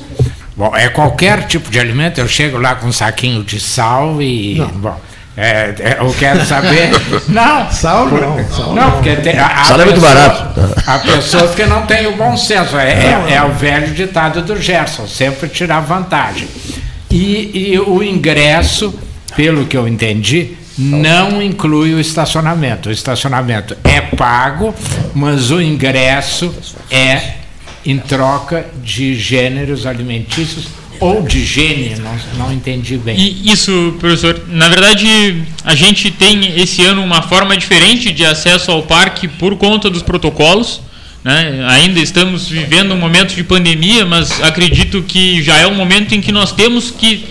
Bom, 0.56 0.74
é 0.74 0.88
qualquer 0.88 1.46
tipo 1.46 1.70
de 1.70 1.78
alimento, 1.78 2.18
eu 2.18 2.28
chego 2.28 2.56
lá 2.56 2.74
com 2.74 2.86
um 2.86 2.92
saquinho 2.92 3.44
de 3.44 3.60
sal 3.60 4.22
e. 4.22 4.54
Não. 4.56 4.68
Bom, 4.68 5.00
é, 5.36 5.74
é, 5.78 5.96
eu 5.98 6.12
quero 6.18 6.44
saber. 6.44 6.90
Não, 7.28 7.70
sal 7.70 8.06
não. 8.06 8.50
Sal 8.50 8.74
não, 8.74 8.90
porque 8.92 9.16
tem, 9.16 9.38
a, 9.38 9.64
sal 9.64 9.80
é 9.80 9.84
muito 9.86 10.00
barato. 10.00 10.60
Há 10.86 10.98
pessoas 10.98 11.54
que 11.54 11.64
não 11.64 11.86
têm 11.86 12.06
o 12.06 12.16
bom 12.16 12.36
senso. 12.36 12.76
É, 12.76 12.90
é, 12.90 13.34
é, 13.34 13.42
o 13.42 13.52
velho 13.52 13.94
ditado 13.94 14.42
do 14.42 14.60
Gerson, 14.60 15.06
sempre 15.06 15.48
tirar 15.48 15.80
vantagem. 15.80 16.46
E, 17.10 17.72
e 17.72 17.78
o 17.78 18.02
ingresso, 18.02 18.94
pelo 19.34 19.64
que 19.64 19.76
eu 19.76 19.88
entendi, 19.88 20.56
não 20.76 21.42
inclui 21.42 21.94
o 21.94 22.00
estacionamento. 22.00 22.90
O 22.90 22.92
estacionamento 22.92 23.76
é 23.84 24.00
pago, 24.00 24.74
mas 25.14 25.50
o 25.50 25.62
ingresso 25.62 26.54
é 26.90 27.34
em 27.84 27.98
troca 27.98 28.66
de 28.82 29.14
gêneros 29.14 29.86
alimentícios 29.86 30.81
ou 31.00 31.22
de 31.22 31.44
gênio, 31.44 31.98
não, 32.00 32.46
não 32.46 32.52
entendi 32.52 32.96
bem. 32.96 33.18
E 33.18 33.50
isso, 33.50 33.96
professor, 33.98 34.40
na 34.48 34.68
verdade 34.68 35.42
a 35.64 35.74
gente 35.74 36.10
tem 36.10 36.60
esse 36.60 36.84
ano 36.84 37.02
uma 37.02 37.22
forma 37.22 37.56
diferente 37.56 38.12
de 38.12 38.24
acesso 38.24 38.70
ao 38.70 38.82
parque 38.82 39.26
por 39.28 39.56
conta 39.56 39.90
dos 39.90 40.02
protocolos. 40.02 40.80
Né? 41.24 41.64
Ainda 41.68 42.00
estamos 42.00 42.48
vivendo 42.48 42.94
um 42.94 42.98
momento 42.98 43.34
de 43.34 43.44
pandemia, 43.44 44.04
mas 44.04 44.40
acredito 44.42 45.02
que 45.02 45.42
já 45.42 45.56
é 45.56 45.66
um 45.66 45.74
momento 45.74 46.14
em 46.14 46.20
que 46.20 46.32
nós 46.32 46.52
temos 46.52 46.90
que 46.90 47.24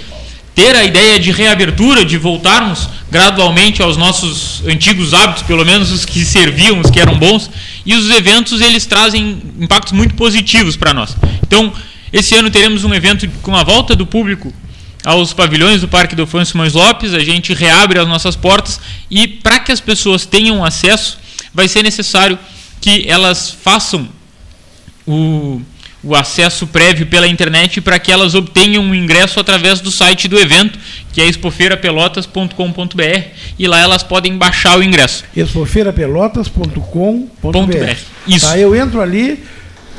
ter 0.55 0.75
a 0.75 0.83
ideia 0.83 1.17
de 1.19 1.31
reabertura, 1.31 2.03
de 2.03 2.17
voltarmos 2.17 2.87
gradualmente 3.09 3.81
aos 3.81 3.97
nossos 3.97 4.63
antigos 4.67 5.13
hábitos, 5.13 5.43
pelo 5.43 5.65
menos 5.65 5.91
os 5.91 6.05
que 6.05 6.23
serviam, 6.23 6.79
os 6.79 6.89
que 6.89 6.99
eram 6.99 7.17
bons, 7.17 7.49
e 7.85 7.93
os 7.93 8.09
eventos 8.09 8.61
eles 8.61 8.85
trazem 8.85 9.41
impactos 9.59 9.91
muito 9.93 10.15
positivos 10.15 10.75
para 10.75 10.93
nós. 10.93 11.15
Então, 11.45 11.73
esse 12.11 12.35
ano 12.35 12.49
teremos 12.49 12.83
um 12.83 12.93
evento 12.93 13.29
com 13.41 13.55
a 13.55 13.63
volta 13.63 13.95
do 13.95 14.05
público 14.05 14.53
aos 15.03 15.33
pavilhões 15.33 15.81
do 15.81 15.87
Parque 15.87 16.15
do 16.15 16.21
Afonso 16.23 16.51
Simões 16.51 16.73
Lopes, 16.73 17.13
a 17.13 17.19
gente 17.19 17.53
reabre 17.53 17.99
as 17.99 18.07
nossas 18.07 18.35
portas 18.35 18.79
e 19.09 19.27
para 19.27 19.59
que 19.59 19.71
as 19.71 19.81
pessoas 19.81 20.25
tenham 20.25 20.63
acesso, 20.63 21.17
vai 21.53 21.67
ser 21.67 21.83
necessário 21.83 22.37
que 22.79 23.05
elas 23.07 23.49
façam 23.49 24.07
o, 25.07 25.59
o 26.03 26.15
acesso 26.15 26.67
prévio 26.67 27.07
pela 27.07 27.27
internet 27.27 27.81
para 27.81 27.97
que 27.99 28.11
elas 28.11 28.35
obtenham 28.35 28.83
um 28.83 28.93
ingresso 28.93 29.39
através 29.39 29.81
do 29.81 29.89
site 29.91 30.27
do 30.27 30.39
evento, 30.39 30.77
que 31.13 31.21
é 31.21 31.25
expofeirapelotas.com.br, 31.25 33.25
e 33.57 33.67
lá 33.67 33.79
elas 33.79 34.03
podem 34.03 34.37
baixar 34.37 34.77
o 34.77 34.83
ingresso. 34.83 35.23
expofeirapelotas.com.br. 35.35 37.97
Isso. 38.27 38.45
Tá, 38.45 38.55
eu 38.57 38.75
entro 38.75 39.01
ali, 39.01 39.43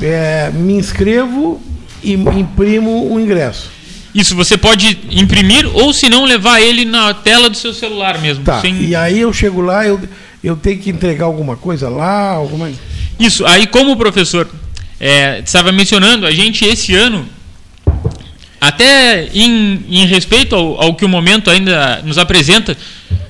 é, 0.01 0.49
me 0.53 0.73
inscrevo, 0.73 1.61
e 2.03 2.13
imprimo 2.13 3.11
o 3.11 3.19
ingresso. 3.19 3.69
Isso, 4.13 4.35
você 4.35 4.55
pode 4.55 4.99
imprimir 5.09 5.67
ou 5.73 5.91
se 5.91 6.07
não 6.07 6.25
levar 6.25 6.61
ele 6.61 6.85
na 6.85 7.13
tela 7.13 7.49
do 7.49 7.57
seu 7.57 7.73
celular 7.73 8.19
mesmo. 8.19 8.43
Tá. 8.43 8.61
Sem... 8.61 8.83
E 8.83 8.95
aí 8.95 9.19
eu 9.19 9.33
chego 9.33 9.59
lá, 9.61 9.87
eu, 9.87 9.99
eu 10.43 10.55
tenho 10.55 10.77
que 10.79 10.91
entregar 10.91 11.25
alguma 11.25 11.55
coisa 11.55 11.89
lá, 11.89 12.29
alguma. 12.29 12.71
Isso, 13.19 13.45
aí 13.45 13.65
como 13.65 13.91
o 13.91 13.97
professor 13.97 14.47
é, 14.99 15.39
estava 15.39 15.71
mencionando, 15.71 16.27
a 16.27 16.31
gente 16.31 16.63
esse 16.63 16.93
ano, 16.93 17.27
até 18.61 19.29
em, 19.33 19.83
em 19.89 20.05
respeito 20.05 20.55
ao, 20.55 20.79
ao 20.79 20.95
que 20.95 21.03
o 21.03 21.09
momento 21.09 21.49
ainda 21.49 22.01
nos 22.03 22.19
apresenta, 22.19 22.77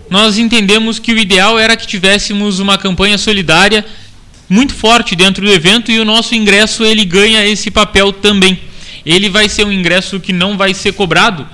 nós 0.10 0.38
entendemos 0.38 1.00
que 1.00 1.14
o 1.14 1.18
ideal 1.18 1.58
era 1.58 1.78
que 1.78 1.88
tivéssemos 1.88 2.60
uma 2.60 2.78
campanha 2.78 3.18
solidária 3.18 3.86
muito 4.50 4.74
forte 4.74 5.16
dentro 5.16 5.46
do 5.46 5.52
evento 5.52 5.92
e 5.92 6.00
o 6.00 6.06
nosso 6.06 6.36
ingresso 6.36 6.84
ele 6.84 7.06
ganha 7.06 7.46
esse 7.46 7.72
papel 7.72 8.12
também. 8.12 8.60
Ele 9.06 9.30
vai 9.30 9.50
ser 9.50 9.66
um 9.66 9.72
ingresso 9.72 10.20
que 10.20 10.32
não 10.32 10.58
vai 10.58 10.74
ser 10.74 10.94
cobrado, 10.94 11.48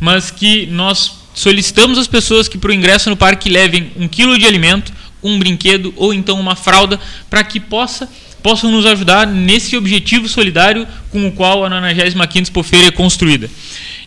mas 0.00 0.30
que 0.30 0.66
nós 0.66 1.12
solicitamos 1.34 1.98
às 1.98 2.06
pessoas 2.06 2.48
que 2.48 2.58
para 2.58 2.70
o 2.70 2.74
ingresso 2.74 3.08
no 3.10 3.16
parque 3.16 3.48
levem 3.48 3.90
um 3.96 4.06
quilo 4.06 4.38
de 4.38 4.46
alimento, 4.46 4.92
um 5.22 5.38
brinquedo 5.38 5.92
ou 5.96 6.12
então 6.12 6.38
uma 6.38 6.56
fralda 6.56 6.98
para 7.30 7.42
que 7.44 7.60
possa 7.60 8.08
possam 8.42 8.72
nos 8.72 8.84
ajudar 8.84 9.26
nesse 9.26 9.76
objetivo 9.76 10.28
solidário 10.28 10.86
com 11.10 11.28
o 11.28 11.32
qual 11.32 11.64
a 11.64 11.70
95ª 11.70 12.42
Expofeira 12.42 12.88
é 12.88 12.90
construída. 12.90 13.48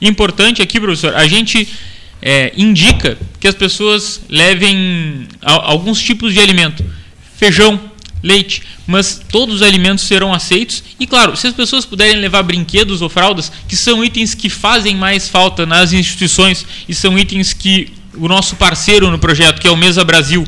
Importante 0.01 0.61
aqui, 0.61 0.77
professor, 0.77 1.15
a 1.15 1.25
gente 1.25 1.67
é, 2.21 2.51
indica 2.57 3.17
que 3.39 3.47
as 3.47 3.55
pessoas 3.55 4.21
levem 4.27 5.25
alguns 5.41 6.01
tipos 6.01 6.33
de 6.33 6.39
alimento. 6.41 6.83
Feijão, 7.37 7.79
leite, 8.25 8.63
mas 8.87 9.21
todos 9.31 9.55
os 9.55 9.61
alimentos 9.61 10.03
serão 10.05 10.33
aceitos. 10.33 10.83
E 10.99 11.05
claro, 11.05 11.37
se 11.37 11.45
as 11.45 11.53
pessoas 11.53 11.85
puderem 11.85 12.17
levar 12.17 12.41
brinquedos 12.41 13.03
ou 13.03 13.07
fraldas, 13.07 13.51
que 13.67 13.77
são 13.77 14.03
itens 14.03 14.33
que 14.33 14.49
fazem 14.49 14.95
mais 14.95 15.29
falta 15.29 15.63
nas 15.63 15.93
instituições 15.93 16.65
e 16.89 16.95
são 16.95 17.17
itens 17.19 17.53
que 17.53 17.93
o 18.17 18.27
nosso 18.27 18.55
parceiro 18.55 19.11
no 19.11 19.19
projeto, 19.19 19.61
que 19.61 19.67
é 19.67 19.71
o 19.71 19.77
Mesa 19.77 20.03
Brasil, 20.03 20.43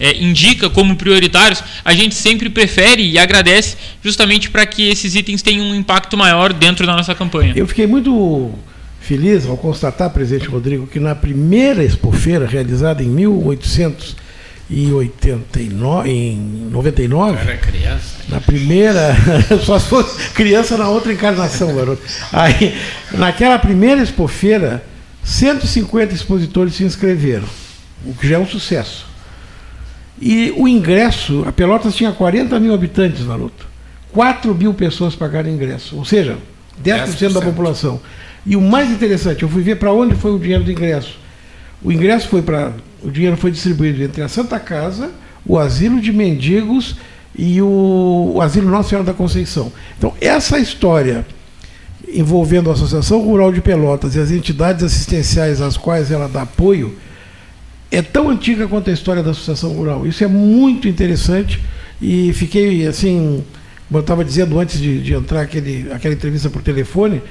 é, 0.00 0.16
indica 0.16 0.70
como 0.70 0.96
prioritários, 0.96 1.62
a 1.84 1.92
gente 1.92 2.14
sempre 2.14 2.48
prefere 2.48 3.02
e 3.02 3.18
agradece 3.18 3.76
justamente 4.02 4.48
para 4.48 4.64
que 4.64 4.88
esses 4.88 5.14
itens 5.14 5.42
tenham 5.42 5.66
um 5.66 5.74
impacto 5.74 6.16
maior 6.16 6.52
dentro 6.52 6.86
da 6.86 6.96
nossa 6.96 7.14
campanha. 7.14 7.52
Eu 7.54 7.66
fiquei 7.66 7.86
muito 7.86 8.52
feliz 9.00 9.46
ao 9.46 9.56
constatar, 9.56 10.08
presidente 10.10 10.48
Rodrigo, 10.48 10.86
que 10.86 11.00
na 11.00 11.14
primeira 11.14 11.84
expofeira 11.84 12.46
realizada 12.46 13.02
em 13.02 13.08
1800 13.08 14.16
em 14.70 14.92
89, 14.92 16.10
em 16.10 16.36
99. 16.70 17.38
Era 17.38 17.56
criança. 17.56 18.16
Na 18.28 18.40
primeira, 18.40 19.16
só 19.64 19.78
se 19.78 19.88
fosse 19.88 20.30
criança 20.30 20.76
na 20.76 20.88
outra 20.88 21.12
encarnação, 21.12 21.74
garoto. 21.74 22.02
Aí, 22.32 22.76
naquela 23.12 23.58
primeira 23.58 24.02
expofeira, 24.02 24.84
150 25.24 26.14
expositores 26.14 26.74
se 26.74 26.84
inscreveram, 26.84 27.46
o 28.04 28.14
que 28.14 28.28
já 28.28 28.36
é 28.36 28.38
um 28.38 28.46
sucesso. 28.46 29.06
E 30.20 30.52
o 30.56 30.66
ingresso, 30.66 31.44
a 31.46 31.52
Pelotas 31.52 31.94
tinha 31.94 32.12
40 32.12 32.58
mil 32.58 32.74
habitantes, 32.74 33.24
garoto. 33.24 33.66
4 34.12 34.54
mil 34.54 34.74
pessoas 34.74 35.14
pagaram 35.14 35.48
ingresso, 35.48 35.96
ou 35.96 36.04
seja, 36.04 36.36
10%, 36.82 37.14
10%. 37.14 37.32
da 37.32 37.40
população. 37.40 38.00
E 38.44 38.56
o 38.56 38.60
mais 38.60 38.90
interessante, 38.90 39.42
eu 39.42 39.48
fui 39.48 39.62
ver 39.62 39.76
para 39.76 39.92
onde 39.92 40.14
foi 40.14 40.32
o 40.32 40.38
dinheiro 40.38 40.64
do 40.64 40.70
ingresso 40.70 41.18
O 41.82 41.92
ingresso 41.92 42.28
foi 42.28 42.42
para. 42.42 42.72
O 43.02 43.10
dinheiro 43.10 43.36
foi 43.36 43.50
distribuído 43.50 44.02
entre 44.02 44.22
a 44.22 44.28
Santa 44.28 44.58
Casa, 44.58 45.10
o 45.46 45.58
Asilo 45.58 46.00
de 46.00 46.12
Mendigos 46.12 46.96
e 47.36 47.62
o, 47.62 48.32
o 48.34 48.42
Asilo 48.42 48.68
Nossa 48.68 48.88
Senhora 48.88 49.06
da 49.06 49.14
Conceição. 49.14 49.72
Então, 49.96 50.12
essa 50.20 50.58
história 50.58 51.24
envolvendo 52.12 52.70
a 52.70 52.72
Associação 52.72 53.20
Rural 53.20 53.52
de 53.52 53.60
Pelotas 53.60 54.14
e 54.14 54.20
as 54.20 54.30
entidades 54.30 54.82
assistenciais 54.82 55.60
às 55.60 55.76
quais 55.76 56.10
ela 56.10 56.28
dá 56.28 56.42
apoio 56.42 56.96
é 57.90 58.02
tão 58.02 58.28
antiga 58.28 58.68
quanto 58.68 58.90
a 58.90 58.92
história 58.92 59.22
da 59.22 59.30
Associação 59.30 59.72
Rural. 59.72 60.06
Isso 60.06 60.22
é 60.22 60.26
muito 60.26 60.88
interessante 60.88 61.62
e 62.00 62.32
fiquei 62.32 62.86
assim, 62.86 63.44
como 63.88 63.98
eu 63.98 64.00
estava 64.00 64.24
dizendo 64.24 64.58
antes 64.58 64.78
de, 64.78 65.00
de 65.02 65.14
entrar 65.14 65.42
aquele, 65.42 65.90
aquela 65.92 66.14
entrevista 66.14 66.50
por 66.50 66.62
telefone, 66.62 67.22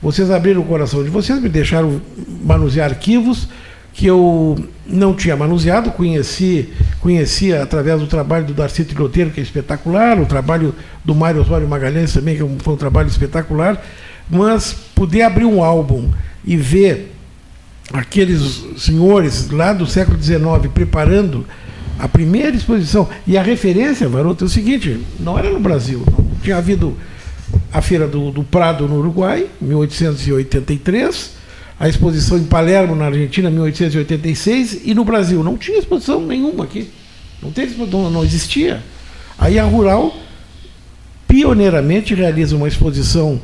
vocês 0.00 0.30
abriram 0.30 0.60
o 0.60 0.64
coração 0.64 1.02
de 1.02 1.10
vocês, 1.10 1.40
me 1.40 1.48
deixaram 1.48 2.00
manusear 2.44 2.90
arquivos 2.90 3.48
que 3.96 4.06
eu 4.06 4.62
não 4.86 5.14
tinha 5.14 5.34
manuseado, 5.34 5.90
conheci, 5.90 6.68
conhecia 7.00 7.62
através 7.62 7.98
do 7.98 8.06
trabalho 8.06 8.44
do 8.44 8.52
Darcy 8.52 8.84
Triloteiro, 8.84 9.30
que 9.30 9.40
é 9.40 9.42
espetacular, 9.42 10.20
o 10.20 10.26
trabalho 10.26 10.74
do 11.02 11.14
Mário 11.14 11.40
Osório 11.40 11.66
Magalhães 11.66 12.12
também, 12.12 12.36
que 12.36 12.42
é 12.42 12.48
foi 12.58 12.74
um 12.74 12.76
trabalho 12.76 13.08
espetacular, 13.08 13.82
mas 14.28 14.74
poder 14.94 15.22
abrir 15.22 15.46
um 15.46 15.64
álbum 15.64 16.10
e 16.44 16.58
ver 16.58 17.14
aqueles 17.90 18.66
senhores 18.76 19.48
lá 19.50 19.72
do 19.72 19.86
século 19.86 20.22
XIX 20.22 20.38
preparando 20.74 21.46
a 21.98 22.06
primeira 22.06 22.54
exposição. 22.54 23.08
E 23.26 23.38
a 23.38 23.42
referência, 23.42 24.06
Varoto, 24.10 24.44
é 24.44 24.46
o 24.46 24.50
seguinte: 24.50 25.00
não 25.18 25.38
era 25.38 25.50
no 25.50 25.58
Brasil, 25.58 26.04
tinha 26.42 26.58
havido 26.58 26.94
a 27.72 27.80
Feira 27.80 28.06
do, 28.06 28.30
do 28.30 28.44
Prado 28.44 28.86
no 28.86 28.98
Uruguai, 28.98 29.46
1883, 29.58 31.35
a 31.78 31.88
exposição 31.88 32.38
em 32.38 32.44
Palermo, 32.44 32.94
na 32.94 33.06
Argentina, 33.06 33.50
1886, 33.50 34.80
e 34.84 34.94
no 34.94 35.04
Brasil 35.04 35.42
não 35.42 35.56
tinha 35.56 35.78
exposição 35.78 36.20
nenhuma 36.24 36.64
aqui. 36.64 36.90
Não, 37.42 37.50
teve, 37.50 37.74
não, 37.86 38.10
não 38.10 38.24
existia. 38.24 38.82
Aí 39.38 39.58
a 39.58 39.64
Rural, 39.64 40.14
pioneiramente, 41.28 42.14
realiza 42.14 42.56
uma 42.56 42.66
exposição 42.68 43.40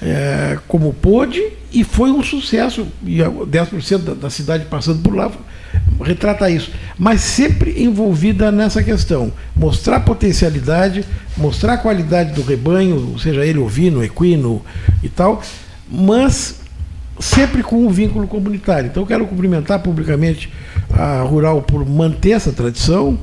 é, 0.00 0.58
como 0.66 0.94
pôde 0.94 1.42
e 1.72 1.84
foi 1.84 2.10
um 2.10 2.22
sucesso. 2.22 2.86
E 3.04 3.18
10% 3.18 3.98
da, 3.98 4.14
da 4.14 4.30
cidade 4.30 4.64
passando 4.64 5.02
por 5.02 5.14
lá 5.14 5.30
retrata 6.02 6.50
isso. 6.50 6.70
Mas 6.98 7.20
sempre 7.20 7.82
envolvida 7.82 8.50
nessa 8.50 8.82
questão: 8.82 9.32
mostrar 9.54 10.00
potencialidade, 10.00 11.04
mostrar 11.36 11.74
a 11.74 11.78
qualidade 11.78 12.32
do 12.32 12.42
rebanho, 12.42 13.18
seja 13.18 13.44
ele 13.44 13.58
ovino, 13.58 14.02
equino 14.02 14.62
e 15.02 15.08
tal, 15.08 15.42
mas 15.90 16.57
sempre 17.18 17.62
com 17.62 17.86
um 17.86 17.90
vínculo 17.90 18.26
comunitário. 18.26 18.88
Então, 18.88 19.04
quero 19.04 19.26
cumprimentar 19.26 19.80
publicamente 19.80 20.50
a 20.90 21.22
Rural 21.22 21.62
por 21.62 21.84
manter 21.88 22.30
essa 22.30 22.52
tradição 22.52 23.18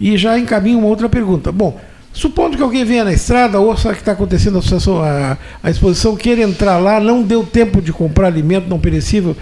e 0.00 0.16
já 0.16 0.38
encaminho 0.38 0.78
uma 0.78 0.88
outra 0.88 1.08
pergunta. 1.08 1.50
Bom, 1.50 1.80
supondo 2.12 2.56
que 2.56 2.62
alguém 2.62 2.84
venha 2.84 3.04
na 3.04 3.12
estrada, 3.12 3.60
ouça 3.60 3.92
que 3.92 4.00
está 4.00 4.12
acontecendo 4.12 4.60
a, 5.02 5.38
a, 5.62 5.70
exposição, 5.70 6.16
queira 6.16 6.42
entrar 6.42 6.78
lá, 6.78 7.00
não 7.00 7.22
deu 7.22 7.44
tempo 7.44 7.80
de 7.80 7.92
comprar 7.92 8.26
alimento 8.26 8.68
não 8.68 8.78
perecível, 8.78 9.36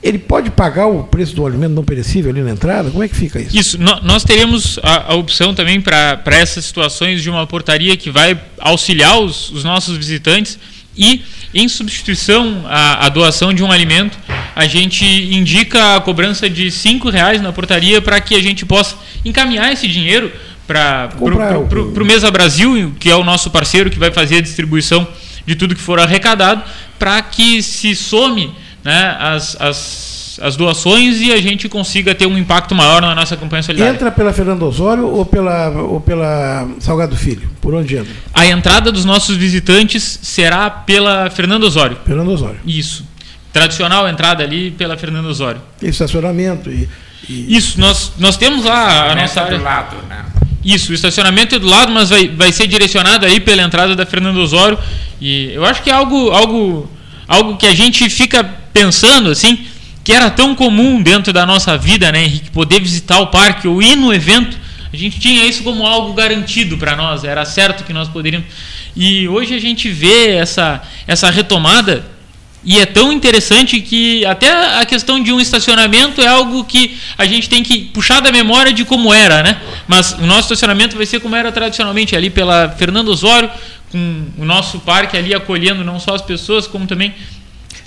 ele 0.00 0.18
pode 0.18 0.50
pagar 0.50 0.86
o 0.86 1.04
preço 1.04 1.34
do 1.34 1.44
alimento 1.44 1.72
não 1.72 1.82
perecível 1.82 2.30
ali 2.30 2.40
na 2.40 2.52
entrada? 2.52 2.90
Como 2.90 3.02
é 3.02 3.08
que 3.08 3.16
fica 3.16 3.40
isso? 3.40 3.56
Isso, 3.56 3.78
nós 3.78 4.22
teremos 4.22 4.78
a, 4.82 5.12
a 5.12 5.14
opção 5.16 5.52
também 5.54 5.80
para 5.80 6.22
essas 6.26 6.64
situações 6.64 7.20
de 7.20 7.28
uma 7.28 7.46
portaria 7.46 7.96
que 7.96 8.08
vai 8.08 8.40
auxiliar 8.60 9.18
os, 9.20 9.50
os 9.50 9.64
nossos 9.64 9.96
visitantes 9.96 10.58
e, 10.98 11.22
em 11.54 11.68
substituição 11.68 12.64
à, 12.66 13.06
à, 13.06 13.08
doação 13.08 13.54
de 13.54 13.62
um 13.62 13.70
alimento, 13.70 14.18
a 14.54 14.66
gente 14.66 15.04
indica 15.06 15.96
a 15.96 16.00
cobrança 16.00 16.50
de 16.50 16.68
R$ 16.68 17.10
reais 17.10 17.40
na 17.40 17.52
portaria 17.52 18.02
para 18.02 18.20
que 18.20 18.34
a 18.34 18.42
gente 18.42 18.66
possa 18.66 18.96
encaminhar 19.24 19.72
esse 19.72 19.86
dinheiro 19.86 20.32
para 20.66 21.10
o 21.20 22.04
Mesa 22.04 22.30
Brasil, 22.30 22.94
que 22.98 23.08
é 23.08 23.14
o 23.14 23.24
nosso 23.24 23.50
parceiro 23.50 23.88
que 23.88 23.98
vai 23.98 24.10
fazer 24.10 24.38
a 24.38 24.40
distribuição 24.42 25.06
de 25.46 25.54
tudo 25.54 25.74
que 25.74 25.80
for 25.80 25.98
arrecadado, 25.98 26.62
para 26.98 27.22
que 27.22 27.62
se 27.62 27.94
some 27.94 28.52
né, 28.84 29.16
as, 29.18 29.56
as, 29.60 30.07
as 30.40 30.56
doações 30.56 31.20
e 31.20 31.32
a 31.32 31.40
gente 31.40 31.68
consiga 31.68 32.14
ter 32.14 32.26
um 32.26 32.36
impacto 32.36 32.74
maior 32.74 33.00
na 33.02 33.14
nossa 33.14 33.36
campanha 33.36 33.62
solidária. 33.62 33.92
Entra 33.92 34.10
pela 34.10 34.32
Fernando 34.32 34.62
Osório 34.62 35.06
ou 35.06 35.24
pela, 35.24 35.68
ou 35.70 36.00
pela 36.00 36.68
Salgado 36.80 37.16
Filho? 37.16 37.48
Por 37.60 37.74
onde 37.74 37.96
entra? 37.96 38.12
A 38.34 38.46
entrada 38.46 38.90
dos 38.92 39.04
nossos 39.04 39.36
visitantes 39.36 40.18
será 40.22 40.70
pela 40.70 41.30
Fernando 41.30 41.64
Osório. 41.64 41.96
Fernando 42.04 42.30
Osório. 42.30 42.60
Isso. 42.66 43.06
Tradicional 43.52 44.08
entrada 44.08 44.42
ali 44.42 44.70
pela 44.70 44.96
Fernando 44.96 45.26
Osório. 45.26 45.60
E 45.82 45.88
estacionamento 45.88 46.70
e, 46.70 46.88
e... 47.28 47.56
Isso, 47.56 47.80
nós, 47.80 48.12
nós 48.18 48.36
temos 48.36 48.64
lá 48.64 49.10
a 49.10 49.14
nossa 49.14 49.42
área. 49.42 49.58
do 49.58 49.64
lado, 49.64 49.96
né? 50.08 50.24
Isso, 50.64 50.92
o 50.92 50.94
estacionamento 50.94 51.54
é 51.54 51.58
do 51.58 51.66
lado, 51.66 51.92
mas 51.92 52.10
vai, 52.10 52.28
vai 52.28 52.52
ser 52.52 52.66
direcionado 52.66 53.24
aí 53.24 53.40
pela 53.40 53.62
entrada 53.62 53.94
da 53.94 54.04
Fernando 54.04 54.38
Osório. 54.38 54.78
E 55.20 55.52
eu 55.52 55.64
acho 55.64 55.82
que 55.82 55.90
é 55.90 55.92
algo, 55.92 56.30
algo, 56.30 56.90
algo 57.26 57.56
que 57.56 57.66
a 57.66 57.74
gente 57.74 58.08
fica 58.10 58.44
pensando 58.72 59.30
assim, 59.30 59.66
que 60.08 60.12
era 60.14 60.30
tão 60.30 60.54
comum 60.54 61.02
dentro 61.02 61.34
da 61.34 61.44
nossa 61.44 61.76
vida, 61.76 62.10
né, 62.10 62.24
Henrique, 62.24 62.50
poder 62.50 62.80
visitar 62.80 63.18
o 63.18 63.26
parque 63.26 63.68
ou 63.68 63.82
ir 63.82 63.94
no 63.94 64.10
evento, 64.10 64.56
a 64.90 64.96
gente 64.96 65.20
tinha 65.20 65.44
isso 65.44 65.62
como 65.62 65.86
algo 65.86 66.14
garantido 66.14 66.78
para 66.78 66.96
nós, 66.96 67.24
era 67.24 67.44
certo 67.44 67.84
que 67.84 67.92
nós 67.92 68.08
poderíamos. 68.08 68.48
E 68.96 69.28
hoje 69.28 69.54
a 69.54 69.60
gente 69.60 69.90
vê 69.90 70.30
essa, 70.30 70.80
essa 71.06 71.28
retomada 71.28 72.06
e 72.64 72.78
é 72.78 72.86
tão 72.86 73.12
interessante 73.12 73.82
que 73.82 74.24
até 74.24 74.80
a 74.80 74.86
questão 74.86 75.22
de 75.22 75.30
um 75.30 75.38
estacionamento 75.38 76.22
é 76.22 76.26
algo 76.26 76.64
que 76.64 76.96
a 77.18 77.26
gente 77.26 77.46
tem 77.46 77.62
que 77.62 77.78
puxar 77.78 78.20
da 78.20 78.32
memória 78.32 78.72
de 78.72 78.86
como 78.86 79.12
era, 79.12 79.42
né? 79.42 79.60
Mas 79.86 80.12
o 80.12 80.24
nosso 80.24 80.44
estacionamento 80.44 80.96
vai 80.96 81.04
ser 81.04 81.20
como 81.20 81.36
era 81.36 81.52
tradicionalmente, 81.52 82.16
ali 82.16 82.30
pela 82.30 82.70
Fernando 82.70 83.08
Osório, 83.08 83.50
com 83.92 84.24
o 84.38 84.44
nosso 84.46 84.80
parque 84.80 85.18
ali 85.18 85.34
acolhendo 85.34 85.84
não 85.84 86.00
só 86.00 86.14
as 86.14 86.22
pessoas, 86.22 86.66
como 86.66 86.86
também 86.86 87.14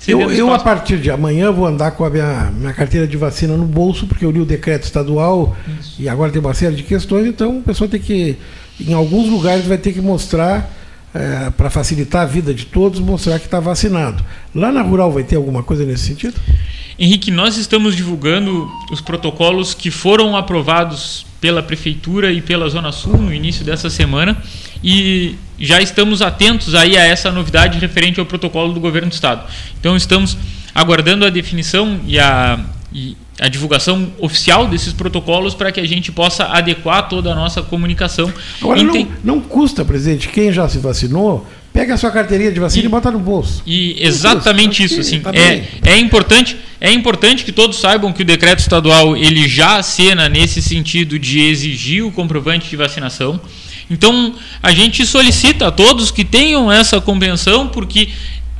eu, 0.06 0.32
eu, 0.32 0.52
a 0.52 0.58
partir 0.58 0.98
de 0.98 1.10
amanhã, 1.10 1.50
vou 1.52 1.66
andar 1.66 1.92
com 1.92 2.04
a 2.04 2.10
minha, 2.10 2.50
minha 2.56 2.72
carteira 2.72 3.06
de 3.06 3.16
vacina 3.16 3.56
no 3.56 3.64
bolso, 3.64 4.06
porque 4.06 4.24
eu 4.24 4.30
li 4.30 4.40
o 4.40 4.44
decreto 4.44 4.84
estadual 4.84 5.56
Isso. 5.80 6.02
e 6.02 6.08
agora 6.08 6.32
tem 6.32 6.40
uma 6.40 6.54
série 6.54 6.74
de 6.74 6.82
questões, 6.82 7.26
então 7.26 7.58
a 7.58 7.62
pessoa 7.62 7.88
tem 7.88 8.00
que, 8.00 8.36
em 8.80 8.92
alguns 8.92 9.28
lugares, 9.28 9.64
vai 9.64 9.78
ter 9.78 9.92
que 9.92 10.00
mostrar, 10.00 10.70
é, 11.14 11.50
para 11.50 11.68
facilitar 11.68 12.22
a 12.22 12.26
vida 12.26 12.54
de 12.54 12.66
todos, 12.66 13.00
mostrar 13.00 13.38
que 13.38 13.46
está 13.46 13.60
vacinado. 13.60 14.24
Lá 14.54 14.72
na 14.72 14.82
Rural 14.82 15.12
vai 15.12 15.24
ter 15.24 15.36
alguma 15.36 15.62
coisa 15.62 15.84
nesse 15.84 16.06
sentido? 16.06 16.34
Henrique, 16.98 17.30
nós 17.30 17.56
estamos 17.56 17.96
divulgando 17.96 18.70
os 18.90 19.00
protocolos 19.00 19.74
que 19.74 19.90
foram 19.90 20.36
aprovados 20.36 21.26
pela 21.40 21.62
Prefeitura 21.62 22.30
e 22.30 22.40
pela 22.40 22.68
Zona 22.68 22.92
Sul 22.92 23.16
no 23.16 23.34
início 23.34 23.64
dessa 23.64 23.90
semana 23.90 24.36
e 24.82 25.36
já 25.58 25.80
estamos 25.80 26.22
atentos 26.22 26.74
aí 26.74 26.96
a 26.96 27.04
essa 27.04 27.30
novidade 27.30 27.78
referente 27.78 28.20
ao 28.20 28.26
protocolo 28.26 28.72
do 28.72 28.80
governo 28.80 29.08
do 29.08 29.12
estado. 29.12 29.48
Então 29.80 29.96
estamos 29.96 30.36
aguardando 30.74 31.24
a 31.24 31.30
definição 31.30 32.00
e 32.06 32.18
a, 32.18 32.60
e 32.92 33.16
a 33.40 33.48
divulgação 33.48 34.12
oficial 34.18 34.66
desses 34.66 34.92
protocolos 34.92 35.54
para 35.54 35.72
que 35.72 35.80
a 35.80 35.86
gente 35.86 36.12
possa 36.12 36.44
adequar 36.44 37.08
toda 37.08 37.32
a 37.32 37.34
nossa 37.34 37.62
comunicação. 37.62 38.32
Agora, 38.60 38.82
não, 38.82 39.08
não 39.24 39.40
custa, 39.40 39.84
presidente, 39.84 40.28
quem 40.28 40.52
já 40.52 40.68
se 40.68 40.78
vacinou, 40.78 41.46
pega 41.72 41.94
a 41.94 41.96
sua 41.96 42.10
carteirinha 42.10 42.52
de 42.52 42.60
vacina 42.60 42.84
e, 42.84 42.86
e 42.86 42.88
bota 42.90 43.10
no 43.10 43.18
bolso. 43.18 43.62
E 43.66 43.96
exatamente 44.04 44.84
isso, 44.84 45.00
assim. 45.00 45.20
Tá 45.20 45.30
é, 45.34 45.64
é 45.84 45.96
importante, 45.96 46.56
é 46.80 46.92
importante 46.92 47.44
que 47.44 47.52
todos 47.52 47.80
saibam 47.80 48.12
que 48.12 48.22
o 48.22 48.24
decreto 48.24 48.60
estadual 48.60 49.16
ele 49.16 49.48
já 49.48 49.76
acena 49.78 50.28
nesse 50.28 50.60
sentido 50.60 51.18
de 51.18 51.40
exigir 51.40 52.04
o 52.04 52.12
comprovante 52.12 52.68
de 52.68 52.76
vacinação. 52.76 53.40
Então, 53.90 54.34
a 54.62 54.72
gente 54.72 55.04
solicita 55.04 55.68
a 55.68 55.70
todos 55.70 56.10
que 56.10 56.24
tenham 56.24 56.70
essa 56.70 57.00
compreensão, 57.00 57.68
porque 57.68 58.08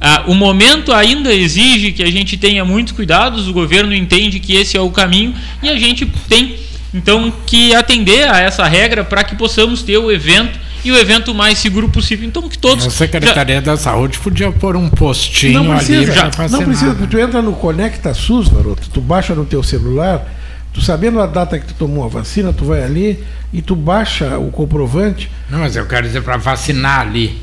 ah, 0.02 0.24
o 0.26 0.34
momento 0.34 0.92
ainda 0.92 1.32
exige 1.32 1.92
que 1.92 2.02
a 2.02 2.10
gente 2.10 2.36
tenha 2.36 2.64
muitos 2.64 2.92
cuidados, 2.92 3.46
o 3.46 3.52
governo 3.52 3.94
entende 3.94 4.40
que 4.40 4.56
esse 4.56 4.76
é 4.76 4.80
o 4.80 4.90
caminho 4.90 5.32
e 5.62 5.68
a 5.68 5.78
gente 5.78 6.04
tem, 6.28 6.56
então, 6.92 7.32
que 7.46 7.72
atender 7.72 8.28
a 8.28 8.40
essa 8.40 8.66
regra 8.66 9.04
para 9.04 9.22
que 9.22 9.36
possamos 9.36 9.82
ter 9.82 9.96
o 9.98 10.10
evento 10.10 10.58
e 10.84 10.90
o 10.90 10.96
evento 10.96 11.32
mais 11.32 11.58
seguro 11.58 11.88
possível. 11.88 12.26
Então 12.26 12.48
que 12.48 12.58
todos. 12.58 12.84
A 12.84 12.90
Secretaria 12.90 13.54
já... 13.54 13.60
da 13.60 13.76
Saúde 13.76 14.18
podia 14.18 14.50
pôr 14.50 14.74
um 14.74 14.90
postinho 14.90 15.62
não 15.62 15.76
precisa, 15.76 15.98
ali 15.98 16.12
já, 16.12 16.48
Não 16.48 16.64
precisa, 16.64 16.94
tu 17.08 17.18
entra 17.18 17.40
no 17.40 17.52
Conecta 17.52 18.12
SUS, 18.12 18.48
garoto, 18.48 18.90
tu 18.90 19.00
baixa 19.00 19.36
no 19.36 19.44
teu 19.44 19.62
celular, 19.62 20.26
Tu 20.72 20.80
sabendo 20.80 21.20
a 21.20 21.26
data 21.26 21.58
que 21.58 21.66
tu 21.66 21.74
tomou 21.74 22.04
a 22.04 22.08
vacina, 22.08 22.52
tu 22.52 22.64
vai 22.64 22.82
ali 22.82 23.22
e 23.52 23.60
tu 23.60 23.76
baixa 23.76 24.38
o 24.38 24.50
comprovante. 24.50 25.30
Não, 25.50 25.58
mas 25.58 25.76
eu 25.76 25.86
quero 25.86 26.06
dizer 26.06 26.22
para 26.22 26.38
vacinar 26.38 27.00
ali. 27.00 27.38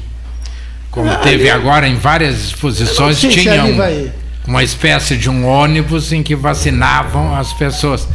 Como 0.99 1.09
ah, 1.09 1.15
teve 1.15 1.49
agora 1.49 1.88
em 1.88 1.95
várias 1.95 2.43
exposições, 2.43 3.21
tinha 3.21 3.63
um, 3.63 4.11
uma 4.45 4.61
espécie 4.61 5.15
de 5.15 5.30
um 5.30 5.47
ônibus 5.47 6.11
em 6.11 6.21
que 6.21 6.35
vacinavam 6.35 7.34
as 7.34 7.53
pessoas. 7.53 8.05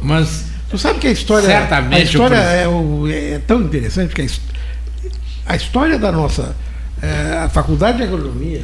Mas. 0.00 0.44
Tu 0.68 0.78
sabe 0.78 1.00
que 1.00 1.08
a 1.08 1.10
história, 1.10 1.48
certamente 1.48 2.02
a 2.02 2.04
história 2.04 2.36
é, 2.36 3.34
é, 3.34 3.40
tão 3.44 3.62
interessante, 3.62 4.10
porque 4.10 4.28
a, 5.44 5.56
história 5.56 5.98
da 5.98 6.12
nossa. 6.12 6.54
É, 7.02 7.38
a 7.38 7.48
Faculdade 7.48 7.96
de 7.96 8.04
Agronomia 8.04 8.62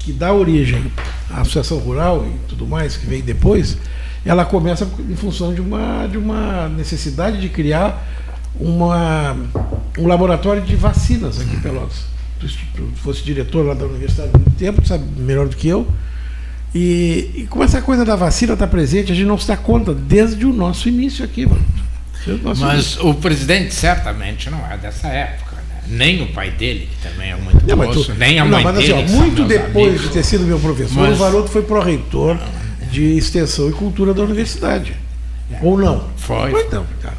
que 0.00 0.12
dá 0.12 0.34
origem 0.34 0.92
à 1.30 1.40
Associação 1.40 1.78
Rural 1.78 2.26
e 2.26 2.48
tudo 2.48 2.66
mais 2.66 2.96
que 2.96 3.06
vem 3.06 3.22
depois, 3.22 3.78
ela 4.22 4.44
começa 4.44 4.86
em 5.08 5.16
função 5.16 5.54
de 5.54 5.62
uma, 5.62 6.06
de 6.08 6.18
uma 6.18 6.68
necessidade 6.68 7.40
de 7.40 7.48
criar 7.48 8.06
uma, 8.60 9.34
um 9.96 10.06
laboratório 10.06 10.60
de 10.60 10.76
vacinas 10.76 11.40
aqui 11.40 11.54
em 11.54 11.60
Pelotas. 11.60 12.12
Tu, 12.46 12.48
tu 12.76 12.88
fosse 12.96 13.22
diretor 13.22 13.64
lá 13.64 13.74
da 13.74 13.86
universidade 13.86 14.30
há 14.34 14.38
muito 14.38 14.56
tempo, 14.58 14.82
tu 14.82 14.88
sabe 14.88 15.04
melhor 15.16 15.48
do 15.48 15.56
que 15.56 15.68
eu. 15.68 15.86
E, 16.74 17.30
e 17.34 17.46
como 17.50 17.62
essa 17.64 17.82
coisa 17.82 18.04
da 18.04 18.16
vacina 18.16 18.54
está 18.54 18.66
presente, 18.66 19.12
a 19.12 19.14
gente 19.14 19.26
não 19.26 19.38
se 19.38 19.46
dá 19.46 19.56
conta 19.56 19.92
desde 19.94 20.46
o 20.46 20.52
nosso 20.52 20.88
início 20.88 21.24
aqui, 21.24 21.46
mano. 21.46 21.64
Nosso 22.42 22.60
Mas 22.62 22.98
o 23.00 23.14
presidente 23.14 23.74
certamente 23.74 24.48
não 24.48 24.58
é 24.70 24.76
dessa 24.78 25.08
época, 25.08 25.56
né? 25.56 25.82
Nem 25.88 26.22
o 26.22 26.28
pai 26.32 26.50
dele, 26.52 26.88
que 26.90 27.08
também 27.08 27.30
é 27.32 27.36
muito 27.36 27.66
Não, 27.66 27.76
mas 27.76 27.90
tu- 27.90 27.98
moço, 27.98 28.14
nem 28.14 28.38
a 28.38 28.44
não, 28.44 28.52
mãe 28.52 28.64
mas 28.64 28.78
assim, 28.78 28.86
dele. 28.94 29.06
ó, 29.12 29.16
muito 29.16 29.44
depois 29.44 29.88
amigos. 29.88 30.02
de 30.02 30.08
ter 30.10 30.24
sido 30.24 30.44
meu 30.44 30.58
professor, 30.58 30.96
Mas- 31.08 31.12
o 31.12 31.16
Varoto 31.16 31.48
foi 31.50 31.62
pró-reitor 31.62 32.38
de 32.90 33.16
extensão 33.18 33.68
e 33.68 33.72
cultura 33.72 34.14
da 34.14 34.22
universidade. 34.22 34.94
Ou 35.60 35.76
não? 35.76 36.08
Foi. 36.16 36.50
então, 36.64 36.86
cara. 37.02 37.16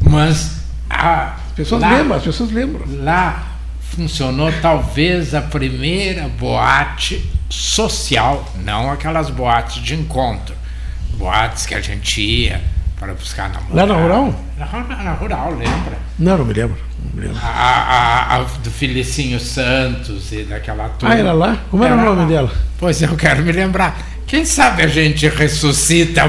Mas 0.00 0.52
a, 0.90 1.34
As 1.34 1.52
pessoas 1.54 1.80
lá, 1.82 1.96
lembram, 1.98 2.16
as 2.16 2.24
pessoas 2.24 2.50
lembram. 2.50 2.82
lá 3.04 3.55
funcionou 3.96 4.52
talvez 4.60 5.34
a 5.34 5.40
primeira 5.40 6.28
boate 6.28 7.24
social, 7.48 8.46
não 8.62 8.90
aquelas 8.90 9.30
boates 9.30 9.82
de 9.82 9.94
encontro. 9.94 10.54
Boates 11.14 11.64
que 11.64 11.74
a 11.74 11.80
gente 11.80 12.20
ia 12.20 12.60
para 13.00 13.14
buscar 13.14 13.48
namorado. 13.48 13.74
Lá 13.74 13.86
na 13.86 13.94
Rural? 14.02 14.34
Na, 14.58 14.66
na- 14.66 15.02
na 15.02 15.12
Rural, 15.14 15.50
lembra? 15.52 15.98
Não, 16.18 16.36
não 16.36 16.44
me 16.44 16.52
lembro. 16.52 16.76
A, 17.42 17.46
a- 17.48 18.36
a 18.36 18.42
do 18.62 18.70
Felicinho 18.70 19.38
Santos 19.40 20.32
e 20.32 20.42
daquela 20.44 20.88
turma. 20.90 21.14
Ah, 21.14 21.18
era 21.18 21.32
lá? 21.32 21.56
Como 21.70 21.82
era, 21.84 21.94
o 21.94 21.96
nome 22.04 22.22
lá. 22.22 22.26
dela? 22.26 22.52
Pois 22.78 23.00
eu 23.02 23.14
quero 23.16 23.42
me 23.42 23.52
lembrar. 23.52 23.96
Quem 24.26 24.44
sabe 24.44 24.82
a 24.82 24.88
gente 24.88 25.28
ressuscita 25.28 26.24
a 26.24 26.26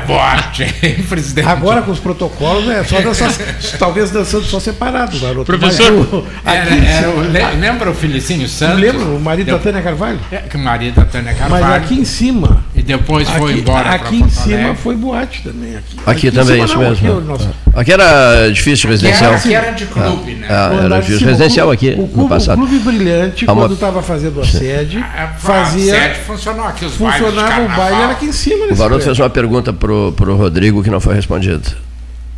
hein, 0.84 1.04
presidente? 1.10 1.48
Agora 1.48 1.82
com 1.82 1.90
os 1.92 1.98
protocolos, 2.00 2.64
né? 2.68 2.84
Só 2.84 3.02
dançar, 3.02 3.32
talvez 3.80 4.12
dançando 4.12 4.44
só 4.46 4.60
separado, 4.60 5.18
Varoto. 5.18 5.46
Professor, 5.46 5.92
o- 5.92 6.28
Era, 6.46 6.76
era 6.76 7.10
o- 7.10 7.22
lembra 7.60 7.90
o 7.90 7.96
Felicinho 7.96 8.48
Santos? 8.48 8.80
lembro, 8.80 9.16
o 9.16 9.20
marido 9.20 9.48
Deu- 9.48 9.58
da 9.58 9.64
Tânia 9.64 9.82
Carvalho. 9.82 10.20
É, 10.32 10.44
o 10.54 10.58
marido 10.60 10.94
da 10.94 11.06
Tânia 11.06 11.34
Carvalho. 11.34 11.66
Mas 11.66 11.74
aqui 11.84 11.96
em 11.96 12.06
cima. 12.06 12.64
Depois 12.88 13.30
foi 13.30 13.52
aqui, 13.52 13.60
embora 13.62 13.90
aqui 13.90 14.04
para 14.04 14.16
em 14.16 14.20
Porto 14.22 14.32
cima 14.34 14.76
foi 14.76 14.96
boate 14.96 15.44
também. 15.44 15.76
Aqui, 15.76 15.98
Aqui 16.06 16.28
em 16.28 16.32
também, 16.32 16.64
isso 16.64 16.74
não, 16.76 16.82
mesmo. 16.90 16.96
Aqui, 17.08 17.18
o 17.18 17.22
nosso- 17.22 17.50
Aqui 17.76 17.92
era 17.92 18.48
edifício 18.48 18.88
Que 18.88 18.94
residencial. 18.94 19.32
era, 19.34 19.40
que 19.42 19.54
era 19.54 19.72
de 19.72 19.86
clube, 19.86 20.32
né? 20.36 20.48
Ah, 20.50 20.70
o 20.72 20.86
era 20.86 21.02
cima, 21.04 21.30
residencial 21.32 21.68
o 21.68 21.72
aqui 21.72 21.88
clube, 21.94 22.02
o 22.02 22.08
no 22.08 22.14
clube, 22.14 22.30
passado. 22.30 22.64
O 22.64 22.68
Clube 22.68 22.80
Brilhante, 22.84 23.46
uma- 23.46 23.56
quando 23.56 23.74
estava 23.74 24.02
fazendo 24.02 24.42
a 24.42 24.46
sede, 24.46 24.98
A- 25.00 25.24
a 25.24 25.28
fazia. 25.38 25.94
sede 25.94 26.20
funcionou 26.22 26.66
aqui, 26.66 26.86
os 26.86 26.94
Funcionava 26.96 27.62
o 27.62 27.68
baile, 27.70 28.02
era 28.02 28.12
aqui 28.14 28.26
em 28.28 28.32
cima. 28.32 28.66
O 28.66 28.76
prédio. 28.90 29.02
fez 29.02 29.20
uma 29.20 29.30
pergunta 29.30 29.74
pro, 29.74 30.14
pro 30.14 30.36
Rodrigo 30.38 30.82
que 30.82 30.90
não 30.90 31.02
foi 31.02 31.14
respondida. 31.14 31.62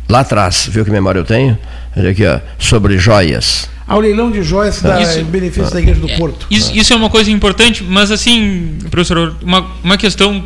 Lá 0.08 0.20
atrás, 0.20 0.68
viu 0.68 0.84
que 0.84 0.90
memória 0.90 1.20
eu 1.20 1.24
tenho? 1.24 1.56
Olha 1.96 2.10
aqui, 2.10 2.24
ó, 2.24 2.40
sobre 2.58 2.98
joias. 2.98 3.68
Ao 3.86 3.98
leilão 3.98 4.30
de 4.30 4.42
joias 4.42 4.80
da, 4.80 5.00
Isso- 5.02 5.18
em 5.18 5.24
benefício 5.24 5.70
da 5.72 5.80
Igreja 5.80 6.00
do 6.00 6.08
Porto. 6.10 6.46
Isso, 6.50 6.72
isso 6.76 6.92
é 6.92 6.96
uma 6.96 7.10
coisa 7.10 7.30
importante, 7.30 7.82
mas 7.82 8.10
assim, 8.12 8.78
professor, 8.90 9.36
uma, 9.42 9.66
uma 9.82 9.96
questão. 9.96 10.44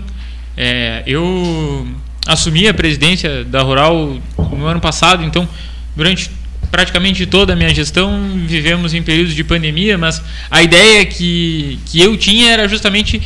é, 0.57 1.03
eu 1.07 1.87
assumi 2.27 2.67
a 2.67 2.73
presidência 2.73 3.45
da 3.45 3.61
Rural 3.61 4.17
no 4.57 4.65
ano 4.65 4.81
passado, 4.81 5.23
então, 5.23 5.47
durante 5.95 6.31
praticamente 6.71 7.27
toda 7.27 7.53
a 7.53 7.57
minha 7.57 7.73
gestão, 7.75 8.19
vivemos 8.47 8.95
em 8.95 9.03
períodos 9.03 9.35
de 9.35 9.45
pandemia, 9.45 9.99
mas 9.99 10.23
a 10.51 10.63
ideia 10.63 11.05
que, 11.05 11.79
que 11.87 12.01
eu 12.01 12.17
tinha 12.17 12.51
era 12.51 12.67
justamente 12.67 13.21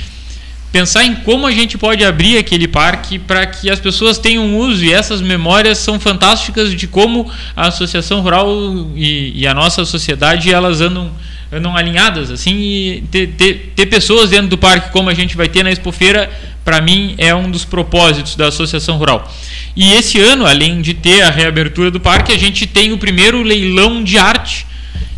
pensar 0.73 1.05
em 1.05 1.15
como 1.17 1.47
a 1.47 1.51
gente 1.51 1.79
pode 1.79 2.05
abrir 2.05 2.39
aquele 2.39 2.69
parque 2.69 3.19
para 3.19 3.47
que 3.47 3.71
as 3.71 3.81
pessoas 3.81 4.19
tenham 4.19 4.57
uso 4.59 4.85
e 4.85 4.93
essas 4.93 5.21
memórias 5.21 5.79
são 5.79 5.99
fantásticas 5.99 6.75
de 6.75 6.87
como 6.87 7.31
a 7.57 7.69
associação 7.69 8.21
rural 8.21 8.49
e, 8.95 9.33
e 9.41 9.47
a 9.47 9.55
nossa 9.55 9.85
sociedade 9.85 10.53
elas 10.53 10.81
andam 10.81 11.11
andam 11.51 11.75
alinhadas 11.75 12.31
assim 12.31 12.55
e 12.55 13.05
ter, 13.11 13.29
ter, 13.29 13.73
ter 13.75 13.87
pessoas 13.87 14.29
dentro 14.29 14.49
do 14.49 14.59
parque 14.59 14.93
como 14.93 15.09
a 15.09 15.15
gente 15.15 15.35
vai 15.35 15.49
ter 15.49 15.63
na 15.63 15.73
Expofeira 15.73 16.31
para 16.63 16.83
mim 16.83 17.15
é 17.17 17.35
um 17.35 17.51
dos 17.51 17.65
propósitos 17.65 18.37
da 18.37 18.49
associação 18.49 18.99
rural. 18.99 19.33
E 19.75 19.95
esse 19.95 20.21
ano 20.21 20.45
além 20.45 20.83
de 20.83 20.93
ter 20.93 21.23
a 21.23 21.31
reabertura 21.31 21.91
do 21.91 21.99
parque 21.99 22.33
a 22.33 22.39
gente 22.39 22.67
tem 22.67 22.93
o 22.93 22.99
primeiro 22.99 23.43
leilão 23.43 24.05
de 24.05 24.19
arte 24.19 24.68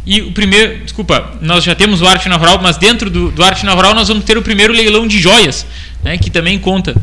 e 0.07 0.23
o 0.23 0.33
primeiro, 0.33 0.83
desculpa, 0.83 1.33
nós 1.41 1.63
já 1.63 1.75
temos 1.75 2.01
o 2.01 2.07
Arte 2.07 2.29
na 2.29 2.37
Rural, 2.37 2.59
mas 2.63 2.77
dentro 2.77 3.11
do, 3.11 3.31
do 3.31 3.43
Arte 3.45 3.65
na 3.67 3.73
Rural 3.75 3.95
nós 3.95 4.09
vamos 4.09 4.25
ter 4.25 4.37
o 4.39 4.43
primeiro 4.43 4.73
leilão 4.73 5.07
de 5.07 5.19
joias, 5.19 5.67
né, 6.03 6.17
que 6.17 6.31
também 6.31 6.59
conta 6.59 6.95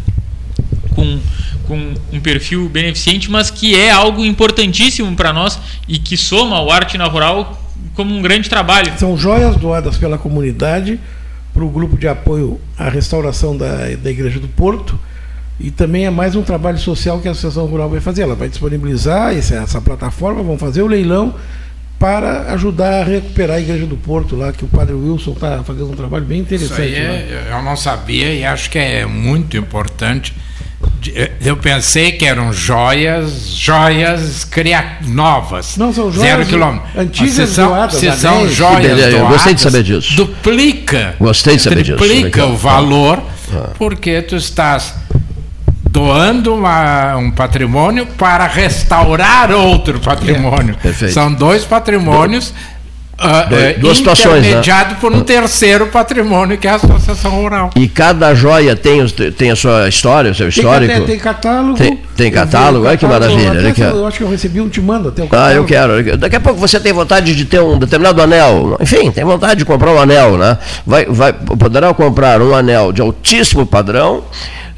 com, 0.95 1.19
com 1.68 1.94
um 2.11 2.19
perfil 2.19 2.68
beneficente, 2.69 3.30
mas 3.30 3.49
que 3.52 3.76
é 3.76 3.91
algo 3.91 4.26
importantíssimo 4.26 5.15
para 5.15 5.32
nós 5.32 5.60
e 5.88 5.99
que 5.99 6.18
soma 6.18 6.61
o 6.61 6.72
Arte 6.72 6.98
na 6.98 7.06
Rural 7.06 7.61
como 7.94 8.15
um 8.15 8.22
grande 8.22 8.49
trabalho. 8.49 8.91
São 8.98 9.18
joias 9.18 9.56
doadas 9.56 9.98
pela 9.98 10.18
comunidade 10.18 10.99
para 11.53 11.64
o 11.64 11.69
grupo 11.69 11.98
de 11.98 12.07
apoio 12.07 12.60
à 12.78 12.90
restauração 12.90 13.56
da, 13.57 13.76
da 13.95 14.10
Igreja 14.11 14.40
do 14.40 14.48
Porto. 14.48 14.99
E 15.60 15.72
também 15.72 16.06
é 16.06 16.10
mais 16.11 16.36
um 16.36 16.44
trabalho 16.44 16.78
social 16.78 17.19
que 17.19 17.28
a 17.28 17.32
Associação 17.32 17.65
Rural 17.65 17.90
vai 17.90 17.99
fazer. 17.99 18.22
Ela 18.22 18.36
vai 18.36 18.48
disponibilizar 18.48 19.34
esse- 19.36 19.56
essa 19.56 19.82
plataforma, 19.82 20.44
vão 20.44 20.56
fazer 20.56 20.84
o 20.84 20.88
leilão 20.88 21.34
para 21.99 22.52
ajudar 22.53 23.02
a 23.02 23.03
recuperar 23.03 23.57
a 23.57 23.60
Igreja 23.60 23.86
do 23.86 23.98
Porto 23.98 24.36
lá, 24.36 24.52
que 24.52 24.64
o 24.64 24.68
Padre 24.68 24.94
Wilson 24.94 25.32
está 25.32 25.64
fazendo 25.64 25.91
um 25.91 25.95
trabalho 25.95 26.26
bem 26.26 26.41
Isso 26.41 26.53
interessante. 26.56 26.82
aí 26.95 27.07
lá. 27.07 27.14
é, 27.14 27.48
eu 27.52 27.64
não 27.64 27.76
sabia 27.76 28.34
e 28.34 28.45
acho 28.45 28.69
que 28.69 28.78
é 28.78 29.06
muito 29.06 29.57
importante. 29.57 30.34
De- 31.02 31.32
Eu 31.41 31.57
pensei 31.57 32.11
que 32.11 32.24
eram 32.24 32.53
joias, 32.53 33.48
joias 33.56 34.44
cria 34.44 34.98
novas. 35.07 35.76
Não, 35.76 35.91
são 35.91 36.11
joias 36.11 36.30
Zero 36.30 36.45
quilômetro. 36.45 36.88
antigas 37.02 37.34
se 37.34 37.48
são, 37.48 37.69
doadas, 37.69 37.95
se 37.99 38.11
são 38.11 38.48
joias 38.48 38.82
beleza, 38.82 39.07
eu 39.07 39.11
doadas, 39.19 39.30
gostei 39.34 39.53
de 39.56 39.61
saber 39.61 39.84
disso. 39.84 40.15
Duplica. 40.15 41.15
Gostei 41.19 41.56
de 41.56 41.61
saber 41.64 41.82
disso. 41.84 42.03
Legal. 42.03 42.52
o 42.52 42.57
valor, 42.57 43.24
Ah. 43.53 43.69
porque 43.78 44.22
tu 44.22 44.36
estás 44.36 44.94
doando 45.90 46.54
uma- 46.54 47.16
um 47.18 47.32
patrimônio 47.32 48.06
para 48.18 48.46
restaurar 48.48 49.52
outro 49.52 50.00
patrimônio. 50.00 50.76
perfeito. 50.82 51.14
São 51.14 51.34
dois 51.34 51.64
patrimônios 51.64 52.54
ah, 53.20 53.48
eh, 53.50 53.74
duas 53.80 53.98
situações, 53.98 54.42
né? 54.44 54.50
intermediado 54.50 54.96
por 54.98 55.12
um 55.12 55.22
terceiro 55.22 55.88
patrimônio 55.88 56.56
que 56.56 56.68
é 56.68 56.72
a 56.72 56.76
Associação 56.76 57.32
Rural. 57.32 57.72
E 57.76 57.88
cada 57.88 58.36
joia 58.36 58.76
tem, 58.76 59.04
tem 59.36 59.50
a 59.50 59.56
sua 59.56 59.90
história, 59.90 60.30
o 60.30 60.36
seu 60.36 60.52
Tem, 60.52 60.60
histórico. 60.64 60.94
até- 60.94 61.02
tem 61.04 61.18
catálogo. 61.18 61.78
Tem- 61.80 62.00
tem 62.16 62.32
catálogo? 62.32 62.86
Olha 62.86 62.96
que 62.96 63.08
maravilha, 63.08 63.70
até. 63.72 63.90
Eu 63.90 64.06
acho 64.06 64.18
que 64.20 64.24
eu 64.24 64.30
recebi 64.30 64.62
um 64.62 64.70
te 64.70 64.80
mando 64.80 65.10
até 65.10 65.24
o 65.24 65.26
Ah, 65.26 65.30
catálogo. 65.30 65.58
eu 65.62 65.66
quero. 65.66 66.18
Daqui 66.18 66.36
a 66.36 66.40
pouco 66.40 66.60
você 66.60 66.80
tem 66.80 66.94
vontade 66.94 67.34
de 67.36 67.46
ter 67.46 67.60
um 67.60 67.80
determinado 67.80 68.22
anel. 68.22 68.78
Enfim, 68.80 69.10
tem 69.10 69.24
vontade 69.26 69.56
de 69.56 69.66
comprar 69.66 69.92
um 69.94 70.00
anel, 70.00 70.38
né? 70.38 70.60
Vai, 70.86 71.06
vai, 71.06 71.34
poderá 71.34 71.92
comprar 71.96 72.40
um 72.40 72.54
anel 72.54 72.92
de 72.94 73.02
altíssimo 73.02 73.66
padrão, 73.66 74.26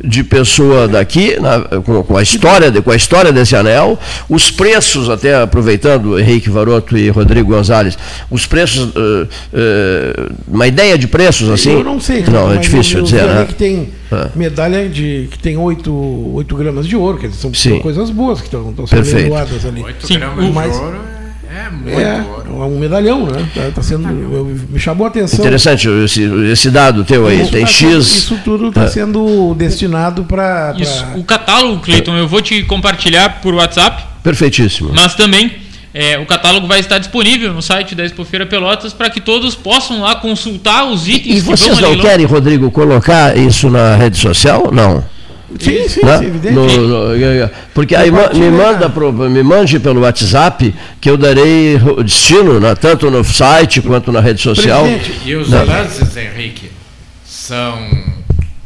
de 0.04 0.24
pessoa 0.24 0.88
daqui, 0.88 1.38
na- 1.40 1.60
com, 1.82 2.04
com 2.04 2.18
a 2.18 2.22
história, 2.24 2.72
de- 2.72 2.82
com 2.82 2.92
a 2.92 2.96
história 2.96 3.32
desse 3.32 3.56
anel, 3.56 4.00
os 4.30 4.50
preços, 4.52 5.10
até 5.10 5.36
aproveitando 5.42 6.20
Henrique 6.20 6.50
Varoto 6.50 6.98
e 6.98 7.10
Rodrigo 7.10 7.50
Gonzalez, 7.54 7.98
os 8.32 8.46
preços, 8.46 8.90
eh, 8.96 9.28
eh, 9.54 10.30
uma 10.48 10.68
ideia 10.68 10.98
de 10.98 11.08
preços 11.08 11.50
assim? 11.50 11.72
Eu 11.74 11.84
não 11.84 12.00
sei. 12.00 12.24
Não, 12.24 12.52
é 12.54 12.58
difícil 12.58 12.94
eu, 12.94 13.00
eu 13.00 13.04
dizer, 13.06 13.24
né? 13.26 13.46
que 13.48 13.56
tem 13.56 13.90
Ah. 14.12 14.30
medalha 14.36 14.88
de 14.90 15.28
que 15.32 15.38
tem 15.40 15.58
8, 15.58 15.92
8 16.34 16.56
gramas 16.56 16.88
de 16.88 16.96
ouro, 16.96 17.18
quer 17.18 17.28
dizer, 17.28 17.42
são, 17.42 17.54
Sim. 17.54 17.70
são 17.72 17.80
coisas 17.80 18.10
boas 18.10 18.40
que 18.40 18.46
estão 18.48 18.74
sendo 18.88 19.28
doadas 19.30 19.66
ali. 19.66 19.84
8 19.84 20.08
Sim, 20.08 20.18
gramas 20.20 20.46
de 20.46 20.78
ouro 20.80 20.96
é, 20.96 21.19
é 21.52 21.70
muito 21.70 21.90
É, 22.00 22.22
ouro. 22.22 22.62
é 22.64 22.66
um 22.66 22.80
medalhão, 22.80 23.26
né? 23.26 23.46
Tá, 23.54 23.62
tá 23.76 23.82
sendo, 23.84 24.08
eu- 24.10 24.46
me 24.70 24.80
chamou 24.80 25.06
a 25.06 25.10
atenção. 25.10 25.40
Interessante 25.40 25.88
esse, 26.04 26.24
esse 26.52 26.70
dado 26.70 27.04
teu 27.04 27.26
aí, 27.28 27.42
Isso 27.42 27.52
tem 27.52 27.62
tá 27.66 27.68
sendo- 27.72 27.96
X. 28.04 28.06
Isso 28.08 28.40
tudo 28.44 28.68
está 28.70 28.88
sendo 28.88 29.54
destinado 29.56 30.24
para. 30.24 30.76
Isso, 30.78 31.06
o 31.16 31.24
catálogo, 31.24 31.82
Cleiton, 31.82 32.16
eu 32.16 32.28
vou 32.28 32.42
te 32.42 32.64
compartilhar 32.64 33.42
por 33.42 33.54
WhatsApp, 33.54 34.04
Perfeitíssimo. 34.24 34.92
mas 34.94 35.16
também 35.16 35.52
é, 35.94 36.20
o 36.20 36.26
catálogo 36.26 36.68
vai 36.68 36.80
estar 36.80 37.00
disponível 37.00 37.52
no 37.54 37.62
site 37.64 37.96
da 37.96 38.06
Expofeira 38.06 38.46
Pelotas 38.46 38.94
para 38.94 39.10
que 39.10 39.20
todos 39.20 39.56
possam 39.56 40.02
lá 40.02 40.16
consultar 40.16 40.86
os 40.86 41.08
itens 41.08 41.38
E 41.38 41.40
que 41.40 41.42
vão 41.42 41.58
vocês 41.58 41.80
não 41.80 41.98
querem, 41.98 42.26
Rodrigo, 42.28 42.70
colocar 42.70 43.36
isso 43.36 43.70
na 43.70 43.96
rede 43.96 44.18
social? 44.18 44.70
Não. 44.72 45.04
Sim, 45.60 45.88
sim, 45.90 46.06
né? 46.06 46.18
sim, 46.20 46.26
evidente. 46.26 46.54
No- 46.54 46.68
no- 46.68 47.50
porque 47.74 47.96
aí 47.96 48.12
me 48.12 48.18
Compartilha. 48.18 48.52
manda 48.52 48.90
pro, 48.90 49.12
me 49.14 49.42
mande 49.44 49.80
pelo 49.80 50.02
WhatsApp 50.02 50.74
que 51.02 51.10
eu 51.10 51.18
darei 51.18 51.76
o 51.78 52.04
destino, 52.04 52.60
né, 52.60 52.76
tanto 52.76 53.10
no 53.10 53.24
site 53.24 53.82
quanto 53.82 54.12
na 54.12 54.20
rede 54.20 54.42
social. 54.42 54.84
Presidente, 54.84 55.22
E 55.26 55.36
os 55.36 55.50
lances, 55.50 56.16
Henrique, 56.16 56.70
são 57.26 57.78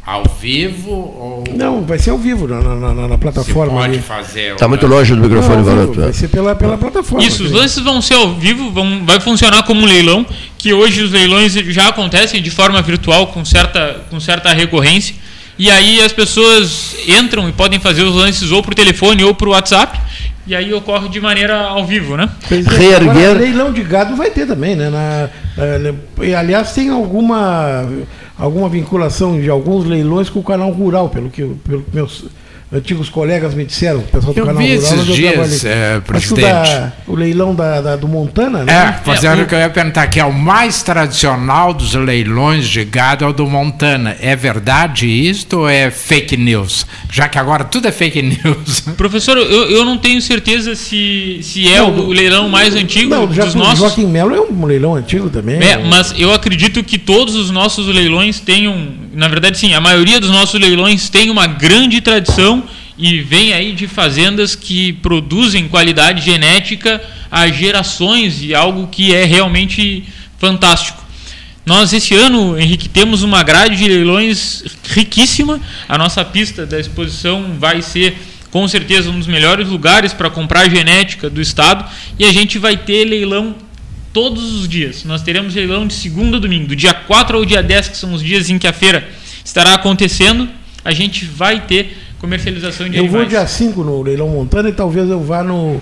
Ao 0.06 0.22
vivo 0.38 0.90
ou 0.90 1.44
Não, 1.56 1.80
vai 1.82 1.98
ser 1.98 2.10
ao 2.10 2.18
vivo 2.18 2.46
na, 2.46 2.60
na- 2.60 2.92
na- 2.94 3.08
na 3.08 3.16
plataforma. 3.16 3.72
pode 3.72 3.94
ali. 3.94 4.02
fazer? 4.02 4.52
Está 4.52 4.68
muito 4.68 4.86
longe 4.86 5.14
do 5.14 5.22
microfone, 5.22 5.62
Varoto. 5.62 5.98
vai 5.98 6.12
ser 6.12 6.28
pela, 6.28 6.54
pela 6.54 6.76
plataforma. 6.76 7.24
Isso, 7.24 7.42
os 7.44 7.50
lances 7.50 7.82
vão 7.82 8.02
ser 8.02 8.12
ao 8.12 8.34
vivo, 8.34 8.70
vão, 8.70 9.02
vai 9.06 9.18
funcionar 9.18 9.62
como 9.62 9.80
um 9.80 9.86
leilão, 9.86 10.26
que 10.58 10.74
hoje 10.74 11.00
os 11.02 11.10
leilões 11.10 11.54
já 11.54 11.88
acontecem 11.88 12.42
de 12.42 12.50
forma 12.50 12.82
virtual 12.82 13.28
com 13.28 13.42
certa, 13.46 14.02
com 14.10 14.20
certa 14.20 14.52
recorrência. 14.52 15.14
E 15.58 15.70
aí 15.70 16.00
as 16.02 16.12
pessoas 16.12 16.94
entram 17.08 17.48
e 17.48 17.52
podem 17.52 17.78
fazer 17.78 18.02
os 18.02 18.14
lances 18.14 18.50
ou 18.50 18.62
por 18.62 18.74
telefone 18.74 19.22
ou 19.22 19.34
por 19.34 19.48
WhatsApp, 19.48 20.00
e 20.46 20.54
aí 20.54 20.74
ocorre 20.74 21.08
de 21.08 21.20
maneira 21.20 21.56
ao 21.62 21.86
vivo, 21.86 22.16
né? 22.16 22.28
É, 22.50 22.54
Reerguer- 22.56 23.10
agora, 23.10 23.32
leilão 23.38 23.72
de 23.72 23.82
gado 23.82 24.14
vai 24.16 24.30
ter 24.30 24.46
também, 24.46 24.74
né? 24.76 24.90
Na, 24.90 25.30
na- 25.78 26.24
e, 26.24 26.34
aliás, 26.34 26.72
tem 26.72 26.90
alguma, 26.90 27.88
alguma 28.38 28.68
vinculação 28.68 29.40
de 29.40 29.48
alguns 29.48 29.84
leilões 29.86 30.28
com 30.28 30.40
o 30.40 30.44
canal 30.44 30.70
rural, 30.70 31.08
pelo 31.08 31.30
que, 31.30 31.42
pelo 31.66 31.82
que 31.82 31.94
meus 31.94 32.24
antigos 32.74 33.08
colegas 33.08 33.54
me 33.54 33.64
disseram, 33.64 34.00
o 34.00 34.02
pessoal 34.02 34.34
do 34.34 34.40
Eu 34.40 34.46
canal 34.46 34.60
vi 34.62 34.76
rural. 34.76 34.92
esses 34.94 35.14
dias, 35.14 35.64
é, 35.64 36.00
presidente. 36.00 36.40
da- 36.42 36.92
o 37.06 37.14
leilão 37.14 37.54
da, 37.54 37.80
da- 37.80 37.96
do 37.96 38.08
Montana, 38.08 38.64
né? 38.64 38.72
É, 39.00 39.04
fazendo 39.04 39.42
o 39.42 39.46
que 39.46 39.54
eu 39.54 39.58
ia 39.58 39.70
perguntar, 39.70 40.06
que 40.08 40.18
é 40.18 40.24
o 40.24 40.32
mais 40.32 40.82
tradicional 40.82 41.72
dos 41.72 41.94
leilões 41.94 42.68
de 42.68 42.84
gado 42.84 43.24
é 43.24 43.28
o 43.28 43.32
do 43.32 43.46
Montana. 43.46 44.16
É 44.20 44.34
verdade 44.34 45.06
isto 45.06 45.60
ou 45.60 45.68
é 45.68 45.90
fake 45.90 46.36
news? 46.36 46.86
Já 47.12 47.28
que 47.28 47.38
agora 47.38 47.62
tudo 47.64 47.86
é 47.86 47.92
fake 47.92 48.20
news. 48.22 48.80
Professor, 48.96 49.36
eu, 49.38 49.70
eu 49.70 49.84
não 49.84 49.96
tenho 49.96 50.20
certeza 50.20 50.74
se, 50.74 51.38
se 51.42 51.68
é 51.72 51.78
Não, 51.78 51.90
o, 51.90 52.08
leilão 52.08 52.48
mais 52.48 52.74
antigo 52.74 53.10
Não, 53.14 53.32
já 53.32 53.44
dos 53.44 53.54
o 53.54 53.58
nossos. 53.58 53.78
Joaquim 53.78 54.06
Melo 54.06 54.34
é 54.34 54.40
um 54.40 54.64
leilão 54.66 54.94
antigo 54.96 55.30
também. 55.30 55.62
É, 55.62 55.78
mas 55.78 56.12
eu 56.18 56.32
acredito 56.32 56.82
que 56.82 56.98
todos 56.98 57.36
os 57.36 57.50
nossos 57.50 57.86
leilões 57.86 58.40
tenham, 58.40 58.88
na 59.12 59.28
verdade 59.28 59.58
sim, 59.58 59.74
a 59.74 59.80
maioria 59.80 60.18
dos 60.18 60.30
nossos 60.30 60.58
leilões 60.60 61.08
tem 61.08 61.30
uma 61.30 61.46
grande 61.46 62.00
tradição 62.00 62.63
e 62.96 63.20
vem 63.20 63.52
aí 63.52 63.72
de 63.72 63.88
fazendas 63.88 64.54
que 64.54 64.92
produzem 64.94 65.68
qualidade 65.68 66.24
genética 66.24 67.02
há 67.30 67.48
gerações 67.48 68.42
e 68.42 68.54
algo 68.54 68.86
que 68.86 69.14
é 69.14 69.24
realmente 69.24 70.04
fantástico. 70.38 71.02
Nós 71.66 71.92
esse 71.92 72.14
ano, 72.14 72.58
Henrique, 72.58 72.88
temos 72.88 73.22
uma 73.22 73.42
grade 73.42 73.76
de 73.76 73.88
leilões 73.88 74.64
riquíssima. 74.90 75.60
A 75.88 75.96
nossa 75.96 76.24
pista 76.24 76.66
da 76.66 76.78
exposição 76.78 77.56
vai 77.58 77.80
ser 77.80 78.16
com 78.50 78.68
certeza 78.68 79.10
um 79.10 79.18
dos 79.18 79.26
melhores 79.26 79.68
lugares 79.68 80.12
para 80.12 80.30
comprar 80.30 80.70
genética 80.70 81.28
do 81.28 81.40
estado 81.40 81.90
e 82.18 82.24
a 82.24 82.32
gente 82.32 82.58
vai 82.58 82.76
ter 82.76 83.04
leilão 83.04 83.56
todos 84.12 84.52
os 84.52 84.68
dias. 84.68 85.04
Nós 85.04 85.22
teremos 85.22 85.54
leilão 85.54 85.88
de 85.88 85.94
segunda 85.94 86.36
a 86.36 86.40
domingo, 86.40 86.68
do 86.68 86.76
dia 86.76 86.94
4 86.94 87.36
ao 87.36 87.44
dia 87.44 87.62
10, 87.62 87.88
que 87.88 87.96
são 87.96 88.12
os 88.12 88.22
dias 88.22 88.48
em 88.48 88.58
que 88.58 88.66
a 88.66 88.72
feira 88.72 89.08
estará 89.44 89.74
acontecendo, 89.74 90.48
a 90.84 90.92
gente 90.92 91.24
vai 91.24 91.62
ter 91.62 92.03
comercialização 92.24 92.88
de 92.88 92.96
Eu 92.96 93.06
vou 93.08 93.20
animais. 93.20 93.28
dia 93.28 93.46
5 93.46 93.82
no 93.84 94.02
leilão 94.02 94.28
Montana 94.28 94.68
e 94.68 94.72
talvez 94.72 95.08
eu 95.10 95.22
vá 95.22 95.42
no, 95.42 95.80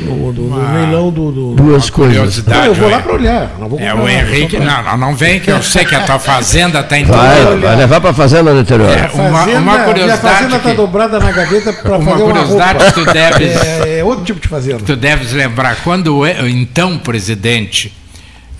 no, 0.00 0.32
no- 0.32 0.48
no 0.50 0.74
leilão 0.74 1.10
do. 1.10 1.30
do- 1.32 1.54
Duas 1.54 1.88
coisas. 1.90 2.44
Não, 2.44 2.64
eu 2.64 2.74
vou 2.74 2.88
lá 2.90 2.98
é- 2.98 3.02
para 3.02 3.12
olhar. 3.14 3.56
Não 3.58 3.68
vou 3.68 3.78
É, 3.78 3.94
o 3.94 4.08
Henrique. 4.08 4.58
Não, 4.58 4.82
não, 4.82 4.96
não 4.96 5.14
vem, 5.14 5.38
que 5.40 5.50
eu 5.50 5.62
sei 5.62 5.84
que 5.84 5.94
a 5.94 6.00
tua 6.04 6.18
fazenda 6.18 6.82
tem 6.82 7.04
tudo. 7.04 7.16
Vai, 7.16 7.56
vai 7.58 7.76
levar 7.76 8.00
para 8.00 8.10
a 8.10 8.14
fazenda 8.14 8.52
no 8.52 8.60
interior. 8.60 8.88
É, 8.90 9.10
uma, 9.14 9.38
Fazenda, 9.38 9.58
uma 9.60 9.72
minha 9.72 9.84
curiosidade. 9.84 10.20
fazenda 10.20 10.56
está 10.56 10.72
dobrada 10.74 11.18
na 11.18 11.30
gaveta 11.32 11.72
para 11.72 11.96
Uma 11.96 12.10
fazer 12.12 12.22
uma 12.24 12.32
curiosidade 12.32 12.84
que 12.84 12.92
tu 12.92 13.04
deves- 13.12 13.56
É, 13.86 13.98
é 14.00 14.04
outro 14.04 14.24
tipo 14.24 14.40
de 14.40 14.48
fazenda. 14.48 14.80
Tu 14.84 14.96
deves 14.96 15.32
lembrar, 15.32 15.76
quando 15.84 16.16
o 16.16 16.20
o 16.22 16.48
então 16.48 16.98
presidente, 16.98 17.92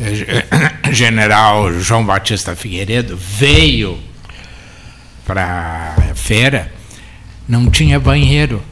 eh, 0.00 0.44
general 0.92 1.72
João 1.80 2.04
Batista 2.04 2.54
Figueiredo, 2.54 3.16
veio 3.16 3.98
para 5.26 5.94
a 6.10 6.14
feira, 6.14 6.70
não 7.48 7.70
tinha 7.70 7.98
banheiro. 7.98 8.62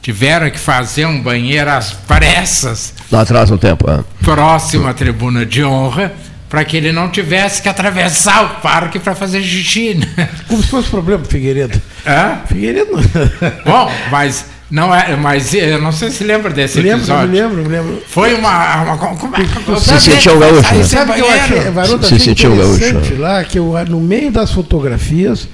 Tiveram 0.00 0.50
que 0.50 0.58
fazer 0.58 1.06
um 1.06 1.20
banheiro 1.22 1.70
às 1.70 1.92
pressas, 1.92 2.92
Lá 3.10 3.20
atrás 3.20 3.50
no 3.50 3.56
tempo. 3.58 3.88
é. 3.88 4.02
próximo 4.24 4.88
à 4.88 4.92
tribuna 4.94 5.46
de 5.46 5.62
honra, 5.62 6.12
para 6.48 6.64
que 6.64 6.76
ele 6.76 6.90
não 6.90 7.08
tivesse 7.08 7.62
que 7.62 7.68
atravessar 7.68 8.44
o 8.44 8.48
parque 8.60 8.98
para 8.98 9.14
fazer 9.14 9.42
xixi. 9.42 9.94
né? 9.94 10.28
Como 10.48 10.60
se 10.60 10.68
fosse 10.68 10.88
problema, 10.88 11.24
Figueiredo. 11.24 11.80
Hã? 12.04 12.38
Figueiredo. 12.46 12.90
Bom, 13.64 13.90
mas 14.10 14.46
não 14.68 14.92
é, 14.92 15.14
mas 15.14 15.54
eu 15.54 15.80
não 15.80 15.92
sei 15.92 16.10
se 16.10 16.24
lembra 16.24 16.50
desse 16.50 16.78
Me 16.78 16.82
lembro, 16.84 16.98
episódio. 16.98 17.28
me 17.28 17.40
lembro, 17.40 17.62
me 17.62 17.68
lembro. 17.68 18.02
Foi 18.08 18.34
uma. 18.34 18.82
uma 18.82 18.98
como 18.98 19.36
é 19.36 19.38
que- 19.44 19.80
Se 19.80 20.00
sentiu 20.00 20.36
gaúcho, 20.40 20.74
né? 20.74 20.82
Sabe 20.82 21.12
que 21.12 21.20
eu 21.20 21.30
achei, 21.30 21.60
Varoto, 21.70 22.06
Se 22.06 22.18
sentiu 22.18 22.56
gaúcho, 22.56 22.92
né? 22.92 23.18
lá, 23.18 23.44
que 23.44 23.56
eu, 23.58 23.72
no 23.88 24.00
meio 24.00 24.32
das 24.32 24.50
fotografias 24.50 25.46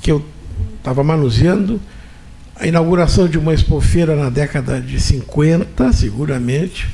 que 0.00 0.10
eu 0.12 0.24
estava 0.82 1.04
manuseando, 1.04 1.80
a 2.58 2.66
inauguração 2.66 3.28
de 3.28 3.38
uma 3.38 3.54
expofeira 3.54 4.16
na 4.16 4.28
década 4.28 4.80
de 4.80 5.00
50, 5.00 5.92
seguramente. 5.92 6.88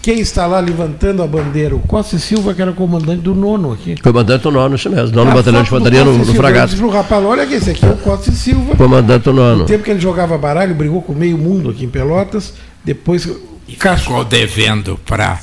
Quem 0.00 0.20
está 0.20 0.46
lá 0.46 0.60
levantando 0.60 1.22
a 1.22 1.26
bandeira? 1.26 1.74
O 1.76 1.80
Costa 1.80 2.16
e 2.16 2.20
Silva, 2.20 2.54
que 2.54 2.62
era 2.62 2.72
comandante 2.72 3.20
do 3.20 3.34
nono 3.34 3.72
aqui. 3.72 3.96
Comandante 4.00 4.42
do 4.42 4.50
nono, 4.50 4.76
isso 4.76 4.88
mesmo. 4.88 5.14
Nono 5.14 5.30
A 5.32 5.34
batalhão 5.34 5.62
de 5.62 5.68
infantaria 5.68 6.04
no, 6.04 6.12
no 6.12 6.24
Silva. 6.24 6.30
Eu 6.30 6.42
fragato. 6.42 6.74
disse 6.74 6.88
rapaz, 6.88 7.24
olha 7.24 7.42
aqui, 7.42 7.54
esse 7.54 7.70
aqui 7.70 7.84
é 7.84 7.90
o 7.90 7.96
Costa 7.96 8.30
e 8.30 8.34
Silva. 8.34 8.76
Comandante 8.76 9.24
do 9.24 9.32
nono. 9.32 9.58
No 9.60 9.64
tempo 9.66 9.84
que 9.84 9.90
ele 9.90 10.00
jogava 10.00 10.38
baralho, 10.38 10.74
brigou 10.74 11.02
com 11.02 11.12
meio 11.12 11.36
mundo 11.36 11.70
aqui 11.70 11.84
em 11.84 11.88
Pelotas. 11.88 12.54
Depois 12.84 13.28
E 13.68 13.76
ficou 13.96 14.24
devendo 14.24 14.98
para 15.04 15.38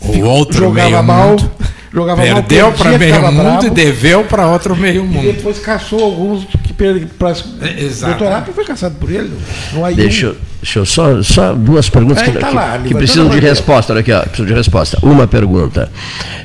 o 0.00 0.20
outro 0.24 0.58
jogava 0.58 0.88
meio 0.90 1.02
mal. 1.04 1.28
mundo. 1.30 1.50
Jogava 1.92 2.24
mal, 2.24 2.34
Perdeu 2.42 2.72
para 2.72 2.98
meio 2.98 3.14
mundo 3.32 3.42
bravo. 3.42 3.66
e 3.66 3.70
deveu 3.70 4.24
para 4.24 4.46
outro 4.48 4.76
meio 4.76 5.04
E 5.04 5.08
mundo. 5.08 5.32
depois 5.32 5.58
caçou 5.58 6.02
alguns 6.02 6.44
que 6.62 6.72
pra- 7.18 7.34
É, 7.62 7.82
exato. 7.84 8.12
doutorado 8.18 8.52
foi 8.52 8.64
caçado 8.64 8.96
por 8.96 9.10
ele. 9.10 9.32
No 9.72 9.84
AI1. 9.84 9.94
Deixa, 9.96 10.26
eu- 10.26 10.36
deixa 10.62 10.78
eu 10.80 10.84
só, 10.86 11.22
só 11.22 11.52
duas 11.54 11.88
perguntas 11.88 12.22
É, 12.22 12.26
que, 12.30 12.38
tá 12.38 12.48
que- 12.48 12.54
lá, 12.54 12.62
que 12.64 12.70
levantando 12.78 12.98
precisam 12.98 13.26
a 13.26 13.30
de 13.34 13.40
resposta. 13.40 13.92
Olha 13.92 14.00
aqui, 14.00 14.12
ó, 14.12 14.20
precisam 14.20 14.46
de 14.46 14.52
resposta. 14.54 14.98
Uma 15.02 15.26
pergunta. 15.26 15.90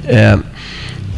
É, 0.05 0.38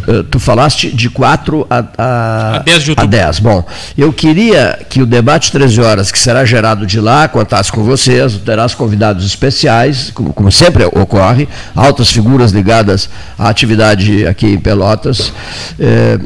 eh, 0.07 0.23
tu 0.29 0.39
falaste 0.39 0.89
de 0.91 1.09
4 1.09 1.67
a, 1.69 1.83
a, 1.97 2.55
A 2.57 2.59
10 2.59 2.83
de 2.83 2.89
outubro. 2.91 3.07
a 3.17 3.21
10. 3.25 3.39
Bom, 3.39 3.65
eu 3.97 4.11
queria 4.13 4.79
que 4.89 5.01
o 5.01 5.05
debate 5.05 5.51
13 5.51 5.81
horas, 5.81 6.11
que 6.11 6.19
será 6.19 6.45
gerado 6.45 6.85
de 6.85 6.99
lá, 6.99 7.27
contasse 7.27 7.71
com 7.71 7.83
vocês, 7.83 8.33
terás 8.37 8.73
convidados 8.75 9.25
especiais, 9.25 10.11
como, 10.13 10.33
como 10.33 10.51
sempre 10.51 10.83
ocorre, 10.85 11.47
altas 11.75 12.09
figuras 12.11 12.51
ligadas 12.51 13.09
à 13.37 13.49
atividade 13.49 14.25
aqui 14.27 14.47
em 14.47 14.59
Pelotas. 14.59 15.31
eh, 15.79 16.19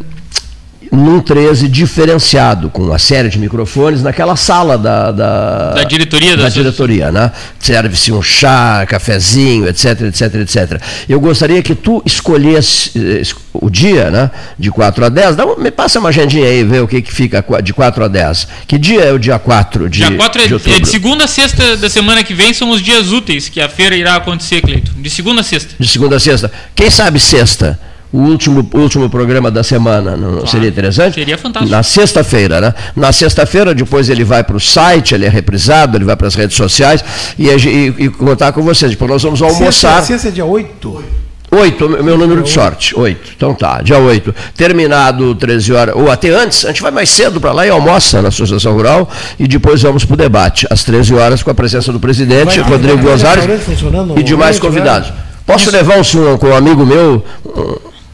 num 0.91 1.19
13 1.19 1.67
diferenciado, 1.67 2.69
com 2.69 2.83
uma 2.83 2.99
série 2.99 3.29
de 3.29 3.37
microfones, 3.37 4.01
naquela 4.01 4.35
sala 4.35 4.77
da, 4.77 5.11
da, 5.11 5.73
Da 5.73 5.83
diretoria 5.83 6.35
da 6.35 6.47
da 6.47 6.49
diretoria, 6.49 7.11
né? 7.11 7.31
Serve-se 7.59 8.11
um 8.11 8.21
chá, 8.21 8.85
cafezinho, 8.87 9.67
etc, 9.67 10.01
etc, 10.01 10.35
etc. 10.35 10.81
Eu 11.07 11.19
gostaria 11.19 11.61
que 11.61 11.75
tu 11.75 12.01
escolhesse 12.05 12.91
eh, 12.95 13.21
o 13.53 13.69
dia, 13.69 14.09
né? 14.09 14.31
De 14.57 14.71
4 14.71 15.05
a 15.05 15.09
10. 15.09 15.35
Dá 15.35 15.45
me 15.57 15.71
passa 15.71 15.99
uma 15.99 16.09
agendinha 16.09 16.45
aí, 16.45 16.63
ver 16.63 16.81
o 16.81 16.87
que, 16.87 17.01
que 17.01 17.13
fica 17.13 17.43
de 17.61 17.73
4 17.73 18.03
a 18.05 18.07
10. 18.07 18.47
Que 18.67 18.77
dia 18.77 19.01
é 19.01 19.11
o 19.11 19.19
dia 19.19 19.37
4 19.37 19.89
de, 19.89 19.99
Dia 19.99 20.11
4 20.11 20.41
é, 20.41 20.47
de 20.47 20.71
é 20.71 20.79
de 20.79 20.87
segunda 20.87 21.25
a 21.25 21.27
sexta 21.27 21.77
da 21.77 21.89
semana 21.89 22.23
que 22.23 22.33
vem, 22.33 22.53
são 22.53 22.69
os 22.69 22.81
dias 22.81 23.11
úteis 23.11 23.49
que 23.49 23.59
a 23.59 23.69
feira 23.69 23.95
irá 23.95 24.15
acontecer, 24.15 24.61
Cleito. 24.61 24.91
De 24.91 25.09
segunda 25.09 25.41
a 25.41 25.43
sexta. 25.43 25.75
De 25.79 25.87
segunda 25.87 26.15
a 26.15 26.19
sexta. 26.19 26.51
Quem 26.75 26.89
sabe 26.89 27.19
sexta? 27.19 27.79
O 28.11 28.19
último, 28.19 28.67
último 28.73 29.09
programa 29.09 29.51
da 29.51 29.63
semana, 29.63 30.15
não, 30.15 30.31
não 30.31 30.47
seria 30.47 30.69
interessante? 30.69 31.15
Seria 31.15 31.37
fantástico. 31.37 31.69
Na 31.69 31.83
sexta-feira, 31.83 32.61
né? 32.61 32.73
Na 32.95 33.11
sexta-feira, 33.11 33.75
depois 33.75 34.09
ele 34.09 34.23
vai 34.23 34.43
para 34.43 34.55
o 34.55 34.59
site, 34.61 35.13
ele 35.13 35.25
é 35.25 35.29
reprisado, 35.29 35.97
ele 35.97 36.05
vai 36.05 36.15
para 36.15 36.27
as 36.27 36.35
redes 36.35 36.55
sociais 36.55 37.03
e, 37.37 37.47
e- 37.49 37.95
e 38.05 38.09
contar 38.09 38.53
com 38.53 38.61
vocês. 38.63 38.91
Depois 38.91 39.11
nós 39.11 39.21
vamos 39.23 39.41
almoçar. 39.41 39.95
Sexta, 39.97 40.05
sexta 40.13 40.27
é 40.29 40.31
dia 40.31 40.45
8. 40.45 41.03
Oito, 41.49 41.87
meu 42.03 42.17
número 42.17 42.43
de 42.43 42.49
sorte, 42.49 42.93
oito. 42.99 43.31
Então 43.35 43.53
tá, 43.53 43.81
dia 43.81 43.97
oito. 43.99 44.35
Terminado 44.55 45.33
13 45.35 45.71
horas, 45.73 45.95
ou 45.95 46.11
até 46.11 46.29
antes, 46.29 46.65
a 46.65 46.69
gente 46.69 46.81
vai 46.81 46.91
mais 46.91 47.09
cedo 47.09 47.39
para 47.39 47.53
lá 47.53 47.65
e 47.65 47.69
almoça 47.69 48.21
na 48.21 48.27
Associação 48.27 48.73
Rural 48.73 49.09
e 49.39 49.47
depois 49.47 49.81
vamos 49.81 50.03
para 50.03 50.13
o 50.13 50.17
debate, 50.17 50.67
às 50.69 50.83
13 50.83 51.13
horas, 51.13 51.41
com 51.43 51.49
a 51.49 51.55
presença 51.55 51.91
do 51.93 52.01
presidente, 52.01 52.59
Vai 52.59 52.69
Rodrigo 52.69 52.97
vai 52.97 53.11
Gonzalez, 53.13 53.45
e 53.45 54.23
de 54.23 54.35
mais 54.35 54.59
normalmente, 54.59 54.59
convidados. 54.59 55.09
né? 55.09 55.15
Posso 55.45 55.71
levar 55.71 55.97
um 55.97 56.03
senhor 56.03 56.37
com 56.37 56.47
um 56.47 56.55
amigo 56.55 56.85
meu, 56.85 57.23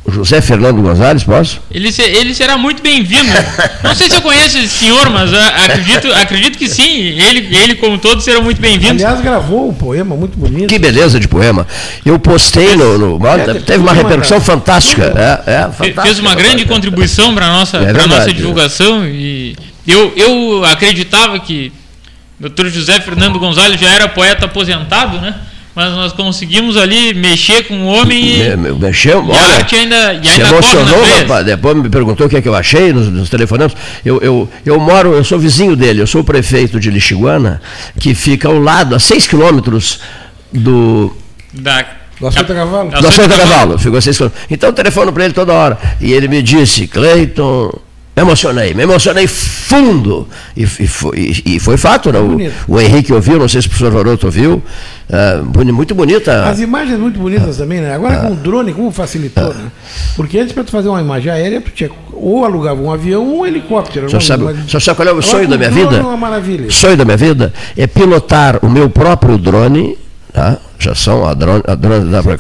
José 0.05 0.41
Fernando 0.41 0.81
Gonzalez, 0.81 1.23
posso? 1.23 1.61
Ele, 1.71 1.89
se- 1.91 2.01
ele 2.01 2.35
será 2.35 2.57
muito 2.57 2.84
bem-vindo. 2.84 3.31
Não 3.81 3.95
sei 3.95 4.09
se 4.09 4.17
eu 4.17 4.21
conheço 4.21 4.57
esse 4.57 4.67
senhor, 4.67 5.09
mas 5.09 5.34
ah, 5.34 5.47
acredito, 5.65 6.11
acredito 6.13 6.57
que 6.57 6.67
sim. 6.67 6.84
Ele, 7.19 7.55
ele, 7.55 7.75
como 7.75 7.97
todos, 7.97 8.23
serão 8.25 8.41
muito 8.43 8.59
bem-vindos. 8.59 9.01
Aliás, 9.01 9.21
gravou 9.21 9.69
um 9.69 9.73
poema 9.73 10.13
muito 10.13 10.38
bonito. 10.38 10.67
Que 10.67 10.77
beleza 10.77 11.19
de 11.21 11.27
poema. 11.30 11.65
Eu 12.05 12.19
postei 12.19 12.75
no. 12.75 13.17
no- 13.17 13.27
É, 13.27 13.53
teve 13.61 13.77
uma 13.80 13.93
repercussão 13.93 14.41
fantástica. 14.41 15.13
É, 15.47 15.51
é, 15.53 15.61
fantástica, 15.71 16.01
fez 16.01 16.19
uma 16.19 16.35
grande 16.35 16.65
contribuição 16.65 17.34
para 17.34 17.45
a 17.45 17.49
nossa, 17.53 17.77
É 17.77 17.85
verdade. 17.85 18.09
nossa 18.09 18.34
divulgação. 18.34 19.05
E 19.07 19.55
eu, 19.88 20.11
eu 20.17 20.65
acreditava 20.65 21.39
que 21.39 21.71
o 22.41 22.49
Dr. 22.49 22.67
José 22.67 22.99
Fernando 22.99 23.39
Gonzalez 23.39 23.80
já 23.80 23.89
era 23.89 24.09
poeta 24.09 24.45
aposentado, 24.47 25.21
né? 25.21 25.34
Mas 25.76 25.91
nós 25.94 26.14
conseguimos 26.14 26.78
ali 26.78 27.14
mexer 27.14 27.64
com 27.68 27.76
o 27.84 27.86
homem 27.88 28.41
e, 28.41 28.50
Me- 28.50 28.56
me- 28.72 28.72
Mexeu, 28.80 29.26
e 29.26 29.32
a 29.32 29.36
olha, 29.36 29.56
arte 29.56 29.76
ainda, 29.76 30.14
e 30.14 30.28
ainda 30.30 30.48
emocionou, 30.50 31.04
rapaz. 31.20 31.45
Depois 31.45 31.76
me 31.78 31.90
perguntou 31.90 32.28
o 32.28 32.30
que 32.30 32.38
é 32.38 32.41
que 32.41 32.48
eu 32.48 32.56
achei 32.56 32.94
nos, 32.94 33.08
nos 33.10 33.30
telefonemas. 33.30 33.74
Eu, 34.06 34.22
eu, 34.22 34.50
eu 34.66 34.80
moro, 34.80 35.14
eu 35.14 35.24
sou 35.24 35.40
vizinho 35.40 35.76
dele, 35.76 36.02
eu 36.02 36.08
sou 36.08 36.22
o 36.22 36.24
prefeito 36.24 36.80
de 36.80 36.90
Lixiguana, 36.91 37.62
que 38.00 38.14
fica 38.14 38.48
ao 38.48 38.60
lado, 38.60 38.95
a 38.95 39.00
seis 39.00 39.26
quilômetros 39.28 40.00
do, 40.52 41.16
Da, 41.54 41.86
Do 42.20 42.28
Açoita 42.28 42.54
Cavalo? 42.54 42.91
Do 42.91 43.08
Açoita 43.08 43.36
Cavalo. 43.38 43.80
Ficou 43.80 43.98
a 43.98 44.02
seis 44.02 44.16
quilômetros. 44.18 44.45
Então 44.52 44.70
eu 44.70 44.74
telefono 44.74 45.12
para 45.12 45.26
ele 45.26 45.34
toda 45.34 45.54
hora. 45.54 45.78
E 46.00 46.14
ele 46.14 46.28
me 46.28 46.41
disse, 46.44 46.86
Cleiton, 46.88 47.72
me 48.15 48.22
emocionei, 48.22 48.73
me 48.76 48.84
emocionei 48.84 49.26
fundo. 49.27 50.27
E, 50.56 50.64
e 50.64 50.88
foi, 50.88 51.18
e- 51.45 51.60
foi 51.60 51.77
fato, 51.77 52.11
né? 52.11 52.19
O, 52.19 52.73
o 52.76 52.80
Henrique 52.80 53.11
ouviu, 53.11 53.40
não 53.40 53.48
sei 53.48 53.61
se 53.61 53.68
o 53.68 53.69
professor 53.72 53.91
Varoto 53.91 54.27
ouviu. 54.27 54.61
ah, 55.11 55.41
boni- 55.44 55.72
muito 55.72 55.95
bonita. 55.95 56.44
As 56.45 56.60
imagens 56.60 56.99
muito 56.99 57.19
bonitas 57.19 57.57
também, 57.57 57.81
né? 57.81 57.94
Agora 57.95 58.18
com 58.18 58.34
o 58.34 58.35
drone, 58.35 58.72
como 58.72 58.91
facilitou, 58.91 59.53
né? 59.53 59.65
Porque 60.15 60.38
antes 60.38 60.53
para 60.53 60.64
tu 60.64 60.72
fazer 60.72 60.90
uma 60.90 61.02
imagem 61.02 61.31
aérea, 61.31 61.60
tu 61.60 61.72
tinha 61.72 61.90
ou 62.11 62.45
alugava 62.45 62.80
um 62.80 62.91
avião 62.91 63.26
ou 63.27 63.40
um 63.41 63.45
helicóptero. 63.48 64.06
O 64.06 64.10
senhor 64.10 64.22
sabe, 64.22 64.44
Mas- 64.44 64.84
sabe 64.84 64.95
qual 64.95 65.07
é 65.07 65.11
o 65.11 65.14
Agora 65.14 65.23
sonho 65.23 65.48
da 65.48 65.57
minha 65.57 65.69
drone 65.72 65.85
vida? 65.90 65.98
É 66.02 66.06
uma 66.06 66.15
maravilha. 66.18 66.68
O 66.68 66.72
sonho 66.72 66.95
da 66.95 67.03
minha 67.06 67.18
vida 67.18 67.52
é 67.76 67.88
pilotar 67.88 68.60
o 68.64 68.69
meu 68.69 68.90
próprio 68.90 69.38
drone. 69.40 69.98
Tá? 70.31 70.57
Já 70.84 70.93
são 70.93 71.26
a 71.26 71.34
drone, 71.34 71.64
a 71.65 71.76
drone 71.76 72.11
dá 72.11 72.22
para 72.22 72.35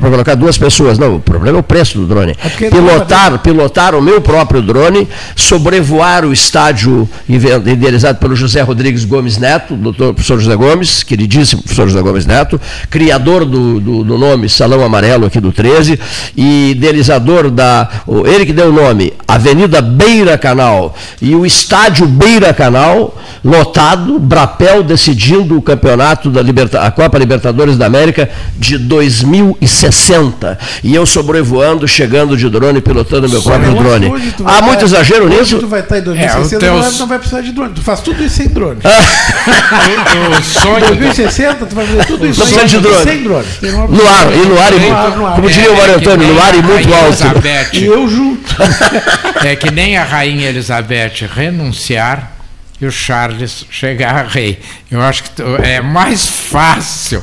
pra 0.00 0.10
colocar 0.10 0.36
duas 0.36 0.56
pessoas. 0.56 1.00
Não, 1.00 1.16
o 1.16 1.20
problema 1.20 1.58
é 1.58 1.60
o 1.60 1.64
preço 1.64 1.98
do 1.98 2.06
drone. 2.06 2.36
não 2.60 2.70
Pilotar, 2.70 3.38
pilotar 3.40 3.92
o 3.96 4.00
meu 4.00 4.20
próprio 4.20 4.62
drone, 4.62 5.08
sobrevoar 5.34 6.24
o 6.24 6.32
estádio 6.32 7.08
idealizado 7.28 8.20
pelo 8.20 8.36
José 8.36 8.60
Rodrigues 8.60 9.04
Gomes 9.04 9.36
Neto, 9.36 9.74
doutor 9.74 10.14
professor 10.14 10.38
José 10.38 10.54
Gomes, 10.54 11.02
queridíssimo 11.02 11.60
professor 11.62 11.88
José 11.88 12.00
Gomes 12.00 12.24
Neto, 12.24 12.60
criador 12.88 13.44
do, 13.44 13.80
do, 13.80 14.04
do 14.04 14.16
nome 14.16 14.48
Salão 14.48 14.84
Amarelo 14.84 15.26
aqui 15.26 15.40
do 15.40 15.50
13, 15.50 15.98
e 16.36 16.70
idealizador 16.70 17.50
da. 17.50 17.88
Ele 18.26 18.46
que 18.46 18.52
deu 18.52 18.68
o 18.68 18.72
nome, 18.72 19.12
Avenida 19.26 19.82
Beira 19.82 20.38
Canal, 20.38 20.94
e 21.20 21.34
o 21.34 21.44
estádio 21.44 22.06
Beira 22.06 22.54
Canal, 22.54 23.18
lotado, 23.44 24.20
Brapel 24.20 24.84
decidindo 24.84 25.56
o 25.56 25.62
campeonato 25.62 26.30
da 26.30 26.40
Liberta, 26.40 26.80
a 26.80 26.90
Copa 26.90 27.18
Libertadores 27.18 27.76
da 27.76 27.87
América 27.88 28.30
de 28.56 28.78
2060. 28.78 30.58
E 30.84 30.94
eu 30.94 31.04
sobrevoando, 31.04 31.86
chegando 31.88 32.36
de 32.36 32.48
drone, 32.48 32.80
pilotando 32.80 33.28
meu 33.28 33.42
próprio 33.42 33.72
Hoje- 33.72 33.78
drone. 33.82 34.06
hoje 34.06 34.34
Há 34.44 34.52
estar- 34.52 34.62
muito 34.62 34.84
exagero 34.84 35.26
hoje 35.26 35.38
nisso? 35.38 35.58
tu 35.58 35.66
vai 35.68 35.80
estar 35.80 35.96
em 35.96 35.98
É, 35.98 36.02
2060 36.02 36.56
o 36.56 36.58
teu- 36.60 36.72
não, 36.74 36.82
vai, 36.82 36.92
não 36.92 37.06
vai 37.06 37.18
precisar 37.18 37.40
de 37.40 37.52
drone. 37.52 37.72
Tu 37.74 37.82
faz 37.82 38.00
tudo 38.00 38.24
isso 38.24 38.36
sem 38.36 38.48
drone. 38.48 38.78
O 38.80 40.38
Em 40.38 40.42
sonho 40.42 40.86
2060 40.86 41.66
tu 41.66 41.74
vai 41.74 41.86
fazer 41.86 42.04
tudo 42.06 42.26
isso 42.26 42.40
precisa 42.40 42.66
de 42.66 42.78
drone. 42.78 43.04
sem 43.04 43.22
drone. 43.22 43.46
No 43.88 44.06
ar, 44.08 44.32
e 44.32 44.46
no 44.46 44.60
ar, 44.60 44.72
e 44.72 44.76
No 44.78 44.86
mu- 44.88 44.94
ar, 44.96 45.16
no 45.16 45.26
ar. 45.26 45.34
como 45.36 45.50
diria 45.50 45.70
o 45.70 45.74
É, 45.74 45.78
Mário 45.78 45.94
Antônio, 45.96 46.26
no 46.34 46.40
ar 46.42 46.54
e 46.54 46.58
a 46.58 46.62
muito 46.62 46.94
alto. 46.94 47.06
Elizabeth. 47.08 47.68
E 47.72 47.84
eu 47.86 48.08
junto. 48.08 48.38
É 49.44 49.54
que 49.54 49.70
nem 49.70 49.96
a 49.96 50.04
rainha 50.04 50.48
Elizabeth 50.48 51.26
renunciar 51.34 52.32
e 52.80 52.86
o 52.86 52.90
Charles 52.92 53.64
chegar 53.70 54.14
a 54.16 54.22
rei. 54.28 54.58
Eu 54.90 55.00
acho 55.00 55.22
que 55.24 55.30
é 55.62 55.80
mais 55.80 56.26
fácil 56.26 57.22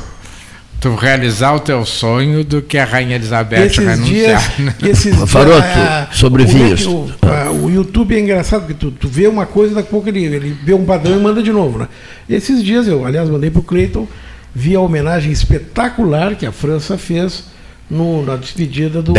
tu 0.86 0.96
realizar 0.96 1.56
o 1.56 1.60
teu 1.60 1.84
sonho 1.84 2.44
do 2.44 2.62
que 2.62 2.78
a 2.78 2.86
rainha 2.86 3.16
Elizabeth 3.16 3.58
esses 3.66 4.06
dias, 4.06 4.44
renunciar. 4.46 4.76
esses 4.88 5.16
dias, 5.16 5.32
Faroto, 5.32 5.58
a- 5.68 6.08
sobre 6.12 6.44
o, 6.44 6.48
vinhos. 6.48 6.86
O, 6.86 7.08
a- 7.24 7.50
o 7.52 7.72
YouTube 7.72 8.16
é 8.16 8.20
engraçado, 8.20 8.62
porque 8.68 8.76
tu, 8.76 8.92
tu 8.92 9.08
vê 9.08 9.28
uma 9.28 9.48
coisa, 9.48 9.74
daqui 9.74 9.88
a 9.88 9.92
pouco 9.92 10.08
ele, 10.10 10.24
ele 10.24 10.56
vê 10.64 10.74
um 10.76 10.86
padrão 10.86 11.18
e 11.18 11.22
manda 11.24 11.42
de 11.42 11.52
novo. 11.52 11.80
Né? 11.80 11.88
Esses 12.30 12.64
dias 12.64 12.88
eu, 12.88 13.04
aliás, 13.04 13.28
mandei 13.30 13.50
para 13.50 13.62
o 13.62 13.64
Cleiton, 13.64 14.08
vi 14.54 14.76
a 14.76 14.80
homenagem 14.80 15.32
espetacular 15.32 16.36
que 16.36 16.46
a 16.46 16.52
França 16.52 17.00
fez 17.00 17.46
no- 17.90 18.24
na 18.24 18.36
despedida 18.36 19.02
do. 19.02 19.12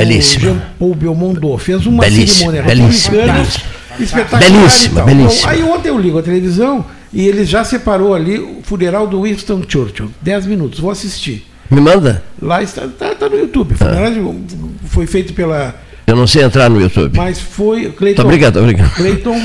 Jean-Paul 0.47 0.95
Belmondo. 0.95 1.59
Fez 1.59 1.85
uma 1.85 2.05
Belíssima, 2.05 2.53
cerimônia 2.53 2.63
belíssima, 2.63 3.11
republicana 3.17 3.33
belíssima. 3.43 3.65
espetacular. 3.99 4.41
Belíssima, 4.53 4.93
e 4.93 4.95
tal. 4.95 5.07
belíssima. 5.07 5.53
Bom, 5.53 5.59
aí 5.59 5.63
ontem 5.65 5.89
eu 5.89 5.99
ligo 5.99 6.19
a 6.19 6.23
televisão 6.23 6.85
e 7.13 7.27
ele 7.27 7.45
já 7.45 7.65
separou 7.65 8.15
ali 8.15 8.39
o 8.39 8.61
funeral 8.63 9.07
do 9.09 9.23
Winston 9.23 9.63
Churchill. 9.67 10.13
10 10.23 10.47
minutos, 10.47 10.79
vou 10.79 10.93
assistir. 10.93 11.45
Me 11.71 11.81
manda. 11.81 12.23
Lá 12.41 12.63
está, 12.63 12.87
tá, 12.89 13.15
tá 13.15 13.29
no 13.29 13.37
YouTube. 13.39 13.75
Ah. 13.81 13.85
O 13.85 13.89
funeral 13.89 14.35
foi 14.87 15.07
feito 15.07 15.33
pela. 15.35 15.75
Eu 16.07 16.15
não 16.17 16.27
sei 16.27 16.43
entrar 16.45 16.69
no 16.71 16.81
YouTube. 16.81 17.17
Mas 17.17 17.41
foi. 17.41 17.91
Cleiton, 17.91 18.23
Tá 18.23 18.27
obrigado, 18.27 18.59
obrigado. 18.59 18.95
Cleiton. 18.95 19.41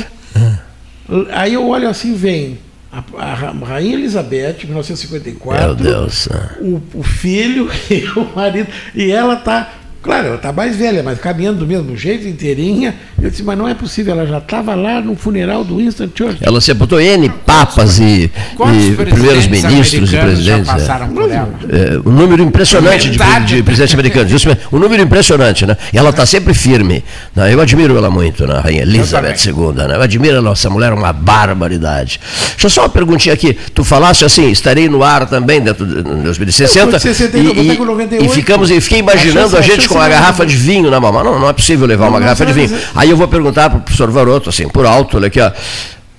Aí 1.31 1.53
eu 1.53 1.67
olho 1.67 1.89
assim, 1.89 2.13
vem 2.15 2.59
a, 2.91 3.03
a 3.17 3.33
Ra- 3.33 3.51
Rainha 3.65 3.95
Elizabeth, 3.95 4.57
1954. 4.63 5.65
Meu 5.65 5.75
Deus. 5.75 6.27
O, 6.59 6.81
o 6.93 7.03
filho 7.03 7.69
e 7.89 8.05
o 8.17 8.29
marido. 8.35 8.67
E 8.95 9.11
ela 9.11 9.35
tá. 9.35 9.71
Claro, 10.01 10.29
ela 10.29 10.37
tá 10.37 10.51
mais 10.51 10.75
velha, 10.75 11.03
mas 11.03 11.19
caminhando 11.19 11.59
do 11.59 11.67
mesmo 11.67 11.95
jeito, 11.95 12.27
inteirinha. 12.27 12.95
Eu 13.21 13.29
disse, 13.29 13.43
mas 13.43 13.55
não 13.55 13.67
é 13.67 13.75
possível, 13.75 14.13
ela 14.13 14.25
já 14.25 14.39
estava 14.39 14.73
lá 14.73 14.99
no 14.99 15.15
funeral 15.15 15.63
do 15.63 15.77
Winston 15.77 16.09
Churchill. 16.15 16.39
Ela 16.41 16.59
sepultou 16.59 16.99
N 16.99 17.29
papas 17.45 17.99
e, 17.99 18.23
e 18.23 18.91
primeiros 18.95 19.45
presidentes 19.45 19.63
ministros 19.63 20.11
e 20.11 20.17
americanos 20.17 20.43
já 20.43 20.53
presidentes. 20.55 20.69
é. 20.69 20.73
passaram 20.73 21.09
por 21.09 21.31
ela? 21.31 21.53
É, 21.69 22.09
um 22.09 22.11
número 22.11 22.41
impressionante 22.41 23.11
de, 23.11 23.17
de 23.45 23.63
presidentes 23.63 23.93
americanos. 23.93 24.45
Um 24.73 24.79
número 24.79 25.03
impressionante, 25.03 25.67
né? 25.67 25.77
E 25.93 25.97
ela 25.99 26.09
está 26.09 26.25
sempre 26.25 26.55
firme. 26.55 27.03
né? 27.35 27.53
Eu 27.53 27.61
admiro 27.61 27.95
ela 27.95 28.09
muito, 28.09 28.47
né? 28.47 28.55
a 28.55 28.61
Rainha 28.61 28.81
Elizabeth 28.81 29.45
II. 29.45 29.73
Né? 29.75 29.95
Eu 29.95 30.01
admiro 30.01 30.37
ela, 30.37 30.51
essa 30.51 30.69
mulher, 30.69 30.91
é 30.91 30.95
uma 30.95 31.13
barbaridade. 31.13 32.19
Deixa 32.51 32.65
eu 32.65 32.69
só 32.71 32.81
uma 32.81 32.89
perguntinha 32.89 33.33
aqui. 33.33 33.55
Tu 33.73 33.83
falaste 33.83 34.25
assim, 34.25 34.49
estarei 34.49 34.89
no 34.89 35.03
ar 35.03 35.27
também 35.29 35.61
dentro 35.61 35.85
de 35.85 36.01
2060. 36.01 36.79
Eu 36.79 36.91
tô 36.91 36.97
de 36.97 37.03
60, 37.03 37.37
eu 37.37 37.65
tô 37.67 37.75
com 37.75 37.85
98. 37.85 38.25
e 38.25 38.35
ficamos, 38.35 38.71
e 38.71 38.81
fiquei 38.81 38.99
imaginando 38.99 39.55
A 39.55 39.59
a 39.59 39.61
gente 39.61 39.85
a 39.85 39.90
com 39.93 39.99
uma 39.99 40.03
não- 40.07 40.09
garrafa 40.11 40.45
de 40.45 40.55
vinho 40.55 40.89
na 40.89 40.99
mão. 40.99 41.11
Não, 41.23 41.39
não 41.39 41.49
é 41.49 41.53
possível 41.53 41.85
levar 41.87 42.07
uma 42.09 42.19
garrafa 42.19 42.45
de 42.45 42.53
vinho. 42.53 42.77
Aí 42.95 43.09
eu 43.09 43.17
vou 43.17 43.27
perguntar 43.27 43.69
para 43.69 43.79
o 43.79 43.81
professor 43.81 44.09
Varoto, 44.11 44.49
assim, 44.49 44.67
por 44.67 44.85
alto, 44.85 45.17
olha 45.17 45.27
aqui, 45.27 45.39
ó. 45.39 45.51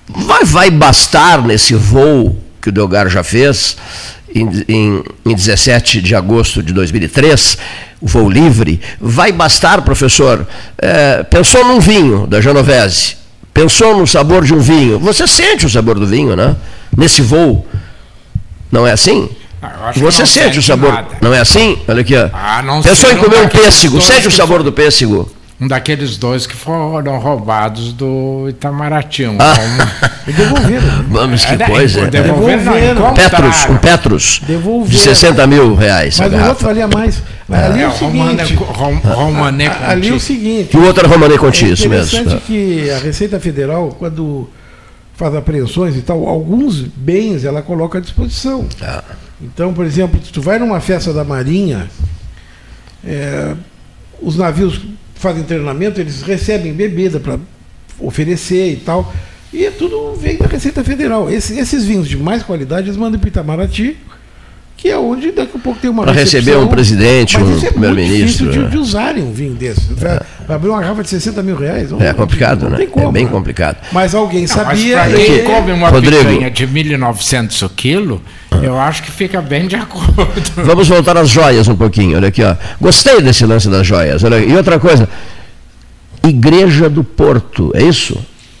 Vai, 0.07 0.43
vai 0.43 0.69
bastar 0.69 1.41
nesse 1.41 1.73
voo 1.73 2.37
que 2.61 2.69
o 2.69 2.71
Delgar 2.71 3.09
já 3.09 3.23
fez 3.23 3.77
em, 4.33 4.49
em, 4.67 5.03
em 5.25 5.35
17 5.35 6.01
de 6.01 6.15
agosto 6.15 6.61
de 6.63 6.73
2003, 6.73 7.57
o 8.01 8.07
voo 8.07 8.29
livre, 8.29 8.81
vai 8.99 9.31
bastar, 9.31 9.81
professor, 9.81 10.45
é, 10.77 11.23
pensou 11.23 11.63
num 11.65 11.79
vinho 11.79 12.27
da 12.27 12.41
Genovese, 12.41 13.15
pensou 13.53 13.97
no 13.97 14.05
sabor 14.07 14.43
de 14.43 14.53
um 14.53 14.59
vinho, 14.59 14.99
você 14.99 15.25
sente 15.27 15.65
o 15.65 15.69
sabor 15.69 15.99
do 15.99 16.05
vinho, 16.07 16.35
né? 16.35 16.55
Nesse 16.97 17.21
voo, 17.21 17.65
não 18.71 18.85
é 18.85 18.91
assim? 18.91 19.29
Ah, 19.63 19.91
Você 19.95 20.25
sente 20.25 20.59
o 20.59 20.63
sabor, 20.63 20.91
nada. 20.91 21.07
não 21.21 21.33
é 21.33 21.39
assim? 21.39 21.77
Olha 21.87 22.01
aqui, 22.01 22.15
ó. 22.15 22.29
Ah, 22.33 22.61
não 22.61 22.81
Pensou 22.81 23.11
em 23.11 23.17
comer 23.17 23.37
um 23.41 23.47
pêssego, 23.47 24.01
sente 24.01 24.27
o 24.27 24.31
sabor 24.31 24.57
for- 24.57 24.63
do 24.63 24.71
pêssego? 24.73 25.29
Um 25.61 25.67
daqueles 25.67 26.17
dois 26.17 26.45
que 26.45 26.55
foram 26.55 27.17
roubados 27.19 27.93
do 27.93 28.47
Itamaraty. 28.49 29.25
Um, 29.27 29.37
Ah. 29.39 29.53
E 30.27 30.31
devolveram. 30.33 30.81
né? 30.81 31.05
Vamos, 31.09 31.45
que 31.45 31.53
É, 31.53 31.57
coisa. 31.57 31.99
é, 31.99 32.03
né? 32.03 32.09
devolveram, 32.09 32.63
não, 32.63 32.73
Devolveram. 32.73 33.13
Petros, 33.13 33.65
um 33.69 33.77
Petros 33.77 34.23
de 34.41 34.45
Devolveram. 34.47 34.99
60 34.99 35.47
mil 35.47 35.75
reais 35.75 36.17
Mas 36.17 36.33
o 36.33 36.45
outro 36.47 36.65
valia 36.65 36.87
mais. 36.87 37.21
Mas 37.47 37.59
ali 37.65 37.81
é 37.81 37.87
o 37.87 37.91
Romane, 37.91 38.39
seguinte. 38.39 38.63
Rom, 38.63 38.95
Romané 39.03 39.67
a- 39.67 39.91
Ali 39.91 40.07
é 40.07 40.09
o 40.11 40.13
Conti. 40.13 40.23
seguinte. 40.23 40.69
E 40.73 40.77
o 40.79 40.85
outro 40.85 41.05
era 41.05 41.13
Romané 41.13 41.37
Conti, 41.37 41.65
É 41.65 41.67
isso 41.69 41.89
mesmo. 41.89 42.17
interessante 42.19 42.43
que 42.47 42.89
a 42.89 42.97
Receita 42.99 43.39
Federal, 43.39 43.89
quando 43.99 44.49
faz 45.15 45.35
apreensões 45.35 45.95
e 45.97 46.01
tal, 46.01 46.25
alguns 46.27 46.79
bens 46.81 47.43
ela 47.45 47.61
coloca 47.61 47.97
à 47.97 48.01
disposição. 48.01 48.65
Ah. 48.81 49.03
Então, 49.43 49.73
por 49.73 49.85
exemplo, 49.85 50.19
se 50.23 50.31
tu 50.31 50.41
vai 50.41 50.57
numa 50.57 50.79
festa 50.79 51.11
da 51.11 51.23
Marinha, 51.23 51.89
é, 53.05 53.55
os 54.21 54.37
navios 54.37 54.79
fazem 55.15 55.43
treinamento, 55.43 55.99
eles 55.99 56.21
recebem 56.21 56.73
bebida 56.73 57.19
para 57.19 57.37
oferecer 57.99 58.71
e 58.71 58.75
tal. 58.77 59.13
E 59.51 59.65
é 59.65 59.71
tudo 59.71 60.13
vem 60.15 60.37
da 60.37 60.47
Receita 60.47 60.83
Federal. 60.83 61.29
Esse- 61.29 61.59
esses 61.59 61.83
vinhos 61.85 62.07
de 62.07 62.17
mais 62.17 62.41
qualidade 62.41 62.87
eles 62.87 62.97
mandam 62.97 63.19
para 63.19 63.27
Itamaraty, 63.29 63.97
que 64.83 64.89
é 64.89 64.97
onde 64.97 65.31
daqui 65.31 65.53
a 65.55 65.59
pouco 65.59 65.79
tem 65.79 65.89
uma 65.89 66.03
Pra 66.03 66.11
receber 66.11 66.57
um 66.57 66.67
presidente, 66.67 67.39
Mas 67.39 67.47
um 67.63 67.65
é 67.67 67.71
primeiro-ministro, 67.71 68.27
difícil 68.27 68.51
de, 68.51 68.59
né? 68.59 68.67
de 68.69 68.77
usarem 68.77 69.23
um 69.23 69.31
vinho 69.31 69.53
desse. 69.53 69.93
Vai 69.93 70.19
vai 70.45 70.55
abrir 70.57 70.67
uma 70.71 70.81
garrafa 70.81 71.01
de 71.03 71.09
60 71.09 71.41
mil 71.41 71.55
reais. 71.55 71.89
não- 71.89 72.01
É 72.01 72.13
complicado, 72.13 72.63
não 72.69 72.77
né? 72.77 72.85
como, 72.87 73.07
é 73.07 73.11
bem 73.13 73.23
né? 73.23 73.31
complicado. 73.31 73.77
Mas 73.93 74.13
alguém 74.13 74.41
Mas 74.41 74.51
sabia. 74.51 74.97
pra 74.97 75.09
e- 75.09 75.13
quem 75.25 75.43
come 75.45 75.71
uma 75.71 75.87
Rodrigo. 75.87 76.17
picanha 76.17 76.51
de 76.51 76.67
1.900 76.67 77.61
o 77.61 77.69
quilo, 77.69 78.21
eu 78.61 78.77
acho 78.77 79.03
que 79.03 79.09
fica 79.11 79.41
bem 79.41 79.67
de 79.67 79.77
acordo. 79.77 80.13
Vamos 80.65 80.85
voltar 80.89 81.15
às 81.15 81.29
joias 81.29 81.65
um 81.69 81.77
pouquinho, 81.77 82.17
olha 82.17 82.27
aqui, 82.27 82.43
ó. 82.43 82.53
Gostei 82.81 83.21
desse 83.21 83.45
lance 83.45 83.69
das 83.69 83.87
joias. 83.87 84.21
Olha, 84.21 84.35
e 84.35 84.53
outra 84.53 84.77
coisa, 84.81 85.07
Igreja 86.27 86.89
do 86.89 87.05
Porto, 87.05 87.71
é 87.73 87.83
isso? 87.83 88.17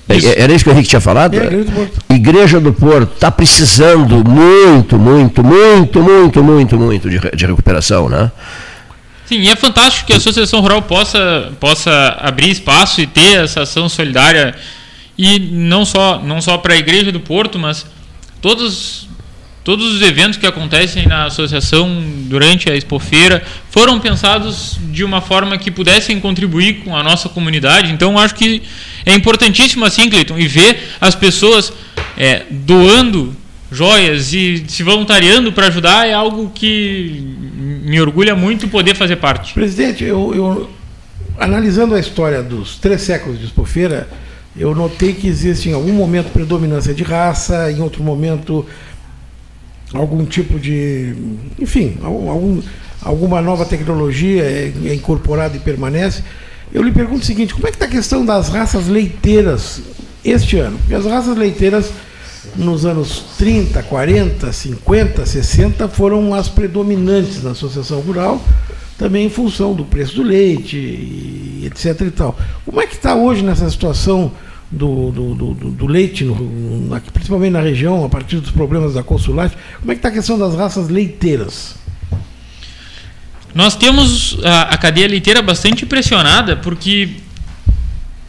É- 0.09 0.17
Isso. 0.17 0.33
Era 0.35 0.53
isso 0.53 0.63
que 0.63 0.69
o 0.69 0.73
Henrique 0.73 0.89
tinha 0.89 1.01
falado? 1.01 1.33
É, 1.35 1.45
Igreja 1.45 1.63
do 1.63 1.71
Porto. 1.71 1.99
Igreja 2.09 2.59
do 2.59 2.73
Porto 2.73 3.13
está 3.13 3.31
precisando 3.31 4.23
muito, 4.29 4.97
muito, 4.97 5.43
muito, 5.43 6.01
muito, 6.03 6.43
muito, 6.43 6.77
muito 6.77 7.09
de, 7.09 7.19
de 7.19 7.45
recuperação, 7.45 8.09
né? 8.09 8.31
Sim, 9.25 9.39
e 9.39 9.49
é 9.49 9.55
fantástico 9.55 10.07
que 10.07 10.13
a 10.13 10.17
Associação 10.17 10.59
Rural 10.59 10.81
possa, 10.81 11.51
possa 11.59 12.17
abrir 12.19 12.49
espaço 12.49 12.99
e 12.99 13.07
ter 13.07 13.43
essa 13.43 13.61
ação 13.61 13.87
solidária 13.87 14.53
e 15.17 15.39
não 15.39 15.85
só, 15.85 16.21
não 16.21 16.41
só 16.41 16.57
para 16.57 16.73
a 16.73 16.77
Igreja 16.77 17.11
do 17.11 17.19
Porto, 17.19 17.57
mas 17.57 17.85
todos 18.41 19.07
todos 19.63 19.93
os 19.93 20.01
eventos 20.01 20.37
que 20.37 20.45
acontecem 20.45 21.07
na 21.07 21.25
associação 21.25 22.03
durante 22.25 22.69
a 22.69 22.75
expofeira 22.75 23.43
foram 23.69 23.99
pensados 23.99 24.77
de 24.91 25.03
uma 25.03 25.21
forma 25.21 25.57
que 25.57 25.71
pudessem 25.71 26.19
contribuir 26.19 26.83
com 26.83 26.95
a 26.95 27.01
nossa 27.01 27.29
comunidade. 27.29 27.91
Então, 27.91 28.19
acho 28.19 28.35
que 28.35 28.61
é 29.05 29.13
importantíssimo 29.13 29.85
assim, 29.85 30.09
Cleiton, 30.09 30.37
e 30.37 30.47
ver 30.47 30.79
as 30.99 31.15
pessoas 31.15 31.71
é, 32.17 32.43
doando 32.49 33.35
joias 33.71 34.33
e 34.33 34.63
se 34.67 34.83
voluntariando 34.83 35.51
para 35.51 35.67
ajudar 35.67 36.07
é 36.07 36.13
algo 36.13 36.51
que 36.53 37.35
me 37.83 37.99
orgulha 37.99 38.35
muito 38.35 38.67
poder 38.67 38.95
fazer 38.95 39.15
parte. 39.15 39.53
Presidente, 39.53 40.03
eu, 40.03 40.33
eu 40.35 40.69
analisando 41.39 41.95
a 41.95 41.99
história 41.99 42.43
dos 42.43 42.77
três 42.77 43.01
séculos 43.01 43.39
de 43.39 43.45
expofeira, 43.45 44.07
eu 44.55 44.75
notei 44.75 45.13
que 45.13 45.27
existe 45.27 45.69
em 45.69 45.73
algum 45.73 45.91
momento 45.91 46.31
predominância 46.31 46.93
de 46.93 47.03
raça, 47.03 47.71
em 47.71 47.81
outro 47.81 48.03
momento 48.03 48.65
algum 49.93 50.25
tipo 50.25 50.59
de, 50.59 51.13
enfim, 51.59 51.97
algum, 52.03 52.61
alguma 53.01 53.41
nova 53.41 53.65
tecnologia 53.65 54.43
é, 54.43 54.73
é 54.85 54.93
incorporada 54.93 55.55
e 55.55 55.59
permanece. 55.59 56.23
Eu 56.73 56.81
lhe 56.81 56.91
pergunto 56.91 57.21
o 57.21 57.25
seguinte: 57.25 57.53
como 57.53 57.67
é 57.67 57.69
que 57.69 57.75
está 57.75 57.85
a 57.85 57.89
questão 57.89 58.25
das 58.25 58.49
raças 58.49 58.87
leiteiras 58.87 59.81
este 60.25 60.57
ano? 60.57 60.77
Porque 60.79 60.95
as 60.95 61.05
raças 61.05 61.37
leiteiras 61.37 61.91
nos 62.55 62.85
anos 62.85 63.23
30, 63.37 63.83
40, 63.83 64.51
50, 64.51 65.25
60 65.25 65.87
foram 65.87 66.33
as 66.33 66.49
predominantes 66.49 67.43
na 67.43 67.51
associação 67.51 68.01
rural, 68.01 68.41
também 68.97 69.27
em 69.27 69.29
função 69.29 69.73
do 69.73 69.85
preço 69.85 70.15
do 70.15 70.23
leite, 70.23 71.61
etc. 71.65 72.01
E 72.01 72.11
tal. 72.11 72.37
Como 72.65 72.81
é 72.81 72.87
que 72.87 72.95
está 72.95 73.15
hoje 73.15 73.43
nessa 73.43 73.69
situação 73.69 74.31
do, 74.73 75.11
do, 75.11 75.33
do, 75.35 75.53
do 75.71 75.87
leite, 75.87 76.23
no, 76.23 76.35
principalmente 77.13 77.51
na 77.51 77.61
região, 77.61 78.03
a 78.03 78.09
partir 78.09 78.37
dos 78.37 78.51
problemas 78.51 78.93
da 78.93 79.03
consulate? 79.03 79.55
Como 79.79 79.91
é 79.91 79.95
que 79.95 79.99
está 79.99 80.09
a 80.09 80.11
questão 80.11 80.37
das 80.37 80.55
raças 80.55 80.89
leiteiras? 80.89 81.75
Nós 83.53 83.75
temos 83.75 84.37
a, 84.43 84.61
a 84.63 84.77
cadeia 84.77 85.07
leiteira 85.07 85.41
bastante 85.41 85.85
pressionada, 85.85 86.55
porque 86.55 87.09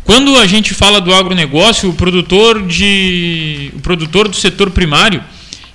quando 0.05 0.37
a 0.37 0.47
gente 0.47 0.75
fala 0.75 1.01
do 1.01 1.15
agronegócio, 1.15 1.89
o 1.89 1.95
produtor, 1.95 2.67
de, 2.67 3.73
o 3.75 3.81
produtor 3.81 4.29
do 4.29 4.37
setor 4.37 4.71
primário, 4.71 5.23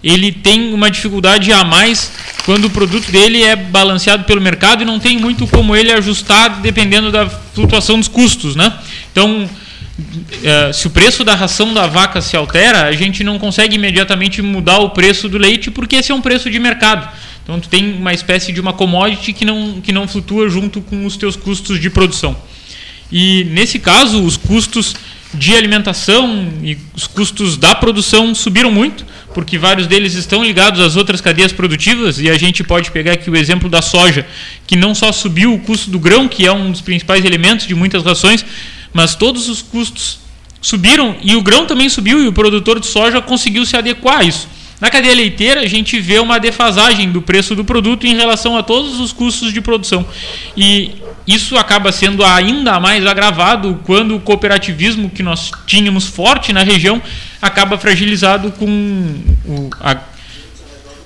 ele 0.03 0.31
tem 0.31 0.71
uma 0.73 0.89
dificuldade 0.89 1.51
a 1.51 1.63
mais 1.63 2.11
quando 2.45 2.65
o 2.65 2.69
produto 2.69 3.11
dele 3.11 3.43
é 3.43 3.55
balanceado 3.55 4.23
pelo 4.23 4.39
mercado 4.39 4.83
e 4.83 4.85
não 4.85 4.99
tem 4.99 5.17
muito 5.17 5.45
como 5.47 5.75
ele 5.75 5.91
ajustar 5.91 6.61
dependendo 6.61 7.11
da 7.11 7.27
flutuação 7.27 7.99
dos 7.99 8.07
custos, 8.07 8.55
né? 8.55 8.73
Então, 9.11 9.49
é, 10.43 10.73
se 10.73 10.87
o 10.87 10.89
preço 10.89 11.23
da 11.23 11.35
ração 11.35 11.73
da 11.73 11.87
vaca 11.87 12.21
se 12.21 12.35
altera, 12.35 12.85
a 12.85 12.91
gente 12.91 13.23
não 13.23 13.39
consegue 13.39 13.75
imediatamente 13.75 14.41
mudar 14.41 14.79
o 14.79 14.89
preço 14.91 15.27
do 15.27 15.37
leite 15.37 15.69
porque 15.71 15.97
esse 15.97 16.11
é 16.11 16.15
um 16.15 16.21
preço 16.21 16.49
de 16.49 16.59
mercado. 16.59 17.09
Então, 17.43 17.59
tu 17.59 17.67
tem 17.67 17.93
uma 17.93 18.13
espécie 18.13 18.51
de 18.51 18.61
uma 18.61 18.73
commodity 18.73 19.33
que 19.33 19.43
não, 19.43 19.81
que 19.81 19.91
não 19.91 20.07
flutua 20.07 20.49
junto 20.49 20.81
com 20.81 21.05
os 21.05 21.17
teus 21.17 21.35
custos 21.35 21.79
de 21.79 21.89
produção. 21.89 22.37
E 23.11 23.43
nesse 23.45 23.79
caso, 23.79 24.23
os 24.23 24.37
custos 24.37 24.95
de 25.33 25.55
alimentação 25.55 26.47
e 26.63 26.77
os 26.93 27.05
custos 27.05 27.55
da 27.57 27.75
produção 27.75 28.33
subiram 28.33 28.71
muito, 28.71 29.05
porque 29.33 29.57
vários 29.57 29.85
deles 29.85 30.15
estão 30.15 30.43
ligados 30.43 30.79
às 30.79 30.95
outras 30.95 31.21
cadeias 31.21 31.51
produtivas, 31.51 32.19
e 32.19 32.29
a 32.29 32.37
gente 32.37 32.63
pode 32.63 32.89
pegar 32.91 33.13
aqui 33.13 33.29
o 33.29 33.35
exemplo 33.35 33.69
da 33.69 33.81
soja, 33.81 34.25
que 34.65 34.75
não 34.75 34.95
só 34.95 35.11
subiu 35.11 35.53
o 35.53 35.59
custo 35.59 35.91
do 35.91 35.99
grão, 35.99 36.27
que 36.27 36.45
é 36.45 36.51
um 36.51 36.71
dos 36.71 36.81
principais 36.81 37.23
elementos 37.25 37.67
de 37.67 37.75
muitas 37.75 38.03
rações, 38.03 38.43
mas 38.93 39.15
todos 39.15 39.49
os 39.49 39.61
custos 39.61 40.19
subiram 40.61 41.15
e 41.21 41.35
o 41.35 41.41
grão 41.41 41.65
também 41.65 41.89
subiu 41.89 42.23
e 42.23 42.27
o 42.27 42.33
produtor 42.33 42.79
de 42.79 42.87
soja 42.87 43.21
conseguiu 43.21 43.65
se 43.65 43.77
adequar 43.77 44.19
a 44.19 44.23
isso. 44.23 44.47
Na 44.79 44.89
cadeia 44.89 45.13
leiteira, 45.13 45.61
a 45.61 45.67
gente 45.67 45.99
vê 45.99 46.19
uma 46.19 46.39
defasagem 46.39 47.11
do 47.11 47.21
preço 47.21 47.53
do 47.53 47.65
produto 47.65 48.07
em 48.07 48.15
relação 48.15 48.57
a 48.57 48.63
todos 48.63 48.99
os 48.99 49.11
custos 49.11 49.51
de 49.51 49.59
produção. 49.59 50.05
E 50.55 50.93
isso 51.27 51.57
acaba 51.57 51.91
sendo 51.91 52.23
ainda 52.23 52.79
mais 52.79 53.05
agravado 53.05 53.79
quando 53.85 54.15
o 54.15 54.19
cooperativismo 54.21 55.09
que 55.09 55.21
nós 55.21 55.51
tínhamos 55.67 56.05
forte 56.05 56.53
na 56.53 56.63
região 56.63 57.01
acaba 57.41 57.77
fragilizado 57.77 58.51
com 58.53 58.65
o, 59.45 59.69
a, 59.81 59.97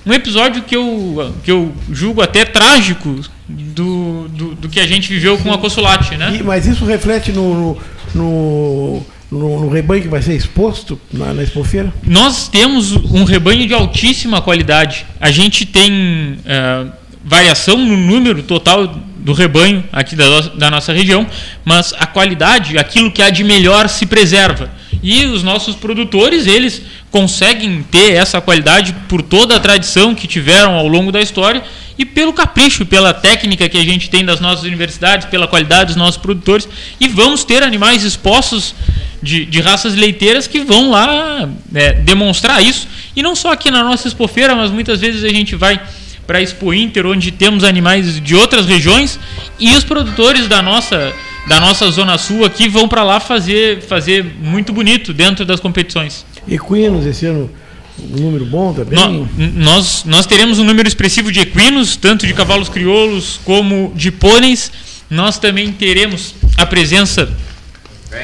um 0.06 0.12
episódio 0.12 0.62
que 0.62 0.76
eu, 0.76 1.34
que 1.42 1.50
eu 1.50 1.74
julgo 1.90 2.22
até 2.22 2.44
trágico 2.44 3.20
do, 3.48 4.28
do, 4.28 4.54
do 4.54 4.68
que 4.68 4.80
a 4.80 4.86
gente 4.86 5.08
viveu 5.08 5.38
com 5.38 5.52
a 5.52 5.58
Consulate. 5.58 6.16
Né? 6.16 6.38
E, 6.40 6.42
mas 6.42 6.66
isso 6.66 6.84
reflete 6.84 7.32
no, 7.32 7.78
no, 8.14 9.02
no, 9.30 9.60
no, 9.60 9.68
rebanho 9.68 10.02
que 10.02 10.08
vai 10.08 10.22
ser 10.22 10.34
exposto 10.34 10.98
na, 11.12 11.32
na 11.34 11.42
expofeira? 11.42 11.92
Nós 12.02 12.48
temos 12.48 12.92
um 12.92 13.24
rebanho 13.24 13.66
de 13.66 13.74
altíssima 13.74 14.40
qualidade. 14.40 15.06
A 15.20 15.30
gente 15.30 15.66
tem 15.66 16.38
é, 16.46 16.86
variação 17.24 17.78
no 17.78 17.96
número 17.96 18.42
total 18.42 18.86
do 19.24 19.32
rebanho 19.32 19.82
aqui 19.90 20.14
da, 20.14 20.40
da 20.40 20.70
nossa 20.70 20.92
região, 20.92 21.26
mas 21.64 21.94
a 21.98 22.06
qualidade, 22.06 22.76
aquilo 22.76 23.10
que 23.10 23.22
há 23.22 23.30
de 23.30 23.42
melhor, 23.42 23.88
se 23.88 24.04
preserva. 24.04 24.70
E 25.02 25.24
os 25.26 25.42
nossos 25.42 25.74
produtores, 25.74 26.46
eles 26.46 26.82
conseguem 27.14 27.80
ter 27.80 28.14
essa 28.14 28.40
qualidade 28.40 28.92
por 29.08 29.22
toda 29.22 29.54
a 29.54 29.60
tradição 29.60 30.16
que 30.16 30.26
tiveram 30.26 30.74
ao 30.74 30.88
longo 30.88 31.12
da 31.12 31.22
história 31.22 31.62
e 31.96 32.04
pelo 32.04 32.32
capricho, 32.32 32.84
pela 32.84 33.14
técnica 33.14 33.68
que 33.68 33.78
a 33.78 33.84
gente 33.84 34.10
tem 34.10 34.24
das 34.24 34.40
nossas 34.40 34.64
universidades, 34.64 35.28
pela 35.28 35.46
qualidade 35.46 35.90
dos 35.90 35.96
nossos 35.96 36.20
produtores. 36.20 36.68
E 36.98 37.06
vamos 37.06 37.44
ter 37.44 37.62
animais 37.62 38.02
expostos 38.02 38.74
de, 39.22 39.46
de 39.46 39.60
raças 39.60 39.94
leiteiras 39.94 40.48
que 40.48 40.58
vão 40.58 40.90
lá 40.90 41.48
é, 41.72 41.92
demonstrar 41.92 42.60
isso. 42.60 42.88
E 43.14 43.22
não 43.22 43.36
só 43.36 43.52
aqui 43.52 43.70
na 43.70 43.84
nossa 43.84 44.08
expofeira, 44.08 44.56
mas 44.56 44.72
muitas 44.72 45.00
vezes 45.00 45.22
a 45.22 45.28
gente 45.28 45.54
vai 45.54 45.80
para 46.26 46.38
a 46.38 46.42
Expo 46.42 46.74
Inter, 46.74 47.06
onde 47.06 47.30
temos 47.30 47.62
animais 47.62 48.20
de 48.20 48.34
outras 48.34 48.66
regiões, 48.66 49.20
e 49.60 49.72
os 49.76 49.84
produtores 49.84 50.48
da 50.48 50.60
nossa, 50.60 51.12
da 51.46 51.60
nossa 51.60 51.88
Zona 51.92 52.18
Sul 52.18 52.44
aqui 52.44 52.68
vão 52.68 52.88
para 52.88 53.04
lá 53.04 53.20
fazer, 53.20 53.82
fazer 53.82 54.24
muito 54.24 54.72
bonito 54.72 55.14
dentro 55.14 55.44
das 55.44 55.60
competições. 55.60 56.26
Equinos 56.48 57.06
esse 57.06 57.26
ano 57.26 57.50
um 57.98 58.22
número 58.22 58.44
bom 58.44 58.72
também? 58.72 58.98
No, 58.98 59.52
nós, 59.52 60.04
nós 60.04 60.26
teremos 60.26 60.58
um 60.58 60.64
número 60.64 60.88
expressivo 60.88 61.30
de 61.30 61.40
equinos, 61.40 61.96
tanto 61.96 62.26
de 62.26 62.34
cavalos 62.34 62.68
crioulos 62.68 63.40
como 63.44 63.92
de 63.94 64.10
pôneis. 64.10 64.70
Nós 65.08 65.38
também 65.38 65.70
teremos 65.72 66.34
a 66.56 66.66
presença 66.66 67.28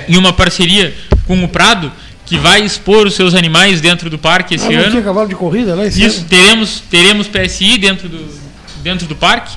em 0.08 0.16
uma 0.16 0.32
parceria 0.32 0.94
com 1.26 1.42
o 1.42 1.48
Prado, 1.48 1.92
que 2.26 2.36
vai 2.38 2.64
expor 2.64 3.06
os 3.06 3.14
seus 3.14 3.34
animais 3.34 3.80
dentro 3.80 4.10
do 4.10 4.18
parque 4.18 4.54
esse 4.54 4.66
ah, 4.66 4.80
ano. 4.80 4.90
Tinha 4.90 5.02
cavalo 5.02 5.28
de 5.28 5.34
corrida 5.34 5.74
lá 5.74 5.86
esse 5.86 6.02
Isso, 6.02 6.20
ano. 6.20 6.28
teremos 6.28 6.82
teremos 6.90 7.26
PSI 7.28 7.78
dentro 7.78 8.08
do 8.08 8.40
dentro 8.82 9.06
do 9.06 9.14
parque 9.14 9.56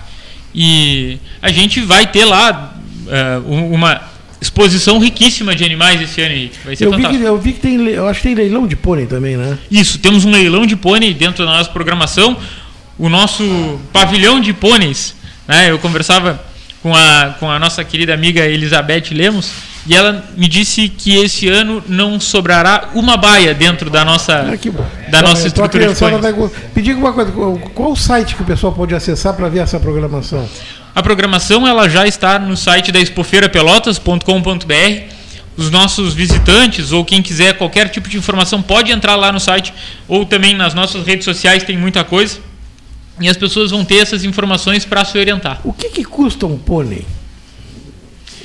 e 0.54 1.18
a 1.42 1.52
gente 1.52 1.82
vai 1.82 2.06
ter 2.06 2.26
lá 2.26 2.76
uh, 3.06 3.74
uma 3.74 4.02
exposição 4.44 5.00
riquíssima 5.00 5.56
de 5.56 5.64
animais 5.64 6.02
esse 6.02 6.22
ano. 6.22 6.50
Vai 6.66 6.76
ser 6.76 6.86
eu 6.86 6.92
fantástico. 6.92 7.14
Vi 7.14 7.20
que, 7.20 7.30
eu 7.30 7.38
vi 7.38 7.54
que 7.54 7.60
tem, 7.60 7.88
eu 7.88 8.08
acho 8.08 8.22
que 8.22 8.28
tem 8.28 8.36
leilão 8.36 8.68
de 8.68 8.76
pônei 8.76 9.06
também, 9.06 9.38
né? 9.38 9.58
Isso, 9.72 9.98
temos 9.98 10.26
um 10.26 10.32
leilão 10.32 10.66
de 10.66 10.76
pônei 10.76 11.14
dentro 11.14 11.46
da 11.46 11.52
nossa 11.52 11.70
programação. 11.70 12.38
O 13.00 13.10
nosso 13.10 13.80
pavilhão 13.92 14.40
de 14.40 14.54
pôneis, 14.54 15.16
né? 15.48 15.72
Eu 15.72 15.80
conversava 15.80 16.40
com 16.82 16.94
a, 16.94 17.36
com 17.40 17.50
a 17.50 17.58
nossa 17.58 17.84
querida 17.84 18.14
amiga 18.14 18.46
Elizabeth 18.46 19.06
Lemos 19.12 19.50
e 19.88 19.96
ela 19.96 20.24
me 20.38 20.48
disse 20.48 20.90
que 20.90 21.16
esse 21.16 21.48
ano 21.48 21.84
não 21.88 22.20
sobrará 22.20 22.90
uma 22.94 23.18
baia 23.18 23.54
dentro 23.54 23.90
da 23.90 24.06
nossa, 24.06 24.40
ah, 24.40 24.44
da 24.44 24.56
então, 24.56 25.22
nossa 25.22 25.48
estrutura 25.48 25.88
de 25.88 25.96
pôneis. 25.96 26.22
Vai... 26.22 26.34
Pedir 26.74 26.94
uma 26.94 27.14
coisa, 27.14 27.32
qual 27.74 27.92
o 27.92 27.96
site 27.96 28.36
que 28.36 28.44
o 28.44 28.46
pessoal 28.46 28.74
pode 28.74 28.94
acessar 28.94 29.34
para 29.34 29.50
ver 29.50 29.60
essa 29.60 29.80
programação? 29.80 30.48
A 30.96 31.02
programação 31.02 31.68
ela 31.68 31.90
já 31.90 32.08
está 32.08 32.38
no 32.38 32.56
site 32.56 32.92
da 32.92 33.00
expofeirapelotas.com.br. 33.00 35.14
Os 35.56 35.70
nossos 35.70 36.14
visitantes 36.14 36.92
ou 36.92 37.06
quem 37.06 37.22
quiser 37.22 37.58
qualquer 37.58 37.90
tipo 37.90 38.10
de 38.10 38.18
informação 38.18 38.62
pode 38.62 38.92
entrar 38.92 39.16
lá 39.16 39.32
no 39.32 39.40
site 39.40 39.74
ou 40.08 40.26
também 40.26 40.56
nas 40.56 40.74
nossas 40.74 41.06
redes 41.06 41.26
sociais 41.26 41.64
tem 41.64 41.78
muita 41.78 42.04
coisa. 42.04 42.40
E 43.20 43.30
as 43.30 43.38
pessoas 43.38 43.72
vão 43.72 43.86
ter 43.86 43.98
essas 43.98 44.24
informações 44.24 44.86
para 44.86 45.06
se 45.06 45.18
orientar. 45.18 45.62
O 45.64 45.72
que, 45.72 45.90
que 45.90 46.04
custa 46.04 46.46
um 46.46 46.58
pônei? 46.58 47.06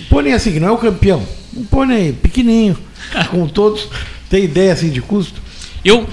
pônei 0.08 0.32
assim, 0.32 0.52
que 0.52 0.60
não 0.60 0.68
é 0.68 0.72
o 0.72 0.78
campeão. 0.78 1.26
Um 1.56 1.64
pônei 1.64 2.12
pequenininho, 2.12 2.78
com 3.30 3.46
todos. 3.46 3.88
Tem 4.28 4.44
ideia 4.44 4.72
assim 4.72 4.90
de 4.90 5.00
custo? 5.00 5.40
Eu, 5.84 6.06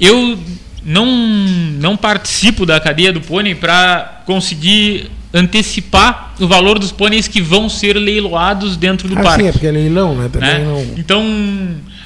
eu 0.00 0.38
não, 0.84 1.06
não 1.06 1.96
participo 1.96 2.64
da 2.64 2.80
cadeia 2.80 3.12
do 3.12 3.20
pônei 3.20 3.54
para 3.54 4.22
conseguir 4.24 5.10
antecipar 5.38 6.34
o 6.40 6.46
valor 6.46 6.78
dos 6.78 6.92
pôneis 6.92 7.28
que 7.28 7.40
vão 7.40 7.68
ser 7.68 7.94
leiloados 7.94 8.76
dentro 8.76 9.08
do 9.08 9.18
ah, 9.18 9.22
parque. 9.22 9.42
Sim, 9.42 9.48
é 9.48 9.52
porque 9.52 9.66
é 9.66 9.70
leilão, 9.70 10.14
né? 10.14 10.30
né? 10.34 10.58
Não... 10.64 10.82
Então, 10.96 11.24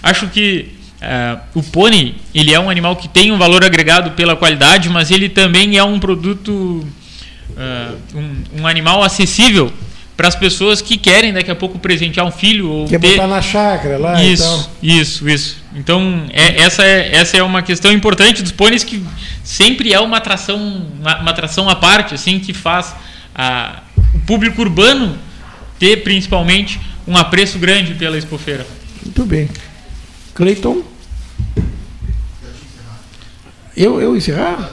acho 0.03 0.29
que 0.29 0.69
uh, 1.01 1.41
o 1.55 1.63
pônei 1.63 2.15
ele 2.35 2.53
é 2.53 2.61
um 2.61 2.71
animal 2.71 2.97
que 2.97 3.09
tem 3.09 3.31
um 3.33 3.39
valor 3.39 3.65
agregado 3.65 4.13
pela 4.13 4.37
qualidade, 4.37 4.89
mas 4.89 5.11
ele 5.11 5.29
também 5.29 5.77
é 5.77 5.85
um 5.85 5.99
produto, 5.99 6.51
uh, 6.53 7.97
um, 8.15 8.63
um 8.63 8.67
animal 8.67 9.03
acessível 9.03 9.73
para 10.17 10.29
as 10.29 10.37
pessoas 10.37 10.83
que 10.83 10.97
querem 10.97 11.33
daqui 11.33 11.51
a 11.51 11.57
pouco 11.57 11.79
presentear 11.79 12.27
um 12.27 12.31
filho 12.31 12.69
ou 12.69 12.87
Quer 12.87 13.01
ter... 13.01 13.17
botar 13.17 13.27
na 13.27 13.41
chácara 13.41 13.99
lá 13.99 14.23
isso, 14.23 14.71
Isso, 14.83 15.29
isso. 15.29 15.57
Então, 15.75 16.27
é, 16.33 16.63
essa, 16.63 16.85
é, 16.85 17.17
essa 17.17 17.37
é 17.37 17.43
uma 17.43 17.63
questão 17.63 17.91
importante 17.91 18.43
dos 18.43 18.53
pôneis 18.53 18.85
que 18.85 19.03
sempre 19.43 19.93
é 19.93 19.99
uma 19.99 20.19
atração, 20.19 20.87
uma, 21.01 21.21
uma 21.21 21.31
atração 21.31 21.69
à 21.69 21.75
parte, 21.75 22.15
assim, 22.15 22.39
que 22.39 22.53
faz 22.53 22.95
a, 23.35 23.83
o 24.15 24.19
público 24.21 24.61
urbano 24.61 25.19
ter 25.79 26.03
principalmente 26.03 26.81
um 27.07 27.17
apreço 27.17 27.59
grande 27.59 27.95
pela 27.95 28.17
expofeira. 28.17 28.67
Muito 29.05 29.25
bem. 29.25 29.49
Cleiton? 30.35 30.83
Eu, 33.77 34.01
eu 34.01 34.17
encerrar? 34.17 34.71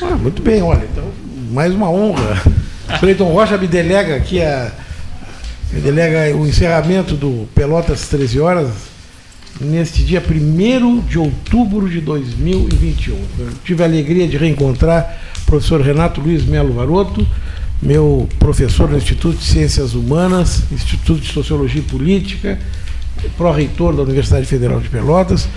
Ah, 0.00 0.16
muito 0.16 0.42
bem, 0.42 0.62
olha, 0.62 0.84
então, 0.90 1.10
mais 1.50 1.72
uma 1.74 1.90
honra. 1.90 2.42
Cleiton 3.00 3.32
Rocha 3.32 3.56
me 3.56 3.66
delega 3.66 4.16
aqui 4.16 4.42
a. 4.42 4.72
Me 5.72 5.80
delega 5.80 6.36
o 6.36 6.46
encerramento 6.46 7.16
do 7.16 7.48
Pelotas 7.54 8.08
13 8.08 8.38
horas 8.40 8.93
neste 9.60 10.02
dia 10.02 10.22
1 10.22 11.00
de 11.00 11.18
outubro 11.18 11.88
de 11.88 12.00
2021. 12.00 13.16
Eu 13.38 13.48
tive 13.64 13.82
a 13.82 13.86
alegria 13.86 14.26
de 14.26 14.36
reencontrar 14.36 15.18
o 15.42 15.46
professor 15.46 15.80
Renato 15.80 16.20
Luiz 16.20 16.44
Melo 16.44 16.72
Varoto, 16.72 17.26
meu 17.80 18.28
professor 18.38 18.88
no 18.88 18.96
Instituto 18.96 19.38
de 19.38 19.44
Ciências 19.44 19.94
Humanas, 19.94 20.64
Instituto 20.72 21.20
de 21.20 21.32
Sociologia 21.32 21.80
e 21.80 21.84
Política, 21.84 22.58
pró-reitor 23.36 23.94
da 23.94 24.02
Universidade 24.02 24.46
Federal 24.46 24.80
de 24.80 24.88
Pelotas, 24.88 25.48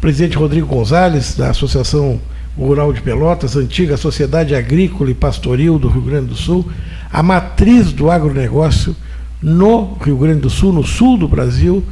presidente 0.00 0.36
Rodrigo 0.36 0.66
Gonzalez, 0.66 1.34
da 1.34 1.50
Associação 1.50 2.20
Rural 2.56 2.92
de 2.92 3.02
Pelotas, 3.02 3.56
antiga 3.56 3.96
Sociedade 3.96 4.54
Agrícola 4.54 5.10
e 5.10 5.14
Pastoril 5.14 5.78
do 5.78 5.88
Rio 5.88 6.02
Grande 6.02 6.28
do 6.28 6.36
Sul, 6.36 6.66
a 7.12 7.22
matriz 7.22 7.92
do 7.92 8.10
agronegócio 8.10 8.96
no 9.42 9.96
Rio 10.02 10.16
Grande 10.16 10.40
do 10.40 10.50
Sul, 10.50 10.72
no 10.72 10.84
sul 10.84 11.18
do 11.18 11.28
Brasil, 11.28 11.84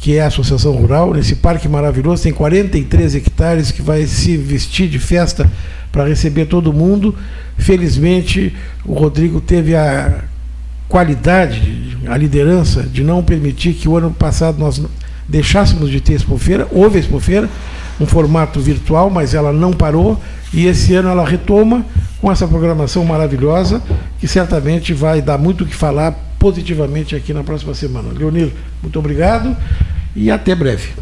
que 0.00 0.16
é 0.16 0.22
a 0.22 0.26
Associação 0.26 0.72
Rural, 0.72 1.12
nesse 1.12 1.36
parque 1.36 1.68
maravilhoso, 1.68 2.22
tem 2.22 2.32
43 2.32 3.16
hectares 3.16 3.70
que 3.70 3.82
vai 3.82 4.06
se 4.06 4.36
vestir 4.36 4.88
de 4.88 4.98
festa 4.98 5.50
para 5.90 6.06
receber 6.06 6.46
todo 6.46 6.72
mundo. 6.72 7.14
Felizmente, 7.56 8.54
o 8.84 8.94
Rodrigo 8.94 9.40
teve 9.40 9.74
a 9.74 10.22
qualidade, 10.88 11.98
a 12.06 12.16
liderança 12.16 12.82
de 12.82 13.02
não 13.02 13.22
permitir 13.22 13.74
que 13.74 13.88
o 13.88 13.96
ano 13.96 14.12
passado 14.12 14.58
nós 14.58 14.80
deixássemos 15.28 15.90
de 15.90 16.00
ter 16.00 16.14
expofeira. 16.14 16.68
Houve 16.70 17.00
expofeira, 17.00 17.48
um 18.00 18.06
formato 18.06 18.60
virtual, 18.60 19.10
mas 19.10 19.34
ela 19.34 19.52
não 19.52 19.72
parou 19.72 20.20
e 20.52 20.66
esse 20.66 20.94
ano 20.94 21.08
ela 21.08 21.28
retoma 21.28 21.84
com 22.20 22.30
essa 22.30 22.46
programação 22.46 23.04
maravilhosa 23.04 23.82
que 24.18 24.28
certamente 24.28 24.94
vai 24.94 25.20
dar 25.20 25.36
muito 25.36 25.64
o 25.64 25.66
que 25.66 25.74
falar 25.74 26.27
positivamente 26.38 27.16
aqui 27.16 27.32
na 27.32 27.42
próxima 27.42 27.74
semana. 27.74 28.12
Leonir, 28.12 28.52
muito 28.82 28.98
obrigado 28.98 29.56
e 30.14 30.30
até 30.30 30.54
breve. 30.54 30.92